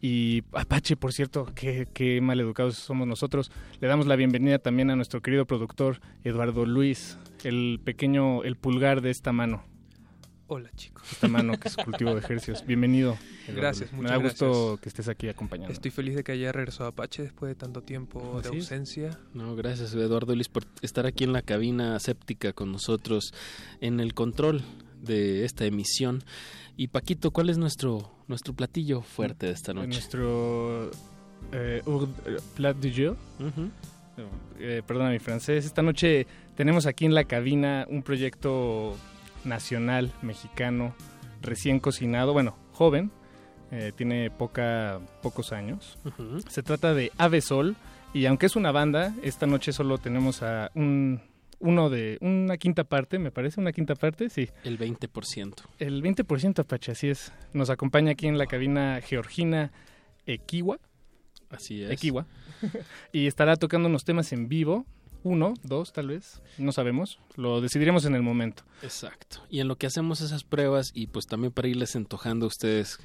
Y 0.05 0.43
Apache, 0.53 0.97
por 0.97 1.13
cierto, 1.13 1.47
qué, 1.55 1.87
qué 1.95 2.21
mal 2.21 2.41
educados 2.41 2.75
somos 2.77 3.07
nosotros. 3.07 3.53
Le 3.81 3.87
damos 3.87 4.07
la 4.09 4.17
bienvenida 4.17 4.59
también 4.59 4.91
a 4.91 4.97
nuestro 4.97 5.23
querido 5.23 5.47
productor 5.47 6.01
Eduardo 6.25 6.67
Luis, 6.67 7.19
el 7.45 7.81
pequeño, 7.85 8.43
el 8.43 8.57
pulgar 8.57 9.01
de 9.01 9.11
esta 9.11 9.31
mano. 9.33 9.63
Hola 10.49 10.71
chicos. 10.75 11.05
Esta 11.13 11.29
mano 11.29 11.59
que 11.59 11.69
es 11.69 11.77
cultivo 11.77 12.15
de 12.15 12.19
ejercicios. 12.19 12.67
Bienvenido. 12.67 13.17
Eduardo 13.45 13.61
Gracias, 13.61 13.93
muchas 13.93 14.03
Me 14.03 14.09
da 14.11 14.17
gusto 14.17 14.51
gracias. 14.51 14.81
que 14.81 14.89
estés 14.89 15.09
aquí 15.09 15.29
acompañando. 15.29 15.73
Estoy 15.73 15.93
feliz 15.93 16.17
de 16.17 16.25
que 16.25 16.33
haya 16.33 16.51
regresado 16.51 16.89
Apache 16.89 17.23
después 17.23 17.51
de 17.51 17.55
tanto 17.55 17.83
tiempo 17.83 18.41
de 18.43 18.49
Así 18.49 18.57
es. 18.59 18.65
ausencia. 18.65 19.21
No, 19.35 19.55
gracias 19.55 19.95
Eduardo 19.95 20.35
Luis 20.35 20.49
por 20.49 20.65
estar 20.83 21.07
aquí 21.07 21.23
en 21.23 21.33
la 21.33 21.43
cabina 21.43 21.97
séptica 22.01 22.53
con 22.53 22.73
nosotros 22.73 23.33
en 23.81 24.01
el 24.01 24.15
control 24.15 24.63
de 25.01 25.45
esta 25.45 25.65
emisión. 25.65 26.25
Y 26.77 26.89
Paquito, 26.89 27.31
¿cuál 27.31 27.51
es 27.51 27.57
nuestro 27.57 28.11
nuestro 28.33 28.55
platillo 28.55 29.03
fuerte 29.03 29.47
de 29.47 29.53
esta 29.53 29.73
noche? 29.73 29.89
Nuestro 29.89 30.91
eh, 31.53 31.83
eh, 31.87 32.39
plat 32.55 32.77
du 32.77 32.91
jour. 32.91 33.17
Eh, 34.59 34.83
perdona 34.87 35.11
mi 35.11 35.19
francés. 35.19 35.65
Esta 35.65 35.83
noche 35.83 36.27
tenemos 36.57 36.87
aquí 36.87 37.05
en 37.05 37.15
la 37.15 37.25
cabina 37.25 37.87
un 37.89 38.03
proyecto 38.03 38.97
nacional 39.45 40.13
mexicano 40.23 40.95
recién 41.41 41.81
cocinado, 41.81 42.33
bueno, 42.33 42.57
joven, 42.73 43.11
eh, 43.71 43.93
tiene 43.95 44.31
poca, 44.31 45.01
pocos 45.23 45.53
años. 45.53 45.99
Se 46.49 46.63
trata 46.63 46.95
de 46.95 47.13
Ave 47.19 47.41
Sol 47.41 47.77
y 48.15 48.27
aunque 48.27 48.47
es 48.47 48.57
una 48.57 48.73
banda, 48.73 49.15
esta 49.23 49.47
noche 49.47 49.73
solo 49.73 49.99
tenemos 49.99 50.43
a 50.43 50.71
un 50.75 51.21
uno 51.63 51.91
de 51.91 52.19
una 52.21 52.57
quinta 52.57 52.85
parte, 52.85 53.19
me 53.19 53.31
parece, 53.31 53.61
una 53.61 53.73
quinta 53.73 53.95
parte, 53.95 54.29
sí. 54.29 54.49
El 54.65 54.79
20%. 54.79 55.55
El 55.79 56.03
20% 56.03 56.59
Apache, 56.59 56.93
así 56.93 57.09
es. 57.09 57.33
Nos 57.53 57.71
acompaña 57.71 58.13
aquí 58.13 58.27
en 58.27 58.37
la 58.37 58.47
cabina 58.47 59.01
Georgina 59.01 59.73
Equiwa. 60.27 60.79
Así 61.51 61.83
es. 61.83 61.91
Equiwa. 61.91 62.27
y 63.13 63.27
estará 63.27 63.57
tocando 63.57 63.89
unos 63.89 64.05
temas 64.05 64.33
en 64.33 64.49
vivo. 64.49 64.87
Uno, 65.25 65.55
dos, 65.63 65.93
tal 65.93 66.09
vez. 66.09 66.43
No 66.59 66.73
sabemos. 66.73 67.21
Lo 67.37 67.61
decidiremos 67.61 68.05
en 68.07 68.17
el 68.17 68.23
momento. 68.23 68.65
Exacto. 68.83 69.39
Y 69.49 69.61
en 69.61 69.69
lo 69.69 69.77
que 69.77 69.87
hacemos 69.87 70.21
esas 70.21 70.43
pruebas 70.43 70.91
y 70.95 71.07
pues 71.07 71.27
también 71.27 71.53
para 71.53 71.69
irles 71.69 71.95
antojando 71.95 72.47
a 72.47 72.49
ustedes 72.49 72.99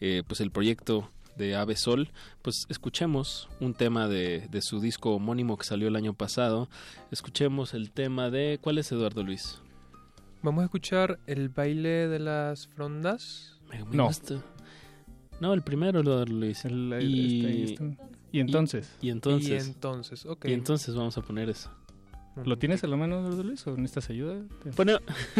eh, 0.00 0.22
pues 0.26 0.40
el 0.40 0.52
proyecto 0.52 1.10
de 1.36 1.56
Ave 1.56 1.76
Sol, 1.76 2.10
pues 2.42 2.66
escuchemos 2.68 3.48
un 3.60 3.74
tema 3.74 4.08
de, 4.08 4.46
de 4.50 4.62
su 4.62 4.80
disco 4.80 5.14
homónimo 5.14 5.56
que 5.56 5.64
salió 5.64 5.88
el 5.88 5.96
año 5.96 6.14
pasado. 6.14 6.68
Escuchemos 7.10 7.74
el 7.74 7.90
tema 7.90 8.30
de... 8.30 8.58
¿Cuál 8.60 8.78
es 8.78 8.90
Eduardo 8.92 9.22
Luis? 9.22 9.60
Vamos 10.42 10.62
a 10.62 10.64
escuchar 10.66 11.18
el 11.26 11.48
baile 11.48 12.08
de 12.08 12.18
las 12.18 12.68
frondas. 12.68 13.58
Me- 13.70 13.84
me 13.84 13.96
No. 13.96 14.06
gusta. 14.06 14.36
No, 15.40 15.52
el 15.54 15.62
primero, 15.62 16.00
Eduardo 16.00 16.26
Luis. 16.26 16.64
El- 16.64 16.96
y, 17.02 17.64
este- 17.72 17.84
este- 17.84 17.98
y 18.32 18.40
entonces. 18.40 18.96
Y, 19.00 19.10
entonces. 19.10 19.66
Y 19.66 19.70
entonces, 19.70 20.26
ok. 20.26 20.44
y 20.48 20.52
entonces 20.52 20.94
vamos 20.94 21.16
a 21.18 21.22
poner 21.22 21.48
eso. 21.50 21.70
¿Lo 22.44 22.58
tienes 22.58 22.82
a 22.82 22.88
la 22.88 22.96
mano, 22.96 23.20
Eduardo 23.20 23.44
Luis, 23.44 23.64
o 23.66 23.76
necesitas 23.76 24.10
ayuda? 24.10 24.40
Bueno, 24.76 24.98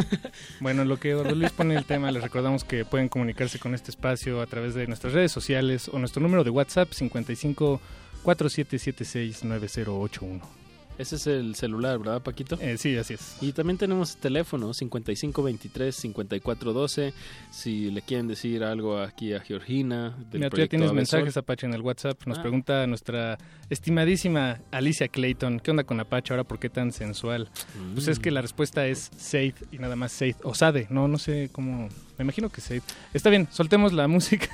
Bueno, 0.60 0.82
en 0.82 0.88
lo 0.88 0.98
que 0.98 1.10
Eduardo 1.10 1.34
Luis 1.34 1.50
pone 1.50 1.74
el 1.74 1.84
tema, 1.84 2.10
les 2.12 2.22
recordamos 2.22 2.64
que 2.64 2.84
pueden 2.84 3.08
comunicarse 3.08 3.58
con 3.58 3.74
este 3.74 3.90
espacio 3.90 4.40
a 4.40 4.46
través 4.46 4.74
de 4.74 4.86
nuestras 4.86 5.12
redes 5.12 5.32
sociales 5.32 5.88
o 5.88 5.98
nuestro 5.98 6.22
número 6.22 6.44
de 6.44 6.50
WhatsApp 6.50 6.92
55 6.92 7.80
4776 8.22 9.44
9081. 9.44 10.63
Ese 10.98 11.16
es 11.16 11.26
el 11.26 11.54
celular, 11.54 11.98
¿verdad, 11.98 12.22
Paquito? 12.22 12.58
Eh, 12.60 12.76
sí, 12.78 12.96
así 12.96 13.14
es. 13.14 13.36
Y 13.40 13.52
también 13.52 13.78
tenemos 13.78 14.16
teléfono 14.16 14.70
5523-5412. 14.72 17.12
Si 17.50 17.90
le 17.90 18.02
quieren 18.02 18.28
decir 18.28 18.64
algo 18.64 18.98
aquí 18.98 19.32
a 19.32 19.40
Georgina. 19.40 20.16
Del 20.30 20.40
Mira, 20.40 20.50
tú 20.50 20.56
ya 20.58 20.66
tienes 20.66 20.88
Ave 20.88 20.96
mensajes. 20.96 21.36
Apache, 21.36 21.66
en 21.66 21.74
el 21.74 21.80
WhatsApp. 21.82 22.20
Nos 22.26 22.38
Ah. 22.38 22.42
pregunta 22.42 22.86
nuestra 22.86 23.38
estimadísima 23.70 24.60
Alicia 24.70 25.08
Clayton, 25.08 25.60
¿qué 25.60 25.70
onda 25.70 25.84
con 25.84 25.98
Apache 26.00 26.32
ahora? 26.32 26.44
¿Por 26.44 26.58
qué 26.58 26.68
tan 26.68 26.92
sensual? 26.92 27.48
Pues 27.94 28.08
es 28.08 28.18
que 28.18 28.30
la 28.30 28.42
respuesta 28.42 28.86
es 28.86 29.10
Seid 29.16 29.54
y 29.72 29.78
nada 29.78 29.96
más 29.96 30.12
Seid. 30.12 30.36
O 30.42 30.54
Sade, 30.54 30.86
no, 30.90 31.08
no 31.08 31.18
sé 31.18 31.48
cómo... 31.52 31.88
Me 32.18 32.22
imagino 32.22 32.48
que 32.50 32.60
Seid. 32.60 32.82
Está 33.12 33.30
bien, 33.30 33.48
soltemos 33.50 33.92
la 33.92 34.06
música 34.14 34.48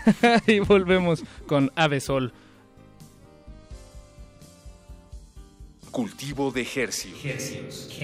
y 0.46 0.60
volvemos 0.60 1.22
con 1.46 1.70
Ave 1.76 2.00
Sol. 2.00 2.32
Cultivo 5.90 6.52
de 6.52 6.62
Hercios. 6.62 7.18
Hercios. 7.24 8.00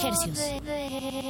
Cultivo 0.00 1.25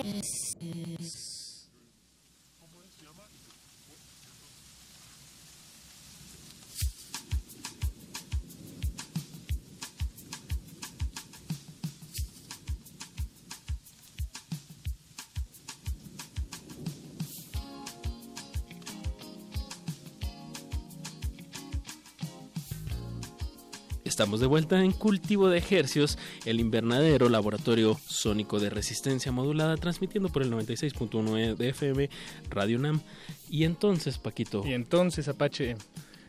Estamos 24.16 24.40
de 24.40 24.46
vuelta 24.46 24.82
en 24.82 24.92
Cultivo 24.92 25.50
de 25.50 25.58
Ejercios, 25.58 26.16
el 26.46 26.58
invernadero 26.58 27.28
laboratorio 27.28 28.00
sónico 28.08 28.58
de 28.58 28.70
resistencia 28.70 29.30
modulada, 29.30 29.76
transmitiendo 29.76 30.30
por 30.30 30.42
el 30.42 30.50
96.1 30.50 31.54
de 31.54 31.68
FM 31.68 32.08
Radio 32.48 32.78
NAM. 32.78 33.02
Y 33.50 33.64
entonces, 33.64 34.16
Paquito, 34.16 34.62
Y 34.66 34.72
entonces, 34.72 35.28
Apache. 35.28 35.76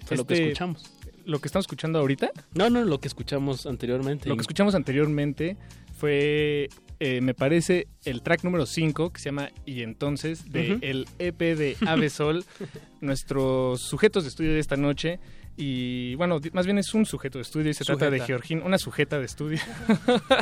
fue 0.06 0.18
lo 0.18 0.28
que 0.28 0.34
este- 0.34 0.48
escuchamos. 0.48 0.84
¿Lo 1.24 1.40
que 1.40 1.48
estamos 1.48 1.64
escuchando 1.64 2.00
ahorita? 2.00 2.32
No, 2.56 2.70
no, 2.70 2.84
lo 2.84 3.00
que 3.00 3.08
escuchamos 3.08 3.66
anteriormente. 3.66 4.28
Lo 4.28 4.36
que 4.36 4.42
escuchamos 4.42 4.76
anteriormente 4.76 5.56
fue, 5.98 6.68
eh, 7.00 7.22
me 7.22 7.34
parece, 7.34 7.88
el 8.04 8.22
track 8.22 8.44
número 8.44 8.66
5, 8.66 9.14
que 9.14 9.22
se 9.22 9.30
llama 9.30 9.50
Y 9.66 9.84
entonces, 9.84 10.52
de 10.52 10.78
el 10.82 11.08
EP 11.20 11.56
de 11.56 11.78
Ave 11.88 12.10
Sol, 12.10 12.44
nuestros 13.00 13.80
sujetos 13.80 14.26
de 14.26 14.30
estudio 14.30 14.52
de 14.52 14.60
esta 14.60 14.76
noche. 14.76 15.22
Y 15.60 16.14
bueno, 16.16 16.40
más 16.54 16.66
bien 16.66 16.78
es 16.78 16.94
un 16.94 17.08
sujeto 17.08 17.40
de 17.40 17.42
estudio 17.42 17.72
y 17.72 17.74
se 17.74 17.84
trata 17.84 18.12
de. 18.12 18.20
Georgina, 18.20 18.64
una 18.64 18.78
sujeta 18.78 19.18
de 19.18 19.26
estudio. 19.26 19.60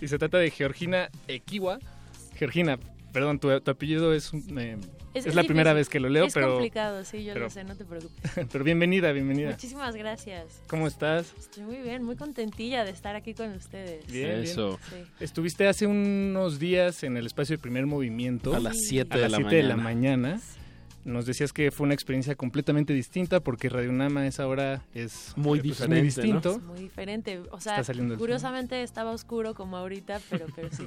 y 0.00 0.08
se 0.08 0.18
trata 0.18 0.38
de 0.38 0.50
Georgina 0.50 1.08
Equiwa. 1.26 1.78
Georgina, 2.36 2.78
perdón, 3.12 3.38
tu, 3.38 3.58
tu 3.60 3.70
apellido 3.70 4.12
es, 4.12 4.30
un, 4.32 4.58
eh, 4.58 4.76
es, 5.14 5.34
la 5.34 5.44
primera 5.44 5.72
vez 5.72 5.88
que 5.88 6.00
lo 6.00 6.10
leo, 6.10 6.26
es 6.26 6.34
pero, 6.34 6.54
complicado, 6.54 7.02
sí, 7.04 7.24
yo 7.24 7.32
pero- 7.32 7.46
lo 7.46 7.50
sé, 7.50 7.64
no 7.64 7.76
te 7.76 7.86
preocupes. 7.86 8.30
pero 8.52 8.62
bienvenida, 8.62 9.10
bienvenida. 9.12 9.52
Muchísimas 9.52 9.96
gracias. 9.96 10.60
¿Cómo 10.66 10.86
estás? 10.86 11.32
Estoy 11.38 11.62
muy 11.62 11.78
bien, 11.78 12.02
muy 12.02 12.16
contentilla 12.16 12.84
de 12.84 12.90
estar 12.90 13.16
aquí 13.16 13.32
con 13.32 13.52
ustedes. 13.52 14.06
Bien, 14.06 14.30
bien. 14.30 14.42
Eso. 14.42 14.78
Sí. 14.90 14.96
Estuviste 15.20 15.66
hace 15.66 15.86
unos 15.86 16.58
días 16.58 17.02
en 17.04 17.16
el 17.16 17.24
espacio 17.24 17.56
de 17.56 17.62
primer 17.62 17.86
movimiento. 17.86 18.54
A 18.54 18.60
las 18.60 18.76
siete 18.76 19.14
a 19.14 19.22
de 19.22 19.28
las 19.30 19.40
la 19.40 19.48
de 19.48 19.62
la 19.62 19.76
mañana. 19.76 20.28
mañana. 20.28 20.42
Nos 21.04 21.26
decías 21.26 21.52
que 21.52 21.70
fue 21.70 21.84
una 21.84 21.94
experiencia 21.94 22.34
completamente 22.34 22.92
distinta 22.94 23.40
porque 23.40 23.68
Radio 23.68 23.92
Nama 23.92 24.20
a 24.20 24.26
esa 24.26 24.46
hora 24.48 24.82
es 24.94 25.32
Muy 25.36 25.60
pues, 25.60 25.78
diferente, 25.78 25.96
¿no? 25.98 26.02
distinto. 26.04 26.50
Es 26.56 26.62
muy 26.62 26.78
diferente. 26.80 27.42
O 27.50 27.60
sea, 27.60 27.72
Está 27.74 27.84
saliendo 27.84 28.14
el 28.14 28.18
sol. 28.18 28.26
curiosamente 28.26 28.82
estaba 28.82 29.10
oscuro 29.10 29.54
como 29.54 29.76
ahorita, 29.76 30.20
pero, 30.30 30.46
pero 30.56 30.68
sí. 30.72 30.86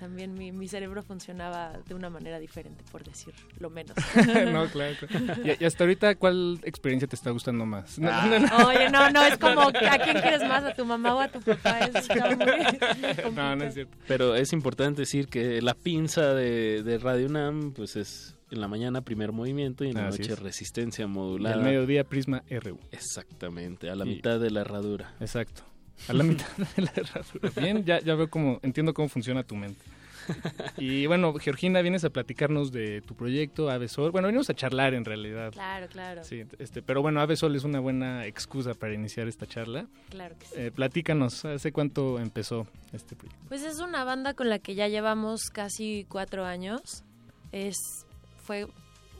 También 0.00 0.32
mi, 0.32 0.50
mi 0.50 0.66
cerebro 0.66 1.02
funcionaba 1.02 1.74
de 1.86 1.94
una 1.94 2.08
manera 2.08 2.38
diferente, 2.38 2.82
por 2.90 3.04
decir 3.04 3.34
lo 3.58 3.68
menos. 3.68 3.94
no, 4.50 4.66
claro. 4.68 4.96
claro. 4.98 5.42
Y, 5.44 5.62
y 5.62 5.66
hasta 5.66 5.84
ahorita, 5.84 6.14
¿cuál 6.14 6.58
experiencia 6.64 7.06
te 7.06 7.16
está 7.16 7.28
gustando 7.30 7.66
más? 7.66 7.98
No, 7.98 8.08
Ah. 8.10 8.26
no, 8.26 8.38
no. 8.38 8.66
Oye, 8.68 8.88
no, 8.88 9.10
no, 9.10 9.22
es 9.26 9.36
como, 9.36 9.60
¿a 9.60 9.72
quién 10.02 10.18
quieres 10.22 10.40
más? 10.48 10.64
¿A 10.64 10.72
tu 10.72 10.86
mamá 10.86 11.14
o 11.16 11.20
a 11.20 11.28
tu 11.28 11.38
papá? 11.42 11.80
Eso 11.80 11.98
está 11.98 12.34
muy 12.34 12.46
No, 13.36 13.56
no 13.56 13.64
es 13.64 13.74
cierto. 13.74 13.94
Pero 14.08 14.34
es 14.36 14.54
importante 14.54 15.02
decir 15.02 15.28
que 15.28 15.60
la 15.60 15.74
pinza 15.74 16.32
de, 16.32 16.82
de 16.82 16.96
Radio 16.96 17.26
UNAM, 17.26 17.72
pues 17.74 17.96
es 17.96 18.38
en 18.50 18.60
la 18.60 18.68
mañana 18.68 19.00
primer 19.02 19.32
movimiento 19.32 19.84
y 19.84 19.88
en 19.88 19.94
la 19.94 20.08
Así 20.08 20.20
noche 20.22 20.32
es. 20.34 20.38
resistencia 20.38 21.06
modulada. 21.06 21.56
al 21.56 21.62
mediodía 21.62 22.04
Prisma 22.04 22.42
RU. 22.50 22.78
Exactamente, 22.92 23.90
a 23.90 23.94
la 23.94 24.04
Y- 24.06 24.16
mitad 24.16 24.40
de 24.40 24.50
la 24.50 24.60
herradura. 24.62 25.14
Exacto. 25.20 25.62
A 26.08 26.12
la 26.12 26.24
mitad 26.24 26.46
de 26.76 26.82
la 26.82 26.92
herradura. 26.96 27.50
Bien, 27.60 27.84
ya, 27.84 28.00
ya 28.00 28.14
veo 28.14 28.28
cómo, 28.30 28.58
entiendo 28.62 28.94
cómo 28.94 29.08
funciona 29.08 29.42
tu 29.42 29.54
mente. 29.56 29.80
Y 30.76 31.06
bueno, 31.06 31.34
Georgina, 31.34 31.80
vienes 31.82 32.04
a 32.04 32.10
platicarnos 32.10 32.70
de 32.70 33.00
tu 33.00 33.14
proyecto 33.16 33.68
Ave 33.70 33.88
Sol. 33.88 34.10
Bueno, 34.12 34.28
venimos 34.28 34.48
a 34.50 34.54
charlar 34.54 34.94
en 34.94 35.04
realidad. 35.04 35.50
Claro, 35.52 35.88
claro. 35.88 36.22
Sí, 36.24 36.44
este, 36.58 36.82
pero 36.82 37.02
bueno, 37.02 37.20
Ave 37.20 37.36
Sol 37.36 37.56
es 37.56 37.64
una 37.64 37.80
buena 37.80 38.26
excusa 38.26 38.74
para 38.74 38.94
iniciar 38.94 39.26
esta 39.28 39.46
charla. 39.46 39.86
Claro 40.10 40.36
que 40.38 40.46
sí. 40.46 40.52
Eh, 40.56 40.70
platícanos, 40.70 41.44
¿hace 41.44 41.72
cuánto 41.72 42.18
empezó 42.20 42.66
este 42.92 43.16
proyecto? 43.16 43.44
Pues 43.48 43.62
es 43.64 43.80
una 43.80 44.04
banda 44.04 44.34
con 44.34 44.48
la 44.48 44.58
que 44.60 44.74
ya 44.74 44.86
llevamos 44.88 45.50
casi 45.50 46.06
cuatro 46.08 46.44
años. 46.44 47.02
Es, 47.50 47.76
fue 48.50 48.66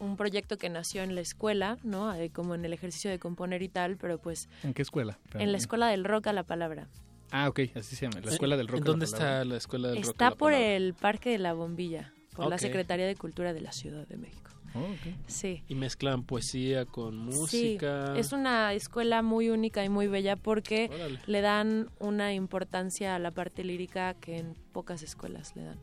un 0.01 0.17
proyecto 0.17 0.59
que 0.59 0.69
nació 0.71 1.05
en 1.05 1.15
la 1.15 1.21
escuela, 1.21 1.79
¿no? 1.85 2.13
Eh, 2.15 2.31
como 2.31 2.57
en 2.57 2.65
el 2.65 2.73
ejercicio 2.73 3.13
de 3.13 3.21
componer 3.21 3.63
y 3.63 3.69
tal, 3.69 3.97
pero 3.97 4.19
pues 4.19 4.49
¿En 4.65 4.75
qué 4.75 4.83
escuela? 4.83 5.21
en 5.35 5.53
la 5.53 5.59
escuela 5.59 5.87
del 5.87 6.03
rock 6.05 6.27
a 6.27 6.33
la 6.33 6.43
palabra. 6.43 6.89
Ah, 7.31 7.49
ok, 7.49 7.61
así 7.77 7.95
se 7.95 8.07
llama, 8.09 8.21
la 8.25 8.33
escuela 8.33 8.57
del 8.57 8.67
rock. 8.67 8.79
¿En 8.79 8.83
a 8.83 8.87
la 8.87 8.91
dónde 8.91 9.05
está 9.05 9.45
la 9.45 9.57
escuela 9.57 9.89
del 9.91 9.99
rock? 9.99 10.07
a 10.07 10.11
Está 10.11 10.25
la 10.25 10.31
por 10.31 10.51
palabra? 10.51 10.67
el 10.75 10.95
Parque 10.95 11.31
de 11.31 11.39
la 11.39 11.53
Bombilla, 11.53 12.13
por 12.35 12.49
la 12.49 12.57
Ok. 12.57 12.61
Secretaría 12.63 13.07
de 13.07 13.15
Cultura 13.15 13.53
de 13.53 13.61
la 13.61 13.71
Ciudad 13.71 14.05
de 14.09 14.17
México. 14.17 14.51
Oh, 14.75 14.81
ok. 14.81 15.15
Sí. 15.29 15.63
Y 15.69 15.77
mezclan 15.77 16.25
poesía 16.25 16.87
con 16.87 17.17
música. 17.17 18.15
Sí, 18.15 18.21
es 18.21 18.33
una 18.33 18.73
escuela 18.73 19.23
muy 19.23 19.49
única 19.49 19.85
y 19.85 19.89
muy 19.89 20.09
bella 20.09 20.35
porque 20.35 20.91
Órale. 20.93 21.21
le 21.27 21.41
dan 21.41 21.89
una 22.01 22.35
importancia 22.35 23.15
a 23.15 23.21
la 23.21 23.31
parte 23.31 23.63
lírica 23.63 24.15
que 24.15 24.39
en 24.39 24.55
pocas 24.73 25.03
escuelas 25.05 25.55
le 25.55 25.63
dan. 25.65 25.79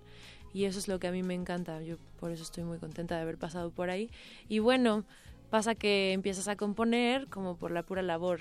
Y 0.58 0.66
eso 0.66 0.80
es 0.80 0.88
lo 0.88 0.98
que 0.98 1.06
a 1.06 1.12
mí 1.12 1.22
me 1.22 1.36
encanta. 1.36 1.84
Yo 1.84 1.98
por 2.20 2.32
eso 2.32 2.42
estoy 2.42 2.64
muy 2.64 2.80
contenta 2.80 3.16
de 3.16 3.22
haber 3.22 3.38
pasado 3.38 3.70
por 3.70 3.92
ahí. 3.92 4.10
Y 4.50 4.58
bueno, 4.58 5.06
pasa 5.52 5.76
que 5.76 6.14
empiezas 6.14 6.48
a 6.48 6.56
componer 6.56 7.28
como 7.28 7.58
por 7.58 7.70
la 7.70 7.84
pura 7.84 8.02
labor, 8.02 8.40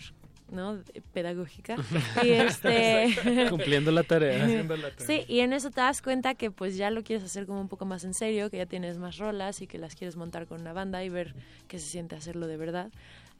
¿no? 0.51 0.82
Pedagógica. 1.12 1.76
y 2.24 2.30
este 2.30 3.14
Cumpliendo 3.51 3.90
la 3.90 4.02
tarea. 4.02 4.44
Haciendo 4.47 4.78
la 4.78 4.93
tarea. 4.93 5.06
Sí, 5.06 5.26
y 5.30 5.40
en 5.40 5.52
eso 5.52 5.70
te 5.70 5.82
das 5.82 6.01
cuenta 6.01 6.34
que 6.34 6.51
pues 6.51 6.78
ya 6.78 6.88
lo 6.88 7.05
quieres 7.05 7.22
hacer 7.22 7.44
como 7.44 7.60
un 7.60 7.68
poco 7.68 7.84
más 7.84 8.02
en 8.05 8.14
serio, 8.14 8.48
que 8.48 8.56
ya 8.56 8.66
tienes 8.66 8.97
más 8.97 9.18
rolas 9.18 9.60
y 9.60 9.66
que 9.66 9.76
las 9.76 9.94
quieres 9.94 10.16
montar 10.16 10.47
con 10.47 10.62
una 10.62 10.72
banda 10.72 11.05
y 11.05 11.10
ver 11.10 11.34
qué 11.68 11.78
se 11.78 11.86
siente 11.86 12.16
hacerlo 12.16 12.47
de 12.47 12.56
verdad. 12.56 12.90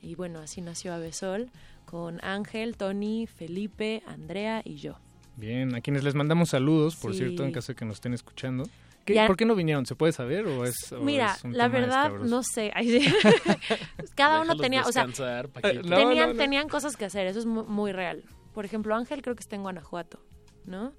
Y 0.03 0.17
bueno, 0.17 0.41
así 0.41 0.61
nació 0.61 0.93
Avesol 0.93 1.49
con 1.87 2.23
Ángel, 2.23 2.77
Tony, 2.77 3.27
Felipe, 3.27 4.03
Andrea 4.07 4.61
y 4.63 4.77
yo. 4.77 4.99
Bien, 5.37 5.75
a 5.75 5.81
quienes 5.81 6.03
les 6.03 6.15
mandamos 6.15 6.49
saludos, 6.51 6.97
por 6.97 7.13
Sí. 7.13 7.19
cierto, 7.19 7.45
en 7.45 7.53
caso 7.53 7.73
de 7.73 7.77
que 7.77 7.85
nos 7.85 7.95
estén 7.97 8.15
escuchando. 8.15 8.65
¿Qué- 9.05 9.15
Ya- 9.15 9.27
¿Por 9.29 9.37
qué 9.37 9.45
no 9.45 9.55
vinieron? 9.55 9.87
¿Se 9.87 9.95
puede 9.95 10.13
saber 10.13 10.47
o 10.47 10.65
es 10.65 10.91
o 10.93 11.01
Mira, 11.01 11.35
es 11.37 11.45
un 11.45 11.57
la 11.57 11.65
tema 11.67 11.79
verdad 11.81 12.03
escabroso? 12.07 12.31
no 12.31 12.43
sé. 12.43 12.73
Ay, 12.75 13.01
sí. 13.01 13.07
Cada 14.17 14.41
uno 14.41 14.57
tenía, 14.57 14.83
o 14.83 14.91
sea. 14.93 15.07
No, 15.07 15.13
tenían, 15.13 15.87
no, 15.89 16.27
no. 16.27 16.35
tenían 16.35 16.69
cosas 16.69 16.97
que 16.97 17.05
hacer, 17.05 17.27
eso 17.27 17.39
es 17.39 17.47
mu- 17.47 17.65
muy, 17.65 17.93
real. 17.93 18.25
por 18.53 18.65
ejemplo, 18.65 18.95
Ángel 18.95 19.21
creo 19.23 19.37
que 19.37 19.43
está 19.43 19.55
en 19.55 19.63
Guanajuato, 19.63 20.19
¿no? 20.65 20.93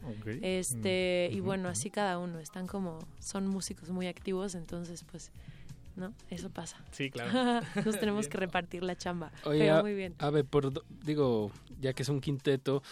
Este, 0.43 1.29
Mm, 1.31 1.35
y 1.35 1.39
bueno, 1.39 1.69
así 1.69 1.89
cada 1.89 2.19
uno, 2.19 2.37
están 2.39 2.67
como, 2.67 2.99
son 3.19 3.47
músicos 3.47 3.89
muy 3.89 4.05
activos, 4.05 4.53
entonces 4.53 5.03
pues, 5.11 5.31
¿no? 5.95 6.13
Eso 6.29 6.51
pasa. 6.51 6.77
Sí, 6.91 7.09
claro. 7.09 7.31
Nos 7.83 7.99
tenemos 7.99 8.27
que 8.29 8.37
repartir 8.37 8.83
la 8.83 8.95
chamba. 8.95 9.31
Oye, 9.43 9.59
pero 9.61 9.77
a- 9.77 9.81
muy 9.81 9.95
bien. 9.95 10.13
A 10.19 10.29
ver, 10.29 10.45
por, 10.45 10.71
digo, 11.03 11.51
ya 11.81 11.93
que 11.93 12.03
es 12.03 12.09
un 12.09 12.21
quinteto 12.21 12.83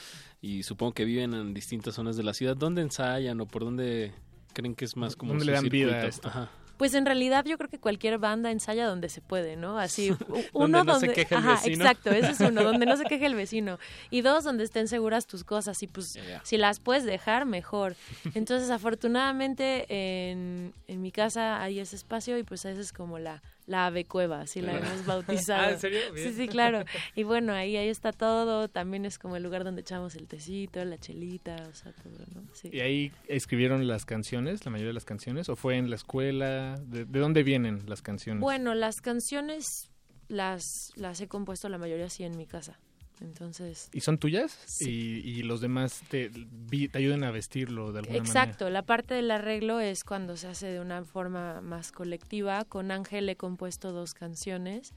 y 0.45 0.63
supongo 0.63 0.93
que 0.93 1.05
viven 1.05 1.33
en 1.33 1.53
distintas 1.53 1.95
zonas 1.95 2.15
de 2.17 2.23
la 2.23 2.33
ciudad, 2.33 2.55
¿dónde 2.55 2.81
ensayan 2.81 3.39
o 3.41 3.45
por 3.47 3.63
dónde 3.63 4.13
creen 4.53 4.75
que 4.75 4.85
es 4.85 4.95
más 4.95 5.15
como 5.15 5.31
¿Dónde 5.31 5.45
su 5.45 5.49
le 5.51 5.55
dan 5.55 5.69
vida 5.69 5.87
a 5.87 5.89
circuito? 6.01 6.07
esto? 6.07 6.27
Ajá. 6.27 6.49
Pues 6.77 6.93
en 6.93 7.05
realidad 7.05 7.45
yo 7.45 7.57
creo 7.57 7.69
que 7.69 7.79
cualquier 7.79 8.17
banda 8.19 8.51
ensaya 8.51 8.85
donde 8.85 9.07
se 9.07 9.21
puede, 9.21 9.55
¿no? 9.55 9.79
Así, 9.79 10.11
u- 10.11 10.17
Donde 10.17 10.49
uno 10.53 10.83
no 10.83 10.91
donde... 10.93 11.07
se 11.07 11.13
queje 11.13 11.35
el 11.35 11.39
Ajá, 11.39 11.51
vecino. 11.53 11.83
exacto, 11.85 12.11
ese 12.11 12.31
es 12.31 12.39
uno, 12.41 12.63
donde 12.63 12.85
no 12.85 12.97
se 12.97 13.05
queje 13.09 13.25
el 13.27 13.33
vecino. 13.35 13.79
Y 14.11 14.21
dos, 14.21 14.43
donde 14.43 14.65
estén 14.65 14.87
seguras 14.89 15.25
tus 15.25 15.43
cosas 15.45 15.81
y 15.83 15.87
pues 15.87 16.19
si 16.43 16.57
las 16.57 16.79
puedes 16.81 17.05
dejar, 17.05 17.45
mejor. 17.45 17.95
Entonces, 18.33 18.69
afortunadamente 18.71 19.85
en, 20.31 20.73
en 20.87 21.01
mi 21.01 21.11
casa 21.11 21.61
hay 21.61 21.79
ese 21.79 21.95
espacio 21.95 22.37
y 22.37 22.43
pues 22.43 22.65
esa 22.65 22.81
es 22.81 22.91
como 22.91 23.19
la, 23.19 23.41
la 23.67 23.87
ave 23.87 24.05
cueva, 24.05 24.41
así 24.41 24.61
la 24.61 24.77
hemos 24.77 25.05
bautizado. 25.05 25.61
Ah, 25.65 25.71
¿en 25.71 25.79
serio? 25.79 25.99
Sí, 26.13 26.21
Bien. 26.21 26.35
sí, 26.35 26.47
claro. 26.47 26.83
Y 27.15 27.23
bueno, 27.23 27.53
ahí, 27.53 27.77
ahí 27.77 27.89
está 27.89 28.11
todo, 28.11 28.67
también 28.67 29.05
es 29.05 29.17
como 29.17 29.35
el 29.35 29.43
lugar 29.43 29.63
donde 29.63 29.81
echamos 29.81 30.15
el 30.15 30.27
tecito, 30.27 30.83
la 30.85 30.97
chelita, 30.97 31.55
o 31.69 31.73
sea, 31.73 31.91
todo, 31.93 32.25
¿no? 32.33 32.43
Sí. 32.53 32.69
¿Y 32.71 32.81
ahí 32.81 33.11
escribieron 33.27 33.87
las 33.87 34.05
canciones, 34.05 34.65
la 34.65 34.71
mayoría 34.71 34.89
de 34.89 34.93
las 34.93 35.05
canciones? 35.05 35.49
¿O 35.49 35.55
fue 35.55 35.77
en 35.77 35.89
la 35.89 35.95
escuela? 35.95 36.75
¿De, 36.85 37.05
de 37.05 37.19
dónde 37.19 37.43
vienen 37.43 37.83
las 37.87 38.01
canciones? 38.01 38.41
Bueno, 38.41 38.73
las 38.75 38.95
canciones 39.01 39.91
las, 40.27 40.91
las 40.95 41.21
he 41.21 41.27
compuesto 41.27 41.69
la 41.69 41.77
mayoría 41.77 42.05
así 42.05 42.23
en 42.23 42.37
mi 42.37 42.45
casa. 42.45 42.79
Entonces, 43.21 43.89
¿Y 43.93 44.01
son 44.01 44.17
tuyas? 44.17 44.57
Sí. 44.65 45.21
Y, 45.23 45.39
y 45.39 45.43
los 45.43 45.61
demás 45.61 46.03
te, 46.09 46.29
te 46.29 46.97
ayudan 46.97 47.23
a 47.23 47.31
vestirlo 47.31 47.91
de 47.91 47.99
alguna 47.99 48.17
exacto, 48.17 48.69
la 48.69 48.81
parte 48.81 49.13
del 49.13 49.31
arreglo 49.31 49.79
es 49.79 50.03
cuando 50.03 50.37
se 50.37 50.47
hace 50.47 50.67
de 50.67 50.79
una 50.79 51.03
forma 51.03 51.61
más 51.61 51.91
colectiva. 51.91 52.65
Con 52.65 52.91
Ángel 52.91 53.29
he 53.29 53.35
compuesto 53.35 53.91
dos 53.91 54.13
canciones. 54.13 54.93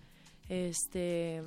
Este 0.49 1.43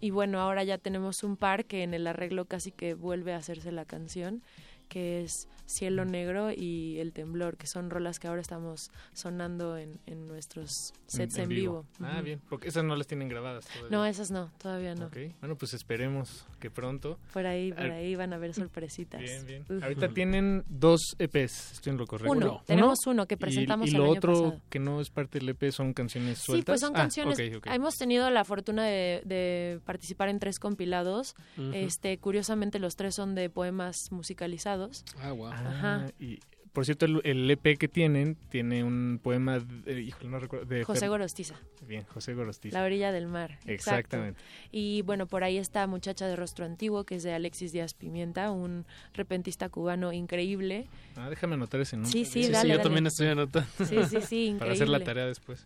y 0.00 0.10
bueno, 0.10 0.40
ahora 0.40 0.62
ya 0.64 0.78
tenemos 0.78 1.22
un 1.22 1.36
par 1.36 1.64
que 1.64 1.82
en 1.82 1.94
el 1.94 2.06
arreglo 2.06 2.44
casi 2.44 2.70
que 2.70 2.94
vuelve 2.94 3.32
a 3.32 3.38
hacerse 3.38 3.72
la 3.72 3.84
canción, 3.84 4.42
que 4.88 5.22
es 5.22 5.48
Cielo 5.68 6.04
Negro 6.04 6.52
y 6.52 6.98
El 7.00 7.12
Temblor, 7.12 7.56
que 7.56 7.66
son 7.66 7.90
rolas 7.90 8.20
que 8.20 8.28
ahora 8.28 8.40
estamos 8.40 8.90
sonando 9.14 9.76
en, 9.76 9.98
en 10.06 10.28
nuestros 10.28 10.92
sets 11.08 11.38
en, 11.38 11.48
vivo. 11.48 11.84
Ah, 12.00 12.20
bien, 12.22 12.40
porque 12.48 12.68
esas 12.68 12.84
no 12.84 12.94
las 12.94 13.08
tienen 13.08 13.28
grabadas 13.28 13.66
todavía. 13.66 13.90
No, 13.90 14.06
esas 14.06 14.30
no, 14.30 14.52
todavía 14.58 14.94
no. 14.94 15.06
Ok, 15.06 15.16
Bueno, 15.40 15.56
pues 15.56 15.74
esperemos 15.74 16.46
que 16.60 16.70
pronto. 16.70 17.18
Por 17.32 17.46
ahí, 17.46 17.72
por 17.72 17.82
Al- 17.82 17.90
ahí 17.92 18.14
van 18.14 18.32
a 18.32 18.38
ver 18.38 18.54
sorpresitas. 18.54 19.20
Bien, 19.20 19.44
bien. 19.44 19.64
Uf. 19.68 19.82
Ahorita 19.82 20.08
tienen 20.10 20.62
dos 20.68 21.16
EPs, 21.18 21.72
estoy 21.72 21.90
en 21.90 21.96
lo 21.98 22.06
correcto. 22.06 22.30
Uno, 22.30 22.62
tenemos 22.64 23.04
uno 23.08 23.26
que 23.26 23.34
Y- 23.34 23.38
presentamos 23.38 23.88
y, 23.88 23.90
el 23.90 23.96
lo 23.98 24.04
año 24.04 24.12
otro 24.12 24.32
pasado. 24.34 24.60
que 24.70 24.78
no 24.78 25.00
es 25.00 25.10
parte 25.10 25.40
del 25.40 25.48
EP 25.48 25.72
son 25.72 25.92
canciones 25.94 26.38
Sí, 26.38 26.44
sueltas. 26.46 26.74
pues 26.74 26.80
son 26.80 26.92
Ah, 26.94 27.00
canciones. 27.00 27.38
Hemos 27.64 27.96
tenido 27.96 28.30
la 28.30 28.44
fortuna 28.44 28.84
de, 28.84 29.20
de 29.24 29.80
participar 29.84 30.28
en 30.28 30.38
tres 30.38 30.60
compilados. 30.60 31.34
Este, 31.72 32.18
curiosamente 32.18 32.78
los 32.78 32.94
tres 32.94 33.16
son 33.16 33.34
de 33.34 33.50
poemas 33.50 33.96
musicalizados. 34.12 34.75
Ah, 35.20 35.32
wow. 35.32 35.46
Ajá. 35.48 36.04
Ah, 36.06 36.10
y 36.20 36.38
por 36.72 36.84
cierto, 36.84 37.06
el, 37.06 37.22
el 37.24 37.50
EP 37.50 37.78
que 37.78 37.88
tienen 37.88 38.36
tiene 38.50 38.84
un 38.84 39.18
poema, 39.22 39.60
de, 39.60 40.02
híjole, 40.02 40.28
no 40.28 40.38
recuerdo. 40.38 40.66
De 40.66 40.84
José 40.84 41.06
Fer- 41.06 41.08
Gorostiza. 41.08 41.54
Bien, 41.88 42.04
José 42.12 42.34
Gorostiza. 42.34 42.78
La 42.78 42.84
orilla 42.84 43.12
del 43.12 43.26
mar. 43.28 43.52
exacto. 43.64 43.72
Exactamente. 43.72 44.40
Y 44.72 45.00
bueno, 45.00 45.26
por 45.26 45.42
ahí 45.42 45.56
está 45.56 45.86
Muchacha 45.86 46.26
de 46.26 46.36
Rostro 46.36 46.66
Antiguo, 46.66 47.04
que 47.04 47.14
es 47.14 47.22
de 47.22 47.32
Alexis 47.32 47.72
Díaz 47.72 47.94
Pimienta, 47.94 48.50
un 48.50 48.84
repentista 49.14 49.70
cubano 49.70 50.12
increíble. 50.12 50.86
Ah, 51.16 51.30
déjame 51.30 51.54
anotar 51.54 51.80
ese 51.80 51.96
nombre. 51.96 52.12
Sí, 52.12 52.26
sí, 52.26 52.30
Sí, 52.42 52.44
sí, 52.44 52.52
dale, 52.52 52.68
yo 52.68 52.74
dale. 52.74 52.82
también 52.84 53.06
estoy 53.06 53.28
anotando. 53.28 53.68
Sí, 53.86 53.96
sí, 54.10 54.18
sí, 54.20 54.56
Para 54.58 54.72
hacer 54.72 54.88
la 54.90 54.98
increíble. 54.98 55.04
tarea 55.06 55.26
después. 55.26 55.64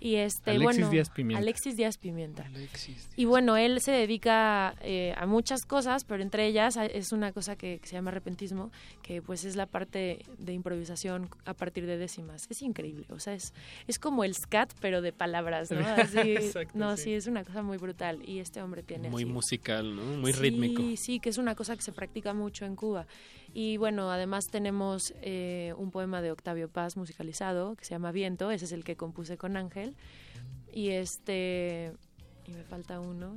Y 0.00 0.16
este, 0.16 0.52
Alexis 0.52 0.64
bueno, 0.80 0.90
Díaz 0.90 1.10
Pimienta. 1.10 1.42
Alexis 1.42 1.76
Díaz 1.76 1.98
Pimienta. 1.98 2.44
Alexis 2.46 3.08
Y 3.16 3.26
bueno, 3.26 3.56
él 3.56 3.80
se 3.80 3.92
dedica 3.92 4.74
eh, 4.80 5.12
a 5.16 5.26
muchas 5.26 5.66
cosas, 5.66 6.04
pero 6.04 6.22
entre 6.22 6.46
ellas 6.46 6.76
es 6.76 7.12
una 7.12 7.32
cosa 7.32 7.54
que, 7.56 7.78
que 7.80 7.86
se 7.86 7.94
llama 7.96 8.10
repentismo, 8.10 8.70
que 9.02 9.20
pues 9.20 9.44
es 9.44 9.56
la 9.56 9.66
parte 9.66 10.24
de 10.38 10.52
improvisación 10.54 11.28
a 11.44 11.54
partir 11.54 11.86
de 11.86 11.98
décimas. 11.98 12.46
Es 12.50 12.62
increíble, 12.62 13.04
o 13.10 13.18
sea, 13.20 13.34
es, 13.34 13.52
es 13.86 13.98
como 13.98 14.24
el 14.24 14.34
scat, 14.34 14.72
pero 14.80 15.02
de 15.02 15.12
palabras, 15.12 15.70
¿no? 15.70 15.80
Así, 15.86 16.18
Exacto, 16.36 16.78
no, 16.78 16.96
sí. 16.96 17.04
sí. 17.04 17.12
es 17.14 17.26
una 17.26 17.44
cosa 17.44 17.62
muy 17.62 17.76
brutal. 17.76 18.26
Y 18.26 18.38
este 18.38 18.62
hombre 18.62 18.82
tiene 18.82 19.10
Muy 19.10 19.24
así- 19.24 19.32
musical, 19.32 19.94
¿no? 19.94 20.02
Muy 20.02 20.32
Sí, 20.32 20.40
rítmico. 20.40 20.82
Sí, 20.96 21.20
que 21.20 21.28
es 21.28 21.36
una 21.38 21.54
cosa 21.54 21.76
que 21.76 21.82
se 21.82 21.92
practica 21.92 22.32
mucho 22.32 22.64
en 22.64 22.74
Cuba. 22.74 23.06
Y 23.52 23.76
bueno, 23.78 24.10
además 24.12 24.48
tenemos 24.48 25.12
eh, 25.22 25.74
un 25.76 25.90
poema 25.90 26.22
de 26.22 26.30
Octavio 26.30 26.68
Paz 26.68 26.96
musicalizado 26.96 27.74
que 27.76 27.84
se 27.84 27.90
llama 27.90 28.12
Viento, 28.12 28.50
ese 28.50 28.64
es 28.64 28.72
el 28.72 28.84
que 28.84 28.96
compuse 28.96 29.36
con 29.36 29.56
Ángel. 29.56 29.94
Y 30.72 30.90
este. 30.90 31.92
Y 32.46 32.52
me 32.52 32.62
falta 32.64 33.00
uno. 33.00 33.36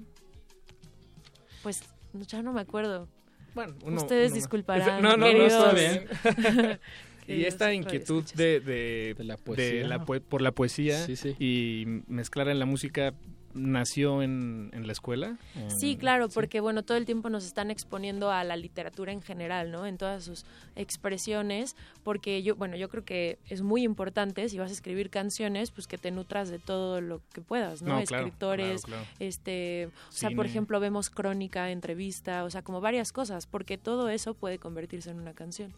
Pues 1.64 1.82
ya 2.28 2.42
no 2.42 2.54
me 2.54 2.62
acuerdo. 2.62 3.08
Bueno, 3.56 3.74
uno- 3.84 3.98
Ustedes 4.02 4.28
uno 4.32 4.36
disculparán. 4.36 5.02
No, 5.02 5.12
no, 5.12 5.18
no, 5.18 5.26
queridos. 5.26 5.54
está 5.54 5.74
bien. 5.74 6.80
y 7.28 7.46
esta 7.46 7.74
inquietud 7.74 8.24
de, 8.36 8.60
de, 8.60 9.16
De 9.18 9.24
la 9.24 9.36
de 9.38 9.42
poesía. 9.44 9.88
la 9.88 10.06
poe- 10.06 10.22
por 10.22 10.42
la 10.42 10.52
poesía 10.52 11.06
Sí, 11.06 11.16
sí. 11.16 11.36
y 11.40 11.86
mezclar 12.08 12.50
en 12.50 12.60
la 12.60 12.66
música 12.66 13.14
nació 13.54 14.22
en, 14.22 14.70
en 14.74 14.88
la 14.88 14.94
escuela. 14.94 15.38
Sí, 15.68 15.96
claro, 15.96 16.30
porque 16.30 16.60
bueno, 16.60 16.84
todo 16.84 16.98
el 16.98 17.06
tiempo 17.06 17.30
nos 17.30 17.46
están 17.46 17.72
exponiendo 17.72 18.32
a 18.32 18.44
la 18.44 18.56
literatura 18.56 19.12
en 19.12 19.22
general, 19.22 19.72
¿no? 19.72 19.86
En 19.86 19.98
todas 19.98 20.24
sus 20.24 20.46
expresiones, 20.76 21.76
porque 22.04 22.42
yo, 22.44 22.56
bueno, 22.56 22.76
yo 22.76 22.90
creo 22.90 23.06
que 23.06 23.40
es 23.50 23.62
muy 23.62 23.84
importante 23.84 24.50
si 24.50 24.58
vas 24.58 24.72
a 24.72 24.74
escribir 24.74 25.10
canciones, 25.10 25.72
pues 25.72 25.88
que 25.88 25.98
te 25.98 26.12
nutras 26.12 26.50
de 26.50 26.60
todo 26.60 27.02
lo 27.02 27.22
que 27.34 27.42
puedas, 27.42 27.82
¿no? 27.82 28.00
Escritores, 28.00 28.84
claro, 28.84 29.04
claro. 29.04 29.18
este, 29.20 29.90
o 30.10 30.12
sea, 30.12 30.32
por 30.32 30.46
ejemplo, 30.46 30.80
vemos 30.80 31.10
crónica, 31.10 31.70
entrevista, 31.70 32.44
o 32.44 32.50
sea, 32.50 32.64
como 32.64 32.82
varias 32.82 33.12
cosas, 33.12 33.46
porque 33.46 33.78
todo 33.78 34.10
eso 34.10 34.34
puede 34.34 34.58
convertirse 34.58 35.12
en 35.12 35.20
una 35.20 35.34
canción. 35.34 35.74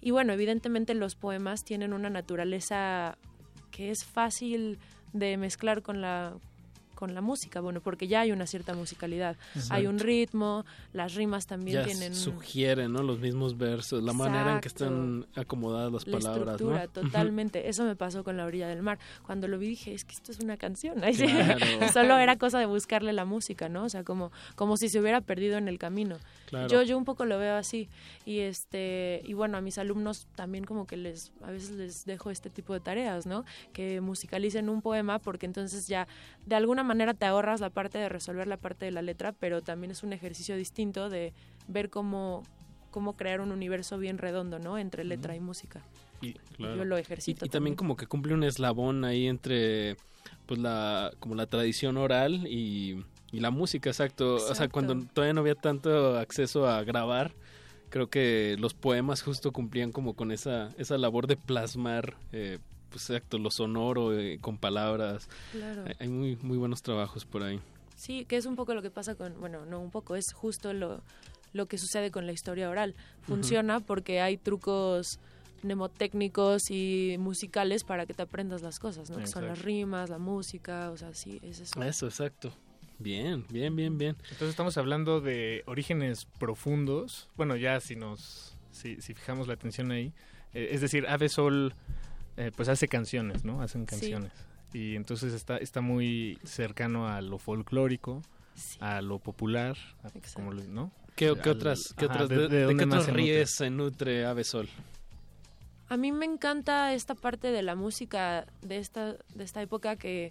Y 0.00 0.10
bueno, 0.10 0.32
evidentemente 0.32 0.94
los 0.94 1.14
poemas 1.14 1.64
tienen 1.64 1.92
una 1.92 2.10
naturaleza 2.10 3.16
que 3.70 3.90
es 3.90 4.04
fácil 4.04 4.78
de 5.12 5.36
mezclar 5.36 5.82
con 5.82 6.00
la 6.00 6.34
con 7.02 7.16
la 7.16 7.20
música, 7.20 7.60
bueno, 7.60 7.80
porque 7.80 8.06
ya 8.06 8.20
hay 8.20 8.30
una 8.30 8.46
cierta 8.46 8.74
musicalidad. 8.74 9.36
Hay 9.70 9.88
un 9.88 9.94
Exacto. 9.94 10.04
ritmo, 10.04 10.64
las 10.92 11.16
rimas 11.16 11.48
también 11.48 11.78
Ya 11.78 11.84
tienen 11.84 12.14
sugieren, 12.14 12.92
¿no? 12.92 13.02
Los 13.02 13.18
mismos 13.18 13.58
versos, 13.58 14.04
la 14.04 14.12
manera 14.12 14.52
en 14.52 14.60
que 14.60 14.68
Exacto. 14.68 14.84
están 14.84 15.26
acomodadas 15.34 15.92
las 15.92 16.06
la 16.06 16.18
palabras, 16.18 16.54
estructura, 16.54 16.84
¿no? 16.84 16.88
totalmente. 16.92 17.68
Eso 17.68 17.82
me 17.82 17.96
pasó 17.96 18.22
con 18.22 18.36
La 18.36 18.44
orilla 18.44 18.68
del 18.68 18.82
mar. 18.82 19.00
Cuando 19.26 19.48
lo 19.48 19.58
vi 19.58 19.66
dije, 19.66 19.92
es 19.92 20.04
que 20.04 20.12
esto 20.14 20.30
es 20.30 20.38
una 20.38 20.56
canción. 20.56 20.94
Claro. 21.32 21.88
Solo 21.92 22.18
era 22.18 22.36
cosa 22.36 22.60
de 22.60 22.66
buscarle 22.66 23.12
la 23.12 23.24
música, 23.24 23.68
¿no? 23.68 23.82
O 23.84 23.88
sea, 23.88 24.04
como, 24.04 24.30
como 24.54 24.76
si 24.76 24.88
se 24.88 25.00
hubiera 25.00 25.20
perdido 25.22 25.58
en 25.58 25.66
el 25.66 25.78
camino. 25.78 26.18
Claro. 26.46 26.68
Yo, 26.68 26.82
yo 26.82 26.96
un 26.96 27.04
poco 27.04 27.24
lo 27.24 27.36
veo 27.38 27.56
así. 27.56 27.88
Y 28.24 28.38
este, 28.40 29.22
y 29.24 29.34
bueno, 29.34 29.56
a 29.56 29.60
mis 29.60 29.76
alumnos 29.78 30.28
también 30.36 30.64
como 30.64 30.86
que 30.86 30.96
les, 30.96 31.32
a 31.42 31.50
veces 31.50 31.70
les 31.70 32.04
dejo 32.04 32.30
este 32.30 32.48
tipo 32.48 32.74
de 32.74 32.80
tareas, 32.80 33.26
¿no? 33.26 33.44
Que 33.72 34.00
musicalicen 34.00 34.68
un 34.68 34.82
poema 34.82 35.18
porque 35.18 35.46
entonces 35.46 35.88
ya 35.88 36.06
de 36.46 36.54
alguna 36.54 36.82
manera 36.82 36.91
te 37.14 37.26
ahorras 37.26 37.60
la 37.60 37.70
parte 37.70 37.98
de 37.98 38.08
resolver 38.08 38.46
la 38.46 38.56
parte 38.56 38.84
de 38.84 38.90
la 38.90 39.02
letra, 39.02 39.32
pero 39.32 39.62
también 39.62 39.90
es 39.90 40.02
un 40.02 40.12
ejercicio 40.12 40.56
distinto 40.56 41.08
de 41.08 41.32
ver 41.68 41.90
cómo 41.90 42.42
cómo 42.92 43.16
crear 43.16 43.40
un 43.40 43.50
universo 43.50 43.98
bien 43.98 44.18
redondo, 44.18 44.60
¿no? 44.60 44.78
Entre 44.78 45.02
letra 45.02 45.34
y 45.34 45.40
música. 45.40 45.82
Y, 46.20 46.36
Yo 46.58 46.84
lo 46.84 46.96
ejercito 46.96 47.44
Y, 47.44 47.48
y 47.48 47.50
también 47.50 47.74
como 47.74 47.96
que 47.96 48.06
cumple 48.06 48.34
un 48.34 48.44
eslabón 48.44 49.04
ahí 49.04 49.26
entre 49.26 49.96
pues 50.46 50.60
la 50.60 51.10
como 51.18 51.34
la 51.34 51.46
tradición 51.46 51.96
oral 51.96 52.46
y, 52.46 53.04
y 53.32 53.40
la 53.40 53.50
música, 53.50 53.90
exacto. 53.90 54.36
O 54.36 54.38
sea, 54.38 54.50
Exacto. 54.50 54.72
cuando 54.72 55.06
todavía 55.12 55.32
no 55.32 55.40
había 55.40 55.56
tanto 55.56 56.16
acceso 56.18 56.68
a 56.68 56.84
grabar, 56.84 57.32
creo 57.88 58.08
que 58.08 58.56
los 58.58 58.74
poemas 58.74 59.22
justo 59.22 59.52
cumplían 59.52 59.90
como 59.90 60.14
con 60.14 60.30
esa 60.30 60.68
esa 60.78 60.96
labor 60.98 61.26
de 61.26 61.36
plasmar 61.36 62.16
eh, 62.32 62.58
pues 62.92 63.10
exacto, 63.10 63.38
lo 63.38 63.50
sonoro 63.50 64.16
eh, 64.16 64.38
con 64.40 64.58
palabras. 64.58 65.28
Claro. 65.50 65.84
Hay, 65.86 65.94
hay 65.98 66.08
muy 66.08 66.36
muy 66.36 66.58
buenos 66.58 66.82
trabajos 66.82 67.24
por 67.24 67.42
ahí. 67.42 67.60
Sí, 67.96 68.24
que 68.24 68.36
es 68.36 68.46
un 68.46 68.56
poco 68.56 68.74
lo 68.74 68.82
que 68.82 68.90
pasa 68.90 69.14
con, 69.14 69.38
bueno, 69.40 69.64
no 69.64 69.80
un 69.80 69.90
poco, 69.90 70.16
es 70.16 70.32
justo 70.32 70.72
lo, 70.72 71.02
lo 71.52 71.66
que 71.66 71.78
sucede 71.78 72.10
con 72.10 72.26
la 72.26 72.32
historia 72.32 72.68
oral. 72.68 72.94
Funciona 73.22 73.80
porque 73.80 74.20
hay 74.20 74.36
trucos 74.36 75.20
mnemotécnicos 75.62 76.70
y 76.70 77.16
musicales 77.18 77.84
para 77.84 78.06
que 78.06 78.14
te 78.14 78.22
aprendas 78.22 78.62
las 78.62 78.78
cosas, 78.78 79.08
¿no? 79.10 79.18
Que 79.18 79.26
son 79.26 79.46
las 79.46 79.62
rimas, 79.62 80.10
la 80.10 80.18
música, 80.18 80.90
o 80.90 80.96
sea, 80.96 81.14
sí, 81.14 81.38
es 81.42 81.60
eso. 81.60 81.82
Eso, 81.82 82.06
exacto. 82.06 82.52
Bien, 82.98 83.44
bien, 83.50 83.74
bien, 83.74 83.98
bien. 83.98 84.16
Entonces 84.22 84.50
estamos 84.50 84.76
hablando 84.76 85.20
de 85.20 85.62
orígenes 85.66 86.26
profundos. 86.38 87.28
Bueno, 87.36 87.56
ya 87.56 87.80
si 87.80 87.96
nos 87.96 88.56
si, 88.70 89.00
si 89.00 89.14
fijamos 89.14 89.46
la 89.46 89.54
atención 89.54 89.90
ahí, 89.92 90.12
eh, 90.54 90.70
es 90.72 90.80
decir, 90.80 91.06
Ave 91.06 91.28
Sol 91.28 91.74
eh, 92.36 92.50
pues 92.54 92.68
hace 92.68 92.88
canciones, 92.88 93.44
¿no? 93.44 93.60
Hacen 93.62 93.82
Sí. 93.82 93.86
canciones. 93.96 94.32
Y 94.72 94.96
entonces 94.96 95.32
está 95.34 95.58
está 95.58 95.80
muy 95.82 96.38
cercano 96.44 97.06
a 97.08 97.20
lo 97.20 97.38
folclórico, 97.38 98.22
a 98.80 99.02
lo 99.02 99.18
popular, 99.18 99.76
a- 100.02 100.10
como 100.34 100.52
lo- 100.52 100.64
¿no? 100.64 100.90
¿Qué, 101.14 101.34
qué 101.42 101.50
al- 101.50 101.56
otras, 101.56 101.94
qué 101.98 102.06
ajá, 102.06 102.14
otras, 102.14 102.28
de- 102.30 102.36
de, 102.36 102.48
de 102.48 102.56
de 102.56 102.62
dónde 102.64 102.82
qué 102.82 102.86
más 102.86 102.94
otros 103.00 103.04
se 103.06 103.12
nutre? 103.12 103.22
ríes 103.34 103.50
se 103.50 103.70
nutre 103.70 104.24
Ave 104.24 104.44
Sol? 104.44 104.68
A 105.88 105.96
mí 105.98 106.10
me 106.10 106.24
encanta 106.24 106.94
esta 106.94 107.14
parte 107.14 107.48
de 107.52 107.62
la 107.62 107.74
música 107.74 108.46
de 108.62 108.78
esta, 108.78 109.16
de 109.34 109.44
esta 109.44 109.60
época 109.60 109.96
que 109.96 110.30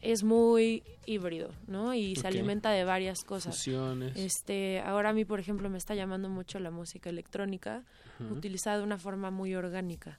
es 0.00 0.24
muy 0.24 0.82
híbrido, 1.04 1.50
¿no? 1.66 1.92
Y 1.92 2.16
se 2.16 2.26
alimenta 2.26 2.70
de 2.70 2.84
varias 2.84 3.22
cosas. 3.22 3.54
Fusiones. 3.56 4.16
Este, 4.16 4.80
ahora 4.80 5.10
a 5.10 5.12
mí, 5.12 5.26
por 5.26 5.38
ejemplo, 5.38 5.68
me 5.68 5.76
está 5.76 5.94
llamando 5.94 6.30
mucho 6.30 6.58
la 6.60 6.70
música 6.70 7.10
electrónica, 7.10 7.82
utilizada 8.30 8.78
de 8.78 8.84
una 8.84 8.96
forma 8.96 9.30
muy 9.30 9.54
orgánica, 9.54 10.16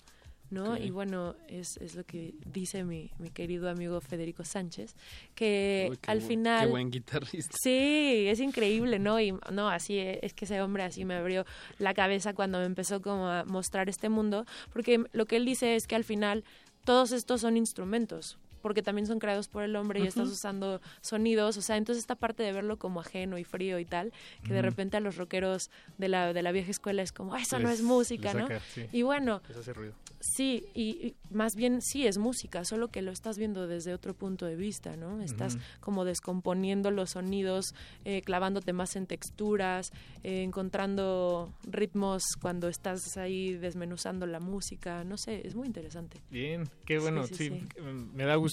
¿no? 0.51 0.77
Y 0.77 0.91
bueno, 0.91 1.35
es, 1.47 1.77
es 1.77 1.95
lo 1.95 2.03
que 2.03 2.35
dice 2.45 2.83
mi, 2.83 3.09
mi 3.17 3.29
querido 3.29 3.69
amigo 3.69 3.99
Federico 4.01 4.43
Sánchez, 4.43 4.95
que 5.33 5.87
Uy, 5.89 5.97
al 6.07 6.21
final... 6.21 6.65
Qué 6.65 6.71
buen 6.71 6.91
guitarrista. 6.91 7.55
Sí, 7.59 8.25
es 8.27 8.39
increíble, 8.39 8.99
¿no? 8.99 9.19
Y 9.19 9.33
no, 9.51 9.69
así 9.69 9.97
e- 9.97 10.19
es 10.21 10.33
que 10.33 10.45
ese 10.45 10.61
hombre 10.61 10.83
así 10.83 11.05
me 11.05 11.15
abrió 11.15 11.45
la 11.79 11.93
cabeza 11.93 12.33
cuando 12.33 12.59
me 12.59 12.65
empezó 12.65 13.01
como 13.01 13.27
a 13.27 13.45
mostrar 13.45 13.89
este 13.89 14.09
mundo, 14.09 14.45
porque 14.73 15.03
lo 15.13 15.25
que 15.25 15.37
él 15.37 15.45
dice 15.45 15.75
es 15.75 15.87
que 15.87 15.95
al 15.95 16.03
final 16.03 16.43
todos 16.83 17.11
estos 17.13 17.41
son 17.41 17.57
instrumentos, 17.57 18.37
porque 18.61 18.81
también 18.81 19.07
son 19.07 19.19
creados 19.19 19.47
por 19.47 19.63
el 19.63 19.75
hombre 19.75 19.99
y 19.99 20.07
estás 20.07 20.29
usando 20.29 20.81
sonidos, 21.01 21.57
o 21.57 21.61
sea, 21.61 21.77
entonces 21.77 22.01
esta 22.03 22.15
parte 22.15 22.43
de 22.43 22.51
verlo 22.53 22.77
como 22.77 22.99
ajeno 23.01 23.37
y 23.37 23.43
frío 23.43 23.79
y 23.79 23.85
tal, 23.85 24.11
que 24.43 24.53
de 24.53 24.61
repente 24.61 24.97
a 24.97 24.99
los 24.99 25.17
rockeros 25.17 25.69
de 25.97 26.07
la, 26.09 26.33
de 26.33 26.41
la 26.41 26.51
vieja 26.51 26.71
escuela 26.71 27.01
es 27.01 27.11
como, 27.11 27.33
"Ah, 27.33 27.41
eso 27.41 27.59
no 27.59 27.69
Les- 27.69 27.79
es 27.79 27.85
música, 27.85 28.33
¿no? 28.33 28.47
sí. 28.73 28.85
Y 28.91 29.01
bueno, 29.01 29.41
hace 29.57 29.73
ruido. 29.73 29.93
Sí, 30.23 30.63
y, 30.75 31.07
y 31.07 31.15
más 31.31 31.55
bien 31.55 31.81
sí 31.81 32.05
es 32.05 32.19
música, 32.19 32.63
solo 32.63 32.89
que 32.89 33.01
lo 33.01 33.11
estás 33.11 33.39
viendo 33.39 33.65
desde 33.65 33.91
otro 33.91 34.13
punto 34.13 34.45
de 34.45 34.55
vista, 34.55 34.95
¿no? 34.95 35.19
Estás 35.23 35.57
como 35.79 36.05
descomponiendo 36.05 36.91
los 36.91 37.11
sonidos, 37.11 37.73
eh, 38.05 38.21
clavándote 38.21 38.71
más 38.71 38.95
en 38.95 39.07
texturas, 39.07 39.89
eh, 40.23 40.43
encontrando 40.43 41.51
ritmos 41.63 42.21
cuando 42.41 42.67
estás 42.67 43.17
ahí 43.17 43.53
desmenuzando 43.53 44.25
la 44.27 44.39
música, 44.39 45.03
no 45.03 45.17
sé, 45.17 45.41
es 45.45 45.55
muy 45.55 45.65
interesante. 45.67 46.19
Bien, 46.29 46.69
qué 46.85 46.99
bueno, 46.99 47.25
Sí, 47.25 47.35
sí, 47.35 47.49
sí, 47.49 47.67
sí. 47.75 47.81
me 48.13 48.23
da 48.25 48.35
gusto 48.35 48.50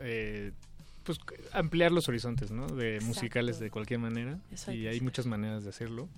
eh, 0.00 0.52
pues 1.04 1.18
ampliar 1.52 1.92
los 1.92 2.08
horizontes, 2.08 2.50
¿no? 2.50 2.66
De 2.66 2.94
Exacto. 2.94 3.06
musicales 3.06 3.58
de 3.60 3.70
cualquier 3.70 4.00
manera 4.00 4.38
y 4.72 4.86
hay 4.86 5.00
muchas 5.00 5.26
maneras 5.26 5.62
de 5.64 5.70
hacerlo. 5.70 6.08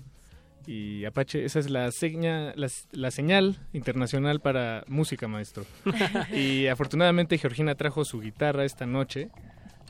Y 0.66 1.04
Apache, 1.06 1.44
esa 1.46 1.60
es 1.60 1.70
la 1.70 1.90
seña, 1.92 2.52
la, 2.54 2.68
la 2.92 3.10
señal 3.10 3.56
internacional 3.72 4.40
para 4.40 4.84
música, 4.86 5.26
maestro. 5.28 5.64
y 6.34 6.66
afortunadamente 6.66 7.38
Georgina 7.38 7.74
trajo 7.74 8.04
su 8.04 8.20
guitarra 8.20 8.64
esta 8.66 8.84
noche 8.84 9.30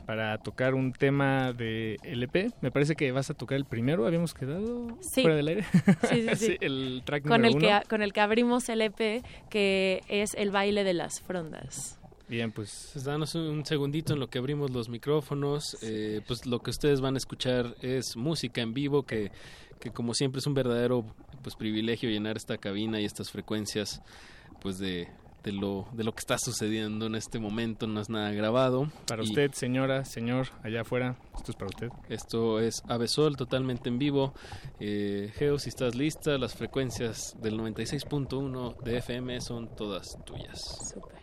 para 0.05 0.37
tocar 0.37 0.73
un 0.75 0.91
tema 0.93 1.51
de 1.53 1.97
LP. 2.03 2.51
Me 2.61 2.71
parece 2.71 2.95
que 2.95 3.11
vas 3.11 3.29
a 3.29 3.33
tocar 3.33 3.57
el 3.57 3.65
primero, 3.65 4.07
habíamos 4.07 4.33
quedado 4.33 4.97
Sí. 5.01 5.21
fuera 5.21 5.35
del 5.35 5.47
aire. 5.49 5.65
Sí, 6.09 6.25
sí, 6.29 6.35
sí. 6.35 6.57
el 6.61 7.01
track 7.05 7.27
Con 7.27 7.43
el, 7.45 7.57
que, 7.57 7.67
uno. 7.67 7.81
con 7.89 8.01
el 8.01 8.13
que 8.13 8.21
abrimos 8.21 8.69
el 8.69 8.81
EP, 8.81 9.21
que 9.49 10.01
es 10.07 10.33
el 10.33 10.49
baile 10.49 10.83
de 10.85 10.93
las 10.93 11.19
frondas. 11.21 11.98
Bien, 12.29 12.51
pues 12.51 12.91
Pues 12.93 13.05
danos 13.05 13.33
un- 13.35 13.41
un 13.49 13.65
segundito 13.65 14.13
en 14.13 14.19
lo 14.19 14.29
que 14.29 14.37
abrimos 14.37 14.69
los 14.71 14.87
micrófonos. 14.87 15.77
Eh, 15.81 16.21
pues 16.27 16.45
lo 16.45 16.59
que 16.61 16.69
ustedes 16.69 17.01
van 17.01 17.15
a 17.15 17.17
escuchar 17.17 17.75
es 17.81 18.15
música 18.15 18.61
en 18.61 18.73
vivo 18.73 19.03
que, 19.03 19.31
que 19.79 19.89
como 19.91 20.13
siempre 20.13 20.39
es 20.39 20.45
un 20.47 20.53
verdadero 20.53 21.03
pues 21.41 21.55
privilegio 21.55 22.09
llenar 22.09 22.37
esta 22.37 22.57
cabina 22.57 22.99
y 23.01 23.05
estas 23.05 23.31
frecuencias 23.31 24.01
pues 24.61 24.77
de, 24.77 25.07
de 25.43 25.53
lo 25.53 25.87
de 25.93 26.03
lo 26.03 26.11
que 26.11 26.19
está 26.19 26.37
sucediendo 26.37 27.07
en 27.07 27.15
este 27.15 27.39
momento. 27.39 27.87
No 27.87 27.99
es 27.99 28.09
nada 28.09 28.31
grabado. 28.31 28.91
Para 29.07 29.23
Y 29.23 29.25
usted, 29.29 29.51
señora, 29.53 30.05
señor, 30.05 30.49
allá 30.61 30.81
afuera, 30.81 31.17
esto 31.35 31.51
es 31.51 31.55
para 31.57 31.69
usted. 31.69 31.89
Esto 32.09 32.59
es 32.59 32.83
Ave 32.87 33.07
Sol 33.07 33.37
totalmente 33.37 33.89
en 33.89 33.97
vivo. 33.97 34.35
Eh, 34.79 35.31
Geo, 35.35 35.57
si 35.57 35.69
estás 35.69 35.95
lista, 35.95 36.37
las 36.37 36.53
frecuencias 36.53 37.35
del 37.41 37.57
96.1 37.57 38.75
de 38.83 38.97
FM 38.99 39.41
son 39.41 39.75
todas 39.75 40.15
tuyas. 40.25 40.91
Súper. 40.93 41.17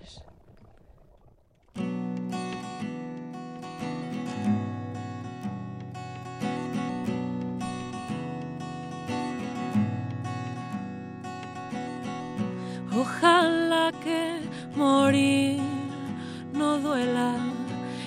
Ojalá 12.99 13.93
que 14.03 14.41
morir 14.75 15.61
no 16.53 16.79
duela, 16.79 17.35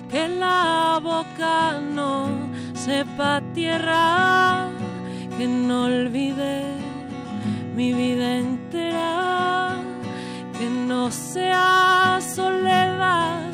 que 0.09 0.27
la 0.27 0.99
boca 1.01 1.79
no 1.79 2.27
sepa 2.73 3.41
tierra, 3.53 4.69
que 5.37 5.47
no 5.47 5.83
olvide 5.85 6.63
mi 7.75 7.93
vida 7.93 8.37
entera, 8.37 9.75
que 10.57 10.67
no 10.69 11.11
sea 11.11 12.19
soledad 12.19 13.48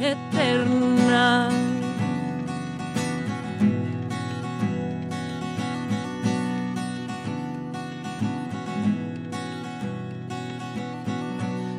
eterna. 0.00 1.50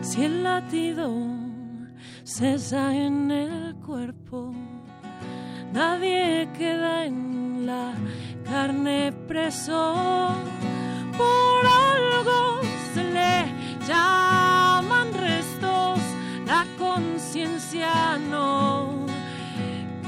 Si 0.02 0.24
el 0.24 0.44
latido 0.44 1.12
cesa 2.24 2.96
en 2.96 3.32
el 3.32 3.76
cuerpo, 3.86 4.54
nadie 5.74 6.48
queda 6.58 7.06
en 7.06 7.66
la 7.66 7.94
carne 8.46 9.12
preso. 9.28 9.94
Por 11.18 11.62
algo 11.92 12.62
se 12.94 13.04
le 13.04 13.46
llaman 13.88 15.12
la 16.46 16.66
conciencia 16.78 18.18
no 18.30 19.06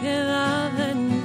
queda 0.02 0.70
dentro. 0.72 1.18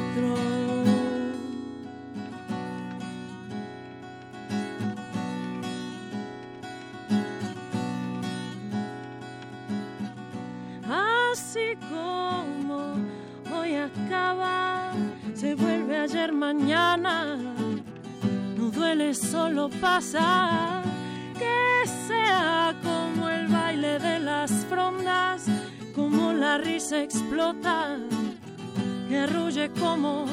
Así 10.90 11.76
como 11.90 12.96
hoy 13.54 13.74
acaba, 13.76 14.92
se 15.34 15.54
vuelve 15.54 15.98
ayer 15.98 16.32
mañana. 16.32 17.36
No 18.56 18.70
duele, 18.70 19.14
solo 19.14 19.68
pasa. 19.80 20.82
Que 21.38 21.88
sea 22.06 22.74
como 22.82 23.28
el 23.28 23.48
de 23.98 24.18
las 24.18 24.50
frondas, 24.66 25.44
como 25.94 26.32
la 26.32 26.56
risa 26.56 27.02
explota, 27.02 27.98
que 29.08 29.18
arrulle 29.18 29.70
como. 29.78 30.24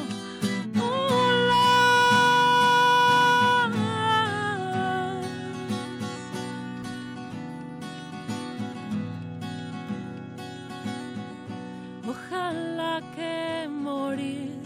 Ojalá 12.08 13.02
que 13.16 13.68
morir 13.68 14.58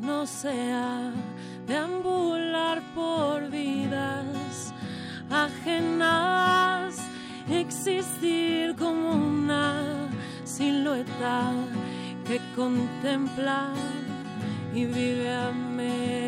no 0.00 0.26
sea 0.26 1.12
deambular 1.66 2.82
por 2.94 3.48
vidas 3.48 4.72
ajenas, 5.30 6.21
existir 7.86 8.76
como 8.76 9.12
una 9.12 10.08
silueta 10.44 11.52
que 12.26 12.40
contempla 12.54 13.72
y 14.72 14.84
vive 14.84 15.28
a 15.32 15.50
medias. 15.50 16.21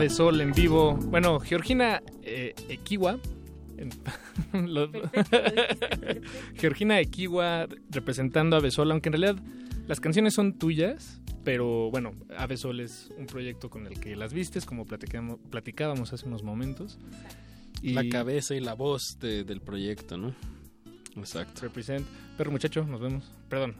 Ave 0.00 0.08
Sol 0.08 0.40
en 0.40 0.52
vivo. 0.52 0.94
Bueno, 0.94 1.38
Georgina 1.40 2.02
eh, 2.22 2.54
Equiwa. 2.70 3.18
Georgina 6.56 6.98
Equiwa 7.00 7.68
representando 7.90 8.56
a 8.56 8.60
Ave 8.60 8.70
Sol, 8.70 8.90
aunque 8.92 9.10
en 9.10 9.12
realidad 9.12 9.36
las 9.86 10.00
canciones 10.00 10.32
son 10.32 10.54
tuyas, 10.58 11.20
pero 11.44 11.90
bueno, 11.90 12.12
Ave 12.34 12.56
Sol 12.56 12.80
es 12.80 13.12
un 13.18 13.26
proyecto 13.26 13.68
con 13.68 13.86
el 13.86 14.00
que 14.00 14.16
las 14.16 14.32
vistes, 14.32 14.64
como 14.64 14.86
platicamos, 14.86 15.36
platicábamos 15.50 16.14
hace 16.14 16.26
unos 16.26 16.42
momentos. 16.42 16.98
Y 17.82 17.92
La 17.92 18.08
cabeza 18.08 18.54
y 18.54 18.60
la 18.60 18.72
voz 18.72 19.18
de- 19.20 19.44
del 19.44 19.60
proyecto, 19.60 20.16
¿no? 20.16 20.34
Exacto. 21.14 21.60
Represent. 21.60 22.06
Perro 22.38 22.52
muchacho, 22.52 22.84
nos 22.84 23.02
vemos. 23.02 23.30
Perdón. 23.50 23.76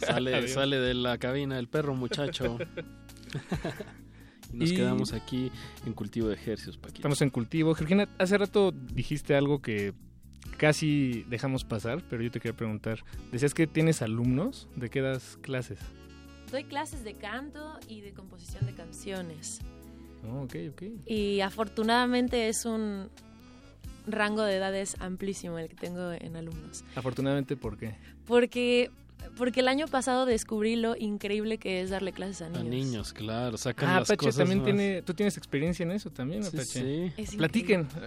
Sale, 0.00 0.48
sale 0.48 0.78
de 0.78 0.92
la 0.92 1.16
cabina 1.16 1.58
el 1.58 1.68
perro 1.68 1.94
muchacho. 1.94 2.58
nos 4.52 4.70
Y- 4.72 4.76
quedamos 4.76 5.12
aquí 5.12 5.50
en 5.86 5.92
cultivo 5.92 6.28
de 6.28 6.34
ejercicios, 6.34 6.76
Paquito. 6.76 6.98
Estamos 6.98 7.20
en 7.22 7.30
cultivo. 7.30 7.74
Georgina, 7.74 8.08
hace 8.18 8.38
rato 8.38 8.72
dijiste 8.72 9.34
algo 9.34 9.60
que 9.62 9.92
casi 10.56 11.24
dejamos 11.28 11.64
pasar, 11.64 12.02
pero 12.08 12.22
yo 12.22 12.30
te 12.30 12.40
quería 12.40 12.56
preguntar. 12.56 13.04
Decías 13.32 13.54
que 13.54 13.66
tienes 13.66 14.02
alumnos, 14.02 14.68
¿de 14.76 14.90
qué 14.90 15.00
das 15.02 15.38
clases? 15.42 15.78
Doy 16.50 16.64
clases 16.64 17.04
de 17.04 17.14
canto 17.14 17.78
y 17.88 18.00
de 18.00 18.12
composición 18.12 18.64
de 18.66 18.72
canciones. 18.74 19.60
Oh, 20.26 20.42
ok, 20.42 20.54
ok. 20.70 20.82
Y 21.06 21.40
afortunadamente 21.42 22.48
es 22.48 22.64
un 22.64 23.08
rango 24.06 24.42
de 24.42 24.56
edades 24.56 24.96
amplísimo 25.00 25.58
el 25.58 25.68
que 25.68 25.76
tengo 25.76 26.10
en 26.12 26.34
alumnos. 26.36 26.82
Afortunadamente, 26.96 27.56
¿por 27.56 27.76
qué? 27.76 27.94
Porque, 28.26 28.90
porque 29.36 29.60
el 29.60 29.68
año 29.68 29.86
pasado 29.86 30.26
descubrí 30.26 30.74
lo 30.76 30.96
increíble 30.96 31.58
que 31.58 31.80
es 31.80 31.90
darle 31.90 32.12
clases 32.12 32.42
a 32.42 32.46
A 32.46 32.48
niños. 32.50 32.68
niños, 32.70 33.12
claro, 33.12 33.56
sacan 33.56 33.88
Ah, 33.90 34.00
las 34.00 34.10
Apache 34.10 34.26
cosas 34.26 34.36
también 34.38 34.58
más- 34.58 34.64
tiene... 34.66 35.02
¿Tú 35.02 35.14
tienes 35.14 35.36
experiencia 35.36 35.84
en 35.84 35.92
eso 35.92 36.10
también, 36.10 36.42
Sí, 36.42 36.48
Apache? 36.48 36.64
sí. 36.64 37.12
Es 37.16 37.36
Platiquen. 37.36 37.86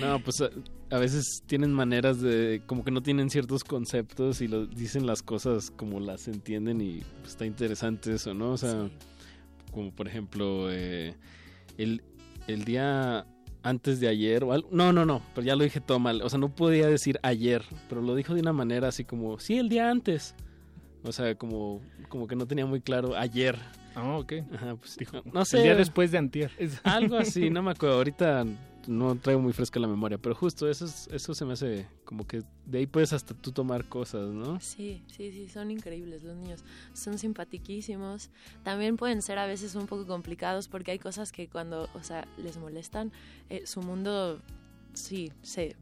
No, 0.00 0.18
pues 0.20 0.40
a, 0.40 0.50
a 0.94 0.98
veces 0.98 1.42
tienen 1.46 1.72
maneras 1.72 2.20
de, 2.20 2.62
como 2.66 2.84
que 2.84 2.90
no 2.90 3.02
tienen 3.02 3.30
ciertos 3.30 3.64
conceptos 3.64 4.40
y 4.40 4.48
lo, 4.48 4.66
dicen 4.66 5.06
las 5.06 5.22
cosas 5.22 5.70
como 5.70 6.00
las 6.00 6.28
entienden 6.28 6.80
y 6.80 7.02
pues, 7.20 7.32
está 7.32 7.46
interesante 7.46 8.14
eso, 8.14 8.34
¿no? 8.34 8.52
O 8.52 8.56
sea, 8.58 8.88
como 9.72 9.90
por 9.92 10.08
ejemplo, 10.08 10.70
eh, 10.70 11.14
el, 11.78 12.02
el 12.46 12.64
día 12.64 13.26
antes 13.64 13.98
de 13.98 14.06
ayer 14.08 14.44
o 14.44 14.52
algo, 14.52 14.68
no, 14.70 14.92
no, 14.92 15.04
no, 15.04 15.20
pero 15.34 15.44
ya 15.46 15.56
lo 15.56 15.64
dije 15.64 15.80
todo 15.80 15.98
mal, 15.98 16.22
o 16.22 16.28
sea, 16.28 16.38
no 16.38 16.54
podía 16.54 16.86
decir 16.86 17.18
ayer, 17.22 17.64
pero 17.88 18.02
lo 18.02 18.14
dijo 18.14 18.34
de 18.34 18.40
una 18.40 18.52
manera 18.52 18.88
así 18.88 19.04
como, 19.04 19.40
sí, 19.40 19.58
el 19.58 19.68
día 19.68 19.90
antes. 19.90 20.36
O 21.02 21.12
sea, 21.12 21.34
como, 21.34 21.82
como 22.08 22.26
que 22.26 22.34
no 22.34 22.46
tenía 22.46 22.64
muy 22.64 22.80
claro 22.80 23.14
ayer. 23.14 23.58
Ah, 23.94 24.16
ok. 24.16 24.32
Ajá, 24.54 24.74
pues, 24.76 24.96
Dijo, 24.96 25.22
no 25.32 25.44
sé. 25.44 25.58
El 25.58 25.62
día 25.64 25.74
después 25.74 26.10
de 26.10 26.18
antier. 26.18 26.50
Algo 26.82 27.16
así, 27.16 27.50
no 27.50 27.62
me 27.62 27.72
acuerdo. 27.72 27.96
Ahorita 27.96 28.46
no 28.86 29.16
traigo 29.16 29.40
muy 29.40 29.52
fresca 29.52 29.80
la 29.80 29.86
memoria, 29.88 30.18
pero 30.18 30.34
justo 30.34 30.68
eso, 30.68 30.84
es- 30.84 31.08
eso 31.12 31.34
se 31.34 31.44
me 31.44 31.52
hace 31.54 31.86
como 32.04 32.26
que 32.26 32.42
de 32.66 32.78
ahí 32.78 32.86
puedes 32.86 33.12
hasta 33.12 33.34
tú 33.34 33.52
tomar 33.52 33.88
cosas, 33.88 34.28
¿no? 34.30 34.60
Sí, 34.60 35.02
sí, 35.08 35.32
sí, 35.32 35.48
son 35.48 35.70
increíbles 35.70 36.22
los 36.22 36.36
niños. 36.36 36.62
Son 36.92 37.18
simpatiquísimos. 37.18 38.30
También 38.62 38.96
pueden 38.96 39.22
ser 39.22 39.38
a 39.38 39.46
veces 39.46 39.74
un 39.74 39.86
poco 39.86 40.06
complicados 40.06 40.68
porque 40.68 40.90
hay 40.92 40.98
cosas 40.98 41.32
que 41.32 41.48
cuando, 41.48 41.88
o 41.94 42.02
sea, 42.02 42.26
les 42.36 42.56
molestan, 42.58 43.12
eh, 43.50 43.66
su 43.66 43.80
mundo, 43.82 44.40
sí, 44.92 45.32
se, 45.42 45.76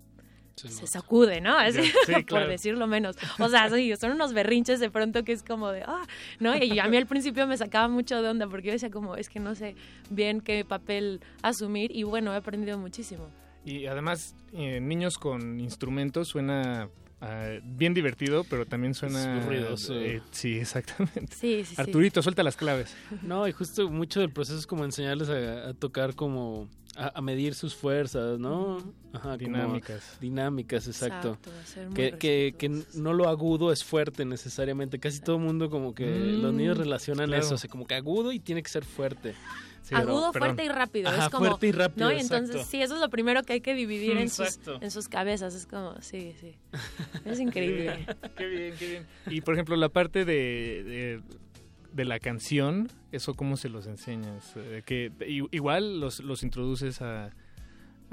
se 0.56 0.86
sacude, 0.86 1.40
¿no? 1.40 1.56
Así, 1.56 1.82
sí, 1.82 1.92
por 2.12 2.24
claro. 2.24 2.48
decirlo 2.48 2.86
menos. 2.86 3.16
O 3.38 3.48
sea, 3.48 3.70
sí, 3.70 3.92
son 3.96 4.12
unos 4.12 4.32
berrinches 4.32 4.80
de 4.80 4.90
pronto 4.90 5.24
que 5.24 5.32
es 5.32 5.42
como 5.42 5.70
de, 5.70 5.82
ah, 5.82 6.06
¿no? 6.40 6.56
Y 6.56 6.78
a 6.78 6.86
mí 6.88 6.96
al 6.96 7.06
principio 7.06 7.46
me 7.46 7.56
sacaba 7.56 7.88
mucho 7.88 8.22
de 8.22 8.28
onda 8.28 8.46
porque 8.46 8.68
yo 8.68 8.72
decía 8.72 8.90
como, 8.90 9.16
es 9.16 9.28
que 9.28 9.40
no 9.40 9.54
sé 9.54 9.74
bien 10.10 10.40
qué 10.40 10.64
papel 10.64 11.20
asumir 11.42 11.94
y 11.94 12.02
bueno, 12.02 12.32
he 12.32 12.36
aprendido 12.36 12.78
muchísimo. 12.78 13.28
Y 13.64 13.86
además, 13.86 14.34
eh, 14.52 14.80
niños 14.80 15.18
con 15.18 15.60
instrumentos 15.60 16.28
suena 16.28 16.88
ah, 17.20 17.50
bien 17.62 17.94
divertido, 17.94 18.44
pero 18.44 18.66
también 18.66 18.94
suena... 18.94 19.38
Es 19.38 19.46
ruidoso. 19.46 19.94
eh, 19.94 20.20
sí, 20.32 20.58
exactamente. 20.58 21.34
Sí, 21.34 21.64
sí, 21.64 21.74
sí. 21.76 21.80
Arturito, 21.80 22.22
suelta 22.22 22.42
las 22.42 22.56
claves. 22.56 22.94
No, 23.22 23.46
y 23.46 23.52
justo 23.52 23.88
mucho 23.88 24.20
del 24.20 24.30
proceso 24.30 24.58
es 24.58 24.66
como 24.66 24.84
enseñarles 24.84 25.28
a, 25.28 25.68
a 25.68 25.74
tocar 25.74 26.14
como... 26.16 26.68
A, 26.94 27.18
a 27.18 27.22
medir 27.22 27.54
sus 27.54 27.74
fuerzas, 27.74 28.38
¿no? 28.38 28.76
Ajá, 29.14 29.30
como 29.30 29.38
Dinámicas. 29.38 30.18
dinámicas, 30.20 30.86
exacto. 30.86 31.38
Que, 31.94 32.12
que, 32.18 32.54
que 32.58 32.68
no 32.94 33.14
lo 33.14 33.28
agudo 33.28 33.72
es 33.72 33.82
fuerte 33.82 34.24
necesariamente. 34.26 34.98
Casi 34.98 35.20
todo 35.20 35.36
el 35.36 35.42
mundo 35.42 35.70
como 35.70 35.94
que 35.94 36.04
Mm, 36.06 36.42
los 36.42 36.52
niños 36.52 36.76
relacionan 36.76 37.28
claro. 37.28 37.42
eso. 37.44 37.54
O 37.54 37.58
sea, 37.58 37.70
como 37.70 37.86
que 37.86 37.94
agudo 37.94 38.30
y 38.32 38.40
tiene 38.40 38.62
que 38.62 38.68
ser 38.68 38.84
fuerte. 38.84 39.34
Sí, 39.82 39.94
Agudo, 39.96 40.30
pero- 40.32 40.44
fuerte 40.44 40.64
y 40.64 40.68
rápido. 40.68 41.08
Ajá, 41.08 41.24
es 41.24 41.30
como, 41.30 41.46
fuerte 41.46 41.66
y 41.66 41.72
rápido, 41.72 42.06
¿no? 42.08 42.14
Y 42.16 42.20
entonces, 42.20 42.66
sí, 42.66 42.80
eso 42.82 42.94
es 42.94 43.00
lo 43.00 43.08
primero 43.10 43.42
que 43.42 43.54
hay 43.54 43.60
que 43.62 43.74
dividir 43.74 44.16
en 44.18 44.28
sus, 44.28 44.60
en 44.80 44.90
sus 44.90 45.08
cabezas. 45.08 45.54
Es 45.54 45.66
como, 45.66 45.94
sí, 46.02 46.34
sí. 46.40 46.54
Es 47.24 47.40
increíble. 47.40 48.06
qué 48.36 48.46
bien, 48.46 48.74
qué 48.78 48.86
bien. 48.90 49.06
Y 49.34 49.40
por 49.40 49.54
ejemplo, 49.54 49.74
la 49.76 49.88
parte 49.88 50.24
de, 50.24 50.84
de, 50.84 51.20
de 51.92 52.04
la 52.04 52.18
canción, 52.18 52.88
¿eso 53.12 53.34
cómo 53.34 53.56
se 53.56 53.68
los 53.68 53.86
enseñas? 53.86 54.54
Eh, 54.56 54.82
que 54.84 55.12
igual 55.50 56.00
los, 56.00 56.20
los 56.20 56.42
introduces 56.42 57.02
a, 57.02 57.30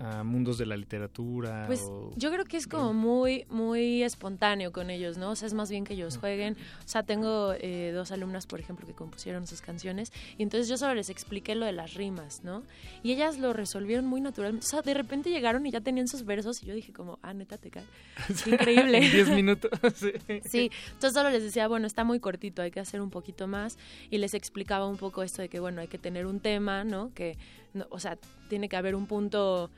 a 0.02 0.24
mundos 0.24 0.58
de 0.58 0.66
la 0.66 0.78
literatura. 0.78 1.66
Pues 1.68 1.82
o- 1.82 2.12
yo 2.16 2.32
creo 2.32 2.46
que 2.46 2.58
es 2.58 2.68
como 2.68 2.94
muy, 2.94 3.46
muy 3.50 4.02
espontáneo 4.04 4.72
con 4.72 4.90
ellos, 4.90 5.18
¿no? 5.18 5.32
O 5.32 5.36
sea, 5.36 5.48
es 5.48 5.54
más 5.54 5.70
bien 5.70 5.84
que 5.84 5.94
ellos 5.94 6.18
jueguen. 6.18 6.56
O 6.86 6.88
sea, 6.88 7.04
tengo 7.04 7.54
eh, 7.60 7.92
dos 7.94 8.12
alumnas, 8.12 8.48
por 8.48 8.60
ejemplo, 8.60 8.88
que 8.88 8.94
compusieron 8.94 9.46
sus 9.46 9.62
canciones 9.62 10.12
y 10.38 10.44
entonces 10.44 10.70
yo 10.70 10.78
solo 10.78 10.96
les 10.96 11.10
expliqué 11.10 11.54
lo 11.56 11.66
de 11.66 11.74
las 11.74 11.96
rimas, 11.96 12.44
¿no? 12.44 12.64
Y 13.04 13.12
ellas 13.12 13.38
lo 13.38 13.52
resolvieron 13.54 14.06
muy 14.06 14.22
naturalmente. 14.22 14.66
O 14.66 14.70
sea, 14.70 14.82
de 14.82 14.94
repente 14.94 15.30
llegaron 15.30 15.66
y 15.66 15.72
ya 15.72 15.82
tenían 15.82 16.08
sus 16.08 16.24
versos 16.24 16.64
y 16.64 16.66
yo 16.66 16.74
dije 16.74 16.94
como, 16.94 17.20
ah, 17.22 17.34
neta, 17.34 17.58
te 17.58 17.70
cae. 17.70 17.84
Increíble. 18.46 19.02
10 19.02 19.30
minutos. 19.30 19.72
sí. 19.96 20.12
Sí, 20.46 20.72
entonces 20.94 21.14
solo 21.14 21.30
les 21.30 21.44
decía, 21.44 21.68
bueno, 21.68 21.88
está 21.88 22.04
muy 22.04 22.20
cortito, 22.20 22.62
hay 22.62 22.72
que 22.72 22.80
hacer 22.80 23.02
un 23.02 23.10
poquito 23.10 23.48
más 23.48 23.78
y 24.10 24.18
les 24.18 24.34
explicaba 24.34 24.88
un 24.88 24.98
poco 24.98 25.24
esto 25.24 25.42
de 25.42 25.50
que, 25.50 25.60
bueno, 25.60 25.82
hay 25.82 25.88
que 25.88 25.98
tener 25.98 26.26
un 26.26 26.40
tema, 26.40 26.84
¿no? 26.84 27.14
Que, 27.14 27.38
no, 27.74 27.86
o 27.90 28.00
sea, 28.00 28.18
tiene 28.50 28.70
que 28.70 28.78
haber 28.78 28.96
un 28.96 29.06
punto 29.06 29.70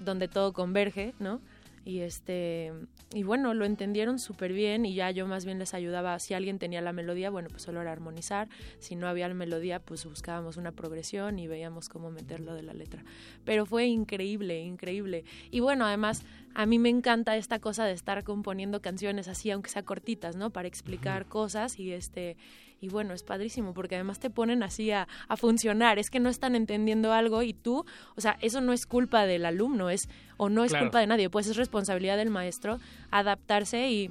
donde 0.00 0.28
todo 0.28 0.52
converge, 0.52 1.14
¿no? 1.18 1.40
Y 1.84 2.00
este 2.00 2.72
y 3.12 3.22
bueno, 3.22 3.54
lo 3.54 3.64
entendieron 3.64 4.18
súper 4.18 4.52
bien 4.52 4.84
y 4.84 4.94
ya 4.94 5.10
yo 5.10 5.26
más 5.26 5.44
bien 5.44 5.58
les 5.58 5.74
ayudaba, 5.74 6.18
si 6.18 6.34
alguien 6.34 6.58
tenía 6.58 6.80
la 6.80 6.92
melodía, 6.92 7.30
bueno, 7.30 7.48
pues 7.48 7.62
solo 7.62 7.80
era 7.80 7.90
armonizar, 7.90 8.48
si 8.78 8.94
no 8.94 9.08
había 9.08 9.26
la 9.26 9.34
melodía, 9.34 9.80
pues 9.80 10.04
buscábamos 10.04 10.56
una 10.58 10.72
progresión 10.72 11.38
y 11.38 11.48
veíamos 11.48 11.88
cómo 11.88 12.10
meterlo 12.10 12.54
de 12.54 12.62
la 12.62 12.74
letra. 12.74 13.02
Pero 13.44 13.66
fue 13.66 13.86
increíble, 13.86 14.60
increíble. 14.60 15.24
Y 15.50 15.60
bueno, 15.60 15.86
además 15.86 16.22
a 16.54 16.66
mí 16.66 16.78
me 16.78 16.88
encanta 16.88 17.36
esta 17.36 17.58
cosa 17.60 17.84
de 17.84 17.92
estar 17.92 18.24
componiendo 18.24 18.80
canciones 18.82 19.28
así, 19.28 19.50
aunque 19.50 19.70
sea 19.70 19.82
cortitas, 19.84 20.36
¿no? 20.36 20.50
Para 20.50 20.68
explicar 20.68 21.26
cosas 21.26 21.78
y 21.78 21.92
este 21.92 22.36
y 22.82 22.88
bueno, 22.88 23.12
es 23.12 23.22
padrísimo 23.22 23.74
porque 23.74 23.94
además 23.96 24.20
te 24.20 24.30
ponen 24.30 24.62
así 24.62 24.90
a, 24.90 25.06
a 25.28 25.36
funcionar. 25.36 25.98
Es 25.98 26.08
que 26.08 26.18
no 26.18 26.30
están 26.30 26.54
entendiendo 26.54 27.12
algo 27.12 27.42
y 27.42 27.52
tú, 27.52 27.84
o 28.16 28.20
sea, 28.22 28.38
eso 28.40 28.62
no 28.62 28.72
es 28.72 28.86
culpa 28.86 29.26
del 29.26 29.44
alumno, 29.44 29.90
es 29.90 30.08
o 30.38 30.48
no 30.48 30.64
es 30.64 30.70
Claro. 30.72 30.86
culpa 30.86 31.00
de 31.00 31.06
nadie, 31.06 31.28
pues 31.28 31.46
es 31.46 31.56
responsabilidad 31.56 32.16
del 32.16 32.30
maestro 32.30 32.78
adaptarse 33.10 33.90
y, 33.90 34.10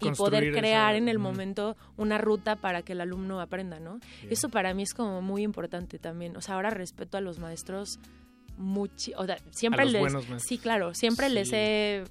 y 0.00 0.10
poder 0.10 0.52
crear 0.52 0.94
esa- 0.94 0.98
en 0.98 1.08
el 1.08 1.18
momento 1.20 1.76
una 1.96 2.18
ruta 2.18 2.56
para 2.56 2.82
que 2.82 2.92
el 2.92 3.00
alumno 3.00 3.40
aprenda, 3.40 3.78
¿no? 3.78 3.98
Bien. 4.20 4.32
Eso 4.32 4.48
para 4.48 4.74
mí 4.74 4.82
es 4.82 4.92
como 4.92 5.22
muy 5.22 5.42
importante 5.42 5.98
también. 6.00 6.36
O 6.36 6.40
sea, 6.40 6.56
ahora 6.56 6.70
respeto 6.70 7.16
a 7.16 7.20
los 7.20 7.38
maestros 7.38 7.98
muchi 8.58 9.12
o 9.16 9.24
sea, 9.26 9.38
siempre 9.50 9.82
A 9.82 9.84
los 9.84 9.92
les 9.92 10.00
buenos 10.00 10.28
maestros. 10.28 10.42
sí, 10.48 10.58
claro, 10.58 10.94
siempre 10.94 11.28
les 11.28 11.52
he 11.52 12.04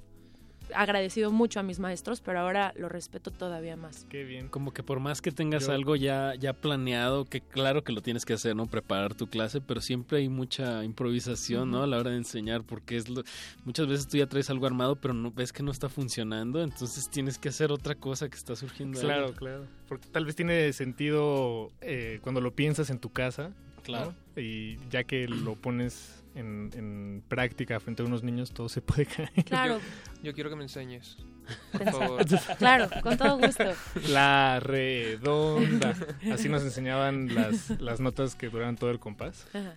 agradecido 0.73 1.31
mucho 1.31 1.59
a 1.59 1.63
mis 1.63 1.77
maestros, 1.77 2.21
pero 2.21 2.39
ahora 2.39 2.73
lo 2.75 2.89
respeto 2.89 3.29
todavía 3.29 3.75
más. 3.75 4.07
Qué 4.09 4.23
bien. 4.23 4.47
Como 4.49 4.73
que 4.73 4.81
por 4.81 4.99
más 4.99 5.21
que 5.21 5.31
tengas 5.31 5.67
Yo- 5.67 5.73
algo 5.73 5.95
ya, 5.95 6.33
ya 6.39 6.53
planeado, 6.53 7.25
que 7.25 7.39
claro 7.41 7.83
que 7.83 7.91
lo 7.93 8.01
tienes 8.01 8.25
que 8.25 8.33
hacer, 8.33 8.55
¿no? 8.55 8.65
Preparar 8.65 9.13
tu 9.13 9.27
clase, 9.27 9.61
pero 9.61 9.79
siempre 9.79 10.17
hay 10.17 10.27
mucha 10.27 10.83
improvisación, 10.83 11.69
¿no? 11.69 11.83
A 11.83 11.87
la 11.87 11.97
hora 11.99 12.09
de 12.09 12.17
enseñar, 12.17 12.63
porque 12.63 12.97
es 12.97 13.07
lo, 13.09 13.21
muchas 13.63 13.85
veces 13.85 14.07
tú 14.07 14.17
ya 14.17 14.25
traes 14.25 14.49
algo 14.49 14.65
armado, 14.65 14.95
pero 14.95 15.13
no 15.13 15.31
ves 15.31 15.53
que 15.53 15.61
no 15.61 15.69
está 15.71 15.87
funcionando, 15.87 16.63
entonces 16.63 17.09
tienes 17.11 17.37
que 17.37 17.49
hacer 17.49 17.71
otra 17.71 17.93
cosa 17.93 18.27
que 18.27 18.35
está 18.35 18.55
surgiendo. 18.55 18.97
ahí. 18.99 19.05
Claro, 19.05 19.33
claro. 19.33 19.67
Porque 19.87 20.07
tal 20.09 20.25
vez 20.25 20.35
tiene 20.35 20.73
sentido 20.73 21.69
eh, 21.81 22.17
cuando 22.23 22.41
lo 22.41 22.55
piensas 22.55 22.89
en 22.89 22.97
tu 22.97 23.11
casa. 23.11 23.49
¿no? 23.49 23.83
Claro. 23.83 24.15
Y 24.35 24.79
ya 24.89 25.03
que 25.03 25.27
lo 25.27 25.53
pones 25.55 26.23
en, 26.35 26.69
en 26.73 27.23
práctica 27.27 27.79
frente 27.79 28.03
a 28.03 28.05
unos 28.05 28.21
niños, 28.23 28.51
todo 28.53 28.69
se 28.69 28.81
puede 28.81 29.05
caer. 29.05 29.31
Claro. 29.45 29.79
Yo 30.21 30.33
quiero 30.33 30.49
que 30.49 30.55
me 30.55 30.63
enseñes. 30.63 31.17
Por 31.71 31.83
favor. 31.91 32.25
Claro, 32.57 32.89
con 33.03 33.17
todo 33.17 33.37
gusto. 33.37 33.63
La 34.09 34.59
redonda. 34.59 35.95
Así 36.31 36.49
nos 36.49 36.63
enseñaban 36.63 37.33
las, 37.33 37.69
las 37.79 37.99
notas 37.99 38.35
que 38.35 38.49
duraban 38.49 38.75
todo 38.75 38.89
el 38.91 38.99
compás. 38.99 39.47
Ajá. 39.53 39.75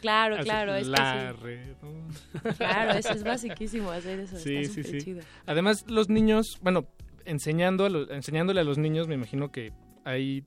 Claro, 0.00 0.34
Así, 0.36 0.44
claro, 0.44 0.74
es 0.74 0.84
que 0.84 0.90
la 0.90 1.32
sí. 1.34 1.42
redonda. 1.42 2.14
Claro, 2.56 2.98
eso 2.98 3.12
es 3.12 3.22
basiquísimo 3.24 3.90
hacer 3.90 4.20
eso. 4.20 4.36
Sí, 4.38 4.56
está 4.56 4.74
sí, 4.74 4.84
sí. 4.84 4.98
chido. 4.98 5.20
Además, 5.46 5.84
los 5.88 6.08
niños, 6.08 6.58
bueno, 6.62 6.86
enseñando 7.24 7.84
a 7.86 7.90
lo- 7.90 8.10
enseñándole 8.10 8.60
a 8.60 8.64
los 8.64 8.78
niños, 8.78 9.06
me 9.08 9.14
imagino 9.14 9.52
que 9.52 9.72
hay 10.04 10.44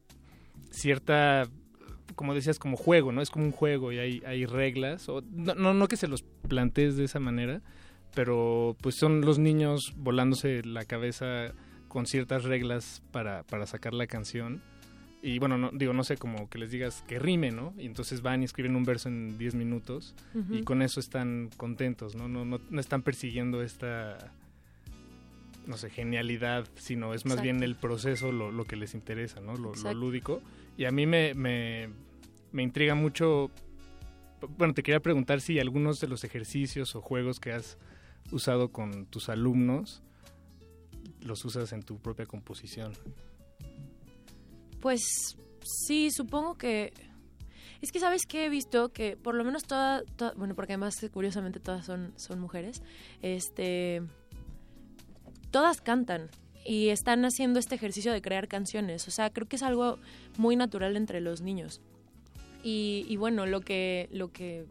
cierta, 0.71 1.47
como 2.15 2.33
decías, 2.33 2.59
como 2.59 2.77
juego, 2.77 3.11
¿no? 3.11 3.21
Es 3.21 3.29
como 3.29 3.45
un 3.45 3.51
juego 3.51 3.91
y 3.91 3.99
hay, 3.99 4.23
hay 4.25 4.45
reglas. 4.45 5.07
O, 5.09 5.21
no, 5.31 5.55
no, 5.55 5.73
no 5.73 5.87
que 5.87 5.97
se 5.97 6.07
los 6.07 6.23
plantees 6.47 6.95
de 6.97 7.05
esa 7.05 7.19
manera, 7.19 7.61
pero 8.13 8.75
pues 8.81 8.95
son 8.95 9.21
los 9.21 9.39
niños 9.39 9.93
volándose 9.97 10.63
la 10.63 10.85
cabeza 10.85 11.53
con 11.87 12.05
ciertas 12.05 12.43
reglas 12.43 13.01
para, 13.11 13.43
para 13.43 13.65
sacar 13.67 13.93
la 13.93 14.07
canción. 14.07 14.61
Y 15.21 15.39
bueno, 15.39 15.57
no, 15.57 15.71
digo, 15.71 15.93
no 15.93 16.03
sé, 16.03 16.17
como 16.17 16.49
que 16.49 16.57
les 16.57 16.69
digas 16.69 17.03
que 17.07 17.17
rime, 17.17 17.51
¿no? 17.51 17.73
Y 17.77 17.85
entonces 17.85 18.21
van 18.21 18.41
y 18.41 18.45
escriben 18.45 18.75
un 18.75 18.83
verso 18.83 19.07
en 19.07 19.37
10 19.37 19.55
minutos 19.55 20.15
y 20.49 20.63
con 20.63 20.81
eso 20.81 20.99
están 20.99 21.49
contentos, 21.55 22.13
¿no? 22.15 22.27
No, 22.27 22.43
no, 22.43 22.59
no 22.69 22.79
están 22.81 23.03
persiguiendo 23.03 23.63
esta, 23.63 24.33
no 25.65 25.77
sé, 25.77 25.89
genialidad, 25.89 26.67
sino 26.75 27.13
es 27.13 27.25
más 27.25 27.35
Exacto. 27.35 27.43
bien 27.43 27.63
el 27.63 27.75
proceso 27.75 28.31
lo, 28.31 28.51
lo 28.51 28.65
que 28.65 28.75
les 28.75 28.93
interesa, 28.93 29.39
¿no? 29.39 29.55
Lo, 29.55 29.73
lúdico. 29.93 30.41
Y 30.77 30.85
a 30.85 30.91
mí 30.91 31.05
me, 31.05 31.33
me, 31.33 31.89
me 32.51 32.63
intriga 32.63 32.95
mucho, 32.95 33.51
bueno, 34.57 34.73
te 34.73 34.83
quería 34.83 34.99
preguntar 34.99 35.41
si 35.41 35.59
algunos 35.59 35.99
de 35.99 36.07
los 36.07 36.23
ejercicios 36.23 36.95
o 36.95 37.01
juegos 37.01 37.39
que 37.39 37.51
has 37.51 37.77
usado 38.31 38.71
con 38.71 39.05
tus 39.05 39.29
alumnos 39.29 40.01
los 41.21 41.45
usas 41.45 41.71
en 41.73 41.83
tu 41.83 41.99
propia 41.99 42.25
composición. 42.25 42.93
Pues 44.81 45.01
sí, 45.63 46.09
supongo 46.11 46.55
que... 46.57 46.93
Es 47.81 47.91
que 47.91 47.99
sabes 47.99 48.25
que 48.25 48.45
he 48.45 48.49
visto 48.49 48.93
que 48.93 49.17
por 49.17 49.35
lo 49.35 49.43
menos 49.43 49.63
todas, 49.63 50.03
bueno, 50.37 50.55
porque 50.55 50.73
además 50.73 50.95
curiosamente 51.11 51.59
todas 51.59 51.85
son, 51.85 52.13
son 52.15 52.39
mujeres, 52.39 52.81
este, 53.21 54.01
todas 55.51 55.81
cantan 55.81 56.29
y 56.65 56.89
están 56.89 57.25
haciendo 57.25 57.59
este 57.59 57.75
ejercicio 57.75 58.11
de 58.11 58.21
crear 58.21 58.47
canciones. 58.47 59.07
O 59.07 59.11
sea, 59.11 59.29
creo 59.31 59.47
que 59.47 59.55
es 59.55 59.63
algo 59.63 59.99
muy 60.37 60.55
natural 60.55 60.95
entre 60.97 61.21
los 61.21 61.41
niños. 61.41 61.81
Y, 62.63 63.05
y 63.09 63.17
bueno, 63.17 63.45
lo 63.45 63.61
que, 63.61 64.07
lo 64.11 64.31
que 64.31 64.65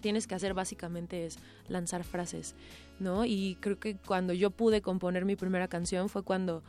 tienes 0.00 0.26
que 0.26 0.34
hacer 0.34 0.54
básicamente 0.54 1.26
es 1.26 1.38
lanzar 1.68 2.04
frases, 2.04 2.54
¿no? 3.00 3.24
Y 3.24 3.56
creo 3.60 3.78
que 3.78 3.96
cuando 3.96 4.32
yo 4.32 4.50
pude 4.50 4.80
componer 4.80 5.24
mi 5.24 5.36
primera 5.36 5.68
canción 5.68 6.08
fue 6.08 6.22
cuando 6.22 6.62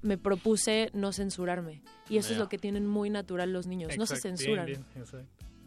me 0.00 0.18
propuse 0.18 0.90
no 0.92 1.12
censurarme. 1.12 1.82
Y 2.08 2.16
eso 2.16 2.32
es 2.32 2.38
lo 2.38 2.48
que 2.48 2.58
tienen 2.58 2.86
muy 2.86 3.10
natural 3.10 3.52
los 3.52 3.66
niños, 3.66 3.96
no 3.96 4.06
se 4.06 4.16
censuran. 4.16 4.66
bien. 4.66 4.84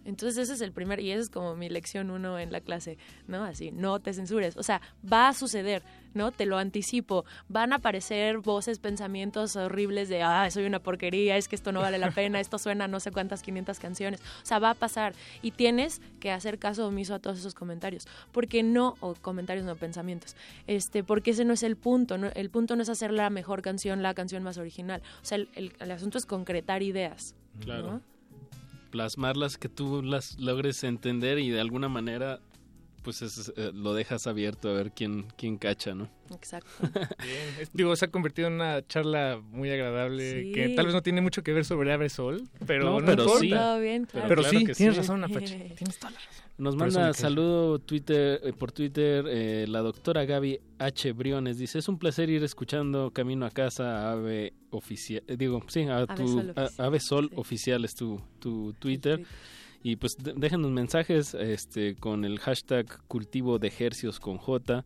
Entonces 0.06 0.38
ese 0.38 0.54
es 0.54 0.62
el 0.62 0.72
primer, 0.72 1.00
y 1.00 1.12
esa 1.12 1.22
es 1.22 1.30
como 1.30 1.56
mi 1.56 1.68
lección 1.68 2.12
uno 2.12 2.40
en 2.40 2.52
la 2.52 2.62
clase, 2.62 2.98
¿no? 3.28 3.44
Así, 3.44 3.72
no 3.72 4.00
te 4.00 4.14
censures. 4.14 4.56
O 4.56 4.64
sea, 4.64 4.80
va 5.12 5.28
a 5.30 5.34
suceder, 5.34 5.82
¿no? 6.14 6.32
Te 6.32 6.46
lo 6.46 6.58
anticipo. 6.58 7.26
Van 7.50 7.74
a 7.74 7.78
aparecer 7.78 8.38
voces, 8.38 8.80
pensamientos 8.80 9.56
horribles 9.56 10.08
de, 10.08 10.22
ah, 10.22 10.50
soy 10.52 10.66
una 10.66 10.80
porquería, 10.80 11.38
es 11.38 11.48
que 11.48 11.56
esto 11.56 11.72
no 11.72 11.82
vale 11.82 11.98
la 11.98 12.12
pena, 12.16 12.40
esto 12.40 12.58
suena 12.60 12.86
a 12.86 12.88
no 12.88 13.00
sé 13.00 13.12
cuántas 13.12 13.42
500 13.42 13.80
canciones. 13.80 14.22
O 14.22 14.46
sea, 14.46 14.60
va 14.60 14.70
a 14.70 14.74
pasar. 14.76 15.14
Y 15.42 15.52
tienes 15.52 16.02
que 16.20 16.32
hacer 16.32 16.60
caso 16.60 16.88
omiso 16.88 17.14
a 17.16 17.20
todos 17.20 17.40
esos 17.40 17.56
comentarios. 17.56 18.08
Porque 18.32 18.62
no, 18.64 18.96
o 19.00 19.16
comentarios 19.16 19.66
no, 19.66 19.76
pensamientos. 19.76 20.36
Este, 20.68 21.04
porque 21.04 21.32
ese 21.32 21.46
no 21.46 21.54
es 21.54 21.64
el 21.64 21.76
punto, 21.76 22.18
¿no? 22.18 22.28
El 22.36 22.50
punto 22.50 22.76
no 22.76 22.84
es 22.84 22.90
hacer 22.90 23.12
la 23.12 23.30
mejor 23.30 23.62
canción, 23.62 24.04
la 24.04 24.14
canción 24.14 24.44
más 24.44 24.58
original. 24.58 25.02
O 25.22 25.26
sea, 25.26 25.38
el, 25.38 25.50
el- 25.56 25.74
el 25.80 25.92
asunto 25.92 26.18
es 26.18 26.26
concretar 26.26 26.84
ideas. 26.84 27.34
Claro. 27.60 27.92
¿no? 27.94 28.15
Plasmarlas, 28.96 29.58
que 29.58 29.68
tú 29.68 30.02
las 30.02 30.40
logres 30.40 30.82
entender 30.86 31.38
y 31.38 31.50
de 31.50 31.60
alguna 31.60 31.90
manera 31.90 32.40
pues 33.06 33.22
es, 33.22 33.54
eh, 33.56 33.72
lo 33.74 33.94
dejas 33.94 34.28
abierto 34.28 34.68
a 34.70 34.74
ver 34.74 34.92
quién, 34.92 35.28
quién 35.38 35.58
cacha, 35.58 35.96
¿no? 35.96 36.10
Exacto. 36.34 36.70
Bien, 37.24 37.56
es- 37.62 37.70
digo, 37.72 37.96
se 37.96 38.06
ha 38.06 38.08
convertido 38.12 38.48
en 38.50 38.56
una 38.56 38.86
charla 38.86 39.40
muy 39.52 39.70
agradable 39.70 40.42
Sí. 40.44 40.52
que 40.52 40.70
tal 40.70 40.88
vez 40.88 40.96
no 40.96 41.02
tiene 41.04 41.22
mucho 41.22 41.44
que 41.44 41.54
ver 41.54 41.64
sobre 41.64 41.94
Abre 41.94 42.10
Sol, 42.10 42.44
pero 42.66 42.84
No, 42.86 43.00
no, 43.00 43.06
pero 43.06 43.22
importa. 43.24 43.40
sí. 43.40 43.50
Todo 43.52 43.80
bien, 43.80 44.06
claro. 44.06 44.28
Pero, 44.28 44.42
claro 44.42 44.60
sí, 44.60 44.66
que 44.66 44.74
tienes 44.74 44.96
sí. 44.96 45.02
razón, 45.02 45.24
Apache. 45.24 45.72
Tienes 45.78 45.98
toda 46.00 46.12
la 46.12 46.18
razón. 46.20 46.46
Nos 46.58 46.76
manda 46.78 47.14
saludo 47.14 47.80
Twitter, 47.80 48.40
eh, 48.44 48.54
por 48.54 48.72
Twitter 48.72 49.26
eh, 49.28 49.66
la 49.68 49.82
doctora 49.82 50.24
Gaby 50.26 50.60
H. 50.80 51.12
Briones. 51.12 51.58
Dice, 51.58 51.80
es 51.80 51.88
un 51.90 52.00
placer 52.00 52.30
ir 52.30 52.44
escuchando 52.44 53.12
Camino 53.12 53.46
a 53.46 53.52
Casa 53.52 54.08
a 54.08 54.12
Ave 54.14 54.54
Oficial. 54.72 55.22
eh, 55.28 55.36
digo, 55.38 55.62
sí, 55.68 55.82
a 55.84 55.98
Ave 55.98 56.16
tu, 56.16 56.28
Sol 56.28 56.54
a- 56.56 56.64
Oficial, 56.64 56.86
Ave 56.88 57.00
Sol 57.02 57.30
Oficial 57.36 57.84
es 57.86 57.94
tu, 57.94 58.22
tu 58.40 58.74
Twitter. 58.80 59.22
Y 59.88 59.98
pues 59.98 60.18
déjanos 60.18 60.72
mensajes 60.72 61.36
este, 61.36 61.96
con 61.96 62.26
el 62.26 62.40
hashtag 62.40 62.88
cultivo 63.08 63.60
de 63.60 63.68
ejercios 63.68 64.20
con 64.20 64.40
J. 64.40 64.84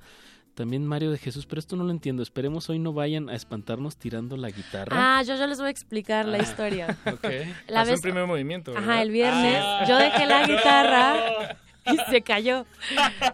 También 0.56 0.86
Mario 0.86 1.10
de 1.12 1.18
Jesús, 1.18 1.46
pero 1.46 1.60
esto 1.60 1.78
no 1.78 1.86
lo 1.86 1.92
entiendo. 1.92 2.22
Esperemos 2.22 2.70
hoy 2.70 2.80
no 2.80 2.92
vayan 2.92 3.30
a 3.30 3.36
espantarnos 3.36 3.96
tirando 3.96 4.36
la 4.36 4.50
guitarra. 4.50 4.92
Ah, 5.20 5.24
yo, 5.24 5.38
yo 5.38 5.48
les 5.48 5.58
voy 5.60 5.68
a 5.68 5.70
explicar 5.70 6.26
la 6.26 6.40
Ah, 6.40 6.42
historia. 6.42 6.98
ok. 7.06 7.24
La 7.70 7.76
Pasó 7.80 7.92
vez- 7.92 8.00
en 8.00 8.02
primer 8.02 8.26
movimiento. 8.28 8.74
¿verdad? 8.74 8.90
Ajá, 8.90 9.02
el 9.02 9.12
viernes 9.12 9.62
Ah. 9.64 9.86
yo 9.88 9.96
dejé 9.96 10.26
la 10.26 10.46
guitarra 10.46 11.16
y 11.94 12.12
se 12.12 12.22
cayó. 12.22 12.66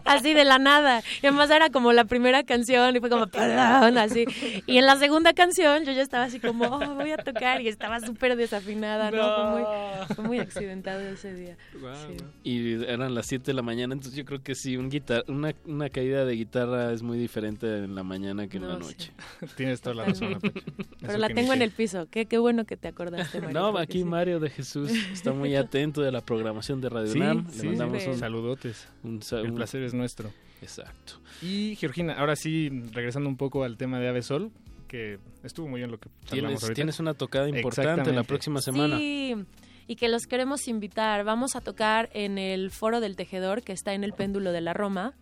Así 0.04 0.34
de 0.34 0.44
la 0.44 0.58
nada. 0.58 1.02
Y 1.22 1.26
además 1.26 1.50
era 1.50 1.70
como 1.70 1.92
la 1.92 2.04
primera 2.04 2.42
canción 2.44 2.94
y 2.96 3.00
fue 3.00 3.10
como 3.10 3.26
"Perdón", 3.26 3.98
así. 3.98 4.24
Y 4.66 4.78
en 4.78 4.86
la 4.86 4.96
segunda 4.96 5.32
canción 5.32 5.84
yo 5.84 5.92
ya 5.92 6.02
estaba 6.02 6.24
así 6.24 6.40
como, 6.40 6.64
"Oh, 6.66 6.94
voy 6.94 7.10
a 7.10 7.16
tocar 7.18 7.60
y 7.60 7.68
estaba 7.68 8.00
súper 8.00 8.36
desafinada, 8.36 9.10
¿no? 9.10 9.34
Fue, 9.34 9.50
muy, 9.50 10.14
fue 10.16 10.24
muy 10.24 10.38
accidentado 10.38 11.00
ese 11.00 11.34
día. 11.34 11.56
Sí. 11.72 12.16
Y 12.44 12.84
eran 12.84 13.14
las 13.14 13.26
7 13.26 13.44
de 13.46 13.54
la 13.54 13.62
mañana, 13.62 13.94
entonces 13.94 14.16
yo 14.16 14.24
creo 14.24 14.42
que 14.42 14.54
sí, 14.54 14.76
un 14.76 14.88
guitar 14.90 15.24
una, 15.28 15.54
una 15.66 15.88
caída 15.90 16.24
de 16.24 16.34
guitarra 16.34 16.92
es 16.92 17.02
muy 17.02 17.18
diferente 17.18 17.66
en 17.66 17.94
la 17.94 18.02
mañana 18.02 18.48
que 18.48 18.56
en 18.58 18.68
la 18.68 18.74
sí. 18.76 18.80
noche. 18.80 19.12
Tienes 19.56 19.80
toda 19.80 19.96
la 19.96 20.04
razón. 20.06 20.38
Pero 21.00 21.18
la 21.18 21.28
tengo 21.28 21.52
en 21.52 21.62
el 21.62 21.70
piso. 21.70 22.06
Qué, 22.10 22.26
qué 22.26 22.38
bueno 22.38 22.64
que 22.64 22.76
te 22.76 22.88
acordaste, 22.88 23.40
Mario. 23.40 23.60
No, 23.60 23.78
aquí 23.78 23.98
sí. 23.98 24.04
Mario 24.04 24.40
de 24.40 24.50
Jesús 24.50 24.90
está 25.12 25.32
muy 25.32 25.54
atento 25.56 26.02
de 26.02 26.12
la 26.12 26.20
programación 26.20 26.80
de 26.80 26.88
Radio 26.88 27.06
Sí, 27.12 27.18
UNAM. 27.18 27.46
sí, 27.50 27.62
Le 27.62 27.68
mandamos 27.70 28.06
un, 28.06 28.24
Saludotes. 28.46 28.88
un 29.02 29.20
El 29.46 29.52
placer 29.54 29.82
es 29.82 29.94
nuestro. 29.94 30.30
Exacto. 30.62 31.14
Y 31.42 31.76
Georgina, 31.76 32.14
ahora 32.14 32.36
sí, 32.36 32.70
regresando 32.92 33.28
un 33.28 33.36
poco 33.36 33.64
al 33.64 33.76
tema 33.76 33.98
de 33.98 34.08
Ave 34.08 34.22
Sol, 34.22 34.50
que 34.88 35.18
estuvo 35.42 35.68
muy 35.68 35.80
bien 35.80 35.90
lo 35.90 35.98
que 35.98 36.08
Tienes, 36.30 36.62
ahorita. 36.62 36.74
tienes 36.74 37.00
una 37.00 37.14
tocada 37.14 37.48
importante 37.48 38.12
la 38.12 38.22
próxima 38.22 38.60
semana. 38.62 38.96
Sí, 38.98 39.34
y 39.88 39.96
que 39.96 40.08
los 40.08 40.26
queremos 40.26 40.66
invitar. 40.68 41.24
Vamos 41.24 41.56
a 41.56 41.60
tocar 41.60 42.08
en 42.12 42.38
el 42.38 42.70
Foro 42.70 43.00
del 43.00 43.16
Tejedor, 43.16 43.62
que 43.62 43.72
está 43.72 43.94
en 43.94 44.02
el 44.04 44.12
Péndulo 44.12 44.52
de 44.52 44.60
la 44.60 44.72
Roma, 44.72 45.14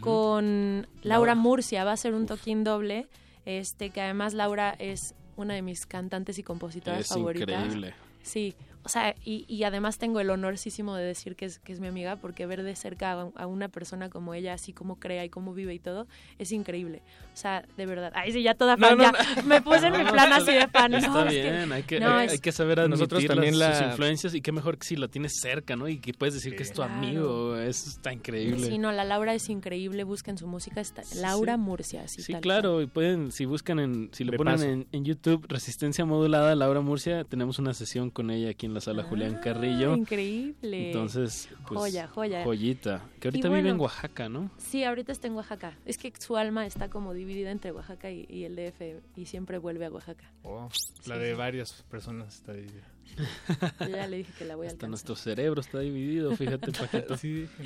con 0.00 0.86
Laura 1.02 1.34
Murcia. 1.34 1.84
Va 1.84 1.92
a 1.92 1.96
ser 1.96 2.14
un 2.14 2.26
toquín 2.26 2.64
doble, 2.64 3.06
este 3.44 3.90
que 3.90 4.00
además 4.00 4.34
Laura 4.34 4.74
es 4.78 5.14
una 5.36 5.54
de 5.54 5.62
mis 5.62 5.86
cantantes 5.86 6.38
y 6.38 6.42
compositoras 6.42 7.00
Es 7.00 7.08
favoritas. 7.08 7.48
increíble. 7.64 7.94
Sí, 8.22 8.54
o 8.86 8.88
sea, 8.88 9.14
y, 9.24 9.44
y 9.48 9.64
además 9.64 9.98
tengo 9.98 10.20
el 10.20 10.30
honorísimo 10.30 10.94
de 10.96 11.04
decir 11.04 11.36
que 11.36 11.44
es, 11.44 11.58
que 11.58 11.72
es 11.72 11.80
mi 11.80 11.88
amiga, 11.88 12.16
porque 12.16 12.46
ver 12.46 12.62
de 12.62 12.74
cerca 12.76 13.12
a, 13.12 13.30
a 13.34 13.46
una 13.46 13.68
persona 13.68 14.08
como 14.08 14.32
ella, 14.32 14.54
así 14.54 14.72
como 14.72 14.98
crea 14.98 15.24
y 15.24 15.28
cómo 15.28 15.52
vive 15.52 15.74
y 15.74 15.78
todo, 15.78 16.06
es 16.38 16.52
increíble. 16.52 17.02
O 17.34 17.36
sea, 17.36 17.64
de 17.76 17.84
verdad. 17.84 18.12
Ay, 18.14 18.32
sí, 18.32 18.42
ya 18.42 18.54
toda 18.54 18.76
fan, 18.76 18.96
no, 18.96 19.02
ya 19.04 19.12
no. 19.12 19.42
me 19.44 19.60
puse 19.60 19.88
en 19.88 19.92
mi 19.98 20.04
plan 20.10 20.32
así 20.32 20.52
de 20.52 20.68
fan. 20.68 20.94
Está 20.94 21.08
No, 21.08 21.20
es 21.26 21.34
que- 21.34 21.42
bien, 21.42 21.72
hay, 21.72 21.82
que, 21.82 22.00
no, 22.00 22.16
hay, 22.16 22.26
es- 22.26 22.32
hay 22.32 22.38
que 22.38 22.52
saber 22.52 22.80
admitir 22.80 22.98
Nosotros 23.00 23.26
también 23.26 23.58
las- 23.58 23.76
sus 23.76 23.86
la- 23.86 23.90
influencias 23.92 24.34
y 24.34 24.40
qué 24.40 24.52
mejor 24.52 24.78
que 24.78 24.86
si 24.86 24.96
la 24.96 25.08
tienes 25.08 25.32
cerca, 25.40 25.76
¿no? 25.76 25.88
Y 25.88 25.98
que 25.98 26.14
puedes 26.14 26.34
decir 26.34 26.56
que 26.56 26.62
es 26.62 26.70
tu 26.70 26.76
Claro. 26.76 26.94
amigo, 26.94 27.56
eso 27.58 27.90
está 27.90 28.12
increíble. 28.12 28.66
Sí, 28.66 28.78
no, 28.78 28.92
la 28.92 29.04
Laura 29.04 29.34
es 29.34 29.48
increíble, 29.50 30.04
busquen 30.04 30.38
su 30.38 30.46
música, 30.46 30.80
está 30.80 31.02
Laura 31.16 31.54
sí. 31.54 31.60
Murcia, 31.60 32.02
así 32.04 32.22
Sí, 32.22 32.32
tal 32.32 32.40
claro, 32.40 32.80
y 32.82 32.86
pueden, 32.86 33.32
si 33.32 33.44
buscan 33.46 33.78
en, 33.80 34.10
si 34.12 34.22
le 34.24 34.30
De 34.32 34.36
ponen 34.38 34.60
en, 34.62 34.86
en 34.92 35.04
YouTube 35.04 35.44
Resistencia 35.48 36.04
Modulada, 36.04 36.54
Laura 36.54 36.80
Murcia, 36.80 37.24
tenemos 37.24 37.58
una 37.58 37.74
sesión 37.74 38.10
con 38.10 38.30
ella 38.30 38.50
aquí 38.50 38.66
en 38.66 38.74
la 38.76 38.80
sala 38.80 39.02
Julián 39.02 39.36
Ah, 39.36 39.40
Carrillo. 39.42 39.96
increíble. 39.96 40.86
Entonces, 40.88 41.48
pues, 41.66 41.78
Joya, 41.80 42.06
joya. 42.08 42.44
joyita. 42.44 43.02
Que 43.20 43.28
ahorita 43.28 43.48
Y 43.48 43.50
vive 43.50 43.58
en 43.70 43.76
bueno, 43.78 43.82
Oaxaca, 43.84 44.28
¿no? 44.28 44.50
Sí, 44.58 44.84
ahorita 44.84 45.10
está 45.12 45.26
en 45.26 45.34
Oaxaca. 45.34 45.76
Es 45.84 45.98
que 45.98 46.12
su 46.18 46.36
alma 46.36 46.64
está 46.66 46.88
como 46.88 47.12
dividida 47.14 47.50
entre 47.50 47.72
Oaxaca 47.72 48.10
y, 48.10 48.26
y 48.28 48.44
el 48.44 48.54
DF 48.56 49.02
y 49.16 49.26
siempre 49.26 49.58
vuelve 49.58 49.86
a 49.86 49.90
Oaxaca. 49.90 50.30
Oh, 50.42 50.68
la 51.06 51.14
Sí, 51.16 51.20
de 51.20 51.30
sí. 51.30 51.36
varias 51.36 51.82
personas 51.90 52.34
está. 52.36 52.52
Yo 52.54 53.88
ya 53.88 54.06
le 54.08 54.18
dije 54.18 54.32
que 54.36 54.44
la 54.44 54.56
voy 54.56 54.66
a 54.66 54.68
Hasta 54.68 54.86
alcanzar. 54.86 54.88
nuestro 54.90 55.16
cerebro 55.16 55.60
está 55.60 55.78
dividido, 55.80 56.34
fíjate, 56.36 56.72
Paquito. 56.72 57.16
Sí. 57.16 57.48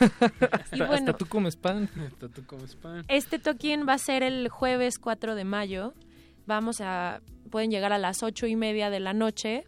Y 0.00 0.80
Hasta, 0.80 0.86
bueno, 0.86 0.94
hasta 0.94 1.12
tú 1.16 1.26
comes 1.26 1.56
pan. 1.56 1.88
Hasta 2.06 2.28
tú 2.28 2.44
comes 2.46 2.74
pan. 2.76 3.04
este 3.08 3.38
toquín 3.38 3.86
va 3.88 3.94
a 3.94 3.98
ser 3.98 4.22
el 4.22 4.48
jueves 4.48 4.98
4 4.98 5.34
de 5.34 5.44
mayo. 5.44 5.94
Vamos 6.46 6.80
a, 6.80 7.20
pueden 7.50 7.70
llegar 7.70 7.92
a 7.92 7.98
las 7.98 8.22
ocho 8.22 8.46
y 8.46 8.54
media 8.56 8.90
de 8.90 9.00
la 9.00 9.12
noche 9.14 9.64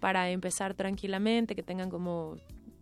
para 0.00 0.30
empezar 0.30 0.74
tranquilamente, 0.74 1.54
que 1.54 1.62
tengan 1.62 1.90
como 1.90 2.38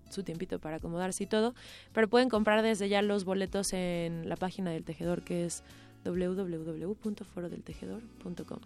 su 0.08 0.22
tiempito 0.22 0.58
para 0.58 0.76
acomodarse 0.76 1.24
y 1.24 1.26
todo. 1.26 1.54
Pero 1.92 2.08
pueden 2.08 2.30
comprar 2.30 2.62
desde 2.62 2.88
ya 2.88 3.02
los 3.02 3.24
boletos 3.24 3.72
en 3.72 4.28
la 4.28 4.36
página 4.36 4.70
del 4.70 4.84
tejedor 4.84 5.22
que 5.22 5.44
es 5.44 5.64
www.forodeltejedor.com. 6.04 8.58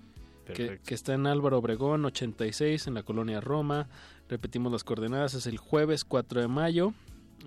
Que, 0.44 0.80
que 0.84 0.94
está 0.94 1.14
en 1.14 1.26
Álvaro 1.26 1.56
Obregón 1.58 2.04
86 2.04 2.88
en 2.88 2.94
la 2.94 3.02
colonia 3.02 3.40
Roma. 3.40 3.88
Repetimos 4.28 4.70
las 4.72 4.84
coordenadas, 4.84 5.32
es 5.34 5.46
el 5.46 5.56
jueves 5.56 6.04
4 6.04 6.42
de 6.42 6.48
mayo. 6.48 6.92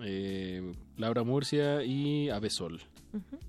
Eh, 0.02 0.72
Laura 0.96 1.22
Murcia 1.22 1.84
y 1.84 2.30
Avesol 2.30 2.80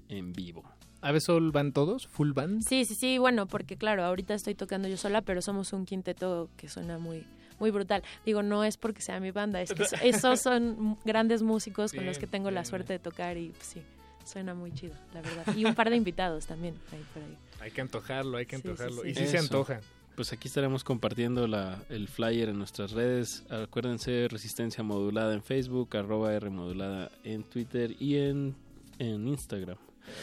en 0.09 0.33
vivo. 0.33 0.63
¿Ave 1.01 1.19
Sol 1.19 1.51
van 1.51 1.73
todos? 1.73 2.07
¿Full 2.07 2.31
band? 2.31 2.63
Sí, 2.63 2.85
sí, 2.85 2.95
sí, 2.95 3.17
bueno, 3.17 3.47
porque 3.47 3.77
claro, 3.77 4.03
ahorita 4.03 4.33
estoy 4.33 4.55
tocando 4.55 4.87
yo 4.87 4.97
sola, 4.97 5.21
pero 5.21 5.41
somos 5.41 5.73
un 5.73 5.85
quinteto 5.85 6.49
que 6.57 6.69
suena 6.69 6.97
muy 6.97 7.25
muy 7.59 7.71
brutal. 7.71 8.03
Digo, 8.25 8.43
no 8.43 8.63
es 8.63 8.77
porque 8.77 9.01
sea 9.01 9.19
mi 9.19 9.31
banda, 9.31 9.61
es 9.61 9.73
que 9.73 9.85
so- 9.85 9.95
esos 10.03 10.39
son 10.41 10.97
grandes 11.05 11.41
músicos 11.41 11.91
con 11.93 12.05
los 12.05 12.17
que 12.17 12.27
tengo 12.27 12.51
la 12.51 12.61
bien, 12.61 12.65
suerte 12.69 12.93
de 12.93 12.99
tocar 12.99 13.37
y 13.37 13.49
pues, 13.49 13.65
sí, 13.67 13.81
suena 14.25 14.53
muy 14.53 14.71
chido, 14.73 14.95
la 15.13 15.21
verdad. 15.21 15.55
Y 15.55 15.65
un 15.65 15.75
par 15.75 15.89
de 15.89 15.95
invitados 15.95 16.45
también 16.45 16.75
ahí 16.91 17.03
por 17.13 17.23
ahí. 17.23 17.37
Hay 17.61 17.71
que 17.71 17.81
antojarlo, 17.81 18.37
hay 18.37 18.45
que 18.45 18.57
Sí, 18.57 18.61
sí, 18.61 18.67
antojarlo. 18.69 19.01
sí. 19.03 19.09
Y 19.09 19.13
sí 19.15 19.27
se 19.27 19.37
Eso. 19.37 19.39
antoja. 19.45 19.79
Pues 20.15 20.33
aquí 20.33 20.47
estaremos 20.47 20.83
compartiendo 20.83 21.45
la, 21.47 21.83
el 21.89 22.07
flyer 22.07 22.49
en 22.49 22.57
nuestras 22.57 22.91
redes. 22.91 23.43
Acuérdense, 23.51 24.27
Resistencia 24.29 24.83
Modulada 24.83 25.31
en 25.35 25.43
Facebook, 25.43 25.95
arroba 25.95 26.33
R 26.33 26.49
Modulada 26.49 27.11
en 27.23 27.43
Twitter 27.43 27.95
y 27.99 28.15
en, 28.17 28.55
en 28.97 29.27
Instagram. 29.27 29.77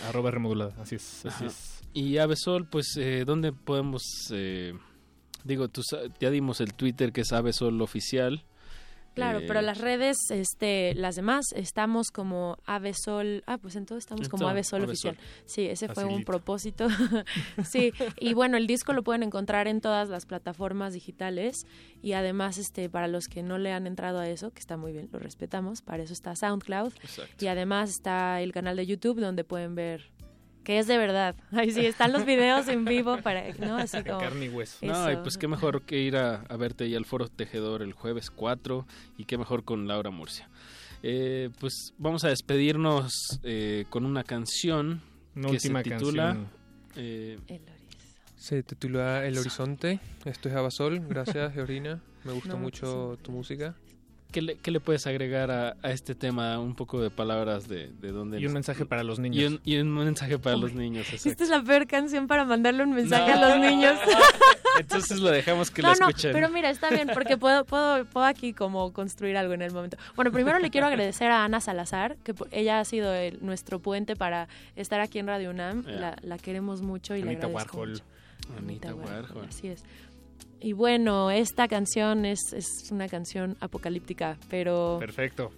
Arroba 0.08 0.30
remodulada, 0.32 0.74
así 0.82 0.96
es, 0.96 1.26
así 1.26 1.44
es. 1.44 1.80
Y 1.92 2.18
Avesol, 2.18 2.66
pues, 2.66 2.96
eh, 2.96 3.24
¿dónde 3.24 3.52
podemos...? 3.52 4.02
eh, 4.32 4.74
digo, 5.44 5.68
tú, 5.68 5.82
sa- 5.82 6.00
ya 6.20 6.30
dimos 6.30 6.60
el 6.60 6.74
Twitter 6.74 7.12
que 7.12 7.20
es 7.22 7.32
Avesol 7.32 7.80
Oficial. 7.80 8.44
Claro, 9.14 9.38
Eh, 9.38 9.44
pero 9.46 9.62
las 9.62 9.78
redes, 9.78 10.16
este, 10.30 10.92
las 10.96 11.14
demás, 11.14 11.44
estamos 11.54 12.08
como 12.10 12.58
Avesol, 12.66 13.44
ah, 13.46 13.58
pues 13.58 13.76
entonces 13.76 14.02
estamos 14.06 14.28
como 14.28 14.48
Avesol 14.48 14.82
Avesol. 14.82 15.12
oficial. 15.12 15.42
Sí, 15.46 15.66
ese 15.66 15.86
fue 15.86 16.04
un 16.04 16.24
propósito. 16.24 16.88
sí, 17.64 17.92
y 18.18 18.34
bueno, 18.34 18.56
el 18.56 18.66
disco 18.66 18.92
lo 18.92 19.04
pueden 19.04 19.22
encontrar 19.22 19.68
en 19.68 19.80
todas 19.80 20.08
las 20.08 20.26
plataformas 20.26 20.94
digitales 20.94 21.64
y 22.02 22.14
además, 22.14 22.58
este, 22.58 22.90
para 22.90 23.06
los 23.06 23.26
que 23.28 23.44
no 23.44 23.56
le 23.58 23.70
han 23.72 23.86
entrado 23.86 24.18
a 24.18 24.28
eso, 24.28 24.50
que 24.50 24.58
está 24.58 24.76
muy 24.76 24.92
bien, 24.92 25.08
lo 25.12 25.20
respetamos, 25.20 25.80
para 25.80 26.02
eso 26.02 26.12
está 26.12 26.34
SoundCloud 26.34 26.92
y 27.40 27.46
además 27.46 27.90
está 27.90 28.40
el 28.40 28.50
canal 28.50 28.74
de 28.76 28.84
YouTube 28.86 29.20
donde 29.20 29.44
pueden 29.44 29.76
ver 29.76 30.10
que 30.64 30.78
es 30.78 30.86
de 30.86 30.98
verdad. 30.98 31.34
Ahí 31.52 31.70
sí, 31.70 31.84
están 31.86 32.12
los 32.12 32.24
videos 32.24 32.66
en 32.68 32.84
vivo 32.84 33.18
para, 33.18 33.44
¿no? 33.58 33.76
Así 33.76 34.02
como... 34.02 34.20
No, 34.20 34.46
y 34.46 35.12
Eso. 35.12 35.22
pues 35.22 35.36
qué 35.38 35.46
mejor 35.46 35.82
que 35.82 35.98
ir 36.00 36.16
a, 36.16 36.42
a 36.48 36.56
verte 36.56 36.84
ahí 36.84 36.94
al 36.94 37.04
Foro 37.04 37.28
Tejedor 37.28 37.82
el 37.82 37.92
jueves 37.92 38.30
4 38.30 38.86
y 39.18 39.24
qué 39.26 39.38
mejor 39.38 39.64
con 39.64 39.86
Laura 39.86 40.10
Murcia. 40.10 40.48
Eh, 41.02 41.50
pues 41.60 41.92
vamos 41.98 42.24
a 42.24 42.28
despedirnos 42.30 43.12
eh, 43.42 43.84
con 43.90 44.06
una 44.06 44.24
canción 44.24 45.02
Una 45.36 45.48
que 45.48 45.52
última 45.54 45.82
se 45.82 45.90
titula 45.90 46.24
canción. 46.28 46.48
eh, 46.96 47.38
Se 48.36 48.62
titula 48.62 49.26
El 49.26 49.36
Horizonte. 49.38 50.00
Esto 50.24 50.48
es 50.48 50.54
Abasol. 50.54 51.00
Gracias, 51.06 51.52
Georgina. 51.54 52.00
Me 52.24 52.32
gustó 52.32 52.48
No, 52.54 52.58
mucho 52.58 53.18
tu 53.22 53.32
música. 53.32 53.74
¿Qué, 54.34 54.42
le, 54.42 54.56
qué 54.56 54.72
le 54.72 54.80
puedes 54.80 55.06
agregar 55.06 55.52
a, 55.52 55.76
a 55.80 55.92
este 55.92 56.16
tema? 56.16 56.58
Un 56.58 56.74
poco 56.74 57.00
de 57.00 57.08
palabras 57.08 57.68
de, 57.68 57.86
de 58.00 58.10
dónde... 58.10 58.40
Y 58.40 58.46
un 58.46 58.52
mensaje 58.52 58.84
para 58.84 59.04
los 59.04 59.20
niños. 59.20 59.38
Y 59.42 59.46
un, 59.46 59.60
y 59.64 59.76
un 59.78 59.94
mensaje 59.94 60.38
para 60.40 60.56
los 60.56 60.74
niños, 60.74 61.06
Esta 61.12 61.44
es 61.44 61.48
la 61.50 61.62
peor 61.62 61.86
canción 61.86 62.26
para 62.26 62.44
mandarle 62.44 62.82
un 62.82 62.92
mensaje 62.92 63.32
No. 63.32 63.42
a 63.44 63.48
los 63.50 63.58
niños. 63.60 63.94
Entonces 64.80 65.20
lo 65.20 65.30
dejamos 65.30 65.70
que 65.70 65.82
no, 65.82 65.90
la 65.90 65.94
no, 66.00 66.08
escuchen. 66.08 66.32
pero 66.32 66.48
mira, 66.48 66.68
está 66.68 66.90
bien, 66.90 67.08
porque 67.14 67.36
puedo, 67.36 67.64
puedo, 67.64 68.04
puedo 68.06 68.26
aquí 68.26 68.52
como 68.52 68.92
construir 68.92 69.36
algo 69.36 69.54
en 69.54 69.62
el 69.62 69.70
momento. 69.72 69.96
Bueno, 70.16 70.32
primero 70.32 70.58
le 70.58 70.70
quiero 70.70 70.88
agradecer 70.88 71.30
a 71.30 71.44
Ana 71.44 71.60
Salazar, 71.60 72.16
que 72.24 72.34
ella 72.50 72.80
ha 72.80 72.84
sido 72.84 73.14
el- 73.14 73.38
nuestro 73.40 73.78
puente 73.78 74.16
para 74.16 74.48
estar 74.74 74.98
aquí 75.00 75.20
en 75.20 75.28
Radio 75.28 75.50
UNAM. 75.50 75.84
Ya. 75.84 75.92
La, 75.92 76.16
la 76.22 76.38
queremos 76.38 76.82
mucho 76.82 77.14
y 77.14 77.22
Anita 77.22 77.46
le 77.46 77.52
agradezco 77.54 77.76
Warhol. 77.78 77.90
mucho. 77.92 78.04
Anita 78.58 78.94
Warhol. 78.96 79.46
Así 79.48 79.68
es. 79.68 79.84
Y 80.64 80.72
bueno, 80.72 81.30
esta 81.30 81.68
canción 81.68 82.24
es, 82.24 82.54
es 82.54 82.88
una 82.90 83.06
canción 83.06 83.54
apocalíptica, 83.60 84.38
pero 84.48 84.96
Perfecto. 84.98 85.52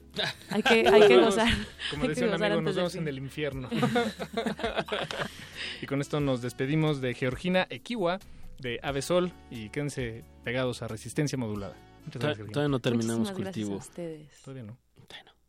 hay 0.51 0.65
que, 0.65 0.89
hay 0.89 1.07
que 1.07 1.17
gozar. 1.19 1.47
Como 1.91 2.03
hay 2.03 2.09
que 2.09 2.15
decía 2.17 2.27
un 2.35 2.43
amigo, 2.43 2.61
nos 2.61 2.75
vemos 2.75 2.95
en 2.97 3.07
el 3.07 3.19
infierno. 3.19 3.69
y 5.81 5.87
con 5.87 6.01
esto 6.01 6.19
nos 6.19 6.43
despedimos 6.43 7.01
de 7.01 7.15
Georgina 7.15 7.69
Equiwa, 7.71 8.19
de 8.59 8.81
Avesol, 8.83 9.31
y 9.49 9.69
quédense 9.69 10.25
pegados 10.43 10.83
a 10.83 10.89
Resistencia 10.89 11.39
Modulada. 11.39 11.77
Muchas 12.05 12.21
Todavía- 12.21 12.21
gracias, 12.21 12.37
Georgina. 12.39 12.53
todavía 12.53 12.71
no 12.71 12.79
terminamos 12.81 13.19
Muchísimas 13.31 13.45
gracias 13.45 13.69
cultivo. 13.69 13.75
a 13.75 13.79
ustedes. 13.79 14.43
Todavía 14.43 14.63
no. 14.65 14.79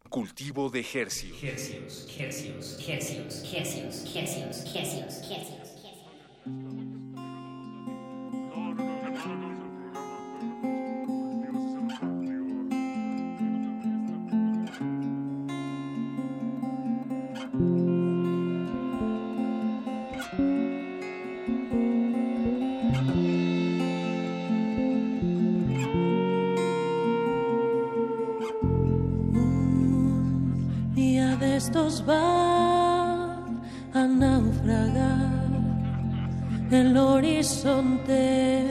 Cultivo 0.10 0.70
de 0.70 0.86
Hercios. 0.94 1.44
Hercios, 1.44 2.08
hercios, 2.18 2.80
hercios, 2.88 3.44
hercios, 3.54 4.16
hercios, 4.16 4.16
hercios, 4.16 5.32
hercios. 5.32 5.67
De 31.98 32.04
estos 32.04 32.04
va 32.08 33.36
a 33.94 34.08
naufragar 34.08 35.32
el 36.72 36.98
horizonte 36.98 38.66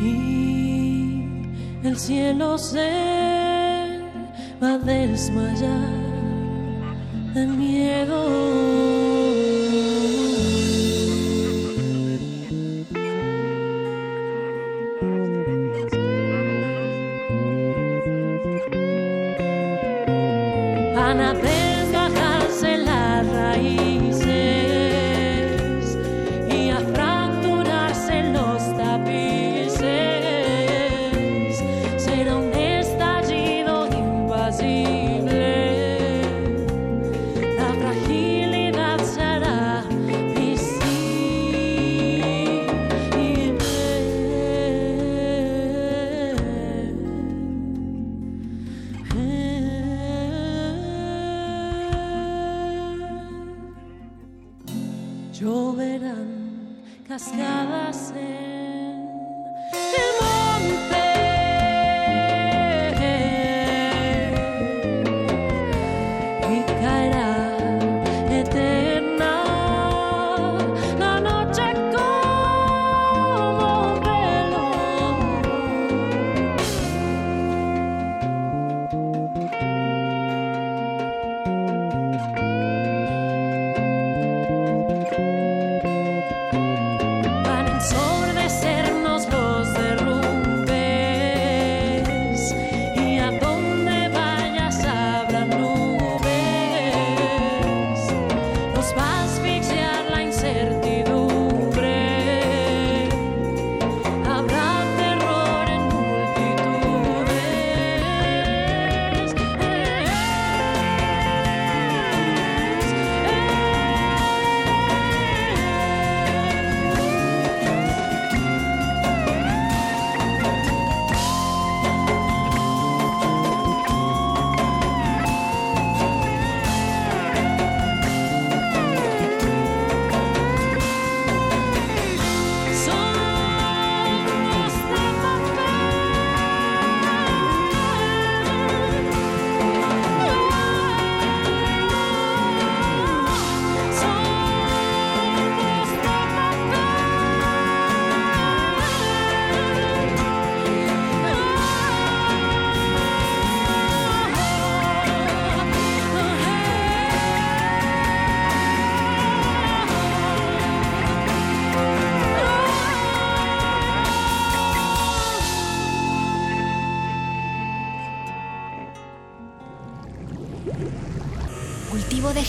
y 0.00 1.48
el 1.84 1.98
cielo 1.98 2.58
se 2.58 4.00
va 4.62 4.74
a 4.74 4.78
desmayar 4.78 6.03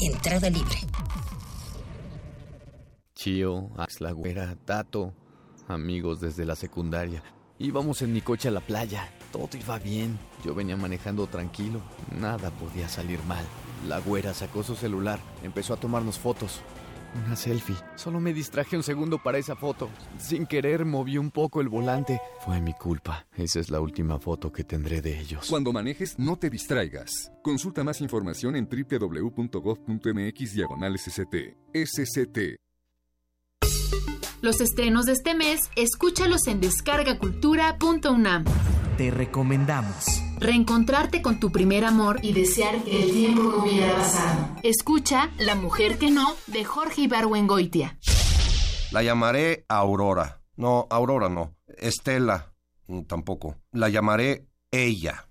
Entrada 0.00 0.48
libre. 0.48 0.78
Chio, 3.16 3.70
Axla 3.76 4.12
Güera, 4.12 4.56
Tato, 4.64 5.12
amigos 5.66 6.20
desde 6.20 6.44
la 6.44 6.54
secundaria. 6.54 7.20
Íbamos 7.58 8.00
en 8.02 8.12
mi 8.12 8.20
coche 8.20 8.46
a 8.46 8.52
la 8.52 8.60
playa. 8.60 9.10
Todo 9.32 9.48
iba 9.60 9.76
bien. 9.80 10.16
Yo 10.44 10.54
venía 10.54 10.76
manejando 10.76 11.26
tranquilo. 11.26 11.80
Nada 12.20 12.50
podía 12.52 12.88
salir 12.88 13.20
mal. 13.24 13.44
La 13.88 13.98
güera 13.98 14.34
sacó 14.34 14.62
su 14.62 14.76
celular, 14.76 15.18
empezó 15.42 15.74
a 15.74 15.78
tomarnos 15.78 16.16
fotos. 16.16 16.60
Una 17.14 17.36
selfie. 17.36 17.76
Solo 17.94 18.20
me 18.20 18.32
distraje 18.32 18.76
un 18.76 18.82
segundo 18.82 19.22
para 19.22 19.38
esa 19.38 19.56
foto. 19.56 19.88
Sin 20.18 20.46
querer 20.46 20.84
moví 20.84 21.18
un 21.18 21.30
poco 21.30 21.60
el 21.60 21.68
volante. 21.68 22.20
Fue 22.44 22.60
mi 22.60 22.74
culpa. 22.74 23.26
Esa 23.36 23.60
es 23.60 23.70
la 23.70 23.80
última 23.80 24.18
foto 24.18 24.52
que 24.52 24.64
tendré 24.64 25.00
de 25.00 25.18
ellos. 25.18 25.46
Cuando 25.48 25.72
manejes, 25.72 26.18
no 26.18 26.36
te 26.38 26.50
distraigas. 26.50 27.32
Consulta 27.42 27.82
más 27.84 28.00
información 28.00 28.56
en 28.56 28.68
www.gov.mx 28.68 30.52
diagonal 30.54 30.98
SCT. 30.98 31.34
SCT. 31.74 32.38
Los 34.40 34.60
estrenos 34.60 35.06
de 35.06 35.12
este 35.12 35.34
mes, 35.34 35.62
escúchalos 35.74 36.46
en 36.46 36.60
descargacultura.unam. 36.60 38.44
Te 38.96 39.10
recomendamos. 39.10 40.27
Reencontrarte 40.40 41.20
con 41.22 41.40
tu 41.40 41.50
primer 41.50 41.84
amor 41.84 42.20
y 42.22 42.32
desear 42.32 42.82
que 42.84 43.02
el 43.02 43.10
tiempo 43.12 43.42
no 43.42 43.64
hubiera 43.64 43.94
pasado. 43.96 44.56
Escucha 44.62 45.30
La 45.38 45.54
mujer 45.54 45.98
que 45.98 46.10
no, 46.10 46.34
de 46.46 46.64
Jorge 46.64 47.02
Ibargüengoitia. 47.02 47.98
La 48.92 49.02
llamaré 49.02 49.64
Aurora. 49.68 50.40
No, 50.56 50.86
Aurora 50.90 51.28
no. 51.28 51.54
Estela. 51.76 52.52
mm, 52.86 53.02
Tampoco. 53.02 53.56
La 53.72 53.88
llamaré 53.88 54.46
ella. 54.70 55.26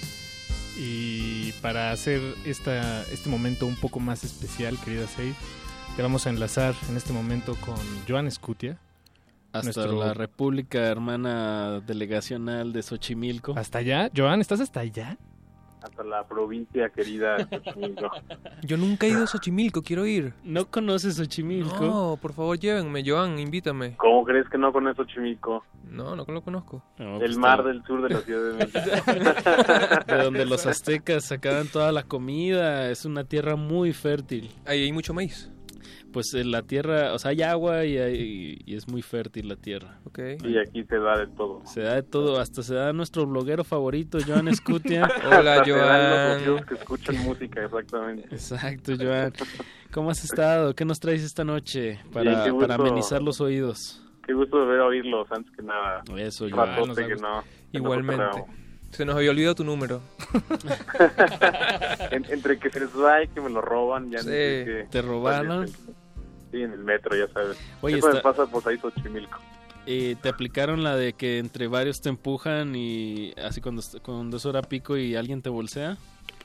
Y 0.79 1.53
para 1.63 1.91
hacer 1.93 2.21
esta, 2.45 3.03
este 3.13 3.29
momento 3.29 3.67
un 3.67 3.77
poco 3.77 4.01
más 4.01 4.25
especial, 4.25 4.79
querida 4.85 5.07
Safe, 5.07 5.35
te 5.97 6.03
vamos 6.03 6.27
a 6.27 6.31
enlazar 6.31 6.75
en 6.89 6.97
este 6.97 7.13
momento 7.13 7.55
con 7.57 7.77
Joan 8.09 8.31
Scutia. 8.31 8.79
Hasta 9.53 9.65
nuestro- 9.65 9.99
la 10.05 10.15
República 10.15 10.79
Hermana 10.87 11.81
Delegacional 11.81 12.73
de 12.73 12.83
Xochimilco. 12.83 13.55
¿Hasta 13.59 13.79
allá? 13.79 14.11
Joan, 14.17 14.41
¿estás 14.41 14.61
hasta 14.61 14.81
allá? 14.81 15.19
Hasta 15.83 16.05
la 16.05 16.27
provincia 16.27 16.89
querida 16.91 17.37
de 17.37 17.45
Xochimilco. 17.45 18.11
Yo 18.63 18.77
nunca 18.77 19.07
he 19.07 19.11
ido 19.11 19.25
a 19.25 19.27
Xochimilco, 19.27 19.83
quiero 19.83 20.07
ir. 20.07 20.35
¿No 20.45 20.67
conoces 20.67 21.17
Xochimilco? 21.17 21.85
No, 21.85 22.19
por 22.21 22.33
favor 22.33 22.59
llévenme, 22.59 23.03
Joan, 23.05 23.39
invítame. 23.39 23.97
¿Cómo 23.97 24.25
crees 24.25 24.49
que 24.49 24.59
no 24.59 24.73
conoces 24.73 24.99
Xochimilco? 24.99 25.65
No, 25.91 26.15
no 26.15 26.25
lo 26.27 26.43
conozco. 26.43 26.83
El 26.99 27.39
mar 27.39 27.65
del 27.65 27.83
sur 27.85 28.03
de 28.03 28.15
la 28.15 28.21
Ciudad 28.21 28.53
de 28.53 28.65
México. 28.65 30.07
De 30.07 30.23
donde 30.23 30.47
los 30.47 30.67
aztecas 30.67 31.25
sacaban 31.25 31.67
toda 31.67 31.91
la 31.91 32.05
comida. 32.05 32.91
Es 32.91 33.05
una 33.05 33.25
tierra 33.25 33.57
muy 33.57 33.93
fértil. 33.93 34.51
Ahí 34.67 34.85
hay 34.85 34.93
mucho 34.93 35.15
maíz. 35.15 35.51
Pues 36.13 36.35
en 36.35 36.51
la 36.51 36.63
tierra, 36.63 37.13
o 37.15 37.19
sea, 37.19 37.31
hay 37.31 37.43
agua 37.43 37.85
y, 37.85 37.97
hay- 37.99 38.59
y 38.67 38.75
es 38.75 38.89
muy 38.89 39.01
fértil 39.03 39.49
la 39.49 39.57
tierra. 39.57 39.99
Y 40.43 40.59
aquí 40.59 40.83
se 40.85 40.99
da 40.99 41.19
de 41.19 41.27
todo. 41.29 41.63
Se 41.67 41.83
da 41.83 41.95
de 41.95 42.03
todo, 42.03 42.41
hasta 42.41 42.63
se 42.63 42.75
da 42.75 42.93
nuestro 42.93 43.27
bloguero 43.27 43.63
favorito, 43.63 44.19
Joan 44.27 44.53
Scutia. 44.55 45.05
Hasta 45.25 45.65
se 45.65 45.71
dan 45.73 46.47
los 46.47 46.65
que 46.67 46.75
escuchan 46.75 47.17
música, 47.23 47.65
exactamente. 47.65 48.27
Exacto, 48.33 48.93
Joan. 48.99 49.33
¿Cómo 49.93 50.11
has 50.11 50.25
estado? 50.25 50.75
¿Qué 50.75 50.85
nos 50.85 50.99
traes 51.01 51.23
esta 51.23 51.45
noche 51.45 52.01
para, 52.13 52.45
Bien, 52.45 52.59
para 52.59 52.75
amenizar 52.75 53.23
los 53.23 53.41
oídos? 53.41 54.03
Qué 54.27 54.33
gusto 54.35 54.61
de 54.61 54.67
ver 54.67 54.81
oírlos 54.81 55.27
antes 55.31 55.55
que 55.57 55.63
nada. 55.63 56.03
Eso, 56.17 56.47
Joan, 56.51 56.75
nos 56.87 56.97
que 56.97 57.03
no. 57.03 57.09
que 57.09 57.15
no 57.23 57.45
Igualmente. 57.73 58.25
cotorreamos. 58.25 58.61
Se 58.91 59.05
nos 59.05 59.15
había 59.15 59.31
olvidado 59.31 59.55
tu 59.55 59.63
número. 59.65 60.01
En- 62.11 62.25
entre 62.29 62.59
que 62.59 62.71
se 62.71 62.81
les 62.81 62.93
da 62.93 63.23
y 63.23 63.29
que 63.29 63.41
me 63.41 63.51
lo 63.51 63.61
roban, 63.61 64.11
ya 64.11 64.19
Sí. 64.19 64.27
no 64.27 64.33
sé 64.33 64.65
qué- 64.67 64.87
¿Te 64.91 65.03
robaron? 65.03 65.67
Sí, 66.51 66.63
en 66.63 66.73
el 66.73 66.83
metro, 66.85 67.17
ya 67.17 67.33
sabes. 67.33 67.59
Oye, 67.81 67.99
Eso 67.99 68.09
me 68.09 68.17
está- 68.17 68.23
pasa 68.35 68.47
por 68.51 68.67
ahí 68.69 68.77
Xochimilco. 68.79 69.39
Eh, 69.87 70.17
¿Te 70.21 70.29
aplicaron 70.29 70.83
la 70.85 70.95
de 70.97 71.15
que 71.15 71.39
entre 71.39 71.67
varios 71.67 72.01
te 72.01 72.09
empujan 72.11 72.75
y 72.77 73.33
así 73.43 73.61
cuando, 73.61 73.83
cuando 74.03 74.37
es 74.37 74.45
hora 74.47 74.63
pico 74.63 74.97
y 74.97 75.17
alguien 75.17 75.43
te 75.43 75.49
bolsea? 75.49 75.97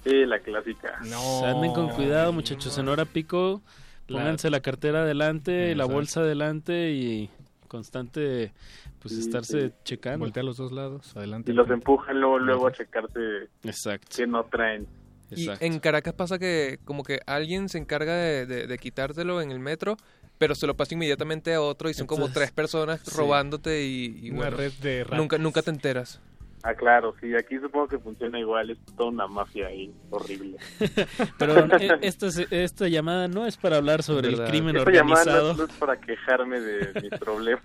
Sí, 0.03 0.25
la 0.25 0.39
clásica. 0.39 0.99
No. 1.09 1.45
anden 1.45 1.73
con 1.73 1.89
cuidado, 1.89 2.31
muchachos. 2.31 2.77
En 2.77 2.87
hora 2.87 3.05
pico, 3.05 3.61
pónganse 4.07 4.49
la 4.49 4.61
cartera 4.61 5.01
adelante, 5.01 5.75
la 5.75 5.85
bolsa 5.85 6.21
adelante 6.21 6.91
y 6.91 7.29
constante, 7.67 8.53
pues 9.01 9.15
Sí, 9.15 9.21
estarse 9.21 9.69
sí. 9.69 9.73
checando. 9.83 10.19
Voltea 10.19 10.41
a 10.41 10.45
los 10.45 10.57
dos 10.57 10.71
lados, 10.71 11.15
adelante. 11.17 11.51
Y 11.51 11.55
los 11.55 11.69
empujan 11.69 12.19
luego, 12.21 12.39
luego 12.39 12.67
a 12.67 12.71
checarse 12.71 13.49
Exacto. 13.63 14.07
que 14.15 14.27
no 14.27 14.43
traen. 14.45 14.87
Y 15.35 15.49
en 15.59 15.79
Caracas 15.79 16.13
pasa 16.13 16.39
que 16.39 16.79
como 16.85 17.03
que 17.03 17.19
alguien 17.25 17.69
se 17.69 17.77
encarga 17.77 18.15
de, 18.15 18.45
de- 18.45 18.67
de 18.67 18.77
quitártelo 18.77 19.41
en 19.41 19.51
el 19.51 19.59
metro, 19.59 19.97
pero 20.37 20.55
se 20.55 20.67
lo 20.67 20.75
pasa 20.75 20.93
inmediatamente 20.95 21.53
a 21.53 21.61
otro 21.61 21.89
y 21.89 21.93
son 21.93 22.07
como 22.07 22.29
tres 22.29 22.51
personas 22.51 23.01
sí. 23.03 23.11
robándote 23.15 23.83
y, 23.85 24.19
y 24.23 24.31
Una 24.31 24.49
red 24.49 24.71
de 24.81 25.03
ratas. 25.03 25.17
nunca 25.19 25.37
nunca 25.37 25.61
te 25.61 25.69
enteras. 25.71 26.19
Ah, 26.67 26.73
claro, 26.73 27.13
sí, 27.21 27.35
aquí 27.35 27.59
supongo 27.59 27.87
que 27.87 27.99
funciona 27.99 28.39
igual, 28.39 28.71
es 28.71 28.79
toda 28.97 29.09
una 29.11 29.27
mafia 29.27 29.67
ahí, 29.67 29.93
horrible. 30.09 30.57
Pero 31.37 31.59
eh, 31.77 31.99
esta, 32.01 32.25
es- 32.25 32.47
esta 32.51 32.87
llamada 32.87 33.27
no 33.27 33.45
es 33.45 33.55
para 33.55 33.77
hablar 33.77 34.01
sobre 34.01 34.29
el 34.29 34.43
crimen 34.45 34.75
Esta 34.75 34.89
llamada 34.91 35.25
no 35.25 35.31
organizado. 35.31 35.51
es- 35.51 35.57
no 35.59 35.63
es 35.65 35.73
para 35.73 36.01
quejarme 36.01 36.59
de 36.59 37.01
mis 37.01 37.11
problemas 37.19 37.63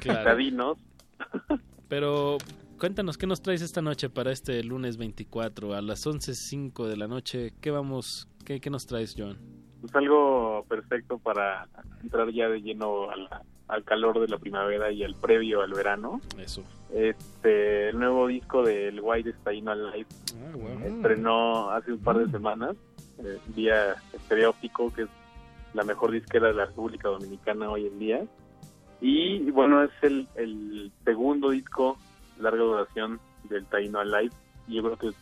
Claro. 0.00 0.76
Pero 1.88 2.38
cuéntanos, 2.78 3.18
¿qué 3.18 3.26
nos 3.26 3.42
traes 3.42 3.62
esta 3.62 3.82
noche 3.82 4.08
para 4.08 4.30
este 4.32 4.62
lunes 4.62 4.96
24 4.96 5.74
a 5.74 5.82
las 5.82 6.06
11.05 6.06 6.86
de 6.86 6.96
la 6.96 7.08
noche? 7.08 7.52
¿Qué 7.60 7.70
vamos, 7.70 8.28
qué, 8.44 8.60
qué 8.60 8.70
nos 8.70 8.86
traes, 8.86 9.14
Joan? 9.16 9.36
Es 9.84 9.94
algo 9.94 10.64
perfecto 10.68 11.18
para 11.18 11.68
entrar 12.02 12.30
ya 12.32 12.48
de 12.48 12.60
lleno 12.60 13.10
a 13.10 13.16
la- 13.16 13.42
al 13.68 13.84
calor 13.84 14.18
de 14.20 14.28
la 14.28 14.38
primavera 14.38 14.90
y 14.90 15.04
al 15.04 15.14
previo 15.14 15.60
al 15.60 15.72
verano. 15.74 16.20
Eso. 16.38 16.62
Este, 16.94 17.90
el 17.90 17.98
nuevo 17.98 18.26
disco 18.26 18.62
del 18.62 18.98
White 19.02 19.34
Staino 19.40 19.72
Alive 19.72 20.06
Ah, 20.42 20.86
estrenó 20.86 21.70
hace 21.70 21.92
un 21.92 21.98
par 21.98 22.16
de 22.18 22.30
semanas 22.30 22.76
eh, 23.18 23.38
vía 23.54 23.94
Estereo 24.14 24.50
Óptico, 24.50 24.90
que 24.94 25.02
es 25.02 25.08
la 25.74 25.84
mejor 25.84 26.12
disquera 26.12 26.46
de 26.48 26.54
la 26.54 26.64
República 26.66 27.08
Dominicana 27.08 27.68
hoy 27.70 27.86
en 27.86 27.98
día. 27.98 28.24
Y 29.02 29.50
bueno, 29.50 29.84
es 29.84 29.90
el, 30.02 30.26
el 30.36 30.90
segundo 31.04 31.50
disco 31.50 31.98
larga 32.40 32.62
duración 32.62 33.20
del 33.44 33.66
Taino 33.66 34.00
Alive. 34.00 34.34
Yo 34.68 34.82
creo 34.82 34.96
que 34.98 35.08
es 35.08 35.14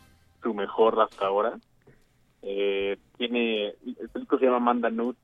su 0.43 0.55
mejor 0.55 1.01
hasta 1.01 1.27
ahora. 1.27 1.59
Eh, 2.43 2.97
tiene, 3.19 3.69
este 4.01 4.19
disco 4.21 4.39
se 4.39 4.45
llama 4.47 4.61
Manda 4.61 4.91
Nudes, 4.91 5.17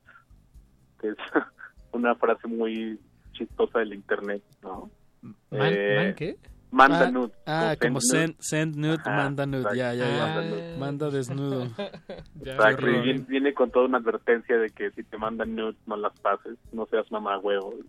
que 0.99 1.09
es 1.09 1.15
una 1.91 2.15
frase 2.15 2.47
muy 2.47 2.99
chistosa 3.33 3.79
del 3.79 3.93
internet, 3.93 4.41
¿no? 4.61 4.89
¿Man- 5.21 5.35
Eh, 5.51 5.95
man 5.97 6.15
qué? 6.15 6.37
Manda 6.73 7.05
ah, 7.07 7.11
nudes. 7.11 7.31
Ah, 7.45 7.75
como 7.79 8.01
send 8.01 8.35
send, 8.39 8.73
send 8.73 8.75
nude, 8.77 8.97
Ajá, 9.01 9.11
manda 9.11 9.45
nude, 9.45 9.59
exacto, 9.59 9.77
ya, 9.77 9.93
ya, 9.93 10.05
ya. 10.09 10.25
manda 10.25 10.41
nude. 10.49 10.77
Manda 10.79 11.09
desnudo. 11.11 11.63
Exacto, 12.43 12.89
y 12.89 12.99
viene, 13.01 13.25
viene 13.27 13.53
con 13.53 13.69
toda 13.69 13.85
una 13.85 13.99
advertencia 13.99 14.57
de 14.57 14.69
que 14.71 14.89
si 14.91 15.03
te 15.03 15.17
mandan 15.19 15.55
nudes 15.55 15.75
no 15.85 15.95
las 15.97 16.19
pases, 16.19 16.57
no 16.71 16.87
seas 16.87 17.09
mamá 17.11 17.37
huevo. 17.37 17.75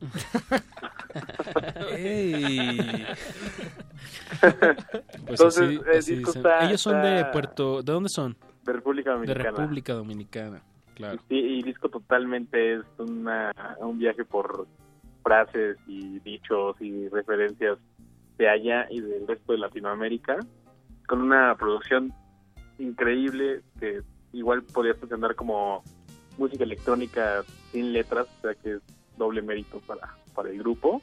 Pues 4.40 5.40
Entonces, 5.40 5.80
así- 5.96 6.12
el 6.14 6.18
disco 6.18 6.32
está- 6.32 6.66
Ellos 6.66 6.80
son 6.80 7.02
de 7.02 7.24
Puerto, 7.32 7.82
¿de 7.82 7.92
dónde 7.92 8.08
son? 8.08 8.36
De 8.64 8.72
República 8.72 9.10
De 9.10 9.16
Dominicana. 9.16 9.50
República 9.50 9.92
Dominicana. 9.94 10.62
Claro. 10.94 11.18
Sí, 11.28 11.36
y 11.36 11.62
disco 11.62 11.88
totalmente 11.88 12.74
es 12.74 12.82
una, 12.98 13.52
un 13.78 13.98
viaje 13.98 14.24
por 14.24 14.66
frases 15.22 15.76
y 15.86 16.18
dichos 16.20 16.76
y 16.80 17.08
referencias 17.08 17.78
de 18.38 18.48
allá 18.48 18.86
y 18.90 19.00
del 19.00 19.26
resto 19.26 19.52
de 19.52 19.58
Latinoamérica, 19.58 20.38
con 21.06 21.22
una 21.22 21.54
producción 21.56 22.12
increíble 22.78 23.62
que 23.78 24.02
igual 24.32 24.62
podrías 24.62 24.96
pretender 24.96 25.34
como 25.34 25.82
música 26.38 26.64
electrónica 26.64 27.44
sin 27.70 27.92
letras, 27.92 28.26
o 28.38 28.42
sea 28.42 28.54
que 28.54 28.74
es 28.74 28.82
doble 29.16 29.42
mérito 29.42 29.80
para, 29.80 30.16
para 30.34 30.50
el 30.50 30.58
grupo. 30.58 31.00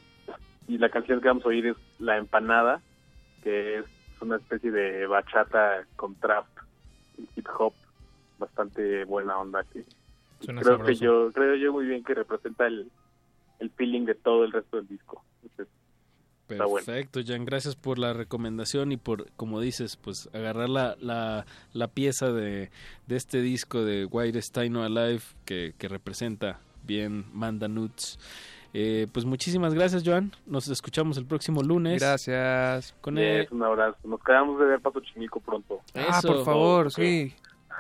Y 0.68 0.78
la 0.78 0.90
canción 0.90 1.22
que 1.22 1.28
vamos 1.28 1.46
a 1.46 1.50
oír 1.50 1.68
es 1.68 1.78
La 2.00 2.18
Empanada, 2.18 2.82
que 3.44 3.80
es 3.80 3.86
una 4.22 4.38
especie 4.38 4.72
de 4.72 5.08
bachata 5.08 5.86
con 5.96 6.16
trap 6.16 6.46
y 7.18 7.28
hip 7.36 7.48
hop 7.58 7.74
bastante 8.38 9.06
buena 9.06 9.38
onda 9.38 9.64
que 9.64 9.86
Suena 10.40 10.62
creo 10.62 10.84
que 10.84 10.96
yo 10.96 11.32
creo 11.32 11.56
yo 11.56 11.72
muy 11.72 11.86
bien 11.86 12.04
que 12.04 12.16
representa 12.16 12.66
el, 12.66 12.92
el 13.60 13.70
feeling 13.72 14.06
de 14.06 14.16
todo 14.16 14.44
el 14.44 14.52
resto 14.52 14.78
del 14.78 14.88
disco. 14.88 15.24
Entonces, 15.44 15.68
está 16.56 16.66
bueno. 16.66 16.86
Perfecto, 16.86 17.20
Jan, 17.26 17.46
gracias 17.46 17.76
por 17.76 17.98
la 18.00 18.14
recomendación 18.14 18.92
y 18.92 18.98
por, 18.98 19.30
como 19.38 19.60
dices, 19.60 19.98
pues 19.98 20.30
agarrar 20.34 20.70
la, 20.70 20.96
la, 21.00 21.46
la 21.74 21.88
pieza 21.88 22.32
de, 22.32 22.70
de 23.08 23.16
este 23.16 23.42
disco 23.42 23.84
de 23.84 24.06
White 24.06 24.42
Steino 24.42 24.84
Alive 24.84 25.22
que, 25.46 25.74
que 25.78 25.88
representa 25.88 26.60
bien 26.84 27.26
Manda 27.34 27.68
Nuts. 27.68 28.20
Eh, 28.74 29.08
pues 29.12 29.26
muchísimas 29.26 29.74
gracias, 29.74 30.02
Joan. 30.06 30.32
Nos 30.46 30.70
escuchamos 30.70 31.18
el 31.18 31.26
próximo 31.26 31.62
lunes. 31.62 32.02
Gracias. 32.02 32.96
Con 33.02 33.16
Yes, 33.18 33.24
el- 33.24 33.48
un 33.52 33.64
abrazo. 33.64 33.98
Nos 34.06 34.24
quedamos 34.24 34.58
de 34.60 34.66
ver 34.66 34.80
Paso 34.80 35.02
Chinico 35.02 35.42
pronto. 35.42 35.82
Ah, 35.94 36.22
por 36.26 36.46
favor, 36.46 36.90
sí. 36.92 37.34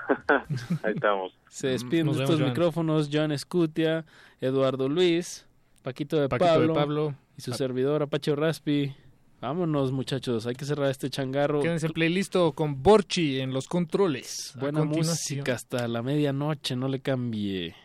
Ahí 0.84 0.93
estamos. 0.93 1.34
Se 1.48 1.68
despiden 1.68 2.07
de 2.11 2.23
estos 2.23 2.38
Joan. 2.39 2.49
micrófonos 2.49 3.10
Joan 3.11 3.31
Escutia, 3.31 4.03
Eduardo 4.41 4.89
Luis, 4.89 5.45
Paquito 5.84 6.19
de, 6.19 6.27
Paquito 6.30 6.49
Pablo, 6.49 6.68
de 6.73 6.80
Pablo. 6.80 7.15
Y 7.41 7.51
su 7.51 7.57
servidor 7.57 8.03
Apache 8.03 8.35
Raspi. 8.35 8.93
Vámonos, 9.41 9.91
muchachos, 9.91 10.45
hay 10.45 10.53
que 10.53 10.65
cerrar 10.65 10.91
este 10.91 11.09
changarro. 11.09 11.61
Quédense 11.61 11.88
en 11.88 11.93
playlist 11.93 12.35
con 12.53 12.84
Borchi 12.84 13.39
en 13.39 13.51
los 13.51 13.68
controles. 13.68 14.53
Buena 14.59 14.84
música 14.84 15.53
hasta 15.53 15.88
la 15.88 16.03
medianoche, 16.03 16.76
no 16.76 16.88
le 16.88 16.99
cambie. 16.99 17.76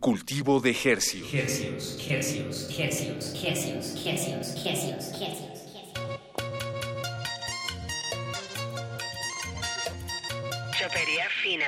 Cultivo 0.00 0.60
de 0.60 0.70
hercios. 0.70 1.32
Hercios, 1.32 1.98
hercios, 2.08 2.78
hercios, 2.78 3.34
hercios, 3.44 4.06
hercios, 4.06 4.66
hercios, 4.66 5.20
hercios. 5.20 5.52
Chopería 10.78 11.28
fina. 11.42 11.66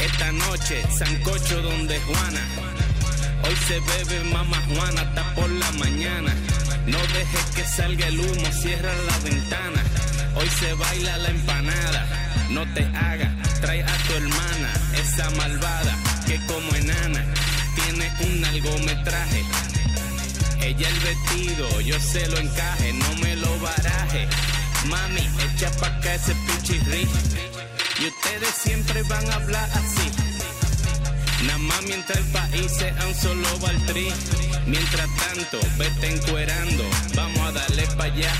Esta 0.00 0.30
noche, 0.30 0.82
Sancocho 0.96 1.60
donde 1.62 1.98
Juana. 1.98 2.91
Hoy 3.44 3.56
se 3.66 3.80
bebe 3.80 4.24
mamá 4.24 4.62
Juana 4.68 5.02
hasta 5.02 5.34
por 5.34 5.50
la 5.50 5.70
mañana. 5.72 6.34
No 6.86 6.98
dejes 6.98 7.44
que 7.54 7.64
salga 7.64 8.06
el 8.06 8.20
humo, 8.20 8.52
cierra 8.52 8.92
la 9.06 9.18
ventana. 9.18 9.82
Hoy 10.34 10.48
se 10.48 10.72
baila 10.74 11.18
la 11.18 11.28
empanada. 11.28 12.06
No 12.50 12.66
te 12.74 12.84
hagas, 12.84 13.60
trae 13.60 13.82
a 13.82 13.96
tu 14.06 14.12
hermana, 14.14 14.72
esa 15.00 15.30
malvada 15.30 15.96
que 16.26 16.38
como 16.46 16.74
enana 16.74 17.24
tiene 17.74 18.12
un 18.20 18.40
largometraje. 18.40 19.44
Ella 20.60 20.88
el 20.88 21.00
vestido, 21.00 21.80
yo 21.80 21.98
se 21.98 22.26
lo 22.28 22.38
encaje, 22.38 22.92
no 22.92 23.14
me 23.22 23.36
lo 23.36 23.58
baraje. 23.60 24.28
Mami, 24.86 25.28
echa 25.44 25.70
pa' 25.78 25.88
acá 25.88 26.14
ese 26.14 26.34
pichirri. 26.34 27.08
Y 27.98 28.06
ustedes 28.06 28.54
siempre 28.62 29.02
van 29.04 29.28
a 29.30 29.34
hablar 29.34 29.68
así. 29.74 30.21
Nada 31.46 31.58
más 31.58 31.82
mientras 31.82 32.18
el 32.18 32.24
país 32.26 32.72
sea 32.72 32.94
un 33.06 33.14
solo 33.14 33.58
baltrí. 33.60 34.08
Mientras 34.66 35.08
tanto, 35.16 35.58
vete 35.76 36.14
encuerando. 36.14 36.84
Vamos 37.14 37.40
a 37.40 37.52
darle 37.52 37.86
pa' 37.96 38.04
allá. 38.04 38.32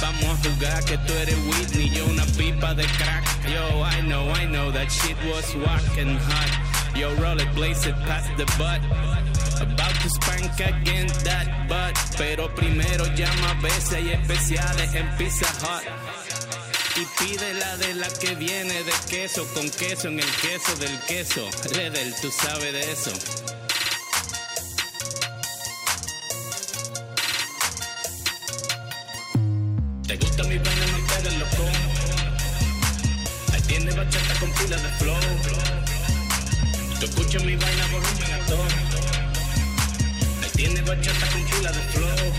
Vamos 0.00 0.24
a 0.24 0.48
jugar 0.48 0.84
que 0.84 0.98
tú 0.98 1.12
eres 1.14 1.36
Whitney, 1.46 1.90
yo 1.90 2.06
una 2.06 2.24
pipa 2.36 2.74
de 2.74 2.84
crack. 2.84 3.24
Yo, 3.48 3.84
I 3.86 4.02
know, 4.02 4.30
I 4.30 4.46
know 4.46 4.70
that 4.72 4.90
shit 4.90 5.16
was 5.24 5.54
walking 5.56 6.16
hot. 6.16 6.74
Yo, 6.96 7.12
roll 7.16 7.40
it, 7.40 7.48
it 7.86 7.96
past 8.06 8.30
the 8.36 8.44
butt. 8.58 8.80
About 9.60 9.94
to 10.02 10.08
spank 10.10 10.52
again 10.60 11.08
that 11.24 11.68
butt. 11.68 11.96
Pero 12.16 12.48
primero 12.54 13.04
llama 13.16 13.50
a 13.50 13.60
veces 13.62 13.94
hay 13.94 14.10
especiales 14.10 14.94
en 14.94 15.08
Pizza 15.16 15.46
Hut. 15.60 16.03
Y 16.96 17.04
pide 17.18 17.54
la 17.54 17.76
de 17.76 17.92
la 17.94 18.08
que 18.08 18.36
viene 18.36 18.84
de 18.84 18.92
queso 19.10 19.44
con 19.52 19.68
queso 19.68 20.06
en 20.06 20.20
el 20.20 20.30
queso 20.36 20.76
del 20.76 20.96
queso. 21.08 21.50
Redel, 21.72 22.14
tú 22.22 22.30
sabes 22.30 22.72
de 22.72 22.92
eso. 22.92 23.10
¿Te 30.06 30.16
gusta 30.18 30.44
mi 30.44 30.56
vaina? 30.56 30.86
No 30.86 30.98
te 31.20 31.30
loco. 31.32 31.68
Ahí 33.52 33.60
tiene 33.62 33.92
bachata 33.92 34.38
con 34.38 34.52
pila 34.52 34.76
de 34.76 34.88
flow. 34.90 35.18
Tú 37.00 37.06
escuchas 37.06 37.42
mi 37.42 37.56
vaina 37.56 37.86
volumen 37.88 38.32
a 38.34 38.46
todo. 38.46 38.64
Ahí 40.44 40.50
tiene 40.54 40.80
bachata 40.82 41.26
con 41.32 41.44
pila 41.44 41.72
de 41.72 41.80
flow. 41.92 42.32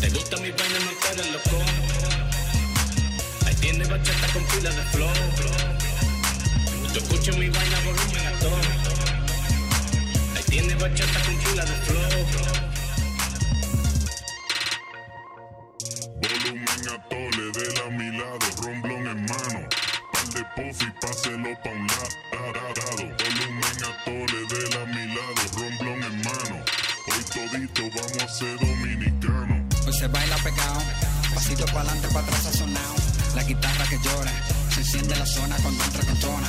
¿Te 0.00 0.08
gusta 0.08 0.38
mi 0.38 0.50
vaina? 0.50 0.78
No 0.80 0.92
te 1.14 1.30
loco. 1.30 2.15
Tiene 3.66 3.84
bachata 3.84 4.32
con 4.32 4.44
pila 4.44 4.70
de 4.70 4.82
flow. 4.92 5.10
Tú 6.92 6.98
escuchas 7.00 7.36
mi 7.36 7.48
vaina 7.48 7.80
volumen 7.80 8.26
a 8.28 8.38
todo. 8.38 8.56
Ahí 10.36 10.42
tiene 10.48 10.74
bachata 10.76 11.20
con 11.26 11.36
pila 11.38 11.64
de 11.64 11.72
flow. 11.72 12.26
Volumen 16.22 16.88
a 16.94 17.08
tole 17.08 17.50
de 17.58 17.74
la 17.74 17.90
mi 17.90 18.16
lado, 18.16 18.46
romblón 18.62 19.06
en 19.08 19.24
mano. 19.26 19.68
Par 20.12 20.28
de 20.28 20.44
puff 20.54 20.82
y 20.82 20.90
páselo 21.00 21.50
pa' 21.64 21.70
un 21.70 21.86
la- 21.88 22.10
la- 22.38 22.52
lado. 22.78 23.04
Volumen 23.18 23.78
a 23.82 24.04
tole 24.04 24.40
de 24.46 24.60
la 24.78 24.86
mi 24.86 25.06
lado, 25.08 25.42
romblón 25.58 26.02
en 26.04 26.16
mano. 26.22 26.56
Hoy 27.08 27.24
todito 27.34 27.82
vamos 27.96 28.22
a 28.22 28.28
ser 28.28 28.56
dominicanos. 28.60 29.86
Hoy 29.86 29.92
se 29.92 30.06
baila 30.06 30.36
pegado, 30.36 30.80
pasito 31.34 31.64
para 31.66 31.80
adelante, 31.80 32.08
para 32.12 32.26
atrás 32.26 32.46
guitarra 33.46 33.84
que 33.88 33.98
llora, 33.98 34.32
se 34.70 34.80
enciende 34.80 35.16
la 35.16 35.26
zona 35.26 35.56
cuando 35.62 35.84
entra 35.84 36.04
con 36.04 36.16
zona. 36.16 36.48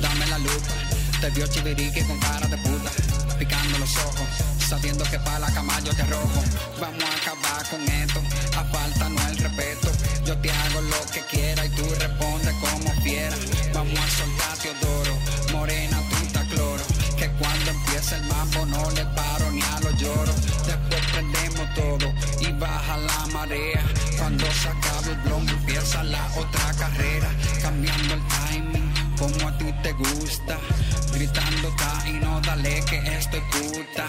Dame 0.00 0.26
la 0.26 0.38
lupa, 0.38 0.74
te 1.20 1.30
vio 1.30 1.46
chivirique 1.46 2.04
con 2.06 2.18
cara 2.18 2.46
de 2.46 2.56
puta, 2.58 2.90
picando 3.38 3.78
los 3.78 3.96
ojos, 3.96 4.28
sabiendo 4.68 5.04
que 5.04 5.18
para 5.18 5.40
la 5.40 5.50
cama 5.52 5.78
yo 5.80 5.94
te 5.94 6.02
arrojo. 6.02 6.42
Vamos 6.80 7.04
a 7.04 7.16
acabar 7.16 7.68
con 7.68 7.82
esto, 7.82 8.20
a 8.56 8.64
falta 8.64 9.08
no 9.08 9.28
el 9.28 9.36
respeto. 9.36 9.88
Yo 10.24 10.38
te 10.38 10.50
hago 10.50 10.80
lo 10.80 11.00
que 11.12 11.20
quiera 11.30 11.66
y 11.66 11.68
tú 11.70 11.84
respondes 11.98 12.54
como 12.54 12.90
quieras. 13.02 13.38
Vamos 13.74 13.98
a 13.98 14.08
soltar 14.08 14.56
Teodoro, 14.58 15.14
morena, 15.52 16.02
tinta 16.10 16.44
cloro. 16.46 16.84
Que 17.16 17.28
cuando 17.32 17.70
empieza 17.70 18.16
el 18.16 18.22
mambo 18.24 18.66
no 18.66 18.90
le 18.92 19.04
paro 19.06 19.50
ni 19.50 19.62
a 19.62 19.80
los 19.80 19.94
lloros. 20.00 20.36
Después 20.66 21.02
prendemos 21.12 21.49
todo 21.74 22.12
y 22.40 22.52
baja 22.52 22.96
la 22.96 23.26
marea. 23.32 23.84
Cuando 24.18 24.44
se 24.52 24.68
acabe 24.68 25.12
el 25.12 25.18
blog 25.20 25.48
empieza 25.48 26.02
la 26.04 26.26
otra 26.36 26.72
carrera. 26.74 27.30
Cambiando 27.62 28.14
el 28.14 28.22
timing 28.28 28.92
como 29.18 29.48
a 29.48 29.58
ti 29.58 29.72
te 29.82 29.92
gusta. 29.92 30.58
Gritando 31.12 31.68
ta 31.76 32.08
y 32.08 32.12
no 32.12 32.40
dale 32.40 32.82
que 32.88 32.98
estoy 33.18 33.40
puta. 33.52 34.06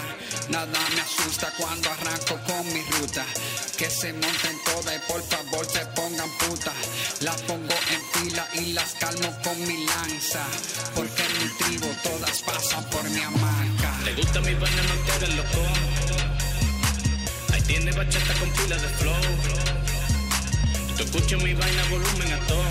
Nada 0.48 0.78
me 0.94 1.00
asusta 1.00 1.52
cuando 1.58 1.90
arranco 1.90 2.38
con 2.46 2.66
mi 2.72 2.82
ruta. 2.92 3.24
Que 3.76 3.90
se 3.90 4.12
monten 4.12 4.56
todas 4.64 4.96
y 4.96 5.12
por 5.12 5.22
favor 5.22 5.66
se 5.66 5.84
pongan 5.96 6.30
puta. 6.38 6.72
Las 7.20 7.40
pongo 7.42 7.74
en 7.94 8.02
fila 8.12 8.46
y 8.54 8.72
las 8.72 8.94
calmo 8.94 9.30
con 9.42 9.58
mi 9.66 9.86
lanza. 9.86 10.44
Porque 10.94 11.22
en 11.24 11.32
mi 11.42 11.48
tribu 11.58 11.88
todas 12.02 12.42
pasan 12.42 12.84
por 12.90 13.08
mi 13.10 13.20
hamaca. 13.20 13.98
¿Te 14.04 14.14
gusta 14.14 14.40
mi 14.40 14.54
vaina? 14.54 14.82
No 14.82 15.18
te 15.18 15.28
loco. 15.28 16.21
Tiene 17.72 17.90
bachata 17.92 18.34
con 18.34 18.50
pila 18.52 18.76
de 18.76 18.88
flow. 18.98 19.14
Tú 20.94 21.04
escuchas 21.04 21.42
mi 21.42 21.54
vaina 21.54 21.82
volumen 21.88 22.30
a 22.30 22.38
todo. 22.46 22.64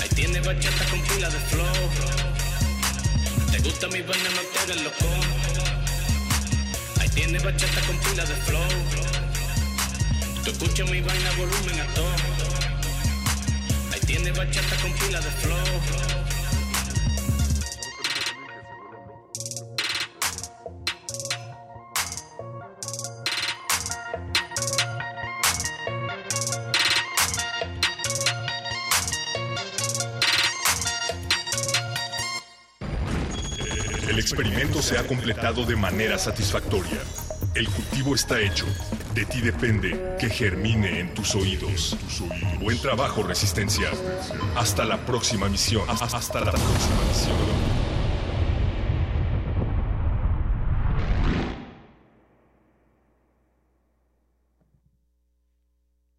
Ahí 0.00 0.08
tiene 0.14 0.40
bachata 0.40 0.84
con 0.86 0.98
pila 1.02 1.28
de 1.28 1.38
flow. 1.38 1.90
¿Te 3.52 3.58
gusta 3.58 3.86
mi 3.88 4.00
vaina? 4.00 4.30
No 4.30 4.40
te 4.40 4.58
hagas 4.60 4.82
loco. 4.82 5.10
Ahí 7.00 7.08
tiene 7.10 7.38
bachata 7.40 7.80
con 7.82 7.98
pila 7.98 8.24
de 8.24 8.34
flow. 8.46 8.68
Tú 10.44 10.50
escuchas 10.50 10.90
mi 10.90 11.02
vaina 11.02 11.30
volumen 11.32 11.80
a 11.82 11.86
todo. 11.92 12.16
Ahí 13.92 14.00
tiene 14.06 14.32
bachata 14.32 14.74
con 14.76 14.90
pila 14.94 15.20
de 15.20 15.30
flow. 15.42 16.47
Experimento 34.28 34.82
se 34.82 34.98
ha 34.98 35.06
completado 35.06 35.64
de 35.64 35.74
manera 35.74 36.18
satisfactoria. 36.18 36.98
El 37.54 37.66
cultivo 37.70 38.14
está 38.14 38.38
hecho. 38.38 38.66
De 39.14 39.24
ti 39.24 39.40
depende 39.40 40.16
que 40.20 40.28
germine 40.28 41.00
en 41.00 41.14
tus 41.14 41.34
oídos. 41.34 41.96
Buen 42.60 42.78
trabajo, 42.78 43.22
Resistencia. 43.22 43.88
Hasta 44.54 44.84
la 44.84 44.98
próxima 44.98 45.48
misión. 45.48 45.88
Hasta 45.88 46.40
la 46.40 46.50
próxima 46.50 47.02
misión. 47.08 47.36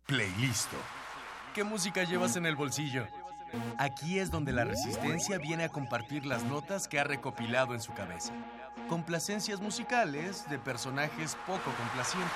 Playlisto. 0.08 0.78
¿Qué 1.54 1.64
música 1.64 2.04
llevas 2.06 2.36
en 2.38 2.48
el 2.48 2.56
bolsillo? 2.56 3.06
Aquí 3.78 4.20
es 4.20 4.32
donde 4.32 4.52
la 4.52 4.64
resistencia 4.64 5.38
viene 5.38 5.64
a 5.64 5.70
compartir 5.70 6.26
las 6.26 6.44
notas 6.44 6.88
que 6.88 7.00
ha 7.00 7.04
recopilado 7.04 7.74
en 7.74 7.82
su 7.82 7.94
cabeza. 7.94 8.34
Complacencias 8.88 9.62
musicales 9.62 10.50
de 10.50 10.60
personajes 10.60 11.38
poco 11.46 11.72
complacientes. 11.78 12.30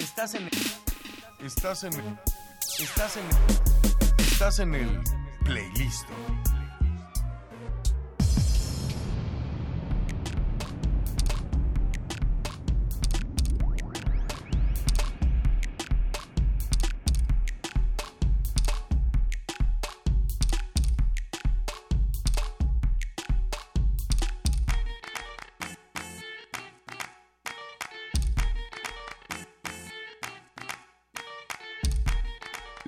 Estás 0.00 0.34
en 0.34 0.44
el... 0.44 0.50
Estás 1.46 1.84
en 1.84 1.92
el... 1.94 2.18
Estás 2.78 3.16
en 3.16 3.24
el... 3.24 3.36
Estás 4.18 4.58
en 4.58 4.74
el 4.74 5.00
playlist. 5.44 6.08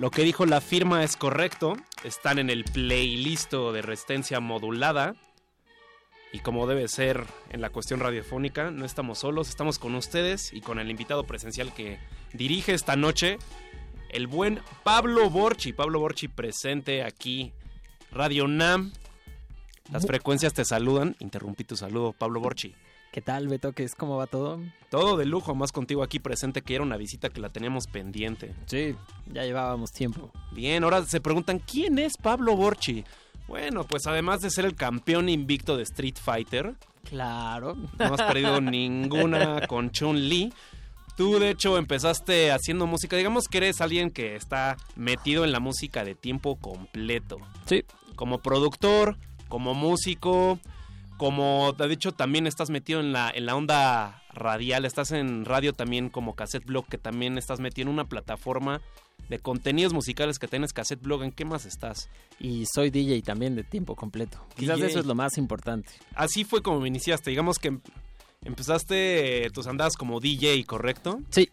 Lo 0.05 0.11
que 0.11 0.21
dijo 0.21 0.45
la 0.45 0.61
firma 0.61 1.03
es 1.03 1.17
correcto. 1.17 1.73
Están 2.03 2.37
en 2.37 2.51
el 2.51 2.63
playlist 2.63 3.51
de 3.51 3.81
resistencia 3.81 4.39
modulada. 4.39 5.15
Y 6.31 6.41
como 6.41 6.67
debe 6.67 6.87
ser 6.87 7.25
en 7.49 7.59
la 7.59 7.71
cuestión 7.71 8.01
radiofónica, 8.01 8.69
no 8.69 8.85
estamos 8.85 9.17
solos, 9.17 9.49
estamos 9.49 9.79
con 9.79 9.95
ustedes 9.95 10.53
y 10.53 10.61
con 10.61 10.77
el 10.77 10.91
invitado 10.91 11.23
presencial 11.23 11.73
que 11.73 11.97
dirige 12.33 12.75
esta 12.75 12.95
noche, 12.95 13.39
el 14.09 14.27
buen 14.27 14.61
Pablo 14.83 15.27
Borchi. 15.31 15.73
Pablo 15.73 15.99
Borchi 15.99 16.27
presente 16.27 17.01
aquí, 17.01 17.51
Radio 18.11 18.47
NAM. 18.47 18.93
Las 19.91 20.05
frecuencias 20.05 20.53
te 20.53 20.65
saludan. 20.65 21.15
Interrumpí 21.17 21.63
tu 21.63 21.75
saludo, 21.75 22.13
Pablo 22.13 22.41
Borchi. 22.41 22.75
¿Qué 23.15 23.21
tal, 23.21 23.47
Betoques? 23.47 23.95
¿Cómo 23.95 24.17
va 24.17 24.27
todo? 24.27 24.59
Todo 24.89 25.15
de 25.15 25.23
lujo, 25.23 25.55
más 25.55 25.71
contigo 25.71 26.03
aquí 26.03 26.19
presente, 26.19 26.61
que 26.61 26.75
era 26.75 26.83
una 26.83 26.97
visita 26.97 27.29
que 27.29 27.39
la 27.39 27.47
teníamos 27.47 27.87
pendiente. 27.87 28.53
Sí, 28.65 28.93
ya 29.31 29.45
llevábamos 29.45 29.93
tiempo. 29.93 30.33
Bien, 30.51 30.83
ahora 30.83 31.01
se 31.05 31.21
preguntan, 31.21 31.59
¿quién 31.59 31.97
es 31.97 32.17
Pablo 32.17 32.57
Borchi? 32.57 33.05
Bueno, 33.47 33.85
pues 33.85 34.05
además 34.05 34.41
de 34.41 34.49
ser 34.49 34.65
el 34.65 34.75
campeón 34.75 35.29
invicto 35.29 35.77
de 35.77 35.83
Street 35.83 36.17
Fighter. 36.21 36.75
Claro. 37.05 37.77
No 37.97 38.15
has 38.15 38.21
perdido 38.23 38.59
ninguna 38.59 39.65
con 39.65 39.91
Chun-Li. 39.91 40.51
Tú, 41.15 41.39
de 41.39 41.51
hecho, 41.51 41.77
empezaste 41.77 42.51
haciendo 42.51 42.85
música. 42.85 43.15
Digamos 43.15 43.47
que 43.47 43.59
eres 43.59 43.79
alguien 43.79 44.11
que 44.11 44.35
está 44.35 44.75
metido 44.97 45.45
en 45.45 45.53
la 45.53 45.61
música 45.61 46.03
de 46.03 46.15
tiempo 46.15 46.57
completo. 46.57 47.37
Sí. 47.65 47.85
Como 48.17 48.39
productor, 48.39 49.15
como 49.47 49.73
músico, 49.73 50.59
como 51.17 51.73
de 51.73 51.93
hecho 51.93 52.11
también 52.11 52.47
estás 52.47 52.69
metido 52.69 52.99
en 52.99 53.13
la, 53.13 53.31
en 53.33 53.45
la 53.45 53.55
onda 53.55 54.23
radial, 54.33 54.85
estás 54.85 55.11
en 55.11 55.45
radio 55.45 55.73
también 55.73 56.09
como 56.09 56.35
Cassette 56.35 56.65
Blog, 56.65 56.87
que 56.87 56.97
también 56.97 57.37
estás 57.37 57.59
metido 57.59 57.87
en 57.87 57.93
una 57.93 58.05
plataforma 58.09 58.81
de 59.29 59.39
contenidos 59.39 59.93
musicales 59.93 60.39
que 60.39 60.47
tienes 60.47 60.73
Cassette 60.73 61.01
Blog. 61.01 61.23
¿En 61.23 61.31
qué 61.31 61.45
más 61.45 61.65
estás? 61.65 62.09
Y 62.39 62.65
soy 62.73 62.89
DJ 62.89 63.21
también 63.21 63.55
de 63.55 63.63
tiempo 63.63 63.95
completo. 63.95 64.37
Quizás 64.55 64.75
DJ. 64.75 64.87
eso 64.89 64.99
es 64.99 65.05
lo 65.05 65.15
más 65.15 65.37
importante. 65.37 65.89
Así 66.15 66.43
fue 66.43 66.61
como 66.61 66.79
me 66.81 66.89
iniciaste. 66.89 67.29
Digamos 67.29 67.57
que 67.59 67.69
em- 67.69 67.81
empezaste 68.43 69.49
tus 69.53 69.67
andadas 69.67 69.95
como 69.95 70.19
DJ, 70.19 70.63
¿correcto? 70.65 71.19
Sí. 71.29 71.49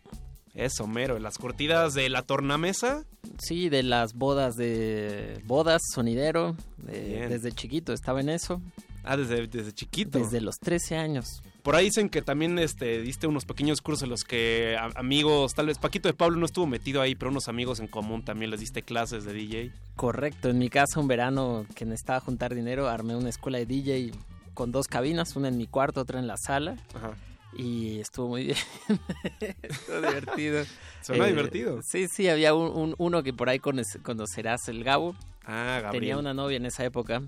Eso, 0.55 0.87
mero. 0.87 1.19
Las 1.19 1.39
curtidas 1.39 1.95
de 1.95 2.09
la 2.11 2.23
tornamesa. 2.23 3.05
Sí, 3.39 3.69
de 3.71 3.83
las 3.83 4.13
bodas 4.15 4.55
de 4.57 5.41
bodas, 5.47 5.81
sonidero, 5.95 6.57
de- 6.77 7.29
desde 7.29 7.53
chiquito 7.53 7.93
estaba 7.95 8.21
en 8.21 8.29
eso. 8.29 8.61
Ah, 9.05 9.17
desde, 9.17 9.47
desde 9.49 9.73
chiquito. 9.73 10.19
Desde 10.19 10.41
los 10.41 10.57
13 10.59 10.97
años. 10.97 11.43
Por 11.63 11.77
ahí 11.77 11.87
dicen 11.87 12.09
que 12.09 12.23
también 12.23 12.59
este, 12.59 13.01
diste 13.03 13.27
unos 13.27 13.45
pequeños 13.45 13.81
cursos 13.81 14.03
en 14.05 14.11
los 14.11 14.25
que 14.25 14.77
a- 14.79 14.91
amigos, 14.99 15.55
tal 15.55 15.67
vez 15.67 15.79
Paquito 15.79 16.09
de 16.09 16.15
Pablo 16.15 16.37
no 16.37 16.47
estuvo 16.47 16.67
metido 16.67 17.01
ahí, 17.01 17.15
pero 17.15 17.31
unos 17.31 17.49
amigos 17.49 17.79
en 17.81 17.87
común 17.89 18.25
también 18.25 18.51
les 18.51 18.61
diste 18.61 18.83
clases 18.83 19.25
de 19.25 19.33
DJ. 19.33 19.73
Correcto, 19.97 20.49
en 20.49 20.59
mi 20.59 20.69
casa 20.69 20.99
un 21.01 21.09
verano 21.09 21.67
que 21.75 21.85
necesitaba 21.85 22.21
juntar 22.21 22.55
dinero, 22.55 22.89
armé 22.89 23.15
una 23.17 23.29
escuela 23.29 23.59
de 23.59 23.67
DJ 23.67 24.13
con 24.55 24.73
dos 24.73 24.87
cabinas, 24.89 25.35
una 25.37 25.49
en 25.49 25.57
mi 25.57 25.67
cuarto, 25.67 26.01
otra 26.01 26.19
en 26.19 26.27
la 26.27 26.37
sala. 26.37 26.77
Ajá. 26.95 27.15
Y 27.57 28.01
estuvo 28.01 28.29
muy 28.29 28.45
bien. 28.47 28.57
estuvo 29.63 29.97
divertido. 30.01 30.65
Suena 31.03 31.27
divertido. 31.27 31.81
Sí, 31.83 32.07
sí, 32.09 32.29
había 32.29 32.55
un, 32.55 32.75
un- 32.77 32.95
uno 32.99 33.23
que 33.23 33.33
por 33.33 33.49
ahí 33.49 33.59
conoce- 33.59 34.01
conocerás, 34.03 34.69
el 34.69 34.85
Gabo. 34.85 35.15
Ah, 35.45 35.81
Gabriel. 35.83 35.91
Tenía 36.01 36.19
una 36.19 36.33
novia 36.35 36.57
en 36.57 36.67
esa 36.67 36.85
época. 36.85 37.23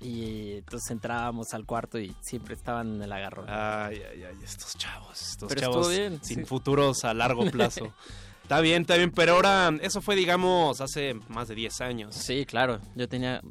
Y 0.00 0.54
entonces 0.58 0.90
entrábamos 0.90 1.52
al 1.52 1.66
cuarto 1.66 1.98
y 1.98 2.14
siempre 2.22 2.54
estaban 2.54 2.94
en 2.94 3.02
el 3.02 3.12
agarrón. 3.12 3.46
Ay, 3.48 4.02
ay, 4.10 4.24
ay, 4.24 4.36
estos 4.42 4.76
chavos, 4.76 5.20
estos 5.20 5.48
Pero 5.48 5.60
chavos 5.60 5.90
bien, 5.90 6.20
sin 6.22 6.38
sí. 6.38 6.44
futuros 6.44 7.04
a 7.04 7.12
largo 7.12 7.50
plazo. 7.50 7.92
está 8.42 8.60
bien, 8.60 8.82
está 8.82 8.96
bien, 8.96 9.10
pero 9.10 9.34
ahora 9.34 9.70
eso 9.82 10.00
fue, 10.00 10.16
digamos, 10.16 10.80
hace 10.80 11.14
más 11.28 11.48
de 11.48 11.54
10 11.54 11.80
años. 11.82 12.14
Sí, 12.14 12.46
claro. 12.46 12.80
Yo 12.94 13.08
tenía. 13.08 13.42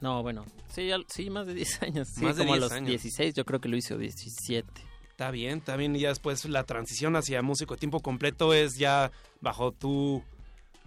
No, 0.00 0.22
bueno. 0.22 0.46
Sí, 0.68 0.90
sí 1.08 1.28
más 1.28 1.46
de 1.46 1.54
10 1.54 1.82
años. 1.82 2.08
Sí, 2.14 2.24
Más 2.24 2.36
de 2.36 2.44
como 2.44 2.54
10 2.54 2.62
a 2.62 2.66
los 2.66 2.72
años. 2.72 2.88
16, 2.88 3.34
yo 3.34 3.44
creo 3.44 3.60
que 3.60 3.68
lo 3.68 3.76
hice 3.76 3.94
o 3.94 3.98
17. 3.98 4.66
Está 5.10 5.30
bien, 5.30 5.58
está 5.58 5.76
bien. 5.76 5.96
Y 5.96 6.00
ya 6.00 6.08
después 6.10 6.44
la 6.44 6.64
transición 6.64 7.16
hacia 7.16 7.42
músico 7.42 7.76
tiempo 7.76 8.00
completo 8.00 8.54
es 8.54 8.76
ya 8.78 9.10
bajo 9.40 9.72
tu 9.72 10.22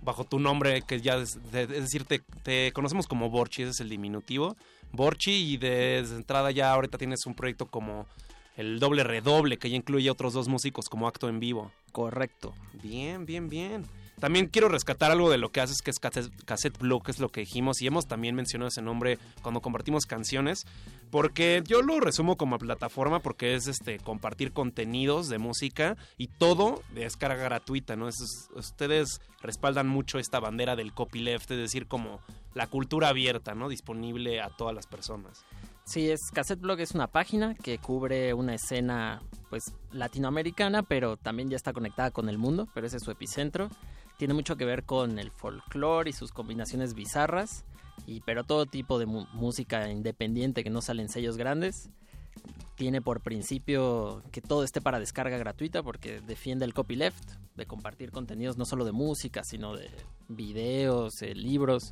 bajo 0.02 0.24
tu 0.24 0.40
nombre, 0.40 0.82
que 0.82 1.00
ya 1.02 1.16
es, 1.18 1.52
de- 1.52 1.64
es 1.64 1.70
decir, 1.70 2.06
te, 2.06 2.20
te 2.44 2.72
conocemos 2.74 3.08
como 3.08 3.30
Borchi, 3.30 3.62
ese 3.64 3.72
es 3.72 3.80
el 3.82 3.90
diminutivo. 3.90 4.56
Borchi, 4.92 5.32
y 5.54 5.58
desde 5.58 6.16
entrada 6.16 6.52
ya 6.52 6.72
ahorita 6.74 6.98
tienes 6.98 7.26
un 7.26 7.34
proyecto 7.36 7.66
como 7.68 8.08
el 8.58 8.80
doble 8.80 9.04
redoble, 9.04 9.58
que 9.58 9.70
ya 9.70 9.78
incluye 9.78 10.10
otros 10.10 10.34
dos 10.34 10.48
músicos 10.48 10.90
como 10.90 11.08
acto 11.08 11.30
en 11.30 11.40
vivo. 11.40 11.72
Correcto. 11.92 12.54
Bien, 12.84 13.26
bien, 13.26 13.48
bien. 13.50 13.86
También 14.22 14.48
quiero 14.48 14.70
rescatar 14.70 15.12
algo 15.12 15.30
de 15.30 15.38
lo 15.38 15.50
que 15.52 15.60
haces, 15.62 15.82
que 15.82 15.90
es 15.92 16.00
Cassette, 16.00 16.32
cassette 16.46 16.78
que 16.78 17.12
es 17.12 17.20
lo 17.20 17.30
que 17.30 17.42
dijimos, 17.42 17.82
y 17.82 17.88
hemos 17.88 18.06
también 18.08 18.36
mencionado 18.36 18.70
ese 18.70 18.82
nombre 18.82 19.18
cuando 19.42 19.62
compartimos 19.62 20.06
canciones, 20.06 20.66
porque 21.10 21.64
yo 21.68 21.82
lo 21.82 22.00
resumo 22.00 22.38
como 22.38 22.58
plataforma, 22.60 23.20
porque 23.20 23.56
es 23.56 23.68
este 23.68 23.98
compartir 23.98 24.54
contenidos 24.54 25.28
de 25.28 25.40
música 25.40 25.98
y 26.18 26.28
todo 26.28 26.82
de 26.94 27.02
descarga 27.02 27.44
gratuita, 27.44 27.96
¿no? 27.96 28.08
Es- 28.08 28.48
ustedes 28.56 29.20
respaldan 29.42 29.88
mucho 29.88 30.20
esta 30.20 30.40
bandera 30.40 30.76
del 30.76 30.94
copyleft, 30.94 31.50
es 31.52 31.58
decir, 31.58 31.88
como 31.88 32.20
la 32.54 32.68
cultura 32.68 33.10
abierta, 33.10 33.56
¿no? 33.56 33.70
Disponible 33.70 34.40
a 34.40 34.50
todas 34.50 34.76
las 34.76 34.86
personas. 34.86 35.44
Sí, 35.84 36.12
es 36.12 36.20
Cassette 36.32 36.62
Blog 36.62 36.80
es 36.80 36.92
una 36.92 37.08
página 37.08 37.56
que 37.56 37.80
cubre 37.80 38.36
una 38.36 38.54
escena 38.54 39.24
pues 39.50 39.74
latinoamericana, 39.92 40.84
pero 40.84 41.18
también 41.18 41.50
ya 41.50 41.56
está 41.58 41.74
conectada 41.74 42.12
con 42.12 42.30
el 42.30 42.38
mundo, 42.38 42.68
pero 42.74 42.86
ese 42.86 42.98
es 42.98 43.04
su 43.04 43.10
epicentro. 43.12 43.70
Tiene 44.22 44.36
mucho 44.36 44.56
que 44.56 44.66
ver 44.66 44.84
con 44.84 45.18
el 45.18 45.32
folclore 45.32 46.12
y 46.12 46.14
sus 46.14 46.32
combinaciones 46.32 46.94
bizarras, 46.94 47.66
y 48.06 48.22
pero 48.22 48.44
todo 48.44 48.68
tipo 48.68 49.00
de 49.00 49.08
música 49.08 49.90
independiente 49.90 50.64
que 50.64 50.70
no 50.70 50.84
salen 50.84 51.10
sellos 51.10 51.38
grandes. 51.38 51.90
Tiene 52.76 53.02
por 53.02 53.22
principio 53.22 54.22
que 54.32 54.40
todo 54.40 54.64
esté 54.64 54.80
para 54.80 55.00
descarga 55.00 55.40
gratuita 55.40 55.82
porque 55.82 56.22
defiende 56.22 56.66
el 56.66 56.76
copyleft, 56.76 57.32
de 57.56 57.66
compartir 57.66 58.12
contenidos 58.12 58.60
no 58.60 58.66
solo 58.66 58.86
de 58.86 58.92
música, 58.92 59.44
sino 59.44 59.76
de 59.76 59.90
videos, 60.28 61.20
eh, 61.24 61.34
libros. 61.34 61.92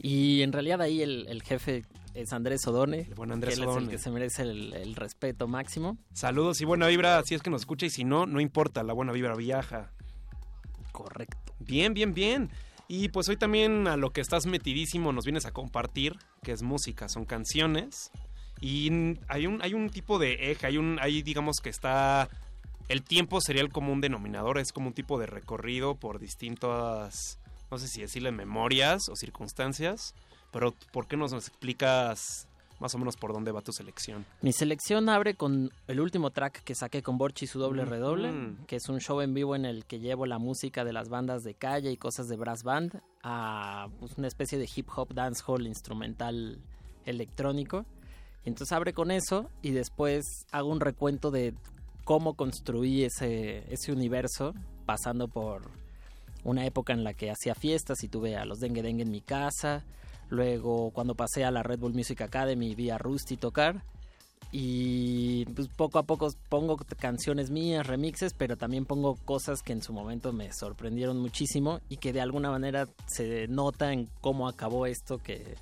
Y 0.00 0.40
en 0.40 0.52
realidad 0.54 0.80
ahí 0.80 1.02
el, 1.02 1.26
el 1.28 1.42
jefe 1.42 1.84
es 2.14 2.32
Andrés 2.32 2.66
Odone, 2.66 3.00
El 3.00 3.14
buen 3.14 3.30
Andrés 3.30 3.56
que 3.56 3.60
él 3.60 3.68
es 3.68 3.74
el 3.74 3.76
Odone. 3.76 3.90
que 3.90 3.98
se 3.98 4.10
merece 4.10 4.40
el, 4.44 4.72
el 4.72 4.94
respeto 4.96 5.46
máximo. 5.48 5.98
Saludos 6.14 6.62
y 6.62 6.64
buena 6.64 6.86
vibra, 6.86 7.22
si 7.24 7.34
es 7.34 7.42
que 7.42 7.50
nos 7.50 7.60
escucha, 7.60 7.84
y 7.84 7.90
si 7.90 8.04
no, 8.04 8.24
no 8.24 8.40
importa, 8.40 8.82
la 8.84 8.94
buena 8.94 9.12
vibra 9.12 9.34
viaja. 9.36 9.92
Correcto. 10.92 11.47
Bien, 11.60 11.94
bien, 11.94 12.14
bien. 12.14 12.50
Y 12.88 13.08
pues 13.10 13.28
hoy 13.28 13.36
también 13.36 13.86
a 13.86 13.96
lo 13.96 14.10
que 14.10 14.22
estás 14.22 14.46
metidísimo 14.46 15.12
nos 15.12 15.24
vienes 15.24 15.44
a 15.44 15.50
compartir, 15.52 16.16
que 16.42 16.52
es 16.52 16.62
música, 16.62 17.08
son 17.08 17.26
canciones. 17.26 18.10
Y 18.60 18.90
hay 19.28 19.46
un, 19.46 19.60
hay 19.62 19.74
un 19.74 19.90
tipo 19.90 20.18
de 20.18 20.50
eje, 20.50 20.66
hay 20.66 20.78
un, 20.78 20.98
hay 21.00 21.22
digamos 21.22 21.58
que 21.62 21.68
está. 21.68 22.28
El 22.88 23.02
tiempo 23.02 23.40
sería 23.42 23.60
el 23.60 23.68
común 23.68 24.00
denominador, 24.00 24.58
es 24.58 24.72
como 24.72 24.88
un 24.88 24.94
tipo 24.94 25.18
de 25.18 25.26
recorrido 25.26 25.96
por 25.96 26.18
distintas, 26.18 27.38
no 27.70 27.78
sé 27.78 27.86
si 27.86 28.00
decirle 28.00 28.32
memorias 28.32 29.10
o 29.10 29.16
circunstancias, 29.16 30.14
pero 30.50 30.74
¿por 30.90 31.06
qué 31.06 31.18
no 31.18 31.28
nos 31.28 31.46
explicas 31.46 32.47
más 32.80 32.94
o 32.94 32.98
menos 32.98 33.16
por 33.16 33.32
dónde 33.32 33.50
va 33.52 33.60
tu 33.60 33.72
selección. 33.72 34.24
Mi 34.42 34.52
selección 34.52 35.08
abre 35.08 35.34
con 35.34 35.70
el 35.88 36.00
último 36.00 36.30
track 36.30 36.62
que 36.62 36.74
saqué 36.74 37.02
con 37.02 37.18
Borchi 37.18 37.44
y 37.44 37.48
su 37.48 37.58
doble 37.58 37.84
Mm. 37.84 37.88
redoble, 37.88 38.30
Mm. 38.32 38.66
que 38.66 38.76
es 38.76 38.88
un 38.88 39.00
show 39.00 39.20
en 39.20 39.34
vivo 39.34 39.56
en 39.56 39.64
el 39.64 39.84
que 39.84 39.98
llevo 39.98 40.26
la 40.26 40.38
música 40.38 40.84
de 40.84 40.92
las 40.92 41.08
bandas 41.08 41.42
de 41.42 41.54
calle 41.54 41.90
y 41.90 41.96
cosas 41.96 42.28
de 42.28 42.36
brass 42.36 42.62
band 42.62 43.00
a 43.22 43.88
pues, 43.98 44.12
una 44.16 44.28
especie 44.28 44.58
de 44.58 44.68
hip 44.74 44.88
hop 44.94 45.12
dancehall 45.14 45.66
instrumental 45.66 46.58
electrónico. 47.04 47.84
Y 48.44 48.48
entonces 48.50 48.72
abre 48.72 48.92
con 48.92 49.10
eso 49.10 49.50
y 49.62 49.70
después 49.72 50.24
hago 50.52 50.68
un 50.70 50.80
recuento 50.80 51.30
de 51.30 51.54
cómo 52.04 52.34
construí 52.34 53.04
ese, 53.04 53.64
ese 53.72 53.92
universo 53.92 54.54
pasando 54.86 55.28
por 55.28 55.62
una 56.44 56.64
época 56.64 56.92
en 56.92 57.04
la 57.04 57.12
que 57.14 57.30
hacía 57.30 57.54
fiestas 57.54 58.02
y 58.04 58.08
tuve 58.08 58.36
a 58.36 58.44
los 58.44 58.60
Dengue 58.60 58.82
Dengue 58.82 59.02
en 59.02 59.10
mi 59.10 59.20
casa. 59.20 59.84
Luego, 60.30 60.90
cuando 60.90 61.14
pasé 61.14 61.44
a 61.44 61.50
la 61.50 61.62
Red 61.62 61.78
Bull 61.78 61.94
Music 61.94 62.20
Academy, 62.20 62.74
vi 62.74 62.90
a 62.90 62.98
Rusty 62.98 63.36
tocar. 63.36 63.82
Y 64.50 65.44
pues 65.46 65.68
poco 65.68 65.98
a 65.98 66.04
poco 66.04 66.28
pongo 66.48 66.76
canciones 66.98 67.50
mías, 67.50 67.86
remixes, 67.86 68.32
pero 68.32 68.56
también 68.56 68.86
pongo 68.86 69.16
cosas 69.16 69.62
que 69.62 69.74
en 69.74 69.82
su 69.82 69.92
momento 69.92 70.32
me 70.32 70.52
sorprendieron 70.52 71.18
muchísimo 71.18 71.80
y 71.90 71.98
que 71.98 72.14
de 72.14 72.22
alguna 72.22 72.50
manera 72.50 72.88
se 73.06 73.46
nota 73.48 73.92
en 73.92 74.08
cómo 74.22 74.48
acabó 74.48 74.86
esto, 74.86 75.18
que 75.18 75.56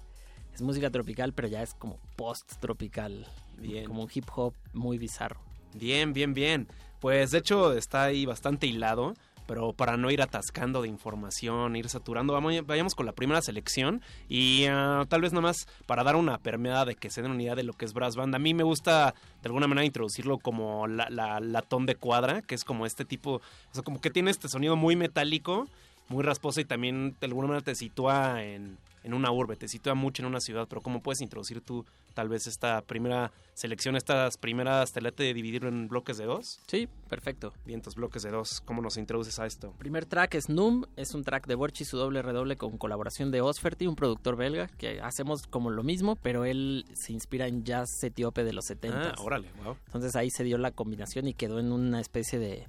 es 0.55 0.63
música 0.63 0.91
tropical, 0.91 1.33
pero 1.33 1.49
ya 1.49 1.63
es 1.63 1.75
como 1.75 1.99
post-tropical. 2.15 3.27
Bien. 3.59 3.87
Como 3.87 4.03
un 4.03 4.11
hip 4.13 4.27
hop 4.37 4.55
muy 4.73 4.99
bizarro. 4.99 5.41
Bien, 5.75 6.13
bien, 6.13 6.33
bien. 6.33 6.69
Pues 7.01 7.33
de 7.33 7.39
hecho 7.39 7.73
está 7.73 8.05
ahí 8.05 8.25
bastante 8.25 8.67
hilado, 8.67 9.15
pero 9.47 9.73
para 9.73 9.97
no 9.97 10.11
ir 10.11 10.23
atascando 10.23 10.83
de 10.83 10.89
información, 10.89 11.77
ir 11.77 11.89
saturando, 11.89 12.39
vayamos 12.65 12.95
con 12.95 13.07
la 13.07 13.13
primera 13.13 13.41
selección 13.43 14.03
y 14.29 14.65
ah, 14.67 15.05
tal 15.09 15.23
vez 15.23 15.33
nomás 15.33 15.67
para 15.87 16.05
dar 16.05 16.17
una 16.17 16.39
permeada 16.39 16.85
de 16.85 16.95
que 16.95 17.11
se 17.11 17.23
den 17.23 17.31
una 17.31 17.43
idea 17.43 17.55
de 17.55 17.63
lo 17.63 17.73
que 17.73 17.85
es 17.85 17.93
brass 17.93 18.17
band. 18.17 18.35
A 18.35 18.39
mí 18.39 18.55
me 18.55 18.65
gusta 18.65 19.15
de 19.43 19.49
alguna 19.49 19.67
manera 19.67 19.85
introducirlo 19.85 20.39
como 20.39 20.87
la, 20.87 21.09
la, 21.11 21.41
latón 21.41 21.87
de 21.87 21.95
cuadra, 21.95 22.43
que 22.43 22.55
es 22.55 22.65
como 22.65 22.87
este 22.87 23.05
tipo, 23.05 23.35
o 23.35 23.75
sea, 23.75 23.83
como 23.83 24.01
que 24.01 24.11
tiene 24.11 24.31
este 24.31 24.49
sonido 24.49 24.77
muy 24.77 24.97
metálico, 24.97 25.69
muy 26.09 26.23
rasposo 26.23 26.61
y 26.61 26.65
también 26.65 27.17
de 27.21 27.27
alguna 27.27 27.49
manera 27.49 27.65
te 27.65 27.75
sitúa 27.75 28.43
en, 28.45 28.79
en 29.05 29.15
una 29.15 29.31
urbe, 29.31 29.57
te 29.57 29.69
sitúa 29.69 29.95
mucho 29.95 30.23
en 30.23 30.27
una 30.27 30.41
ciudad, 30.41 30.67
pero 30.69 30.81
¿cómo 30.81 31.01
puedes 31.01 31.21
introducir 31.21 31.61
tú 31.61 31.85
tal 32.17 32.31
vez 32.31 32.47
esta 32.47 32.81
primera 32.81 33.31
selección, 33.53 33.95
estas 33.95 34.39
primeras, 34.39 34.91
te 34.93 35.03
late 35.03 35.23
de 35.23 35.35
dividirlo 35.35 35.69
en 35.69 35.87
bloques 35.87 36.17
de 36.17 36.25
dos? 36.25 36.59
Sí, 36.67 36.89
perfecto. 37.11 37.53
Vientos, 37.67 37.95
bloques 37.95 38.23
de 38.23 38.31
dos, 38.31 38.63
¿cómo 38.63 38.81
nos 38.81 38.97
introduces 38.97 39.39
a 39.39 39.45
esto? 39.45 39.75
Primer 39.77 40.07
track 40.07 40.35
es 40.35 40.49
Noom, 40.49 40.87
es 40.97 41.15
un 41.15 41.25
track 41.25 41.47
de 41.47 41.55
Borchi 41.55 41.85
su 41.85 41.99
doble 41.99 42.23
redoble 42.23 42.57
con 42.57 42.79
colaboración 42.79 43.31
de 43.31 43.43
Osferty, 43.43 43.87
un 43.87 43.97
productor 43.97 44.35
belga, 44.35 44.67
que 44.79 45.03
hacemos 45.03 45.47
como 45.47 45.69
lo 45.69 45.83
mismo, 45.83 46.17
pero 46.17 46.47
él 46.47 46.87
se 46.95 47.13
inspira 47.13 47.49
en 47.49 47.65
jazz 47.65 48.03
etíope 48.03 48.45
de 48.45 48.55
los 48.55 48.65
70. 48.65 49.11
Ah, 49.11 49.15
órale, 49.19 49.51
wow. 49.63 49.77
Entonces 49.85 50.17
ahí 50.17 50.31
se 50.31 50.43
dio 50.43 50.57
la 50.57 50.71
combinación 50.71 51.29
y 51.29 51.35
quedó 51.35 51.61
en 51.61 51.71
una 51.71 52.01
especie 52.01 52.39
de 52.39 52.67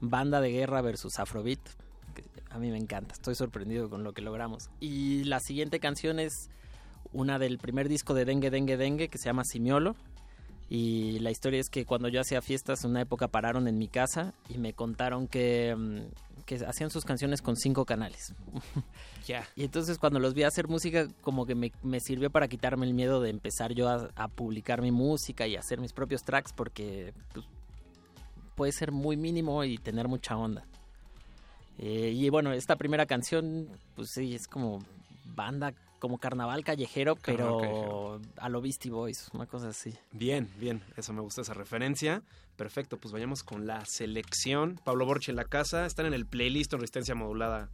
banda 0.00 0.40
de 0.40 0.52
guerra 0.52 0.80
versus 0.80 1.18
afrobeat. 1.18 1.60
que 2.14 2.24
A 2.48 2.58
mí 2.58 2.70
me 2.70 2.78
encanta, 2.78 3.12
estoy 3.12 3.34
sorprendido 3.34 3.90
con 3.90 4.04
lo 4.04 4.14
que 4.14 4.22
logramos. 4.22 4.70
Y 4.80 5.24
la 5.24 5.40
siguiente 5.40 5.80
canción 5.80 6.18
es 6.18 6.48
una 7.12 7.38
del 7.38 7.58
primer 7.58 7.88
disco 7.88 8.14
de 8.14 8.24
Dengue 8.24 8.50
Dengue 8.50 8.76
Dengue 8.76 9.08
que 9.08 9.18
se 9.18 9.26
llama 9.26 9.44
Simiolo. 9.44 9.96
Y 10.68 11.20
la 11.20 11.30
historia 11.30 11.60
es 11.60 11.68
que 11.70 11.84
cuando 11.84 12.08
yo 12.08 12.20
hacía 12.20 12.42
fiestas, 12.42 12.84
en 12.84 12.90
una 12.90 13.02
época 13.02 13.28
pararon 13.28 13.68
en 13.68 13.78
mi 13.78 13.86
casa 13.86 14.34
y 14.48 14.58
me 14.58 14.72
contaron 14.72 15.28
que, 15.28 15.76
mm, 15.76 16.44
que 16.44 16.56
hacían 16.66 16.90
sus 16.90 17.04
canciones 17.04 17.40
con 17.40 17.56
cinco 17.56 17.84
canales. 17.84 18.34
Ya. 19.26 19.44
Y 19.56 19.64
entonces 19.64 19.98
cuando 19.98 20.20
los 20.20 20.34
vi 20.34 20.44
hacer 20.44 20.68
música, 20.68 21.08
como 21.20 21.46
que 21.46 21.56
me, 21.56 21.72
me 21.82 21.98
sirvió 21.98 22.30
para 22.30 22.46
quitarme 22.46 22.86
el 22.86 22.94
miedo 22.94 23.20
de 23.20 23.30
empezar 23.30 23.72
yo 23.72 23.88
a, 23.88 24.08
a 24.14 24.28
publicar 24.28 24.80
mi 24.82 24.92
música 24.92 25.48
y 25.48 25.56
hacer 25.56 25.80
mis 25.80 25.92
propios 25.92 26.22
tracks, 26.22 26.52
porque 26.52 27.12
pues, 27.32 27.44
puede 28.54 28.70
ser 28.70 28.92
muy 28.92 29.16
mínimo 29.16 29.64
y 29.64 29.78
tener 29.78 30.06
mucha 30.06 30.36
onda. 30.36 30.64
Eh, 31.78 32.12
y 32.14 32.28
bueno, 32.30 32.52
esta 32.52 32.76
primera 32.76 33.06
canción, 33.06 33.68
pues 33.94 34.10
sí, 34.14 34.34
es 34.34 34.48
como 34.48 34.82
banda, 35.34 35.74
como 35.98 36.18
carnaval 36.18 36.64
callejero, 36.64 37.16
pero 37.16 38.20
a 38.36 38.48
lo 38.48 38.60
Beastie 38.60 38.90
Boys, 38.90 39.28
una 39.32 39.46
cosa 39.46 39.68
así. 39.68 39.94
Bien, 40.12 40.50
bien, 40.58 40.82
eso 40.96 41.12
me 41.12 41.20
gusta 41.20 41.42
esa 41.42 41.54
referencia. 41.54 42.22
Perfecto, 42.56 42.96
pues 42.96 43.12
vayamos 43.12 43.42
con 43.42 43.66
la 43.66 43.84
selección. 43.84 44.80
Pablo 44.84 45.04
Borche 45.04 45.30
en 45.30 45.36
la 45.36 45.44
casa, 45.44 45.86
están 45.86 46.06
en 46.06 46.14
el 46.14 46.26
playlist 46.26 46.72
en 46.72 46.80
resistencia 46.80 47.14
modulada. 47.14 47.68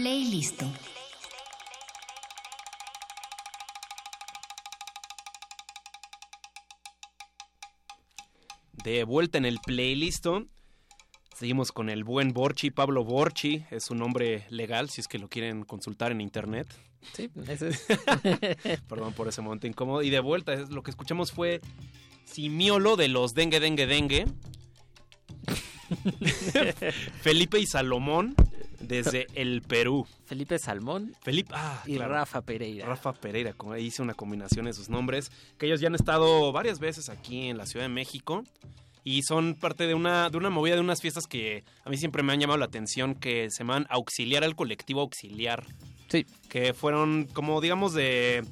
Playlist. 0.00 0.62
De 8.82 9.04
vuelta 9.04 9.36
en 9.36 9.44
el 9.44 9.58
playlist. 9.58 10.24
Seguimos 11.36 11.70
con 11.72 11.90
el 11.90 12.04
buen 12.04 12.32
Borchi, 12.32 12.70
Pablo 12.70 13.04
Borchi, 13.04 13.66
es 13.70 13.84
su 13.84 13.94
nombre 13.94 14.46
legal 14.48 14.88
si 14.88 15.02
es 15.02 15.06
que 15.06 15.18
lo 15.18 15.28
quieren 15.28 15.66
consultar 15.66 16.12
en 16.12 16.22
internet. 16.22 16.66
Sí, 17.12 17.28
ese 17.46 17.68
es. 17.68 17.86
Perdón 18.88 19.12
por 19.12 19.28
ese 19.28 19.42
momento 19.42 19.66
incómodo. 19.66 20.00
Y 20.00 20.08
de 20.08 20.20
vuelta, 20.20 20.54
lo 20.70 20.82
que 20.82 20.92
escuchamos 20.92 21.30
fue 21.30 21.60
Simiolo 22.24 22.96
de 22.96 23.08
los 23.08 23.34
Dengue 23.34 23.60
Dengue 23.60 23.86
Dengue. 23.86 24.24
Felipe 27.20 27.58
y 27.58 27.66
Salomón 27.66 28.34
desde 28.90 29.26
el 29.34 29.62
Perú. 29.62 30.06
Felipe 30.24 30.58
Salmón 30.58 31.14
Felipe, 31.22 31.52
ah, 31.54 31.82
y 31.86 31.96
claro. 31.96 32.14
Rafa 32.14 32.42
Pereira. 32.42 32.86
Rafa 32.86 33.12
Pereira, 33.12 33.52
como 33.52 33.76
hice 33.76 34.02
una 34.02 34.14
combinación 34.14 34.66
de 34.66 34.72
sus 34.72 34.88
nombres, 34.88 35.30
que 35.58 35.66
ellos 35.66 35.80
ya 35.80 35.86
han 35.86 35.94
estado 35.94 36.52
varias 36.52 36.80
veces 36.80 37.08
aquí 37.08 37.48
en 37.48 37.56
la 37.56 37.66
Ciudad 37.66 37.84
de 37.84 37.92
México 37.92 38.42
y 39.04 39.22
son 39.22 39.54
parte 39.54 39.86
de 39.86 39.94
una, 39.94 40.28
de 40.28 40.36
una 40.36 40.50
movida 40.50 40.74
de 40.74 40.80
unas 40.80 41.00
fiestas 41.00 41.26
que 41.26 41.64
a 41.84 41.90
mí 41.90 41.96
siempre 41.96 42.22
me 42.22 42.32
han 42.32 42.40
llamado 42.40 42.58
la 42.58 42.66
atención, 42.66 43.14
que 43.14 43.48
se 43.50 43.58
llaman 43.58 43.86
Auxiliar 43.88 44.44
al 44.44 44.56
Colectivo 44.56 45.00
Auxiliar. 45.00 45.64
Sí. 46.08 46.26
Que 46.48 46.74
fueron 46.74 47.28
como 47.32 47.60
digamos 47.60 47.94
de, 47.94 48.44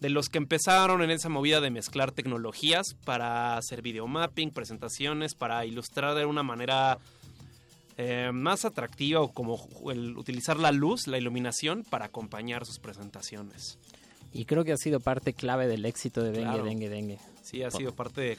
de 0.00 0.10
los 0.10 0.28
que 0.28 0.38
empezaron 0.38 1.02
en 1.02 1.10
esa 1.10 1.28
movida 1.28 1.60
de 1.60 1.70
mezclar 1.70 2.12
tecnologías 2.12 2.94
para 3.04 3.56
hacer 3.56 3.82
videomapping, 3.82 4.50
presentaciones, 4.50 5.34
para 5.34 5.66
ilustrar 5.66 6.14
de 6.14 6.24
una 6.24 6.42
manera 6.42 6.98
eh, 7.96 8.30
más 8.32 8.64
atractiva 8.64 9.20
o 9.20 9.28
como 9.32 9.58
el 9.90 10.16
utilizar 10.16 10.58
la 10.58 10.72
luz, 10.72 11.06
la 11.06 11.18
iluminación 11.18 11.84
para 11.84 12.06
acompañar 12.06 12.64
sus 12.66 12.78
presentaciones. 12.78 13.78
Y 14.32 14.46
creo 14.46 14.64
que 14.64 14.72
ha 14.72 14.76
sido 14.78 15.00
parte 15.00 15.34
clave 15.34 15.66
del 15.66 15.84
éxito 15.84 16.22
de 16.22 16.30
Dengue, 16.32 16.48
Claro. 16.48 16.64
Dengue, 16.64 16.88
Dengue. 16.88 17.18
Sí, 17.42 17.62
ha 17.62 17.70
sido 17.70 17.92
parte 17.94 18.20
de, 18.22 18.38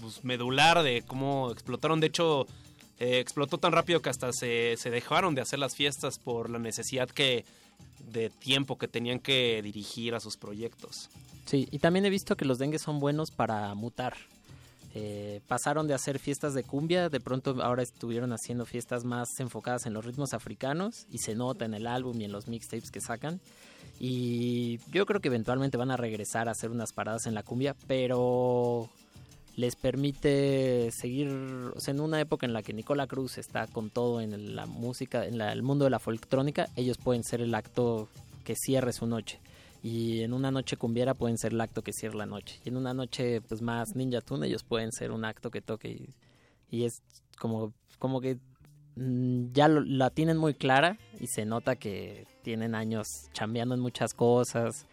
pues, 0.00 0.22
medular 0.24 0.82
de 0.82 1.02
cómo 1.06 1.50
explotaron. 1.50 1.98
De 1.98 2.06
hecho, 2.06 2.46
eh, 3.00 3.18
explotó 3.18 3.58
tan 3.58 3.72
rápido 3.72 4.00
que 4.00 4.08
hasta 4.08 4.32
se, 4.32 4.76
se 4.76 4.90
dejaron 4.90 5.34
de 5.34 5.40
hacer 5.40 5.58
las 5.58 5.74
fiestas 5.74 6.18
por 6.18 6.48
la 6.48 6.58
necesidad 6.60 7.08
que 7.08 7.44
de 8.10 8.30
tiempo 8.30 8.78
que 8.78 8.86
tenían 8.86 9.18
que 9.18 9.60
dirigir 9.62 10.14
a 10.14 10.20
sus 10.20 10.36
proyectos. 10.36 11.10
Sí, 11.44 11.68
y 11.70 11.78
también 11.80 12.06
he 12.06 12.10
visto 12.10 12.36
que 12.36 12.44
los 12.44 12.58
dengues 12.58 12.82
son 12.82 13.00
buenos 13.00 13.30
para 13.32 13.74
mutar. 13.74 14.16
Eh, 14.98 15.42
pasaron 15.46 15.86
de 15.86 15.92
hacer 15.92 16.18
fiestas 16.18 16.54
de 16.54 16.62
cumbia, 16.62 17.10
de 17.10 17.20
pronto 17.20 17.62
ahora 17.62 17.82
estuvieron 17.82 18.32
haciendo 18.32 18.64
fiestas 18.64 19.04
más 19.04 19.38
enfocadas 19.40 19.84
en 19.84 19.92
los 19.92 20.06
ritmos 20.06 20.32
africanos 20.32 21.06
y 21.10 21.18
se 21.18 21.34
nota 21.34 21.66
en 21.66 21.74
el 21.74 21.86
álbum 21.86 22.18
y 22.18 22.24
en 22.24 22.32
los 22.32 22.48
mixtapes 22.48 22.90
que 22.90 23.02
sacan. 23.02 23.38
Y 24.00 24.78
yo 24.90 25.04
creo 25.04 25.20
que 25.20 25.28
eventualmente 25.28 25.76
van 25.76 25.90
a 25.90 25.98
regresar 25.98 26.48
a 26.48 26.52
hacer 26.52 26.70
unas 26.70 26.94
paradas 26.94 27.26
en 27.26 27.34
la 27.34 27.42
cumbia, 27.42 27.76
pero 27.86 28.88
les 29.56 29.76
permite 29.76 30.90
seguir, 30.92 31.28
o 31.74 31.78
sea, 31.80 31.92
en 31.92 32.00
una 32.00 32.18
época 32.20 32.46
en 32.46 32.54
la 32.54 32.62
que 32.62 32.72
Nicola 32.72 33.06
Cruz 33.06 33.36
está 33.36 33.66
con 33.66 33.90
todo 33.90 34.22
en 34.22 34.56
la 34.56 34.64
música, 34.64 35.26
en 35.26 35.36
la- 35.36 35.52
el 35.52 35.62
mundo 35.62 35.84
de 35.84 35.90
la 35.90 35.98
folctrónica, 35.98 36.68
ellos 36.74 36.96
pueden 36.96 37.22
ser 37.22 37.42
el 37.42 37.54
acto 37.54 38.08
que 38.44 38.54
cierre 38.56 38.92
su 38.94 39.06
noche. 39.06 39.40
Y 39.82 40.22
en 40.22 40.32
una 40.32 40.50
noche 40.50 40.76
cumbiera 40.76 41.14
pueden 41.14 41.38
ser 41.38 41.52
el 41.52 41.60
acto 41.60 41.82
que 41.82 41.92
cierre 41.92 42.16
la 42.16 42.26
noche. 42.26 42.60
Y 42.64 42.68
en 42.70 42.76
una 42.76 42.92
noche 42.94 43.40
pues 43.42 43.62
más 43.62 43.94
Ninja 43.94 44.20
Tune 44.20 44.46
ellos 44.46 44.64
pueden 44.64 44.90
ser 44.92 45.10
un 45.12 45.24
acto 45.24 45.50
que 45.50 45.60
toque. 45.60 45.88
Y, 45.90 46.08
y 46.70 46.84
es 46.84 47.02
como, 47.38 47.72
como 47.98 48.20
que 48.20 48.38
mm, 48.96 49.52
ya 49.52 49.68
lo- 49.68 49.82
la 49.82 50.10
tienen 50.10 50.36
muy 50.36 50.54
clara 50.54 50.98
y 51.20 51.26
se 51.28 51.44
nota 51.44 51.76
que 51.76 52.26
tienen 52.42 52.74
años 52.74 53.06
chambeando 53.32 53.74
en 53.74 53.80
muchas 53.80 54.12
cosas, 54.14 54.86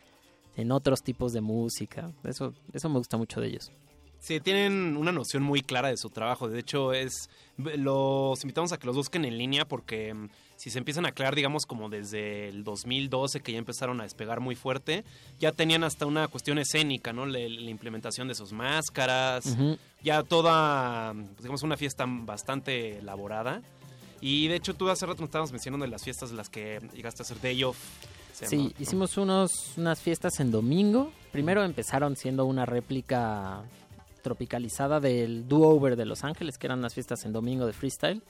en 0.56 0.72
otros 0.72 1.02
tipos 1.02 1.34
de 1.34 1.42
música. 1.42 2.12
Eso, 2.24 2.54
eso 2.74 2.90
me 2.90 2.98
gusta 3.00 3.18
mucho 3.18 3.42
de 3.42 3.48
ellos. 3.48 3.72
Sí, 4.20 4.40
tienen 4.40 4.96
una 4.96 5.12
noción 5.12 5.44
muy 5.44 5.62
clara 5.62 5.90
de 5.90 5.98
su 5.98 6.10
trabajo. 6.10 6.48
De 6.48 6.60
hecho, 6.60 6.94
es 6.94 7.30
los 7.58 8.42
invitamos 8.44 8.72
a 8.72 8.78
que 8.78 8.88
los 8.88 8.96
busquen 8.96 9.26
en 9.26 9.38
línea 9.38 9.66
porque 9.66 10.14
mm, 10.14 10.30
si 10.64 10.70
se 10.70 10.78
empiezan 10.78 11.06
a 11.06 11.10
aclarar, 11.10 11.36
digamos, 11.36 11.66
como 11.66 11.90
desde 11.90 12.48
el 12.48 12.64
2012 12.64 13.42
que 13.42 13.52
ya 13.52 13.58
empezaron 13.58 14.00
a 14.00 14.04
despegar 14.04 14.40
muy 14.40 14.56
fuerte, 14.56 15.04
ya 15.38 15.52
tenían 15.52 15.84
hasta 15.84 16.06
una 16.06 16.30
cuestión 16.30 16.58
escénica, 16.58 17.12
¿no? 17.12 17.26
La, 17.26 17.40
la 17.40 17.70
implementación 17.70 18.30
de 18.30 18.34
sus 18.34 18.54
máscaras, 18.54 19.58
ya 20.02 20.24
toda, 20.24 21.14
pues, 21.16 21.40
digamos, 21.40 21.64
una 21.64 21.76
fiesta 21.76 22.06
bastante 22.08 23.00
elaborada. 23.00 23.62
Y 24.22 24.48
de 24.48 24.56
hecho, 24.56 24.74
tú 24.74 24.88
hace 24.88 25.06
rato 25.06 25.20
nos 25.20 25.28
estábamos 25.28 25.52
mencionando 25.52 25.86
de 25.86 25.92
las 25.92 26.02
fiestas 26.02 26.30
de 26.30 26.38
las 26.38 26.48
que 26.48 26.80
llegaste 26.94 27.24
a 27.24 27.24
hacer 27.24 27.42
Day 27.42 27.62
Off. 27.66 27.78
Sí, 28.32 28.46
llama, 28.56 28.70
¿no? 28.70 28.72
hicimos 28.80 29.18
unos, 29.18 29.52
unas 29.76 30.00
fiestas 30.00 30.40
en 30.40 30.50
domingo. 30.50 31.12
Primero 31.34 31.66
empezaron 31.66 32.16
siendo 32.16 32.46
una 32.46 32.66
réplica 32.66 33.64
tropicalizada 34.22 35.02
del 35.02 35.46
Do 35.46 35.58
Over 35.58 35.98
de 35.98 36.06
Los 36.06 36.24
Ángeles, 36.24 36.58
que 36.58 36.68
eran 36.68 36.80
unas 36.80 36.94
fiestas 36.94 37.26
en 37.26 37.34
domingo 37.34 37.66
de 37.66 37.74
freestyle. 37.74 38.22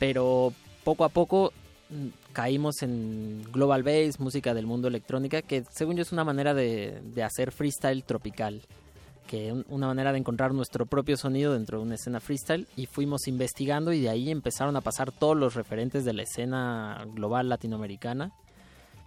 Pero 0.00 0.52
poco 0.84 1.04
a 1.04 1.08
poco 1.08 1.52
mm, 1.90 2.06
caímos 2.32 2.82
en 2.82 3.42
Global 3.52 3.82
Bass, 3.82 4.20
música 4.20 4.54
del 4.54 4.66
mundo 4.66 4.88
electrónica, 4.88 5.42
que 5.42 5.64
según 5.70 5.96
yo 5.96 6.02
es 6.02 6.12
una 6.12 6.24
manera 6.24 6.54
de, 6.54 7.00
hacer 7.24 7.50
freestyle 7.52 8.04
tropical. 8.04 8.62
Que 9.26 9.50
un- 9.52 9.64
una 9.70 9.86
manera 9.86 10.12
de 10.12 10.18
encontrar 10.18 10.52
nuestro 10.52 10.84
propio 10.84 11.16
sonido 11.16 11.54
dentro 11.54 11.78
de 11.78 11.84
una 11.84 11.94
escena 11.94 12.20
freestyle. 12.20 12.66
Y 12.76 12.86
fuimos 12.86 13.26
investigando 13.26 13.92
y 13.92 14.00
de 14.02 14.10
ahí 14.10 14.30
empezaron 14.30 14.76
a 14.76 14.82
pasar 14.82 15.12
todos 15.12 15.36
los 15.36 15.54
referentes 15.54 16.04
de 16.04 16.12
la 16.12 16.22
escena 16.24 17.04
global 17.14 17.48
latinoamericana. 17.48 18.32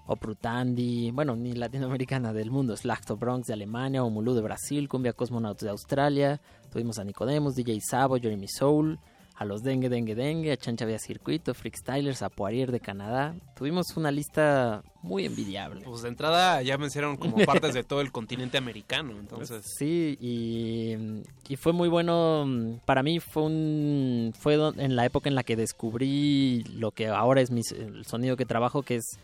Oprutandi, 0.07 1.11
bueno, 1.11 1.35
ni 1.35 1.51
latinoamericana 1.53 2.31
del 2.31 2.49
mundo, 2.49 2.77
Slacto 2.77 3.17
Bronx 3.17 3.47
de 3.47 3.53
Alemania, 3.53 4.03
Omulú 4.03 4.33
de 4.33 4.41
Brasil, 4.41 4.87
Cumbia 4.87 5.11
Cosmonauts 5.11 5.61
de 5.61 5.69
Australia, 5.69 6.39
tuvimos 6.71 6.97
a 6.97 7.03
Nicodemus, 7.03 7.55
DJ 7.55 7.79
Sabo, 7.81 8.17
Jeremy 8.17 8.47
Soul, 8.47 8.99
a 9.37 9.45
los 9.45 9.61
Dengue 9.61 9.87
Dengue 9.87 10.15
Dengue, 10.15 10.51
a 10.51 10.57
Chancha 10.57 10.85
Vía 10.85 10.97
Circuito, 10.97 11.53
Freakstylers, 11.53 12.23
a 12.23 12.29
Poirier 12.29 12.71
de 12.71 12.79
Canadá. 12.79 13.35
Tuvimos 13.55 13.95
una 13.95 14.09
lista 14.09 14.83
muy 15.03 15.25
envidiable. 15.25 15.81
Pues 15.85 16.01
de 16.01 16.09
entrada 16.09 16.61
ya 16.63 16.77
mencionaron 16.79 17.17
como 17.17 17.37
partes 17.45 17.75
de 17.75 17.83
todo 17.83 18.01
el 18.01 18.11
continente 18.11 18.57
americano, 18.57 19.11
entonces... 19.19 19.63
Sí, 19.77 20.17
y, 20.19 21.21
y 21.47 21.55
fue 21.55 21.71
muy 21.71 21.87
bueno. 21.87 22.79
Para 22.85 23.03
mí 23.03 23.19
fue 23.19 23.43
un 23.43 24.33
fue 24.39 24.55
en 24.55 24.95
la 24.95 25.05
época 25.05 25.29
en 25.29 25.35
la 25.35 25.43
que 25.43 25.55
descubrí 25.55 26.63
lo 26.73 26.89
que 26.89 27.07
ahora 27.07 27.41
es 27.41 27.51
mi, 27.51 27.61
el 27.77 28.05
sonido 28.05 28.37
que 28.37 28.45
trabajo, 28.45 28.81
que 28.81 28.95
es 28.95 29.19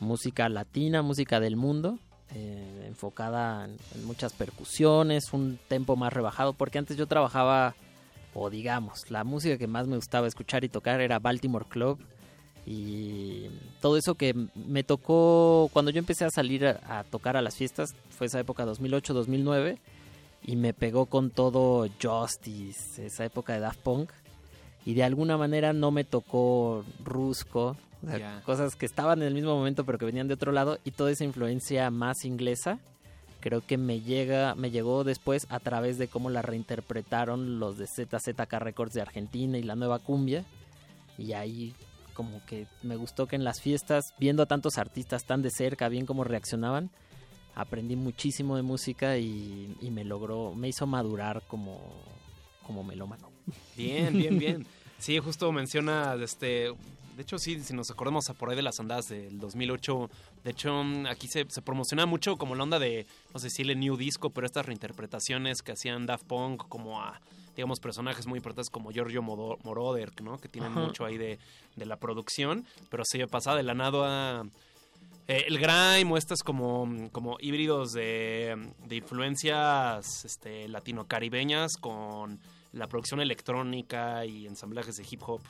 música 0.00 0.48
latina, 0.48 1.02
música 1.02 1.38
del 1.38 1.54
mundo, 1.54 2.00
eh, 2.34 2.86
enfocada 2.88 3.66
en, 3.66 3.76
en 3.94 4.04
muchas 4.04 4.32
percusiones, 4.32 5.32
un 5.32 5.60
tempo 5.68 5.94
más 5.94 6.12
rebajado, 6.12 6.52
porque 6.52 6.78
antes 6.78 6.96
yo 6.96 7.06
trabajaba, 7.06 7.76
o 8.34 8.50
digamos, 8.50 9.10
la 9.10 9.24
música 9.24 9.58
que 9.58 9.66
más 9.66 9.86
me 9.86 9.96
gustaba 9.96 10.26
escuchar 10.26 10.64
y 10.64 10.68
tocar 10.68 11.00
era 11.00 11.18
Baltimore 11.18 11.66
Club. 11.68 11.98
Y 12.64 13.48
todo 13.80 13.96
eso 13.96 14.14
que 14.14 14.34
me 14.54 14.84
tocó 14.84 15.68
cuando 15.72 15.90
yo 15.90 15.98
empecé 15.98 16.24
a 16.24 16.30
salir 16.30 16.66
a, 16.66 17.00
a 17.00 17.04
tocar 17.04 17.36
a 17.36 17.42
las 17.42 17.56
fiestas, 17.56 17.94
fue 18.10 18.28
esa 18.28 18.38
época 18.38 18.64
2008-2009, 18.64 19.78
y 20.44 20.56
me 20.56 20.72
pegó 20.72 21.06
con 21.06 21.30
todo 21.30 21.88
Justice, 22.00 23.04
esa 23.04 23.24
época 23.24 23.54
de 23.54 23.60
Daft 23.60 23.80
Punk, 23.80 24.10
y 24.84 24.94
de 24.94 25.02
alguna 25.02 25.36
manera 25.36 25.72
no 25.72 25.90
me 25.90 26.04
tocó 26.04 26.84
Rusco, 27.04 27.76
o 28.04 28.06
sea, 28.06 28.42
cosas 28.44 28.74
que 28.76 28.86
estaban 28.86 29.22
en 29.22 29.28
el 29.28 29.34
mismo 29.34 29.54
momento 29.54 29.84
pero 29.84 29.98
que 29.98 30.04
venían 30.04 30.28
de 30.28 30.34
otro 30.34 30.52
lado, 30.52 30.78
y 30.84 30.92
toda 30.92 31.10
esa 31.10 31.24
influencia 31.24 31.90
más 31.90 32.24
inglesa 32.24 32.78
creo 33.42 33.60
que 33.60 33.76
me 33.76 34.00
llega 34.00 34.54
me 34.54 34.70
llegó 34.70 35.04
después 35.04 35.46
a 35.50 35.60
través 35.60 35.98
de 35.98 36.08
cómo 36.08 36.30
la 36.30 36.40
reinterpretaron 36.40 37.58
los 37.58 37.76
de 37.76 37.86
ZZK 37.86 38.52
Records 38.54 38.94
de 38.94 39.02
Argentina 39.02 39.58
y 39.58 39.62
la 39.62 39.76
nueva 39.76 39.98
cumbia 39.98 40.44
y 41.18 41.34
ahí 41.34 41.74
como 42.14 42.44
que 42.46 42.66
me 42.82 42.96
gustó 42.96 43.26
que 43.26 43.36
en 43.36 43.44
las 43.44 43.60
fiestas 43.60 44.14
viendo 44.18 44.42
a 44.42 44.46
tantos 44.46 44.78
artistas 44.78 45.24
tan 45.26 45.42
de 45.42 45.50
cerca 45.50 45.88
bien 45.90 46.06
cómo 46.06 46.24
reaccionaban 46.24 46.90
aprendí 47.54 47.96
muchísimo 47.96 48.56
de 48.56 48.62
música 48.62 49.18
y, 49.18 49.76
y 49.80 49.90
me 49.90 50.04
logró 50.04 50.54
me 50.54 50.68
hizo 50.68 50.86
madurar 50.86 51.42
como 51.48 51.80
como 52.66 52.82
melómano 52.84 53.32
Bien, 53.76 54.12
bien, 54.16 54.38
bien. 54.38 54.66
Sí, 54.98 55.18
justo 55.18 55.50
menciona, 55.50 56.14
este, 56.22 56.72
de 57.16 57.22
hecho 57.22 57.38
sí, 57.38 57.60
si 57.62 57.74
nos 57.74 57.90
acordamos 57.90 58.28
a 58.30 58.34
por 58.34 58.50
ahí 58.50 58.56
de 58.56 58.62
las 58.62 58.80
andadas 58.80 59.08
del 59.08 59.38
2008, 59.38 60.10
de 60.44 60.50
hecho 60.50 60.82
aquí 61.08 61.28
se, 61.28 61.46
se 61.48 61.62
promociona 61.62 62.06
mucho 62.06 62.36
como 62.36 62.54
la 62.54 62.62
onda 62.62 62.78
de, 62.78 63.06
no 63.32 63.40
sé 63.40 63.50
si 63.50 63.62
el 63.62 63.78
new 63.78 63.96
disco, 63.96 64.30
pero 64.30 64.46
estas 64.46 64.66
reinterpretaciones 64.66 65.62
que 65.62 65.72
hacían 65.72 66.06
Daft 66.06 66.24
Punk 66.26 66.68
como 66.68 67.00
a, 67.02 67.20
digamos, 67.54 67.80
personajes 67.80 68.26
muy 68.26 68.38
importantes 68.38 68.70
como 68.70 68.90
Giorgio 68.92 69.22
Moroder, 69.22 70.10
¿no? 70.22 70.38
Que 70.38 70.48
tienen 70.48 70.72
Ajá. 70.72 70.80
mucho 70.80 71.04
ahí 71.04 71.18
de, 71.18 71.38
de 71.76 71.86
la 71.86 71.96
producción, 71.96 72.64
pero 72.90 73.04
se 73.04 73.26
pasaba 73.26 73.56
de 73.56 73.62
la 73.62 73.74
nada 73.74 74.40
a... 74.40 74.44
eh, 75.28 75.44
el 75.46 75.58
grime 75.58 76.12
o 76.12 76.16
estas 76.16 76.42
como, 76.42 77.10
como 77.12 77.36
híbridos 77.40 77.92
de, 77.92 78.56
de 78.86 78.96
influencias 78.96 80.24
este, 80.24 80.66
latino-caribeñas 80.68 81.76
con 81.78 82.40
la 82.72 82.86
producción 82.86 83.20
electrónica 83.20 84.24
y 84.24 84.46
ensamblajes 84.46 84.96
de 84.96 85.04
hip 85.10 85.20
hop 85.26 85.42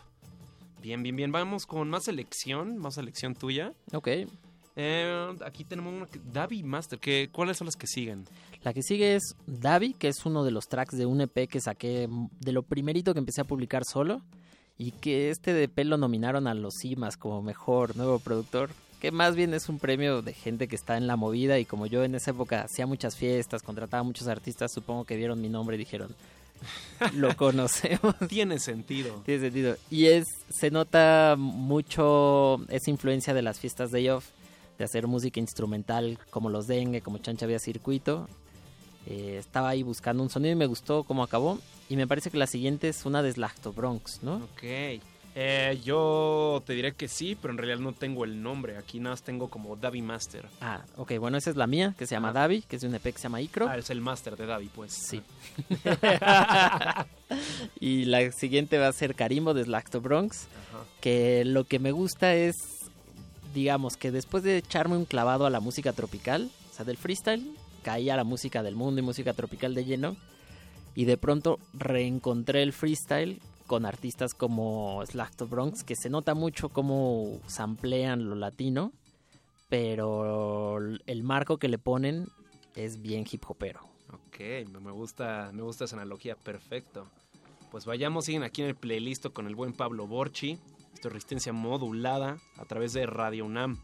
Bien, 0.82 1.02
bien, 1.02 1.14
bien. 1.16 1.32
Vamos 1.32 1.64
con 1.64 1.88
más 1.88 2.04
selección, 2.04 2.76
más 2.78 2.94
selección 2.94 3.34
tuya. 3.34 3.72
Ok. 3.92 4.08
Eh, 4.74 5.36
aquí 5.44 5.64
tenemos 5.64 5.92
una 5.94 6.06
que- 6.06 6.20
Davi 6.32 6.62
Master. 6.62 6.98
Que, 6.98 7.28
¿Cuáles 7.30 7.56
son 7.56 7.66
las 7.66 7.76
que 7.76 7.86
siguen? 7.86 8.24
La 8.62 8.72
que 8.72 8.82
sigue 8.82 9.14
es 9.14 9.34
Davi, 9.46 9.94
que 9.94 10.08
es 10.08 10.24
uno 10.26 10.44
de 10.44 10.50
los 10.50 10.66
tracks 10.66 10.96
de 10.96 11.06
un 11.06 11.20
EP 11.20 11.46
que 11.46 11.60
saqué 11.60 12.08
de 12.40 12.52
lo 12.52 12.62
primerito 12.62 13.12
que 13.12 13.20
empecé 13.20 13.40
a 13.40 13.44
publicar 13.44 13.84
solo. 13.84 14.22
Y 14.78 14.90
que 14.92 15.30
este 15.30 15.62
EP 15.62 15.84
lo 15.84 15.96
nominaron 15.98 16.46
a 16.46 16.54
los 16.54 16.74
CIMAS 16.80 17.16
como 17.16 17.42
mejor 17.42 17.96
nuevo 17.96 18.18
productor. 18.18 18.70
Que 19.00 19.12
más 19.12 19.36
bien 19.36 19.52
es 19.54 19.68
un 19.68 19.78
premio 19.78 20.22
de 20.22 20.32
gente 20.32 20.66
que 20.68 20.76
está 20.76 20.96
en 20.96 21.06
la 21.06 21.16
movida. 21.16 21.58
Y 21.58 21.64
como 21.64 21.86
yo 21.86 22.02
en 22.02 22.14
esa 22.14 22.30
época 22.30 22.62
hacía 22.62 22.86
muchas 22.86 23.16
fiestas, 23.16 23.62
contrataba 23.62 24.00
a 24.00 24.04
muchos 24.04 24.26
artistas, 24.28 24.72
supongo 24.72 25.04
que 25.04 25.16
vieron 25.16 25.40
mi 25.40 25.48
nombre 25.48 25.76
y 25.76 25.78
dijeron: 25.78 26.14
Lo 27.14 27.36
conocemos. 27.36 28.14
Tiene 28.28 28.58
sentido. 28.58 29.22
Tiene 29.24 29.42
sentido. 29.42 29.76
Y 29.90 30.06
es, 30.06 30.26
se 30.48 30.70
nota 30.70 31.36
mucho 31.38 32.64
esa 32.68 32.90
influencia 32.90 33.34
de 33.34 33.42
las 33.42 33.58
fiestas 33.58 33.90
de 33.90 34.10
off, 34.10 34.26
de 34.78 34.84
hacer 34.84 35.06
música 35.06 35.40
instrumental 35.40 36.18
como 36.30 36.50
los 36.50 36.66
dengue, 36.66 37.00
como 37.00 37.18
Chancha 37.18 37.46
Vía 37.46 37.58
Circuito. 37.58 38.28
Eh, 39.06 39.36
estaba 39.38 39.70
ahí 39.70 39.82
buscando 39.82 40.22
un 40.22 40.30
sonido 40.30 40.52
y 40.52 40.56
me 40.56 40.66
gustó 40.66 41.04
cómo 41.04 41.22
acabó. 41.22 41.58
Y 41.88 41.96
me 41.96 42.06
parece 42.06 42.30
que 42.30 42.38
la 42.38 42.46
siguiente 42.46 42.88
es 42.88 43.04
una 43.04 43.22
de 43.22 43.32
Slacto 43.32 43.72
Bronx, 43.72 44.22
¿no? 44.22 44.36
Ok. 44.36 45.02
Eh, 45.34 45.80
yo 45.82 46.62
te 46.66 46.74
diré 46.74 46.92
que 46.92 47.08
sí, 47.08 47.36
pero 47.40 47.52
en 47.52 47.58
realidad 47.58 47.78
no 47.78 47.92
tengo 47.92 48.24
el 48.24 48.42
nombre. 48.42 48.76
Aquí 48.76 49.00
nada 49.00 49.14
más 49.14 49.22
tengo 49.22 49.48
como 49.48 49.76
Davi 49.76 50.02
Master. 50.02 50.46
Ah, 50.60 50.82
ok, 50.96 51.12
bueno, 51.18 51.38
esa 51.38 51.50
es 51.50 51.56
la 51.56 51.66
mía, 51.66 51.94
que 51.96 52.06
se 52.06 52.14
llama 52.14 52.32
Davi, 52.32 52.62
que 52.62 52.76
es 52.76 52.82
de 52.82 52.88
un 52.88 52.94
EP 52.94 53.02
que 53.02 53.12
se 53.12 53.22
llama 53.22 53.40
Icro. 53.40 53.68
Ah, 53.68 53.78
es 53.78 53.88
el 53.88 54.00
Master 54.00 54.36
de 54.36 54.46
Davi, 54.46 54.68
pues. 54.68 54.92
Sí. 54.92 55.22
y 57.80 58.04
la 58.04 58.30
siguiente 58.32 58.78
va 58.78 58.88
a 58.88 58.92
ser 58.92 59.14
Carimbo 59.14 59.54
de 59.54 59.64
Slacto 59.64 60.02
Bronx. 60.02 60.48
Ajá. 60.68 60.84
Que 61.00 61.44
lo 61.46 61.64
que 61.64 61.78
me 61.78 61.92
gusta 61.92 62.34
es, 62.34 62.90
digamos, 63.54 63.96
que 63.96 64.10
después 64.10 64.42
de 64.42 64.58
echarme 64.58 64.96
un 64.96 65.06
clavado 65.06 65.46
a 65.46 65.50
la 65.50 65.60
música 65.60 65.94
tropical, 65.94 66.50
o 66.70 66.74
sea, 66.74 66.84
del 66.84 66.98
freestyle, 66.98 67.56
caí 67.82 68.10
a 68.10 68.16
la 68.16 68.24
música 68.24 68.62
del 68.62 68.76
mundo 68.76 69.00
y 69.00 69.04
música 69.04 69.32
tropical 69.32 69.74
de 69.74 69.86
lleno. 69.86 70.16
Y 70.94 71.06
de 71.06 71.16
pronto 71.16 71.58
reencontré 71.72 72.62
el 72.62 72.74
freestyle 72.74 73.40
con 73.66 73.86
artistas 73.86 74.34
como 74.34 75.02
Slacto 75.06 75.46
Bronx, 75.46 75.84
que 75.84 75.96
se 75.96 76.10
nota 76.10 76.34
mucho 76.34 76.68
cómo 76.68 77.40
samplean 77.46 78.28
lo 78.28 78.34
latino, 78.34 78.92
pero 79.68 80.78
el 80.78 81.22
marco 81.22 81.58
que 81.58 81.68
le 81.68 81.78
ponen 81.78 82.28
es 82.74 83.00
bien 83.00 83.24
hip 83.30 83.42
hopero. 83.48 83.80
Ok, 84.12 84.68
me 84.80 84.90
gusta, 84.90 85.50
me 85.52 85.62
gusta 85.62 85.84
esa 85.84 85.96
analogía, 85.96 86.36
perfecto. 86.36 87.06
Pues 87.70 87.86
vayamos, 87.86 88.26
siguen 88.26 88.42
aquí 88.42 88.62
en 88.62 88.68
el 88.68 88.76
playlist 88.76 89.28
con 89.28 89.46
el 89.46 89.54
buen 89.54 89.72
Pablo 89.72 90.06
Borchi. 90.06 90.58
Esto 90.92 91.08
es 91.08 91.14
resistencia 91.14 91.52
modulada 91.52 92.38
a 92.58 92.64
través 92.66 92.92
de 92.92 93.06
Radio 93.06 93.46
UNAM. 93.46 93.78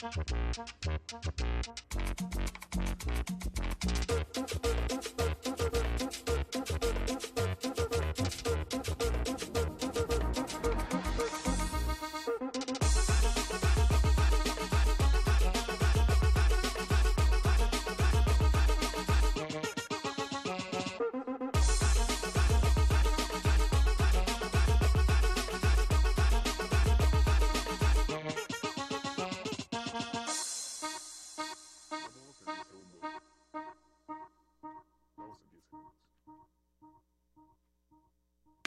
Thank 0.00 0.52
you. 4.92 4.97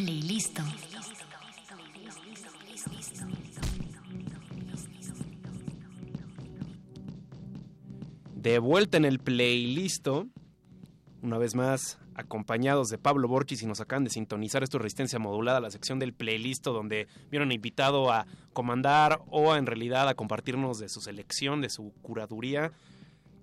Playlist. 0.03 0.59
De 8.33 8.57
vuelta 8.57 8.97
en 8.97 9.05
el 9.05 9.19
playlist, 9.19 10.07
una 11.21 11.38
vez 11.38 11.53
más 11.53 11.99
acompañados 12.15 12.88
de 12.88 12.97
Pablo 12.97 13.27
Borchis 13.27 13.61
y 13.61 13.67
nos 13.67 13.80
acaban 13.80 14.03
de 14.03 14.09
sintonizar 14.09 14.63
esto 14.63 14.77
es 14.77 14.81
Resistencia 14.81 15.19
Modulada, 15.19 15.59
la 15.59 15.69
sección 15.69 15.99
del 15.99 16.13
playlist 16.15 16.65
donde 16.65 17.07
vieron 17.30 17.51
invitado 17.51 18.11
a 18.11 18.25
comandar 18.53 19.21
o 19.30 19.55
en 19.55 19.67
realidad 19.67 20.09
a 20.09 20.15
compartirnos 20.15 20.80
de 20.80 20.89
su 20.89 21.01
selección, 21.01 21.61
de 21.61 21.69
su 21.69 21.93
curaduría. 22.01 22.71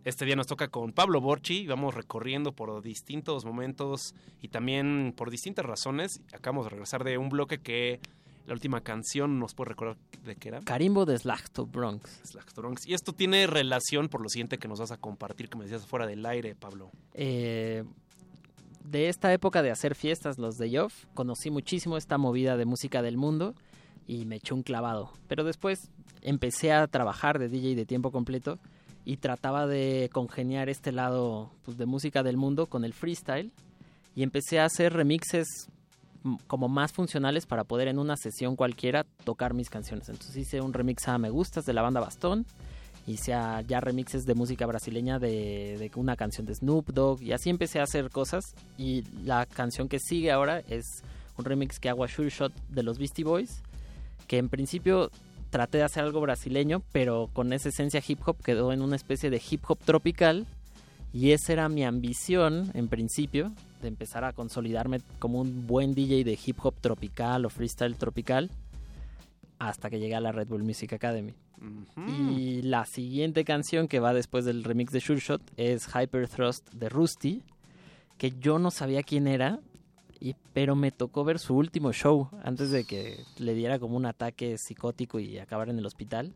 Este 0.04 0.24
día 0.24 0.36
nos 0.36 0.46
toca 0.46 0.68
con 0.68 0.92
Pablo 0.92 1.20
Borchi, 1.20 1.66
vamos 1.66 1.94
recorriendo 1.94 2.52
por 2.52 2.82
distintos 2.82 3.44
momentos 3.44 4.14
y 4.40 4.48
también 4.48 5.12
por 5.16 5.30
distintas 5.30 5.66
razones. 5.66 6.22
Acabamos 6.32 6.66
de 6.66 6.70
regresar 6.70 7.04
de 7.04 7.18
un 7.18 7.28
bloque 7.28 7.58
que 7.58 8.00
la 8.46 8.54
última 8.54 8.80
canción 8.80 9.38
nos 9.38 9.54
puede 9.54 9.70
recordar 9.70 9.98
de 10.24 10.36
qué 10.36 10.48
era. 10.48 10.60
Carimbo 10.60 11.04
de 11.04 11.18
Slachto 11.18 11.66
Bronx. 11.66 12.22
Bronx. 12.56 12.86
Y 12.86 12.94
esto 12.94 13.12
tiene 13.12 13.46
relación 13.46 14.08
por 14.08 14.22
lo 14.22 14.28
siguiente 14.28 14.58
que 14.58 14.68
nos 14.68 14.80
vas 14.80 14.92
a 14.92 14.96
compartir, 14.96 15.50
que 15.50 15.58
me 15.58 15.64
decías 15.64 15.86
fuera 15.86 16.06
del 16.06 16.24
aire, 16.24 16.54
Pablo. 16.54 16.90
Eh, 17.12 17.84
de 18.84 19.08
esta 19.08 19.32
época 19.32 19.62
de 19.62 19.70
hacer 19.70 19.94
fiestas, 19.94 20.38
los 20.38 20.56
de 20.56 20.70
Yoff, 20.70 21.04
conocí 21.12 21.50
muchísimo 21.50 21.98
esta 21.98 22.16
movida 22.16 22.56
de 22.56 22.64
música 22.64 23.02
del 23.02 23.18
mundo 23.18 23.54
y 24.06 24.24
me 24.24 24.36
eché 24.36 24.54
un 24.54 24.62
clavado. 24.62 25.12
Pero 25.26 25.44
después 25.44 25.90
empecé 26.22 26.72
a 26.72 26.86
trabajar 26.86 27.38
de 27.38 27.48
DJ 27.48 27.74
de 27.74 27.84
tiempo 27.84 28.10
completo 28.10 28.58
y 29.08 29.16
trataba 29.16 29.66
de 29.66 30.10
congeniar 30.12 30.68
este 30.68 30.92
lado 30.92 31.50
pues, 31.64 31.78
de 31.78 31.86
música 31.86 32.22
del 32.22 32.36
mundo 32.36 32.66
con 32.66 32.84
el 32.84 32.92
freestyle 32.92 33.50
y 34.14 34.22
empecé 34.22 34.60
a 34.60 34.66
hacer 34.66 34.92
remixes 34.92 35.46
mm, 36.24 36.34
como 36.46 36.68
más 36.68 36.92
funcionales 36.92 37.46
para 37.46 37.64
poder 37.64 37.88
en 37.88 37.98
una 37.98 38.18
sesión 38.18 38.54
cualquiera 38.54 39.06
tocar 39.24 39.54
mis 39.54 39.70
canciones. 39.70 40.10
Entonces 40.10 40.36
hice 40.36 40.60
un 40.60 40.74
remix 40.74 41.08
a 41.08 41.16
Me 41.16 41.30
Gustas 41.30 41.64
de 41.64 41.72
la 41.72 41.80
banda 41.80 42.00
Bastón, 42.00 42.44
hice 43.06 43.32
ya 43.66 43.80
remixes 43.80 44.26
de 44.26 44.34
música 44.34 44.66
brasileña 44.66 45.18
de, 45.18 45.78
de 45.78 45.90
una 45.94 46.14
canción 46.14 46.46
de 46.46 46.56
Snoop 46.56 46.90
Dogg 46.90 47.22
y 47.22 47.32
así 47.32 47.48
empecé 47.48 47.80
a 47.80 47.84
hacer 47.84 48.10
cosas 48.10 48.44
y 48.76 49.04
la 49.24 49.46
canción 49.46 49.88
que 49.88 50.00
sigue 50.00 50.30
ahora 50.30 50.60
es 50.68 50.84
un 51.38 51.46
remix 51.46 51.80
que 51.80 51.88
hago 51.88 52.04
a 52.04 52.08
Sure 52.08 52.28
Shot 52.28 52.52
de 52.68 52.82
los 52.82 52.98
Beastie 52.98 53.24
Boys 53.24 53.62
que 54.26 54.36
en 54.36 54.50
principio 54.50 55.10
traté 55.50 55.78
de 55.78 55.84
hacer 55.84 56.04
algo 56.04 56.20
brasileño, 56.20 56.82
pero 56.92 57.30
con 57.32 57.52
esa 57.52 57.68
esencia 57.68 58.02
hip 58.06 58.20
hop 58.26 58.42
quedó 58.42 58.72
en 58.72 58.82
una 58.82 58.96
especie 58.96 59.30
de 59.30 59.42
hip 59.50 59.62
hop 59.68 59.78
tropical. 59.78 60.46
Y 61.12 61.32
esa 61.32 61.54
era 61.54 61.68
mi 61.68 61.84
ambición, 61.84 62.70
en 62.74 62.88
principio, 62.88 63.52
de 63.80 63.88
empezar 63.88 64.24
a 64.24 64.32
consolidarme 64.32 65.00
como 65.18 65.40
un 65.40 65.66
buen 65.66 65.94
DJ 65.94 66.24
de 66.24 66.38
hip 66.44 66.58
hop 66.62 66.74
tropical 66.80 67.46
o 67.46 67.50
freestyle 67.50 67.96
tropical, 67.96 68.50
hasta 69.58 69.88
que 69.88 69.98
llegué 69.98 70.14
a 70.14 70.20
la 70.20 70.32
Red 70.32 70.48
Bull 70.48 70.64
Music 70.64 70.92
Academy. 70.92 71.34
Y 72.06 72.62
la 72.62 72.84
siguiente 72.84 73.44
canción 73.44 73.88
que 73.88 73.98
va 73.98 74.14
después 74.14 74.44
del 74.44 74.62
remix 74.62 74.92
de 74.92 75.00
Sure 75.00 75.18
Shot 75.18 75.42
es 75.56 75.88
Hyper 75.88 76.28
Thrust 76.28 76.72
de 76.72 76.88
Rusty, 76.88 77.42
que 78.16 78.32
yo 78.38 78.58
no 78.58 78.70
sabía 78.70 79.02
quién 79.02 79.26
era, 79.26 79.58
y, 80.20 80.34
pero 80.52 80.74
me 80.74 80.90
tocó 80.90 81.24
ver 81.24 81.38
su 81.38 81.54
último 81.56 81.92
show 81.92 82.28
antes 82.42 82.70
de 82.70 82.84
que 82.84 83.24
le 83.38 83.54
diera 83.54 83.78
como 83.78 83.96
un 83.96 84.06
ataque 84.06 84.58
psicótico 84.58 85.20
y 85.20 85.38
acabara 85.38 85.70
en 85.70 85.78
el 85.78 85.86
hospital. 85.86 86.32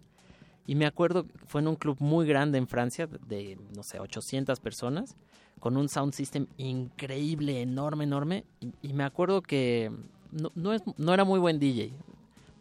Y 0.66 0.76
me 0.76 0.86
acuerdo, 0.86 1.26
fue 1.46 1.60
en 1.60 1.68
un 1.68 1.76
club 1.76 1.96
muy 1.98 2.26
grande 2.26 2.58
en 2.58 2.68
Francia, 2.68 3.08
de, 3.26 3.58
no 3.74 3.82
sé, 3.82 3.98
800 3.98 4.60
personas, 4.60 5.16
con 5.58 5.76
un 5.76 5.88
sound 5.88 6.12
system 6.12 6.46
increíble, 6.56 7.60
enorme, 7.62 8.04
enorme. 8.04 8.44
Y, 8.60 8.72
y 8.82 8.92
me 8.92 9.04
acuerdo 9.04 9.42
que 9.42 9.90
no, 10.30 10.52
no, 10.54 10.72
es, 10.72 10.82
no 10.96 11.12
era 11.12 11.24
muy 11.24 11.40
buen 11.40 11.58
DJ, 11.58 11.92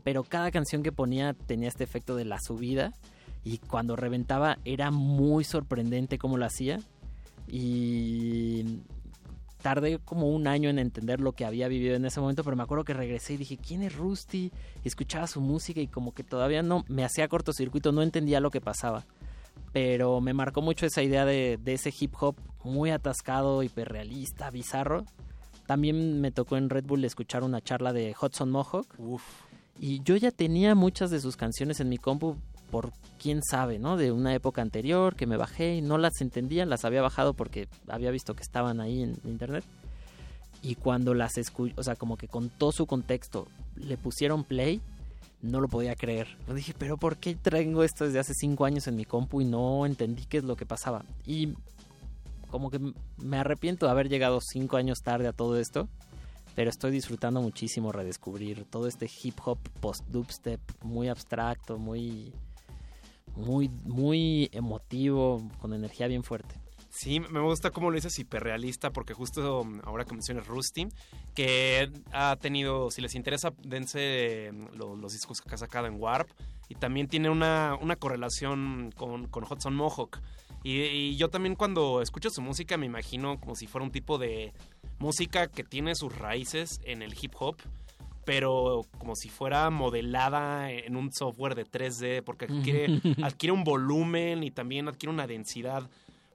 pero 0.03 0.24
cada 0.24 0.51
canción 0.51 0.82
que 0.82 0.91
ponía 0.91 1.33
tenía 1.33 1.67
este 1.67 1.83
efecto 1.83 2.16
de 2.16 2.25
la 2.25 2.40
subida. 2.40 2.93
Y 3.43 3.58
cuando 3.58 3.95
reventaba 3.95 4.58
era 4.66 4.91
muy 4.91 5.43
sorprendente 5.43 6.17
cómo 6.17 6.38
lo 6.38 6.45
hacía. 6.45 6.80
Y 7.48 8.80
tardé 9.61 9.99
como 9.99 10.30
un 10.30 10.48
año 10.48 10.69
en 10.69 10.80
entender 10.80 11.19
lo 11.19 11.33
que 11.33 11.45
había 11.45 11.67
vivido 11.67 11.95
en 11.95 12.06
ese 12.06 12.19
momento, 12.19 12.43
pero 12.43 12.56
me 12.56 12.64
acuerdo 12.64 12.83
que 12.83 12.93
regresé 12.93 13.33
y 13.33 13.38
dije, 13.38 13.57
¿quién 13.57 13.83
es 13.83 13.95
Rusty? 13.95 14.51
Y 14.83 14.88
escuchaba 14.88 15.27
su 15.27 15.41
música 15.41 15.80
y 15.80 15.88
como 15.88 16.14
que 16.14 16.23
todavía 16.23 16.64
no 16.64 16.83
me 16.88 17.03
hacía 17.03 17.27
cortocircuito, 17.27 17.91
no 17.91 18.01
entendía 18.01 18.40
lo 18.40 18.51
que 18.51 18.61
pasaba. 18.61 19.06
Pero 19.73 20.19
me 20.22 20.33
marcó 20.33 20.61
mucho 20.61 20.85
esa 20.85 21.01
idea 21.03 21.25
de, 21.25 21.59
de 21.61 21.73
ese 21.73 21.93
hip 21.98 22.14
hop 22.19 22.35
muy 22.64 22.90
atascado, 22.90 23.64
hiperrealista, 23.64 24.49
bizarro. 24.49 25.06
También 25.67 26.19
me 26.19 26.31
tocó 26.31 26.57
en 26.57 26.69
Red 26.69 26.85
Bull 26.85 27.06
escuchar 27.06 27.43
una 27.43 27.61
charla 27.61 27.93
de 27.93 28.15
Hudson 28.19 28.51
Mohawk. 28.51 28.88
Y 29.80 30.01
yo 30.03 30.15
ya 30.15 30.31
tenía 30.31 30.75
muchas 30.75 31.11
de 31.11 31.22
sus 31.22 31.38
canciones 31.38 31.80
en 31.80 31.90
mi 31.90 31.98
compu 31.98 32.35
por 32.72 32.93
quién 33.19 33.43
sabe, 33.43 33.77
¿no? 33.77 33.98
De 33.98 34.11
una 34.11 34.33
época 34.33 34.61
anterior 34.61 35.16
que 35.16 35.27
me 35.27 35.38
bajé 35.38 35.75
y 35.75 35.82
no 35.82 35.98
las 35.98 36.22
entendía, 36.22 36.66
las 36.66 36.85
había 36.85 37.01
bajado 37.01 37.33
porque 37.33 37.67
había 37.88 38.09
visto 38.09 38.33
que 38.33 38.41
estaban 38.41 38.80
ahí 38.80 39.03
en 39.03 39.17
internet. 39.25 39.64
Y 40.64 40.75
cuando 40.75 41.14
las 41.14 41.38
escuché, 41.38 41.74
o 41.77 41.83
sea, 41.83 41.95
como 41.95 42.17
que 42.17 42.27
con 42.27 42.50
todo 42.50 42.72
su 42.72 42.85
contexto 42.88 43.48
le 43.75 43.98
pusieron 43.98 44.43
play, 44.43 44.82
no 45.41 45.59
lo 45.59 45.67
podía 45.67 45.95
creer. 45.95 46.27
Yo 46.48 46.53
dije, 46.53 46.74
pero 46.77 46.98
¿por 46.98 47.17
qué 47.17 47.35
traigo 47.35 47.83
esto 47.83 48.06
desde 48.06 48.19
hace 48.19 48.33
cinco 48.33 48.66
años 48.66 48.88
en 48.88 48.95
mi 48.95 49.06
compu 49.06 49.41
y 49.41 49.45
no 49.45 49.85
entendí 49.85 50.25
qué 50.25 50.38
es 50.38 50.43
lo 50.43 50.56
que 50.56 50.66
pasaba? 50.66 51.03
Y 51.25 51.53
como 52.50 52.69
que 52.69 52.80
me 53.17 53.38
arrepiento 53.38 53.85
de 53.85 53.91
haber 53.91 54.09
llegado 54.09 54.40
cinco 54.41 54.77
años 54.77 55.01
tarde 55.01 55.27
a 55.27 55.33
todo 55.33 55.59
esto, 55.59 55.88
pero 56.56 56.69
estoy 56.69 56.91
disfrutando 56.91 57.41
muchísimo 57.41 57.91
redescubrir 57.91 58.66
todo 58.66 58.88
este 58.88 59.09
hip 59.24 59.40
hop 59.45 59.58
post-dubstep 59.80 60.59
muy 60.83 61.08
abstracto, 61.08 61.77
muy 61.77 62.33
muy, 63.35 63.69
muy 63.85 64.50
emotivo, 64.51 65.48
con 65.60 65.74
energía 65.74 66.08
bien 66.08 66.24
fuerte. 66.24 66.56
Sí, 66.90 67.22
me 67.22 67.40
gusta 67.40 67.72
cómo 67.72 67.90
lo 67.90 67.95
dices 67.95 68.19
hiperrealista, 68.19 68.92
porque 68.92 69.14
justo 69.14 69.66
ahora 69.85 70.03
que 70.03 70.14
mencionas 70.14 70.45
Rusty, 70.45 70.90
que 71.34 71.90
ha 72.11 72.35
tenido, 72.35 72.92
si 72.92 73.01
les 73.01 73.16
interesa, 73.16 73.53
dense 73.64 74.51
los, 74.74 75.00
los 75.00 75.14
discos 75.14 75.40
que 75.40 75.56
ha 75.56 75.58
sacado 75.58 75.88
en 75.88 75.95
Warp, 75.98 76.30
y 76.68 76.76
también 76.76 77.08
tiene 77.08 77.30
una, 77.30 77.77
una 77.82 77.95
correlación 77.95 78.93
con, 78.98 79.27
con 79.27 79.45
Hudson 79.45 79.74
Mohawk. 79.74 80.19
Y, 80.64 80.82
y, 80.82 81.16
yo 81.16 81.30
también 81.30 81.56
cuando 81.56 82.01
escucho 82.01 82.30
su 82.30 82.42
música 82.42 82.77
me 82.77 82.85
imagino 82.85 83.40
como 83.40 83.56
si 83.56 83.68
fuera 83.68 83.85
un 83.85 83.92
tipo 83.92 84.18
de 84.18 84.53
música 85.00 85.48
que 85.48 85.64
tiene 85.64 85.95
sus 85.95 86.16
raíces 86.18 86.80
en 86.84 87.01
el 87.01 87.16
hip 87.19 87.34
hop, 87.40 87.56
pero 88.32 88.85
como 88.98 89.14
si 89.18 89.27
fuera 89.27 89.69
modelada 89.69 90.72
en 90.72 90.95
un 90.95 91.11
software 91.11 91.53
de 91.53 91.66
3D, 91.66 92.24
porque 92.24 92.45
adquiere, 92.45 93.01
adquiere 93.22 93.51
un 93.51 93.66
volumen 93.66 94.42
y 94.45 94.51
también 94.51 94.88
adquiere 94.88 95.14
una 95.14 95.27
densidad 95.27 95.90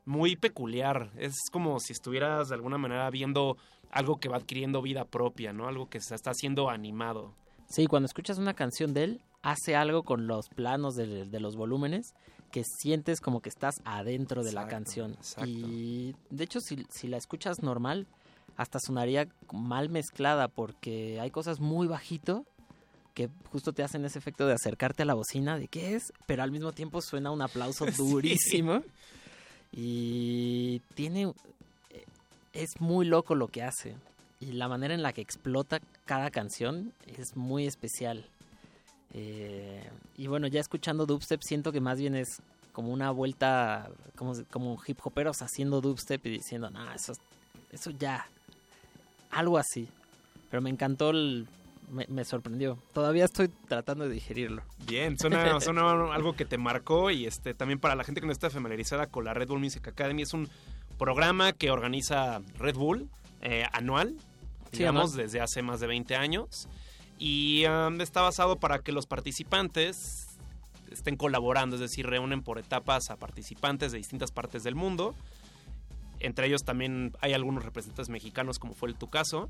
muy 0.05 0.37
peculiar. 0.37 1.11
Es 1.17 1.33
como 1.51 1.81
si 1.81 1.95
estuvieras 1.95 2.51
de 2.51 2.55
alguna 2.55 2.77
manera 2.77 3.09
viendo 3.09 3.57
algo 3.91 4.21
que 4.21 4.29
va 4.29 4.37
adquiriendo 4.37 4.83
vida 4.83 5.07
propia, 5.07 5.55
¿no? 5.55 5.69
Algo 5.69 5.89
que 5.89 6.03
se 6.03 6.15
está 6.15 6.33
haciendo 6.33 6.69
animado. 6.69 7.33
Sí, 7.67 7.87
cuando 7.87 8.05
escuchas 8.05 8.37
una 8.37 8.53
canción 8.53 8.93
de 8.93 9.05
él, 9.05 9.23
hace 9.41 9.75
algo 9.75 10.03
con 10.03 10.27
los 10.27 10.51
planos 10.51 10.97
de, 10.97 11.25
de 11.25 11.41
los 11.41 11.57
volúmenes 11.57 12.13
que 12.53 12.63
sientes 12.63 13.23
como 13.23 13.41
que 13.41 13.49
estás 13.49 13.77
adentro 13.87 14.43
de 14.43 14.51
exacto, 14.51 14.67
la 14.67 14.71
canción. 14.71 15.13
Exacto. 15.13 15.49
Y 15.49 16.15
de 16.29 16.45
hecho, 16.45 16.61
si, 16.61 16.85
si 16.91 17.09
la 17.09 17.17
escuchas 17.17 17.63
normal, 17.63 18.07
hasta 18.57 18.79
sonaría 18.81 19.29
mal 19.53 19.89
mezclada 19.89 20.49
porque 20.49 21.21
hay 21.21 21.31
cosas 21.31 21.61
muy 21.61 21.87
bajito 21.87 22.45
que 23.15 23.31
justo 23.51 23.73
te 23.73 23.83
hacen 23.83 24.05
ese 24.05 24.19
efecto 24.19 24.47
de 24.47 24.53
acercarte 24.53 25.03
a 25.03 25.07
la 25.07 25.15
bocina 25.15 25.59
de 25.59 25.69
qué 25.69 25.95
es, 25.95 26.13
pero 26.27 26.43
al 26.43 26.51
mismo 26.51 26.73
tiempo 26.73 27.01
suena 27.01 27.31
un 27.31 27.43
aplauso 27.43 27.87
durísimo. 27.97 28.81
Sí. 28.81 28.87
Y 29.79 30.81
tiene 30.95 31.33
es 32.57 32.81
muy 32.81 33.05
loco 33.05 33.35
lo 33.35 33.49
que 33.49 33.63
hace 33.63 33.95
y 34.41 34.53
la 34.53 34.69
manera 34.69 34.95
en 34.95 35.03
la 35.03 35.13
que 35.13 35.21
explota 35.21 35.81
cada 36.05 36.31
canción 36.31 36.93
es 37.07 37.37
muy 37.37 37.67
especial. 37.67 38.25
Eh, 39.13 39.89
y 40.17 40.27
bueno, 40.27 40.47
ya 40.47 40.61
escuchando 40.61 41.07
dubstep 41.07 41.41
siento 41.43 41.73
que 41.73 41.81
más 41.81 41.99
bien 41.99 42.15
es 42.15 42.41
como 42.73 42.93
una 42.93 43.11
vuelta, 43.11 43.89
como, 44.17 44.35
como 44.51 44.79
hip 44.87 44.99
hoperos 45.03 45.41
haciendo 45.41 45.81
dubstep 45.81 46.25
y 46.27 46.31
diciendo, 46.31 46.71
no, 46.71 46.93
eso, 46.93 47.15
eso 47.73 47.91
ya, 47.91 48.29
algo 49.37 49.59
así. 49.59 49.89
Pero 50.51 50.63
me 50.63 50.71
encantó, 50.71 51.11
el, 51.11 51.49
me, 51.91 52.07
me 52.09 52.25
sorprendió. 52.25 52.79
Todavía 52.93 53.25
estoy 53.25 53.49
tratando 53.69 54.09
de 54.09 54.15
digerirlo. 54.15 54.63
Bien, 54.87 55.19
suena, 55.19 55.61
suena 55.61 56.13
algo 56.13 56.35
que 56.35 56.45
te 56.45 56.59
marcó 56.59 57.11
y 57.11 57.27
este 57.27 57.55
también 57.55 57.79
para 57.79 57.95
la 57.95 58.05
gente 58.05 58.21
que 58.21 58.27
no 58.27 58.33
está 58.33 58.51
familiarizada 58.51 59.07
con 59.07 59.25
la 59.25 59.35
Red 59.35 59.49
Bull 59.49 59.61
Music 59.61 59.87
Academy 59.89 60.23
es 60.23 60.33
un 60.33 60.49
programa 60.99 61.53
que 61.53 61.71
organiza 61.71 62.41
Red 62.59 62.77
Bull 62.77 63.09
eh, 63.43 63.65
anual, 63.73 64.17
digamos, 64.73 65.15
desde 65.15 65.41
hace 65.41 65.63
más 65.63 65.81
de 65.81 65.87
20 65.87 66.17
años. 66.17 66.69
Y 67.19 67.65
um, 67.67 68.01
está 68.01 68.21
basado 68.21 68.57
para 68.57 68.81
que 68.81 68.93
los 68.93 69.07
participantes 69.07 70.27
estén 70.91 71.17
colaborando, 71.17 71.77
es 71.77 71.81
decir, 71.81 72.07
reúnen 72.07 72.43
por 72.43 72.59
etapas 72.59 73.11
a 73.11 73.17
participantes 73.17 73.93
de 73.93 73.99
distintas 73.99 74.33
partes 74.33 74.65
del 74.65 74.75
mundo. 74.75 75.15
Entre 76.21 76.47
ellos 76.47 76.65
también 76.65 77.13
hay 77.21 77.33
algunos 77.33 77.65
representantes 77.65 78.09
mexicanos, 78.09 78.59
como 78.59 78.75
fue 78.75 78.89
el 78.89 78.97
tu 78.97 79.09
caso. 79.09 79.49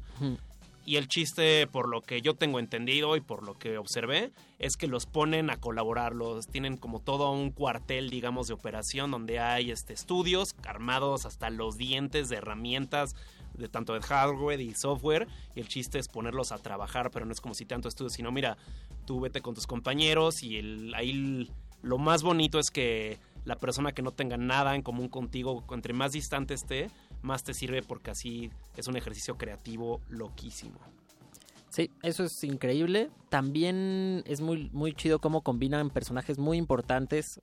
Y 0.85 0.97
el 0.97 1.09
chiste, 1.09 1.67
por 1.67 1.89
lo 1.89 2.01
que 2.01 2.23
yo 2.23 2.35
tengo 2.35 2.61
entendido 2.61 3.17
y 3.17 3.20
por 3.20 3.43
lo 3.43 3.59
que 3.59 3.77
observé, 3.77 4.31
es 4.61 4.77
que 4.77 4.86
los 4.86 5.05
ponen 5.07 5.51
a 5.51 5.57
colaborar. 5.57 6.15
Los 6.15 6.47
tienen 6.47 6.77
como 6.77 7.01
todo 7.01 7.33
un 7.33 7.51
cuartel, 7.51 8.09
digamos, 8.09 8.47
de 8.47 8.55
operación 8.55 9.11
donde 9.11 9.41
hay 9.41 9.73
este, 9.73 9.95
estudios 9.95 10.55
armados 10.65 11.27
hasta 11.27 11.51
los 11.51 11.77
dientes 11.77 12.28
de 12.28 12.36
herramientas 12.36 13.17
de 13.55 13.69
tanto 13.69 13.95
de 13.95 14.01
hardware 14.01 14.61
y 14.61 14.75
software. 14.75 15.27
Y 15.57 15.61
el 15.61 15.67
chiste 15.67 15.99
es 15.99 16.07
ponerlos 16.07 16.53
a 16.53 16.59
trabajar, 16.59 17.11
pero 17.11 17.27
no 17.27 17.33
es 17.33 17.41
como 17.41 17.55
si 17.55 17.65
tanto 17.65 17.89
estudio, 17.89 18.11
sino 18.11 18.31
mira, 18.31 18.57
tú 19.07 19.19
vete 19.20 19.41
con 19.41 19.57
tus 19.57 19.67
compañeros 19.67 20.45
y 20.45 20.57
el, 20.57 20.95
ahí 20.95 21.51
lo 21.83 21.99
más 21.99 22.23
bonito 22.23 22.61
es 22.61 22.70
que 22.70 23.19
la 23.47 23.57
persona 23.57 23.92
que 23.92 24.02
no 24.02 24.10
tenga 24.10 24.36
nada 24.36 24.75
en 24.75 24.83
común 24.83 25.08
contigo, 25.08 25.65
entre 25.70 25.94
más 25.94 26.12
distante 26.12 26.52
esté, 26.52 26.91
más 27.23 27.44
te 27.44 27.55
sirve 27.55 27.81
porque 27.81 28.10
así 28.10 28.50
es 28.76 28.89
un 28.89 28.97
ejercicio 28.97 29.39
creativo 29.39 30.00
loquísimo. 30.08 30.78
Sí, 31.68 31.91
eso 32.02 32.25
es 32.25 32.42
increíble. 32.42 33.08
También 33.28 34.25
es 34.26 34.41
muy, 34.41 34.68
muy 34.73 34.94
chido 34.94 35.20
cómo 35.20 35.42
combinan 35.42 35.91
personajes 35.91 36.39
muy 36.39 36.58
importantes 36.58 37.39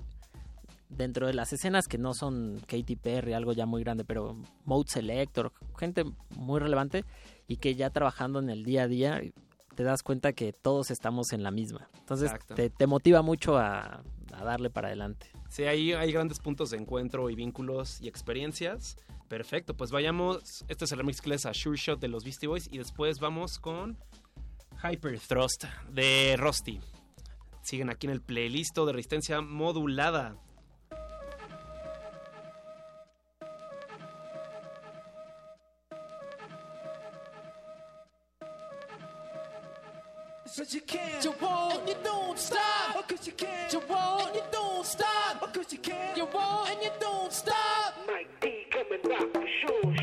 dentro 0.89 1.25
de 1.25 1.33
las 1.33 1.53
escenas 1.53 1.87
que 1.87 1.97
no 1.97 2.13
son 2.13 2.59
Katy 2.67 2.97
Perry, 2.97 3.33
algo 3.33 3.53
ya 3.53 3.65
muy 3.65 3.81
grande, 3.83 4.03
pero 4.03 4.35
Mode 4.65 4.89
Selector, 4.89 5.53
gente 5.77 6.03
muy 6.35 6.59
relevante 6.59 7.05
y 7.47 7.57
que 7.57 7.75
ya 7.75 7.89
trabajando 7.91 8.39
en 8.39 8.49
el 8.49 8.63
día 8.65 8.83
a 8.83 8.87
día 8.87 9.21
te 9.75 9.83
das 9.83 10.03
cuenta 10.03 10.33
que 10.33 10.51
todos 10.51 10.91
estamos 10.91 11.31
en 11.31 11.43
la 11.43 11.51
misma. 11.51 11.89
Entonces 11.97 12.31
te, 12.55 12.69
te 12.69 12.87
motiva 12.87 13.21
mucho 13.21 13.57
a, 13.57 14.03
a 14.33 14.43
darle 14.43 14.69
para 14.69 14.87
adelante. 14.87 15.27
Sí, 15.49 15.63
ahí 15.63 15.93
hay 15.93 16.11
grandes 16.11 16.39
puntos 16.39 16.71
de 16.71 16.77
encuentro 16.77 17.29
y 17.29 17.35
vínculos 17.35 18.01
y 18.01 18.07
experiencias. 18.07 18.97
Perfecto, 19.27 19.75
pues 19.75 19.91
vayamos. 19.91 20.63
Este 20.67 20.85
es 20.85 20.91
el 20.91 20.99
remix 20.99 21.21
que 21.21 21.33
a 21.33 21.53
Sure 21.53 21.77
Shot 21.77 21.99
de 21.99 22.07
los 22.07 22.23
Beastie 22.23 22.47
Boys. 22.47 22.67
Y 22.71 22.77
después 22.77 23.19
vamos 23.19 23.59
con 23.59 23.97
Hyper 24.83 25.19
Thrust 25.19 25.65
de 25.91 26.35
Rusty. 26.37 26.79
Siguen 27.61 27.89
aquí 27.89 28.07
en 28.07 28.13
el 28.13 28.21
playlist 28.21 28.77
de 28.77 28.91
resistencia 28.91 29.41
modulada. 29.41 30.35
Cause 40.55 40.71
you 40.75 40.81
can. 40.81 41.23
You 41.23 41.33
won't. 41.41 41.79
And 41.79 41.89
you 41.89 41.95
don't 42.03 42.37
stop. 42.37 42.95
Oh, 42.95 43.03
Cause 43.07 43.25
you 43.25 43.33
can. 43.33 43.71
You 43.71 43.81
won't. 43.89 44.27
And 44.27 44.35
you 44.35 44.41
don't 44.51 44.85
stop. 44.85 45.39
Oh, 45.41 45.47
Cause 45.47 45.73
you 45.73 45.79
can. 45.79 46.15
You 46.15 46.27
won't. 46.31 46.69
And 46.69 46.83
you 46.83 46.91
don't 46.99 47.33
stop. 47.33 47.95
Mike 48.05 48.27
D 48.39 48.65
coming 48.69 48.99
rock 49.03 49.33
the 49.33 49.47
show 49.61 50.02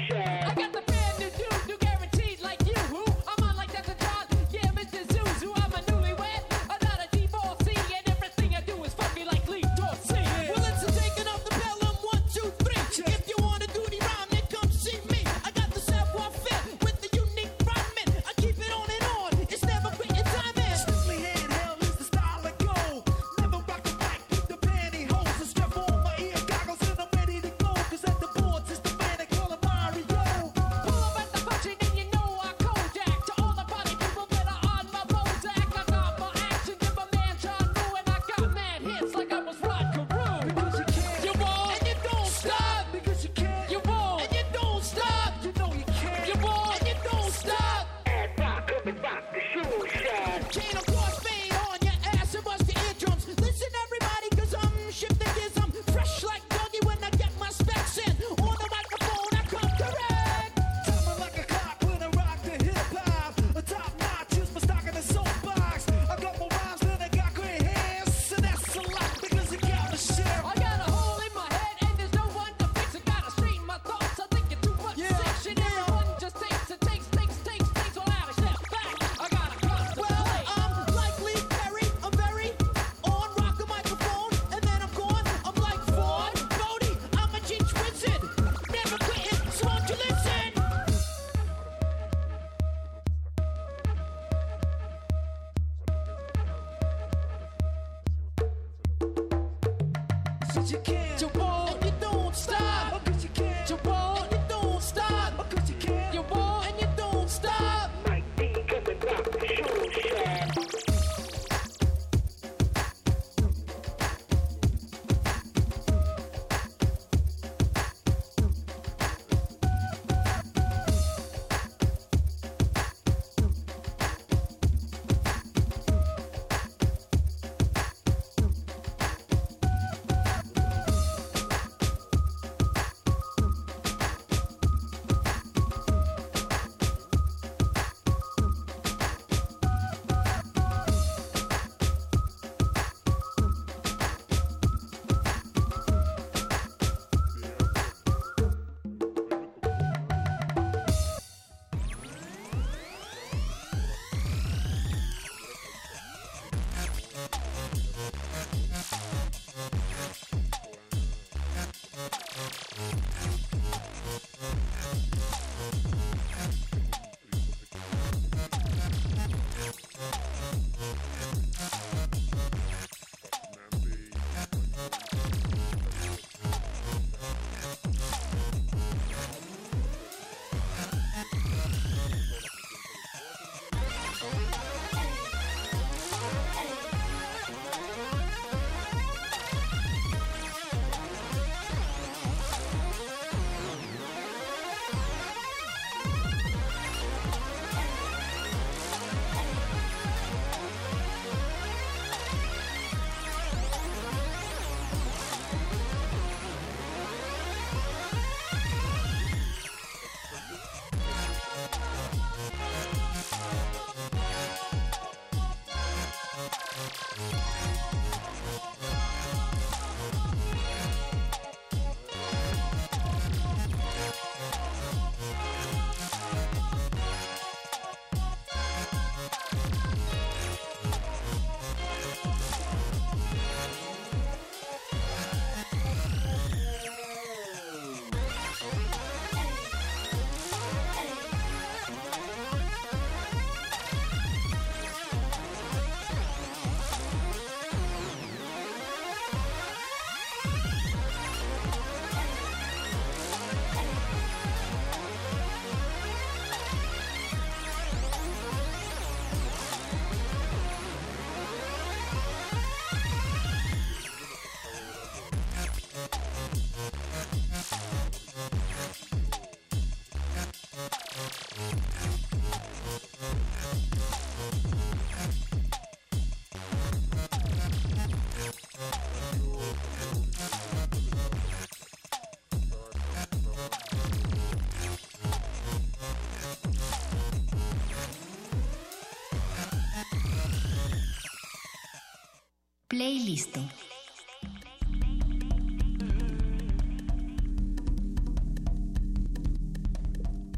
Playlist. 293.00 293.56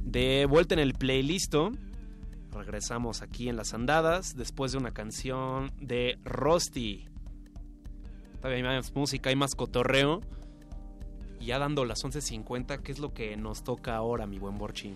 De 0.03 0.47
vuelta 0.47 0.75
en 0.75 0.81
el 0.81 0.95
playlist, 0.95 1.55
regresamos 2.51 3.23
aquí 3.23 3.49
en 3.49 3.55
las 3.55 3.75
andadas 3.75 4.35
después 4.37 4.73
de 4.73 4.79
una 4.79 4.91
canción 4.91 5.71
de 5.81 6.19
Rusty. 6.25 7.05
Todavía 8.39 8.57
hay 8.57 8.77
más 8.77 8.93
música, 8.93 9.31
hay 9.31 9.37
más 9.37 9.55
cotorreo. 9.55 10.21
Y 11.39 11.47
ya 11.47 11.61
dando 11.61 11.85
las 11.85 12.03
11.50, 12.03 12.83
¿qué 12.83 12.91
es 12.91 12.99
lo 12.99 13.15
que 13.15 13.37
nos 13.37 13.63
toca 13.63 13.95
ahora, 13.95 14.27
mi 14.27 14.41
buen 14.41 14.59
Borchi? 14.59 14.95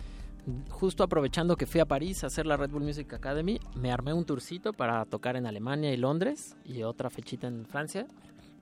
Justo 0.70 1.02
aprovechando 1.02 1.56
que 1.56 1.66
fui 1.66 1.80
a 1.80 1.86
París 1.86 2.22
a 2.22 2.28
hacer 2.28 2.46
la 2.46 2.56
Red 2.56 2.70
Bull 2.70 2.84
Music 2.84 3.12
Academy, 3.12 3.58
me 3.74 3.90
armé 3.90 4.12
un 4.12 4.24
tourcito 4.24 4.72
para 4.72 5.04
tocar 5.04 5.36
en 5.36 5.44
Alemania 5.44 5.92
y 5.92 5.96
Londres 5.96 6.56
y 6.64 6.84
otra 6.84 7.10
fechita 7.10 7.48
en 7.48 7.66
Francia. 7.66 8.06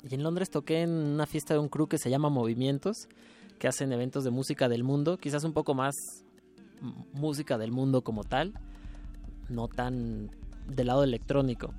Y 0.08 0.14
en 0.14 0.22
Londres 0.22 0.50
toqué 0.50 0.82
en 0.82 0.90
una 0.90 1.26
fiesta 1.26 1.52
de 1.52 1.60
un 1.60 1.68
crew 1.68 1.86
que 1.86 1.98
se 1.98 2.08
llama 2.08 2.30
Movimientos, 2.30 3.08
que 3.58 3.68
hacen 3.68 3.92
eventos 3.92 4.24
de 4.24 4.30
música 4.30 4.68
del 4.68 4.82
mundo, 4.82 5.18
quizás 5.18 5.44
un 5.44 5.52
poco 5.52 5.74
más 5.74 6.24
música 7.12 7.58
del 7.58 7.70
mundo 7.70 8.02
como 8.02 8.24
tal, 8.24 8.54
no 9.50 9.68
tan 9.68 10.30
del 10.66 10.86
lado 10.86 11.04
electrónico. 11.04 11.74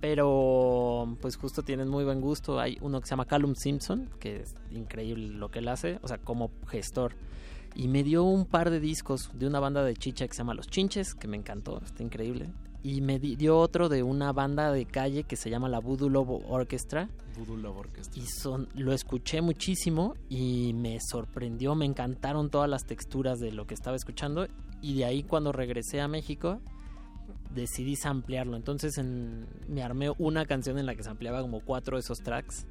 Pero 0.00 1.16
pues 1.22 1.36
justo 1.36 1.62
tienen 1.62 1.88
muy 1.88 2.04
buen 2.04 2.20
gusto. 2.20 2.60
Hay 2.60 2.76
uno 2.82 3.00
que 3.00 3.06
se 3.06 3.10
llama 3.10 3.24
Callum 3.24 3.54
Simpson, 3.54 4.10
que 4.20 4.40
es 4.40 4.54
increíble 4.70 5.28
lo 5.28 5.50
que 5.50 5.60
él 5.60 5.68
hace, 5.68 5.98
o 6.02 6.08
sea, 6.08 6.18
como 6.18 6.50
gestor. 6.66 7.14
Y 7.76 7.88
me 7.88 8.02
dio 8.02 8.24
un 8.24 8.46
par 8.46 8.70
de 8.70 8.80
discos 8.80 9.30
de 9.34 9.46
una 9.46 9.60
banda 9.60 9.84
de 9.84 9.94
chicha 9.94 10.26
que 10.26 10.32
se 10.34 10.38
llama 10.38 10.54
Los 10.54 10.66
Chinches, 10.68 11.14
que 11.14 11.28
me 11.28 11.36
encantó, 11.36 11.80
está 11.84 12.02
increíble. 12.02 12.48
Y 12.82 13.02
me 13.02 13.18
di- 13.18 13.36
dio 13.36 13.58
otro 13.58 13.88
de 13.90 14.02
una 14.02 14.32
banda 14.32 14.72
de 14.72 14.86
calle 14.86 15.24
que 15.24 15.36
se 15.36 15.50
llama 15.50 15.68
la 15.68 15.78
Voodoo 15.80 16.08
Lobo 16.08 16.42
Orchestra. 16.48 17.10
Voodoo 17.36 17.56
Love 17.56 17.76
Orchestra. 17.78 18.22
Y 18.22 18.26
son, 18.26 18.68
lo 18.74 18.92
escuché 18.92 19.42
muchísimo 19.42 20.14
y 20.30 20.72
me 20.72 20.98
sorprendió, 21.00 21.74
me 21.74 21.84
encantaron 21.84 22.48
todas 22.48 22.70
las 22.70 22.86
texturas 22.86 23.40
de 23.40 23.52
lo 23.52 23.66
que 23.66 23.74
estaba 23.74 23.96
escuchando. 23.96 24.46
Y 24.80 24.94
de 24.96 25.04
ahí 25.04 25.22
cuando 25.22 25.52
regresé 25.52 26.00
a 26.00 26.08
México 26.08 26.60
decidí 27.54 27.96
samplearlo. 27.96 28.56
Entonces 28.56 28.96
en- 28.98 29.46
me 29.68 29.82
armé 29.82 30.10
una 30.18 30.46
canción 30.46 30.78
en 30.78 30.86
la 30.86 30.94
que 30.94 31.02
sampleaba 31.02 31.42
como 31.42 31.60
cuatro 31.60 31.96
de 31.96 32.00
esos 32.00 32.18
tracks. 32.20 32.66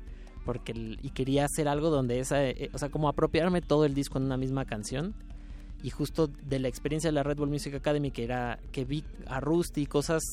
Porque 0.46 0.74
y 1.02 1.10
quería 1.10 1.46
hacer 1.46 1.68
algo 1.68 1.90
donde 1.90 2.20
esa, 2.20 2.44
eh, 2.48 2.70
o 2.74 2.78
sea, 2.78 2.90
como 2.90 3.10
apropiarme 3.10 3.62
todo 3.62 3.84
el 3.86 3.94
disco 3.94 4.18
en 4.20 4.26
una 4.26 4.38
misma 4.38 4.64
canción. 4.66 5.14
Y 5.84 5.90
justo 5.90 6.28
de 6.28 6.60
la 6.60 6.68
experiencia 6.68 7.10
de 7.10 7.14
la 7.14 7.24
Red 7.24 7.38
Bull 7.38 7.50
Music 7.50 7.74
Academy, 7.76 8.12
que 8.12 8.24
era 8.24 8.60
que 8.72 8.86
vi 8.86 9.04
a 9.28 9.40
Rusty 9.40 9.86
cosas 9.86 10.24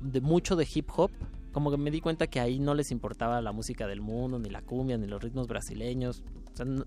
de 0.00 0.20
mucho 0.20 0.56
de 0.56 0.66
hip 0.72 0.88
hop, 0.96 1.10
como 1.52 1.70
que 1.70 1.76
me 1.78 1.90
di 1.90 2.00
cuenta 2.00 2.26
que 2.26 2.40
ahí 2.40 2.58
no 2.58 2.74
les 2.74 2.90
importaba 2.90 3.40
la 3.40 3.52
música 3.52 3.86
del 3.86 4.00
mundo, 4.00 4.38
ni 4.38 4.50
la 4.50 4.60
cumbia, 4.62 4.98
ni 4.98 5.06
los 5.06 5.22
ritmos 5.22 5.46
brasileños. 5.46 6.22
O 6.52 6.56
sea, 6.56 6.66
no- 6.66 6.84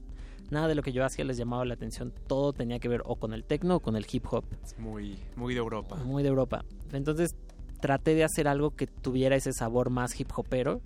nada 0.52 0.68
de 0.68 0.76
lo 0.76 0.84
que 0.84 0.92
yo 0.92 1.04
hacía 1.06 1.26
les 1.26 1.38
llamaba 1.38 1.66
la 1.66 1.74
atención. 1.74 2.14
Todo 2.28 2.54
tenía 2.54 2.78
que 2.80 2.88
ver 2.88 3.02
o 3.06 3.16
con 3.16 3.34
el 3.34 3.44
techno 3.44 3.78
o 3.78 3.80
con 3.80 3.96
el 3.96 4.06
hip 4.12 4.26
hop. 4.32 4.44
Es 4.64 4.78
muy, 4.78 5.18
muy 5.36 5.54
de 5.54 5.60
Europa. 5.60 5.96
Muy 6.04 6.22
de 6.24 6.30
Europa. 6.30 6.64
Entonces 6.92 7.32
traté 7.80 8.14
de 8.14 8.24
hacer 8.24 8.48
algo 8.48 8.72
que 8.76 8.86
tuviera 8.86 9.36
ese 9.36 9.54
sabor 9.54 9.90
más 9.90 10.20
hip 10.20 10.30
hopero. 10.36 10.82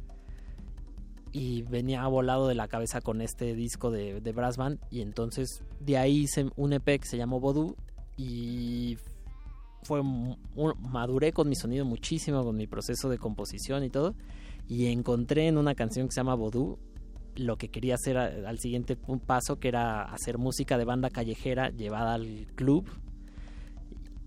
Y 1.38 1.64
venía 1.64 2.08
volado 2.08 2.48
de 2.48 2.56
la 2.56 2.70
cabeza 2.70 3.02
con 3.02 3.20
este 3.22 3.56
disco 3.56 3.92
de, 3.92 4.22
de 4.22 4.32
Brass 4.32 4.56
Band. 4.56 4.80
Y 4.90 5.02
entonces 5.02 5.64
de 5.82 5.98
ahí 5.98 6.20
hice 6.22 6.50
un 6.56 6.72
EP 6.72 6.86
que 6.86 7.06
se 7.06 7.18
llamó 7.18 7.42
Voodoo. 7.42 7.76
Y 8.16 8.98
fue 9.84 10.00
un- 10.00 10.38
maduré 10.80 11.34
con 11.34 11.50
mi 11.50 11.56
sonido 11.56 11.84
muchísimo, 11.84 12.42
con 12.46 12.56
mi 12.56 12.68
proceso 12.68 13.10
de 13.10 13.18
composición 13.18 13.84
y 13.84 13.90
todo. 13.90 14.16
Y 14.70 14.86
encontré 14.88 15.48
en 15.48 15.58
una 15.58 15.76
canción 15.76 16.08
que 16.08 16.14
se 16.14 16.22
llama 16.22 16.36
Voodoo 16.36 16.80
lo 17.36 17.58
que 17.58 17.68
quería 17.68 17.96
hacer 17.96 18.18
al 18.18 18.60
siguiente 18.60 18.96
paso, 19.28 19.60
que 19.60 19.68
era 19.68 20.04
hacer 20.04 20.38
música 20.38 20.78
de 20.78 20.86
banda 20.86 21.10
callejera 21.10 21.70
llevada 21.70 22.14
al 22.14 22.48
club. 22.56 22.88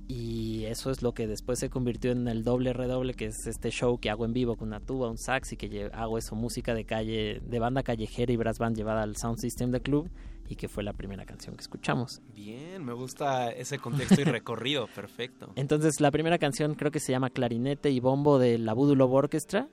Y 0.08 0.64
eso 0.64 0.90
es 0.90 1.02
lo 1.02 1.12
que 1.12 1.26
después 1.26 1.58
se 1.58 1.68
convirtió 1.68 2.12
en 2.12 2.28
el 2.28 2.42
doble 2.42 2.72
redoble, 2.72 3.12
que 3.12 3.26
es 3.26 3.46
este 3.46 3.70
show 3.70 3.98
que 3.98 4.08
hago 4.08 4.24
en 4.24 4.32
vivo 4.32 4.56
con 4.56 4.68
una 4.68 4.80
tuba, 4.80 5.10
un 5.10 5.18
sax 5.18 5.52
y 5.52 5.56
que 5.58 5.90
hago 5.92 6.16
eso, 6.16 6.34
música 6.34 6.72
de 6.74 6.84
calle, 6.84 7.42
de 7.44 7.58
banda 7.58 7.82
callejera 7.82 8.32
y 8.32 8.36
brass 8.36 8.58
band 8.58 8.74
llevada 8.74 9.02
al 9.02 9.16
sound 9.16 9.38
system 9.38 9.70
de 9.70 9.82
club 9.82 10.08
y 10.48 10.56
que 10.56 10.66
fue 10.66 10.82
la 10.82 10.94
primera 10.94 11.26
canción 11.26 11.54
que 11.54 11.60
escuchamos. 11.60 12.22
Bien, 12.34 12.82
me 12.82 12.94
gusta 12.94 13.50
ese 13.50 13.78
contexto 13.78 14.22
y 14.22 14.24
recorrido, 14.24 14.86
perfecto. 14.86 15.52
Entonces 15.56 16.00
la 16.00 16.10
primera 16.10 16.38
canción 16.38 16.74
creo 16.74 16.90
que 16.90 17.00
se 17.00 17.12
llama 17.12 17.28
Clarinete 17.28 17.90
y 17.90 18.00
Bombo 18.00 18.38
de 18.38 18.56
la 18.56 18.72
Voodoo 18.72 18.94
Love 18.94 19.12
Orchestra 19.12 19.68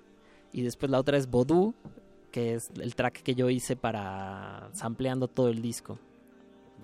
y 0.52 0.64
después 0.64 0.92
la 0.92 1.00
otra 1.00 1.18
es 1.18 1.30
Vodou, 1.30 1.74
que 2.32 2.56
es 2.56 2.72
el 2.78 2.94
track 2.96 3.24
que 3.24 3.36
yo 3.36 3.50
hice 3.50 3.78
para 3.78 4.70
sampleando 4.74 5.30
todo 5.30 5.48
el 5.48 5.62
disco. 5.62 5.98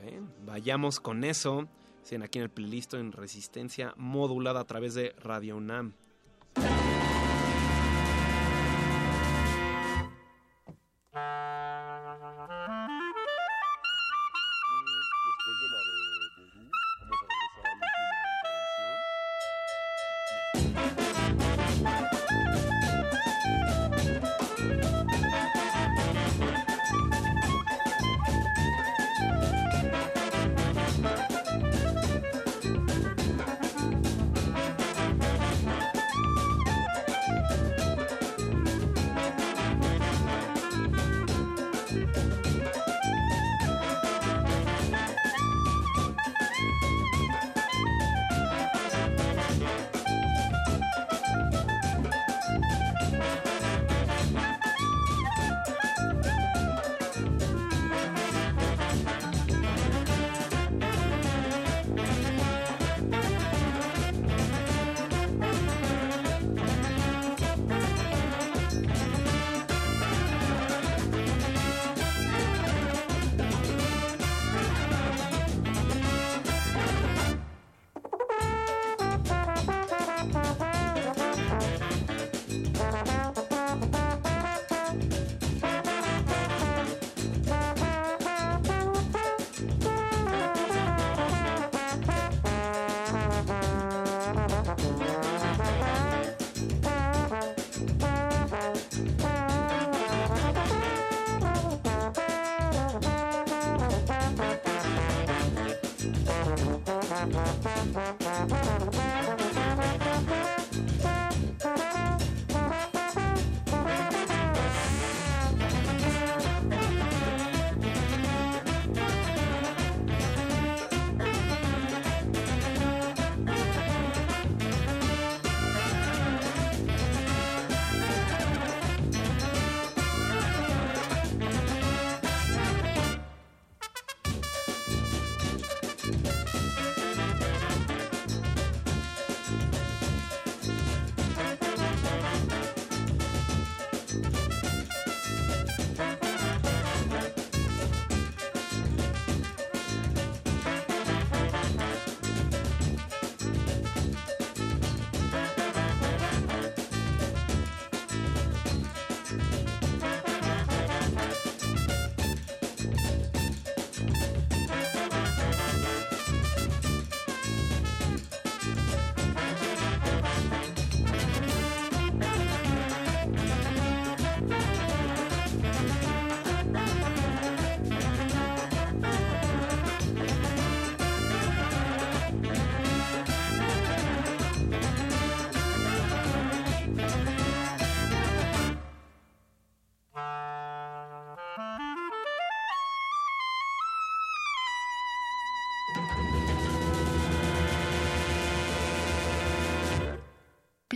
Bien, 0.01 0.25
vayamos 0.45 1.01
con 1.01 1.25
eso. 1.25 1.67
Siguen 2.03 2.23
aquí 2.23 2.39
en 2.39 2.43
el 2.43 2.49
playlist 2.49 2.93
en 2.93 3.11
resistencia 3.11 3.93
modulada 3.97 4.59
a 4.59 4.65
través 4.65 4.93
de 4.93 5.13
Radio 5.23 5.57
UNAM. 5.57 5.93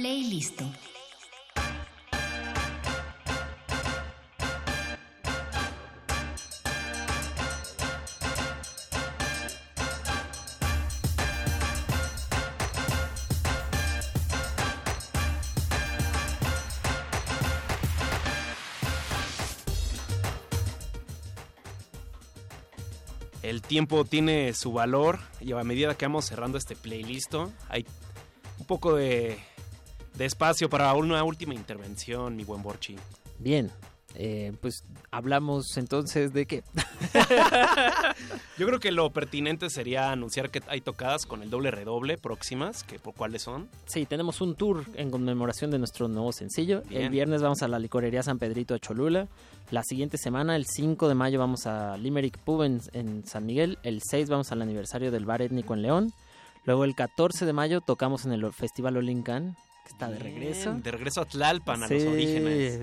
Playlist. 0.05 0.61
El 23.41 23.63
tiempo 23.63 24.05
tiene 24.05 24.53
su 24.53 24.71
valor 24.71 25.17
y 25.41 25.53
a 25.53 25.63
medida 25.63 25.97
que 25.97 26.05
vamos 26.05 26.25
cerrando 26.25 26.59
este 26.59 26.75
playlist, 26.75 27.33
hay 27.69 27.87
un 28.59 28.67
poco 28.67 28.93
de, 28.93 29.39
de 30.17 30.25
espacio 30.25 30.69
para 30.69 30.93
una 30.93 31.23
última 31.23 31.53
intervención, 31.53 32.35
mi 32.35 32.43
buen 32.43 32.63
Borchi. 32.63 32.95
Bien, 33.39 33.69
eh, 34.17 34.53
pues 34.61 34.83
hablamos 35.11 35.75
entonces 35.77 36.33
de 36.33 36.45
qué. 36.45 36.63
Yo 38.57 38.65
creo 38.65 38.79
que 38.79 38.91
lo 38.91 39.09
pertinente 39.11 39.69
sería 39.69 40.11
anunciar 40.11 40.49
que 40.49 40.61
hay 40.67 40.79
tocadas 40.79 41.25
con 41.25 41.43
el 41.43 41.49
doble 41.49 41.71
redoble 41.71 42.17
próximas, 42.17 42.83
que 42.83 42.97
por 42.97 43.13
cuáles 43.13 43.41
son. 43.41 43.67
Sí, 43.85 44.05
tenemos 44.05 44.39
un 44.39 44.55
tour 44.55 44.85
en 44.95 45.11
conmemoración 45.11 45.71
de 45.71 45.79
nuestro 45.79 46.07
nuevo 46.07 46.31
sencillo. 46.31 46.81
Bien. 46.87 47.03
El 47.03 47.09
viernes 47.09 47.41
vamos 47.41 47.61
a 47.61 47.67
la 47.67 47.79
licorería 47.79 48.23
San 48.23 48.39
Pedrito 48.39 48.73
a 48.73 48.79
Cholula. 48.79 49.27
La 49.71 49.83
siguiente 49.83 50.17
semana, 50.17 50.55
el 50.55 50.65
5 50.65 51.09
de 51.09 51.15
mayo, 51.15 51.39
vamos 51.39 51.65
a 51.65 51.97
Limerick 51.97 52.37
Pub 52.39 52.63
en, 52.63 52.79
en 52.93 53.25
San 53.27 53.45
Miguel. 53.45 53.77
El 53.83 54.01
6 54.01 54.29
vamos 54.29 54.51
al 54.51 54.61
aniversario 54.61 55.11
del 55.11 55.25
bar 55.25 55.41
étnico 55.41 55.73
en 55.73 55.81
León. 55.81 56.13
Luego 56.63 56.85
el 56.85 56.95
14 56.95 57.45
de 57.45 57.53
mayo 57.53 57.81
tocamos 57.81 58.25
en 58.25 58.31
el 58.31 58.51
Festival 58.51 58.97
Olincan, 58.97 59.55
que 59.85 59.91
está 59.93 60.09
de 60.09 60.19
regreso. 60.19 60.73
De 60.73 60.91
regreso 60.91 61.21
a 61.21 61.25
Tlalpan, 61.25 61.83
a 61.83 61.87
los 61.87 62.03
orígenes. 62.03 62.81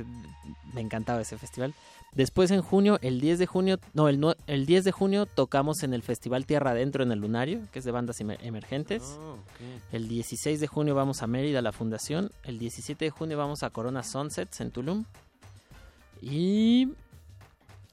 Me 0.73 0.81
encantaba 0.81 1.21
ese 1.21 1.37
festival. 1.37 1.75
Después 2.15 2.51
en 2.51 2.61
junio, 2.63 2.99
el 3.03 3.21
10 3.21 3.39
de 3.39 3.47
junio, 3.47 3.79
no, 3.95 4.09
el, 4.09 4.23
el 4.47 4.67
10 4.67 4.85
de 4.85 4.93
junio 4.93 5.25
tocamos 5.27 5.83
en 5.83 5.95
el 5.95 6.03
Festival 6.03 6.45
Tierra 6.45 6.73
Adentro 6.73 7.03
en 7.03 7.11
el 7.11 7.19
Lunario, 7.21 7.61
que 7.73 7.79
es 7.79 7.85
de 7.87 7.91
bandas 7.91 8.21
emer- 8.21 8.39
emergentes. 8.43 9.03
Oh, 9.19 9.37
El 9.93 10.09
16 10.09 10.61
de 10.61 10.67
junio 10.67 10.95
vamos 10.95 11.23
a 11.23 11.27
Mérida, 11.27 11.61
a 11.61 11.63
la 11.63 11.73
fundación. 11.73 12.31
El 12.45 12.59
17 12.59 13.07
de 13.07 13.11
junio 13.11 13.39
vamos 13.39 13.63
a 13.63 13.71
Corona 13.71 14.03
Sunsets 14.03 14.61
en 14.61 14.71
Tulum. 14.71 15.05
Y 16.21 16.89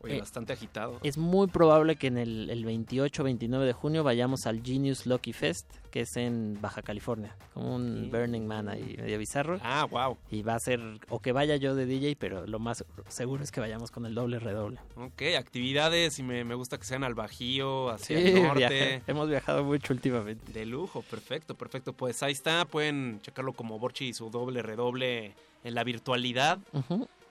Oye, 0.02 0.16
Eh, 0.16 0.20
bastante 0.20 0.54
agitado. 0.54 0.98
es 1.04 1.18
muy 1.18 1.48
probable 1.48 1.98
que 1.98 2.08
en 2.08 2.18
el, 2.18 2.50
el 2.50 2.66
28-29 2.66 3.66
de 3.66 3.74
junio 3.74 4.02
vayamos 4.04 4.48
al 4.48 4.64
Genius 4.64 5.06
Lucky 5.06 5.34
Fest, 5.34 5.70
que 5.92 6.02
es 6.02 6.16
en 6.16 6.58
Baja 6.62 6.82
California, 6.82 7.36
como 7.54 7.76
un 7.76 8.10
Burning 8.10 8.46
Man 8.48 8.70
ahí 8.70 8.96
medio 8.98 9.18
bizarro. 9.20 9.60
Ah, 9.62 9.86
wow. 9.92 10.18
Y 10.32 10.42
va 10.42 10.56
a 10.56 10.60
ser, 10.60 10.80
o 11.10 11.20
que 11.20 11.34
vaya 11.34 11.58
yo 11.58 11.76
de 11.76 11.86
DJ, 11.86 12.16
pero 12.18 12.48
lo 12.48 12.60
más 12.60 12.86
seguro 13.10 13.44
es 13.44 13.52
que 13.52 13.60
vayamos 13.60 13.92
con 13.92 14.06
el 14.06 14.16
doble 14.16 14.40
redoble. 14.40 14.80
Ok, 14.96 15.22
actividades 15.38 16.18
y 16.20 16.24
me, 16.24 16.46
me 16.46 16.56
gusta 16.56 16.78
que 16.78 16.86
sean 16.86 17.04
al 17.04 17.14
Bajío, 17.16 17.90
hacia 17.90 18.18
Sí, 18.20 18.28
el 18.28 18.44
norte. 18.44 18.60
viaje- 18.60 19.02
hemos 19.08 19.28
viajado 19.28 19.66
mucho 19.66 19.92
últimamente. 19.94 20.54
De 20.54 20.66
lujo, 20.66 21.02
perfecto, 21.02 21.56
perfecto. 21.56 21.92
Pues 21.92 22.24
ahí 22.24 22.32
está, 22.32 22.64
pueden 22.64 23.20
checarlo 23.22 23.52
como 23.52 23.78
Borchi 23.80 24.06
y 24.08 24.14
su 24.14 24.30
doble 24.30 24.62
redoble 24.62 25.34
en 25.66 25.76
la 25.76 25.84
virtualidad. 25.84 26.60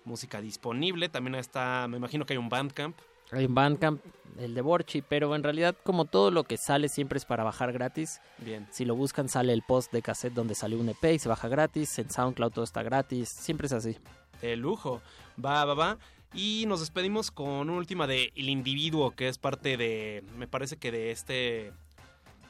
Música 0.09 0.41
disponible, 0.41 1.09
también 1.09 1.35
está, 1.35 1.87
me 1.89 1.99
imagino 1.99 2.25
que 2.27 2.33
hay 2.33 2.39
un 2.39 2.49
Bandcamp. 2.49 2.97
Hay 3.31 3.45
un 3.45 3.55
Bandcamp, 3.55 4.01
el 4.39 4.55
de 4.55 4.62
Borchi, 4.62 5.03
pero 5.03 5.35
en 5.37 5.43
realidad 5.43 5.77
como 5.85 6.07
todo 6.07 6.31
lo 6.31 6.45
que 6.45 6.57
sale 6.57 6.89
siempre 6.89 7.19
es 7.19 7.27
para 7.27 7.45
bajar 7.45 7.73
gratis. 7.73 8.20
Bien. 8.39 8.67
Si 8.70 8.85
lo 8.85 8.97
buscan 8.97 9.28
sale 9.28 9.53
el 9.53 9.62
post 9.62 9.93
de 9.93 10.01
cassette 10.01 10.33
donde 10.33 10.55
salió 10.55 10.78
un 10.78 10.89
EP 10.89 11.05
y 11.12 11.19
se 11.19 11.28
baja 11.28 11.49
gratis. 11.49 11.99
En 11.99 12.11
SoundCloud 12.11 12.53
todo 12.53 12.65
está 12.65 12.83
gratis. 12.83 13.28
Siempre 13.28 13.67
es 13.67 13.75
así. 13.75 13.99
De 14.41 14.57
lujo. 14.57 15.03
Va, 15.45 15.65
va, 15.67 15.75
va. 15.75 15.99
Y 16.35 16.65
nos 16.67 16.81
despedimos 16.81 17.31
con 17.31 17.49
una 17.49 17.73
última 17.75 18.07
de 18.07 18.33
El 18.35 18.49
Individuo, 18.49 19.12
que 19.12 19.28
es 19.28 19.39
parte 19.39 19.77
de, 19.77 20.25
me 20.37 20.47
parece 20.47 20.77
que 20.77 20.93
de 20.93 21.11
este 21.11 21.73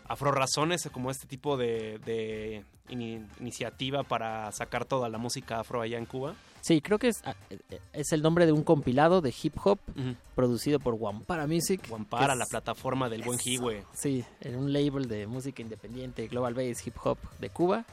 Afrorazones, 0.08 0.88
como 0.92 1.10
este 1.10 1.26
tipo 1.26 1.56
de, 1.56 1.98
de 2.04 2.64
ini- 2.88 3.24
iniciativa 3.40 4.02
para 4.02 4.50
sacar 4.52 4.84
toda 4.84 5.08
la 5.08 5.18
música 5.18 5.60
afro 5.60 5.80
allá 5.82 5.98
en 5.98 6.06
Cuba. 6.06 6.34
Sí, 6.60 6.80
creo 6.80 6.98
que 6.98 7.08
es, 7.08 7.20
ah, 7.24 7.34
eh, 7.50 7.80
es 7.92 8.12
el 8.12 8.20
nombre 8.20 8.44
de 8.44 8.52
un 8.52 8.64
compilado 8.64 9.20
de 9.20 9.32
hip 9.42 9.54
hop 9.64 9.78
producido 10.34 10.80
por 10.80 10.94
Wampara 10.94 11.46
Music. 11.46 11.80
Para 12.08 12.32
que 12.34 12.38
la 12.40 12.46
plataforma 12.46 13.08
del 13.08 13.22
buen 13.22 13.38
Hiwe. 13.42 13.84
Sí, 13.92 14.24
en 14.40 14.56
un 14.56 14.72
label 14.72 15.08
de 15.08 15.26
música 15.26 15.62
independiente, 15.62 16.26
Global 16.26 16.54
Bass 16.54 16.84
Hip 16.86 16.96
Hop 17.04 17.18
de 17.38 17.50
Cuba, 17.50 17.84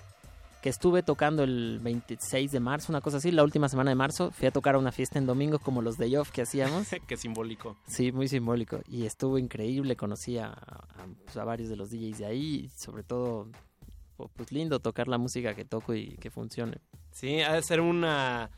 que 0.65 0.69
estuve 0.69 1.03
tocando 1.03 1.43
el 1.43 1.77
26 1.79 2.51
de 2.51 2.59
marzo, 2.59 2.91
una 2.91 2.99
cosa 2.99 3.17
así, 3.17 3.29
la 3.29 3.43
última 3.43 3.69
semana 3.69 3.91
de 3.91 3.95
marzo. 3.95 4.31
Fui 4.31 4.47
a 4.47 4.51
tocar 4.51 4.73
a 4.73 4.79
una 4.79 4.91
fiesta 4.91 5.19
en 5.19 5.27
domingo 5.27 5.59
como 5.59 5.83
los 5.83 5.95
day 5.99 6.15
off 6.15 6.31
que 6.31 6.41
hacíamos. 6.41 6.87
Qué 7.07 7.17
simbólico. 7.17 7.77
Sí, 7.85 8.11
muy 8.11 8.27
simbólico. 8.27 8.79
Y 8.87 9.05
estuvo 9.05 9.37
increíble, 9.37 9.95
conocí 9.95 10.39
a, 10.39 10.47
a, 10.47 11.05
pues, 11.23 11.37
a 11.37 11.43
varios 11.43 11.69
de 11.69 11.75
los 11.75 11.91
DJs 11.91 12.17
de 12.17 12.25
ahí 12.25 12.55
y 12.65 12.69
sobre 12.69 13.03
todo, 13.03 13.47
oh, 14.17 14.27
pues 14.29 14.51
lindo 14.51 14.79
tocar 14.79 15.07
la 15.07 15.19
música 15.19 15.53
que 15.53 15.65
toco 15.65 15.93
y 15.93 16.17
que 16.17 16.31
funcione. 16.31 16.79
Sí, 17.11 17.41
ha 17.41 17.53
de 17.53 17.61
ser 17.61 17.79
una... 17.79 18.49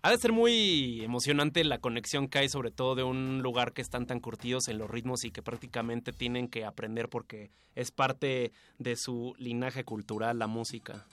Ha 0.00 0.10
de 0.10 0.16
ser 0.16 0.32
muy 0.32 1.04
emocionante 1.04 1.62
la 1.62 1.76
conexión 1.76 2.28
que 2.28 2.38
hay, 2.38 2.48
sobre 2.48 2.70
todo 2.70 2.94
de 2.94 3.02
un 3.02 3.42
lugar 3.42 3.74
que 3.74 3.82
están 3.82 4.06
tan 4.06 4.20
curtidos 4.20 4.68
en 4.68 4.78
los 4.78 4.88
ritmos 4.88 5.26
y 5.26 5.30
que 5.30 5.42
prácticamente 5.42 6.14
tienen 6.14 6.48
que 6.48 6.64
aprender 6.64 7.10
porque 7.10 7.50
es 7.74 7.90
parte 7.90 8.52
de 8.78 8.96
su 8.96 9.34
linaje 9.36 9.84
cultural, 9.84 10.38
la 10.38 10.46
música. 10.46 11.06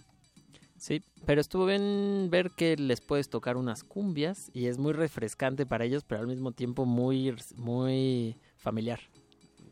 Sí, 0.78 1.02
pero 1.26 1.42
estuvo 1.42 1.66
bien 1.66 2.28
ver 2.30 2.52
que 2.52 2.78
les 2.78 3.02
puedes 3.02 3.30
tocar 3.30 3.58
unas 3.58 3.84
cumbias 3.84 4.52
y 4.54 4.68
es 4.68 4.78
muy 4.78 4.94
refrescante 4.94 5.66
para 5.66 5.86
ellos, 5.86 6.04
pero 6.04 6.22
al 6.22 6.28
mismo 6.28 6.52
tiempo 6.52 6.86
muy, 6.86 7.36
muy 7.56 8.38
familiar. 8.58 9.00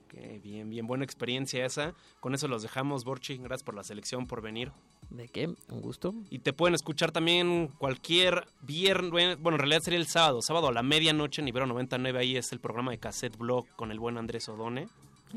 Ok, 0.05 0.41
bien, 0.41 0.69
bien, 0.69 0.87
buena 0.87 1.03
experiencia 1.03 1.65
esa. 1.65 1.93
Con 2.19 2.33
eso 2.33 2.47
los 2.47 2.63
dejamos, 2.63 3.03
Borchi. 3.03 3.37
Gracias 3.37 3.63
por 3.63 3.75
la 3.75 3.83
selección, 3.83 4.25
por 4.27 4.41
venir. 4.41 4.71
¿De 5.09 5.27
qué? 5.27 5.47
Un 5.69 5.81
gusto. 5.81 6.13
Y 6.29 6.39
te 6.39 6.53
pueden 6.53 6.73
escuchar 6.73 7.11
también 7.11 7.69
cualquier 7.77 8.47
viernes, 8.61 9.39
bueno, 9.39 9.57
en 9.57 9.59
realidad 9.59 9.81
sería 9.81 9.99
el 9.99 10.07
sábado, 10.07 10.41
sábado 10.41 10.69
a 10.69 10.73
la 10.73 10.83
medianoche 10.83 11.41
en 11.41 11.47
Ibero 11.47 11.67
99, 11.67 12.19
ahí 12.19 12.37
es 12.37 12.51
el 12.51 12.59
programa 12.59 12.91
de 12.91 12.97
Cassette 12.97 13.37
Blog 13.37 13.67
con 13.75 13.91
el 13.91 13.99
buen 13.99 14.17
Andrés 14.17 14.49
Odone. 14.49 14.87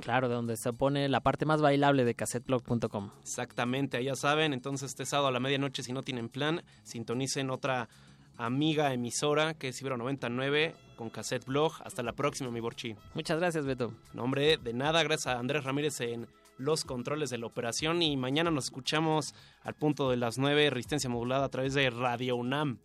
Claro, 0.00 0.28
de 0.28 0.34
donde 0.34 0.56
se 0.56 0.72
pone 0.72 1.08
la 1.08 1.20
parte 1.20 1.46
más 1.46 1.60
bailable 1.60 2.04
de 2.04 2.14
cassetteblog.com. 2.14 3.10
Exactamente, 3.22 3.96
ahí 3.96 4.04
ya 4.04 4.16
saben, 4.16 4.52
entonces 4.52 4.90
este 4.90 5.06
sábado 5.06 5.28
a 5.28 5.32
la 5.32 5.40
medianoche, 5.40 5.82
si 5.82 5.92
no 5.92 6.02
tienen 6.02 6.28
plan, 6.28 6.62
sintonicen 6.82 7.50
otra 7.50 7.88
amiga 8.38 8.92
emisora 8.92 9.54
que 9.54 9.68
es 9.68 9.80
Ibero 9.80 9.96
99 9.96 10.74
con 10.96 11.10
Cassette 11.10 11.44
Blog. 11.44 11.72
Hasta 11.84 12.02
la 12.02 12.12
próxima, 12.12 12.50
mi 12.50 12.60
Borchi. 12.60 12.96
Muchas 13.14 13.38
gracias, 13.38 13.66
Beto. 13.66 13.92
No, 14.14 14.22
hombre, 14.22 14.56
de 14.56 14.72
nada, 14.72 15.02
gracias 15.02 15.34
a 15.34 15.38
Andrés 15.38 15.64
Ramírez 15.64 16.00
en 16.00 16.26
los 16.56 16.84
controles 16.84 17.30
de 17.30 17.38
la 17.38 17.46
operación 17.46 18.02
y 18.02 18.16
mañana 18.16 18.50
nos 18.50 18.64
escuchamos 18.64 19.34
al 19.62 19.74
punto 19.74 20.10
de 20.10 20.16
las 20.16 20.38
9, 20.38 20.70
resistencia 20.70 21.10
modulada 21.10 21.44
a 21.46 21.48
través 21.48 21.74
de 21.74 21.90
Radio 21.90 22.36
UNAM. 22.36 22.78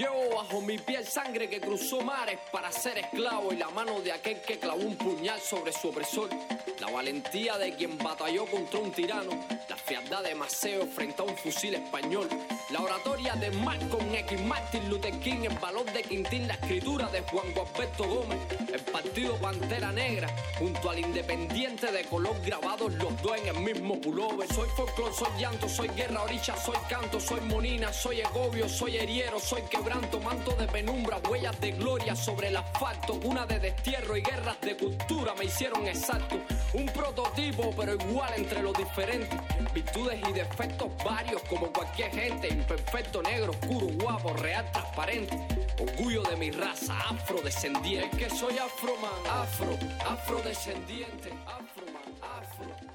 Llevo 0.00 0.34
bajo 0.34 0.62
mi 0.62 0.78
piel 0.78 1.06
sangre 1.06 1.50
que 1.50 1.60
cruzó 1.60 2.00
mares 2.00 2.38
para 2.50 2.72
ser 2.72 2.96
esclavo 2.96 3.52
y 3.52 3.58
la 3.58 3.68
mano 3.68 4.00
de 4.00 4.12
aquel 4.12 4.40
que 4.40 4.58
clavó 4.58 4.80
un 4.80 4.96
puñal 4.96 5.38
sobre 5.38 5.74
su 5.74 5.88
opresor. 5.88 6.30
La 6.78 6.90
valentía 6.90 7.58
de 7.58 7.74
quien 7.74 7.98
batalló 7.98 8.46
contra 8.46 8.80
un 8.80 8.92
tirano, 8.92 9.32
la 9.68 9.76
fealdad 9.76 10.22
de 10.22 10.34
Maceo 10.34 10.86
frente 10.86 11.20
a 11.20 11.26
un 11.26 11.36
fusil 11.36 11.74
español. 11.74 12.26
La 12.70 12.80
oratoria 12.80 13.34
de 13.34 13.50
Malcolm 13.50 14.14
X, 14.14 14.40
Martin 14.40 14.88
Luther 14.88 15.20
King, 15.20 15.42
el 15.42 15.58
valor 15.58 15.84
de 15.92 16.02
Quintín, 16.02 16.48
la 16.48 16.54
escritura 16.54 17.08
de 17.08 17.20
Juan 17.20 17.52
Gualberto 17.52 18.04
Gómez, 18.04 18.38
el 18.72 18.80
partido 18.80 19.36
Pantera 19.36 19.92
Negra, 19.92 20.34
junto 20.58 20.88
al 20.88 21.00
independiente 21.00 21.92
de 21.92 22.04
color 22.04 22.40
grabados 22.40 22.90
los 22.94 23.20
dos 23.20 23.36
en 23.36 23.48
el 23.48 23.60
mismo 23.60 24.00
pullover. 24.00 24.50
Soy 24.54 24.68
folclor, 24.70 25.12
soy 25.12 25.28
llanto, 25.38 25.68
soy 25.68 25.88
guerra, 25.88 26.22
orilla, 26.22 26.56
soy 26.56 26.78
canto, 26.88 27.20
soy 27.20 27.40
monina, 27.42 27.92
soy 27.92 28.20
egobio, 28.20 28.66
soy 28.66 28.96
heriero, 28.96 29.38
soy 29.38 29.60
manto 29.94 30.54
de 30.56 30.66
penumbra, 30.68 31.20
huellas 31.28 31.60
de 31.60 31.72
gloria 31.72 32.14
sobre 32.14 32.48
el 32.48 32.56
asfalto, 32.56 33.14
una 33.24 33.46
de 33.46 33.58
destierro 33.58 34.16
y 34.16 34.22
guerras 34.22 34.60
de 34.60 34.76
cultura 34.76 35.34
me 35.34 35.46
hicieron 35.46 35.86
exacto. 35.86 36.36
Un 36.74 36.86
prototipo, 36.86 37.74
pero 37.76 37.94
igual 37.94 38.32
entre 38.36 38.62
los 38.62 38.76
diferentes. 38.76 39.38
Virtudes 39.74 40.20
y 40.28 40.32
defectos 40.32 40.88
varios, 41.04 41.42
como 41.42 41.72
cualquier 41.72 42.10
gente. 42.12 42.48
Imperfecto, 42.48 43.22
negro, 43.22 43.52
oscuro, 43.52 43.86
guapo, 44.00 44.32
real, 44.34 44.70
transparente. 44.72 45.36
Orgullo 45.80 46.22
de 46.22 46.36
mi 46.36 46.50
raza, 46.50 46.96
afrodescendiente. 47.08 48.16
Es 48.16 48.30
que 48.30 48.36
soy 48.36 48.58
afroman, 48.58 49.10
afro, 49.28 49.76
afrodescendiente. 50.06 51.32
Afro, 51.46 51.84
afrodescendiente. 52.22 52.89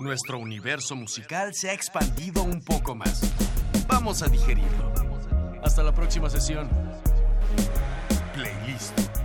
Nuestro 0.00 0.38
universo 0.38 0.96
musical 0.96 1.54
se 1.54 1.70
ha 1.70 1.72
expandido 1.72 2.42
un 2.42 2.62
poco 2.62 2.94
más. 2.94 3.22
Vamos 3.86 4.22
a 4.22 4.28
digerirlo. 4.28 4.92
Hasta 5.62 5.82
la 5.82 5.94
próxima 5.94 6.30
sesión. 6.30 6.68
Playlist. 8.34 9.19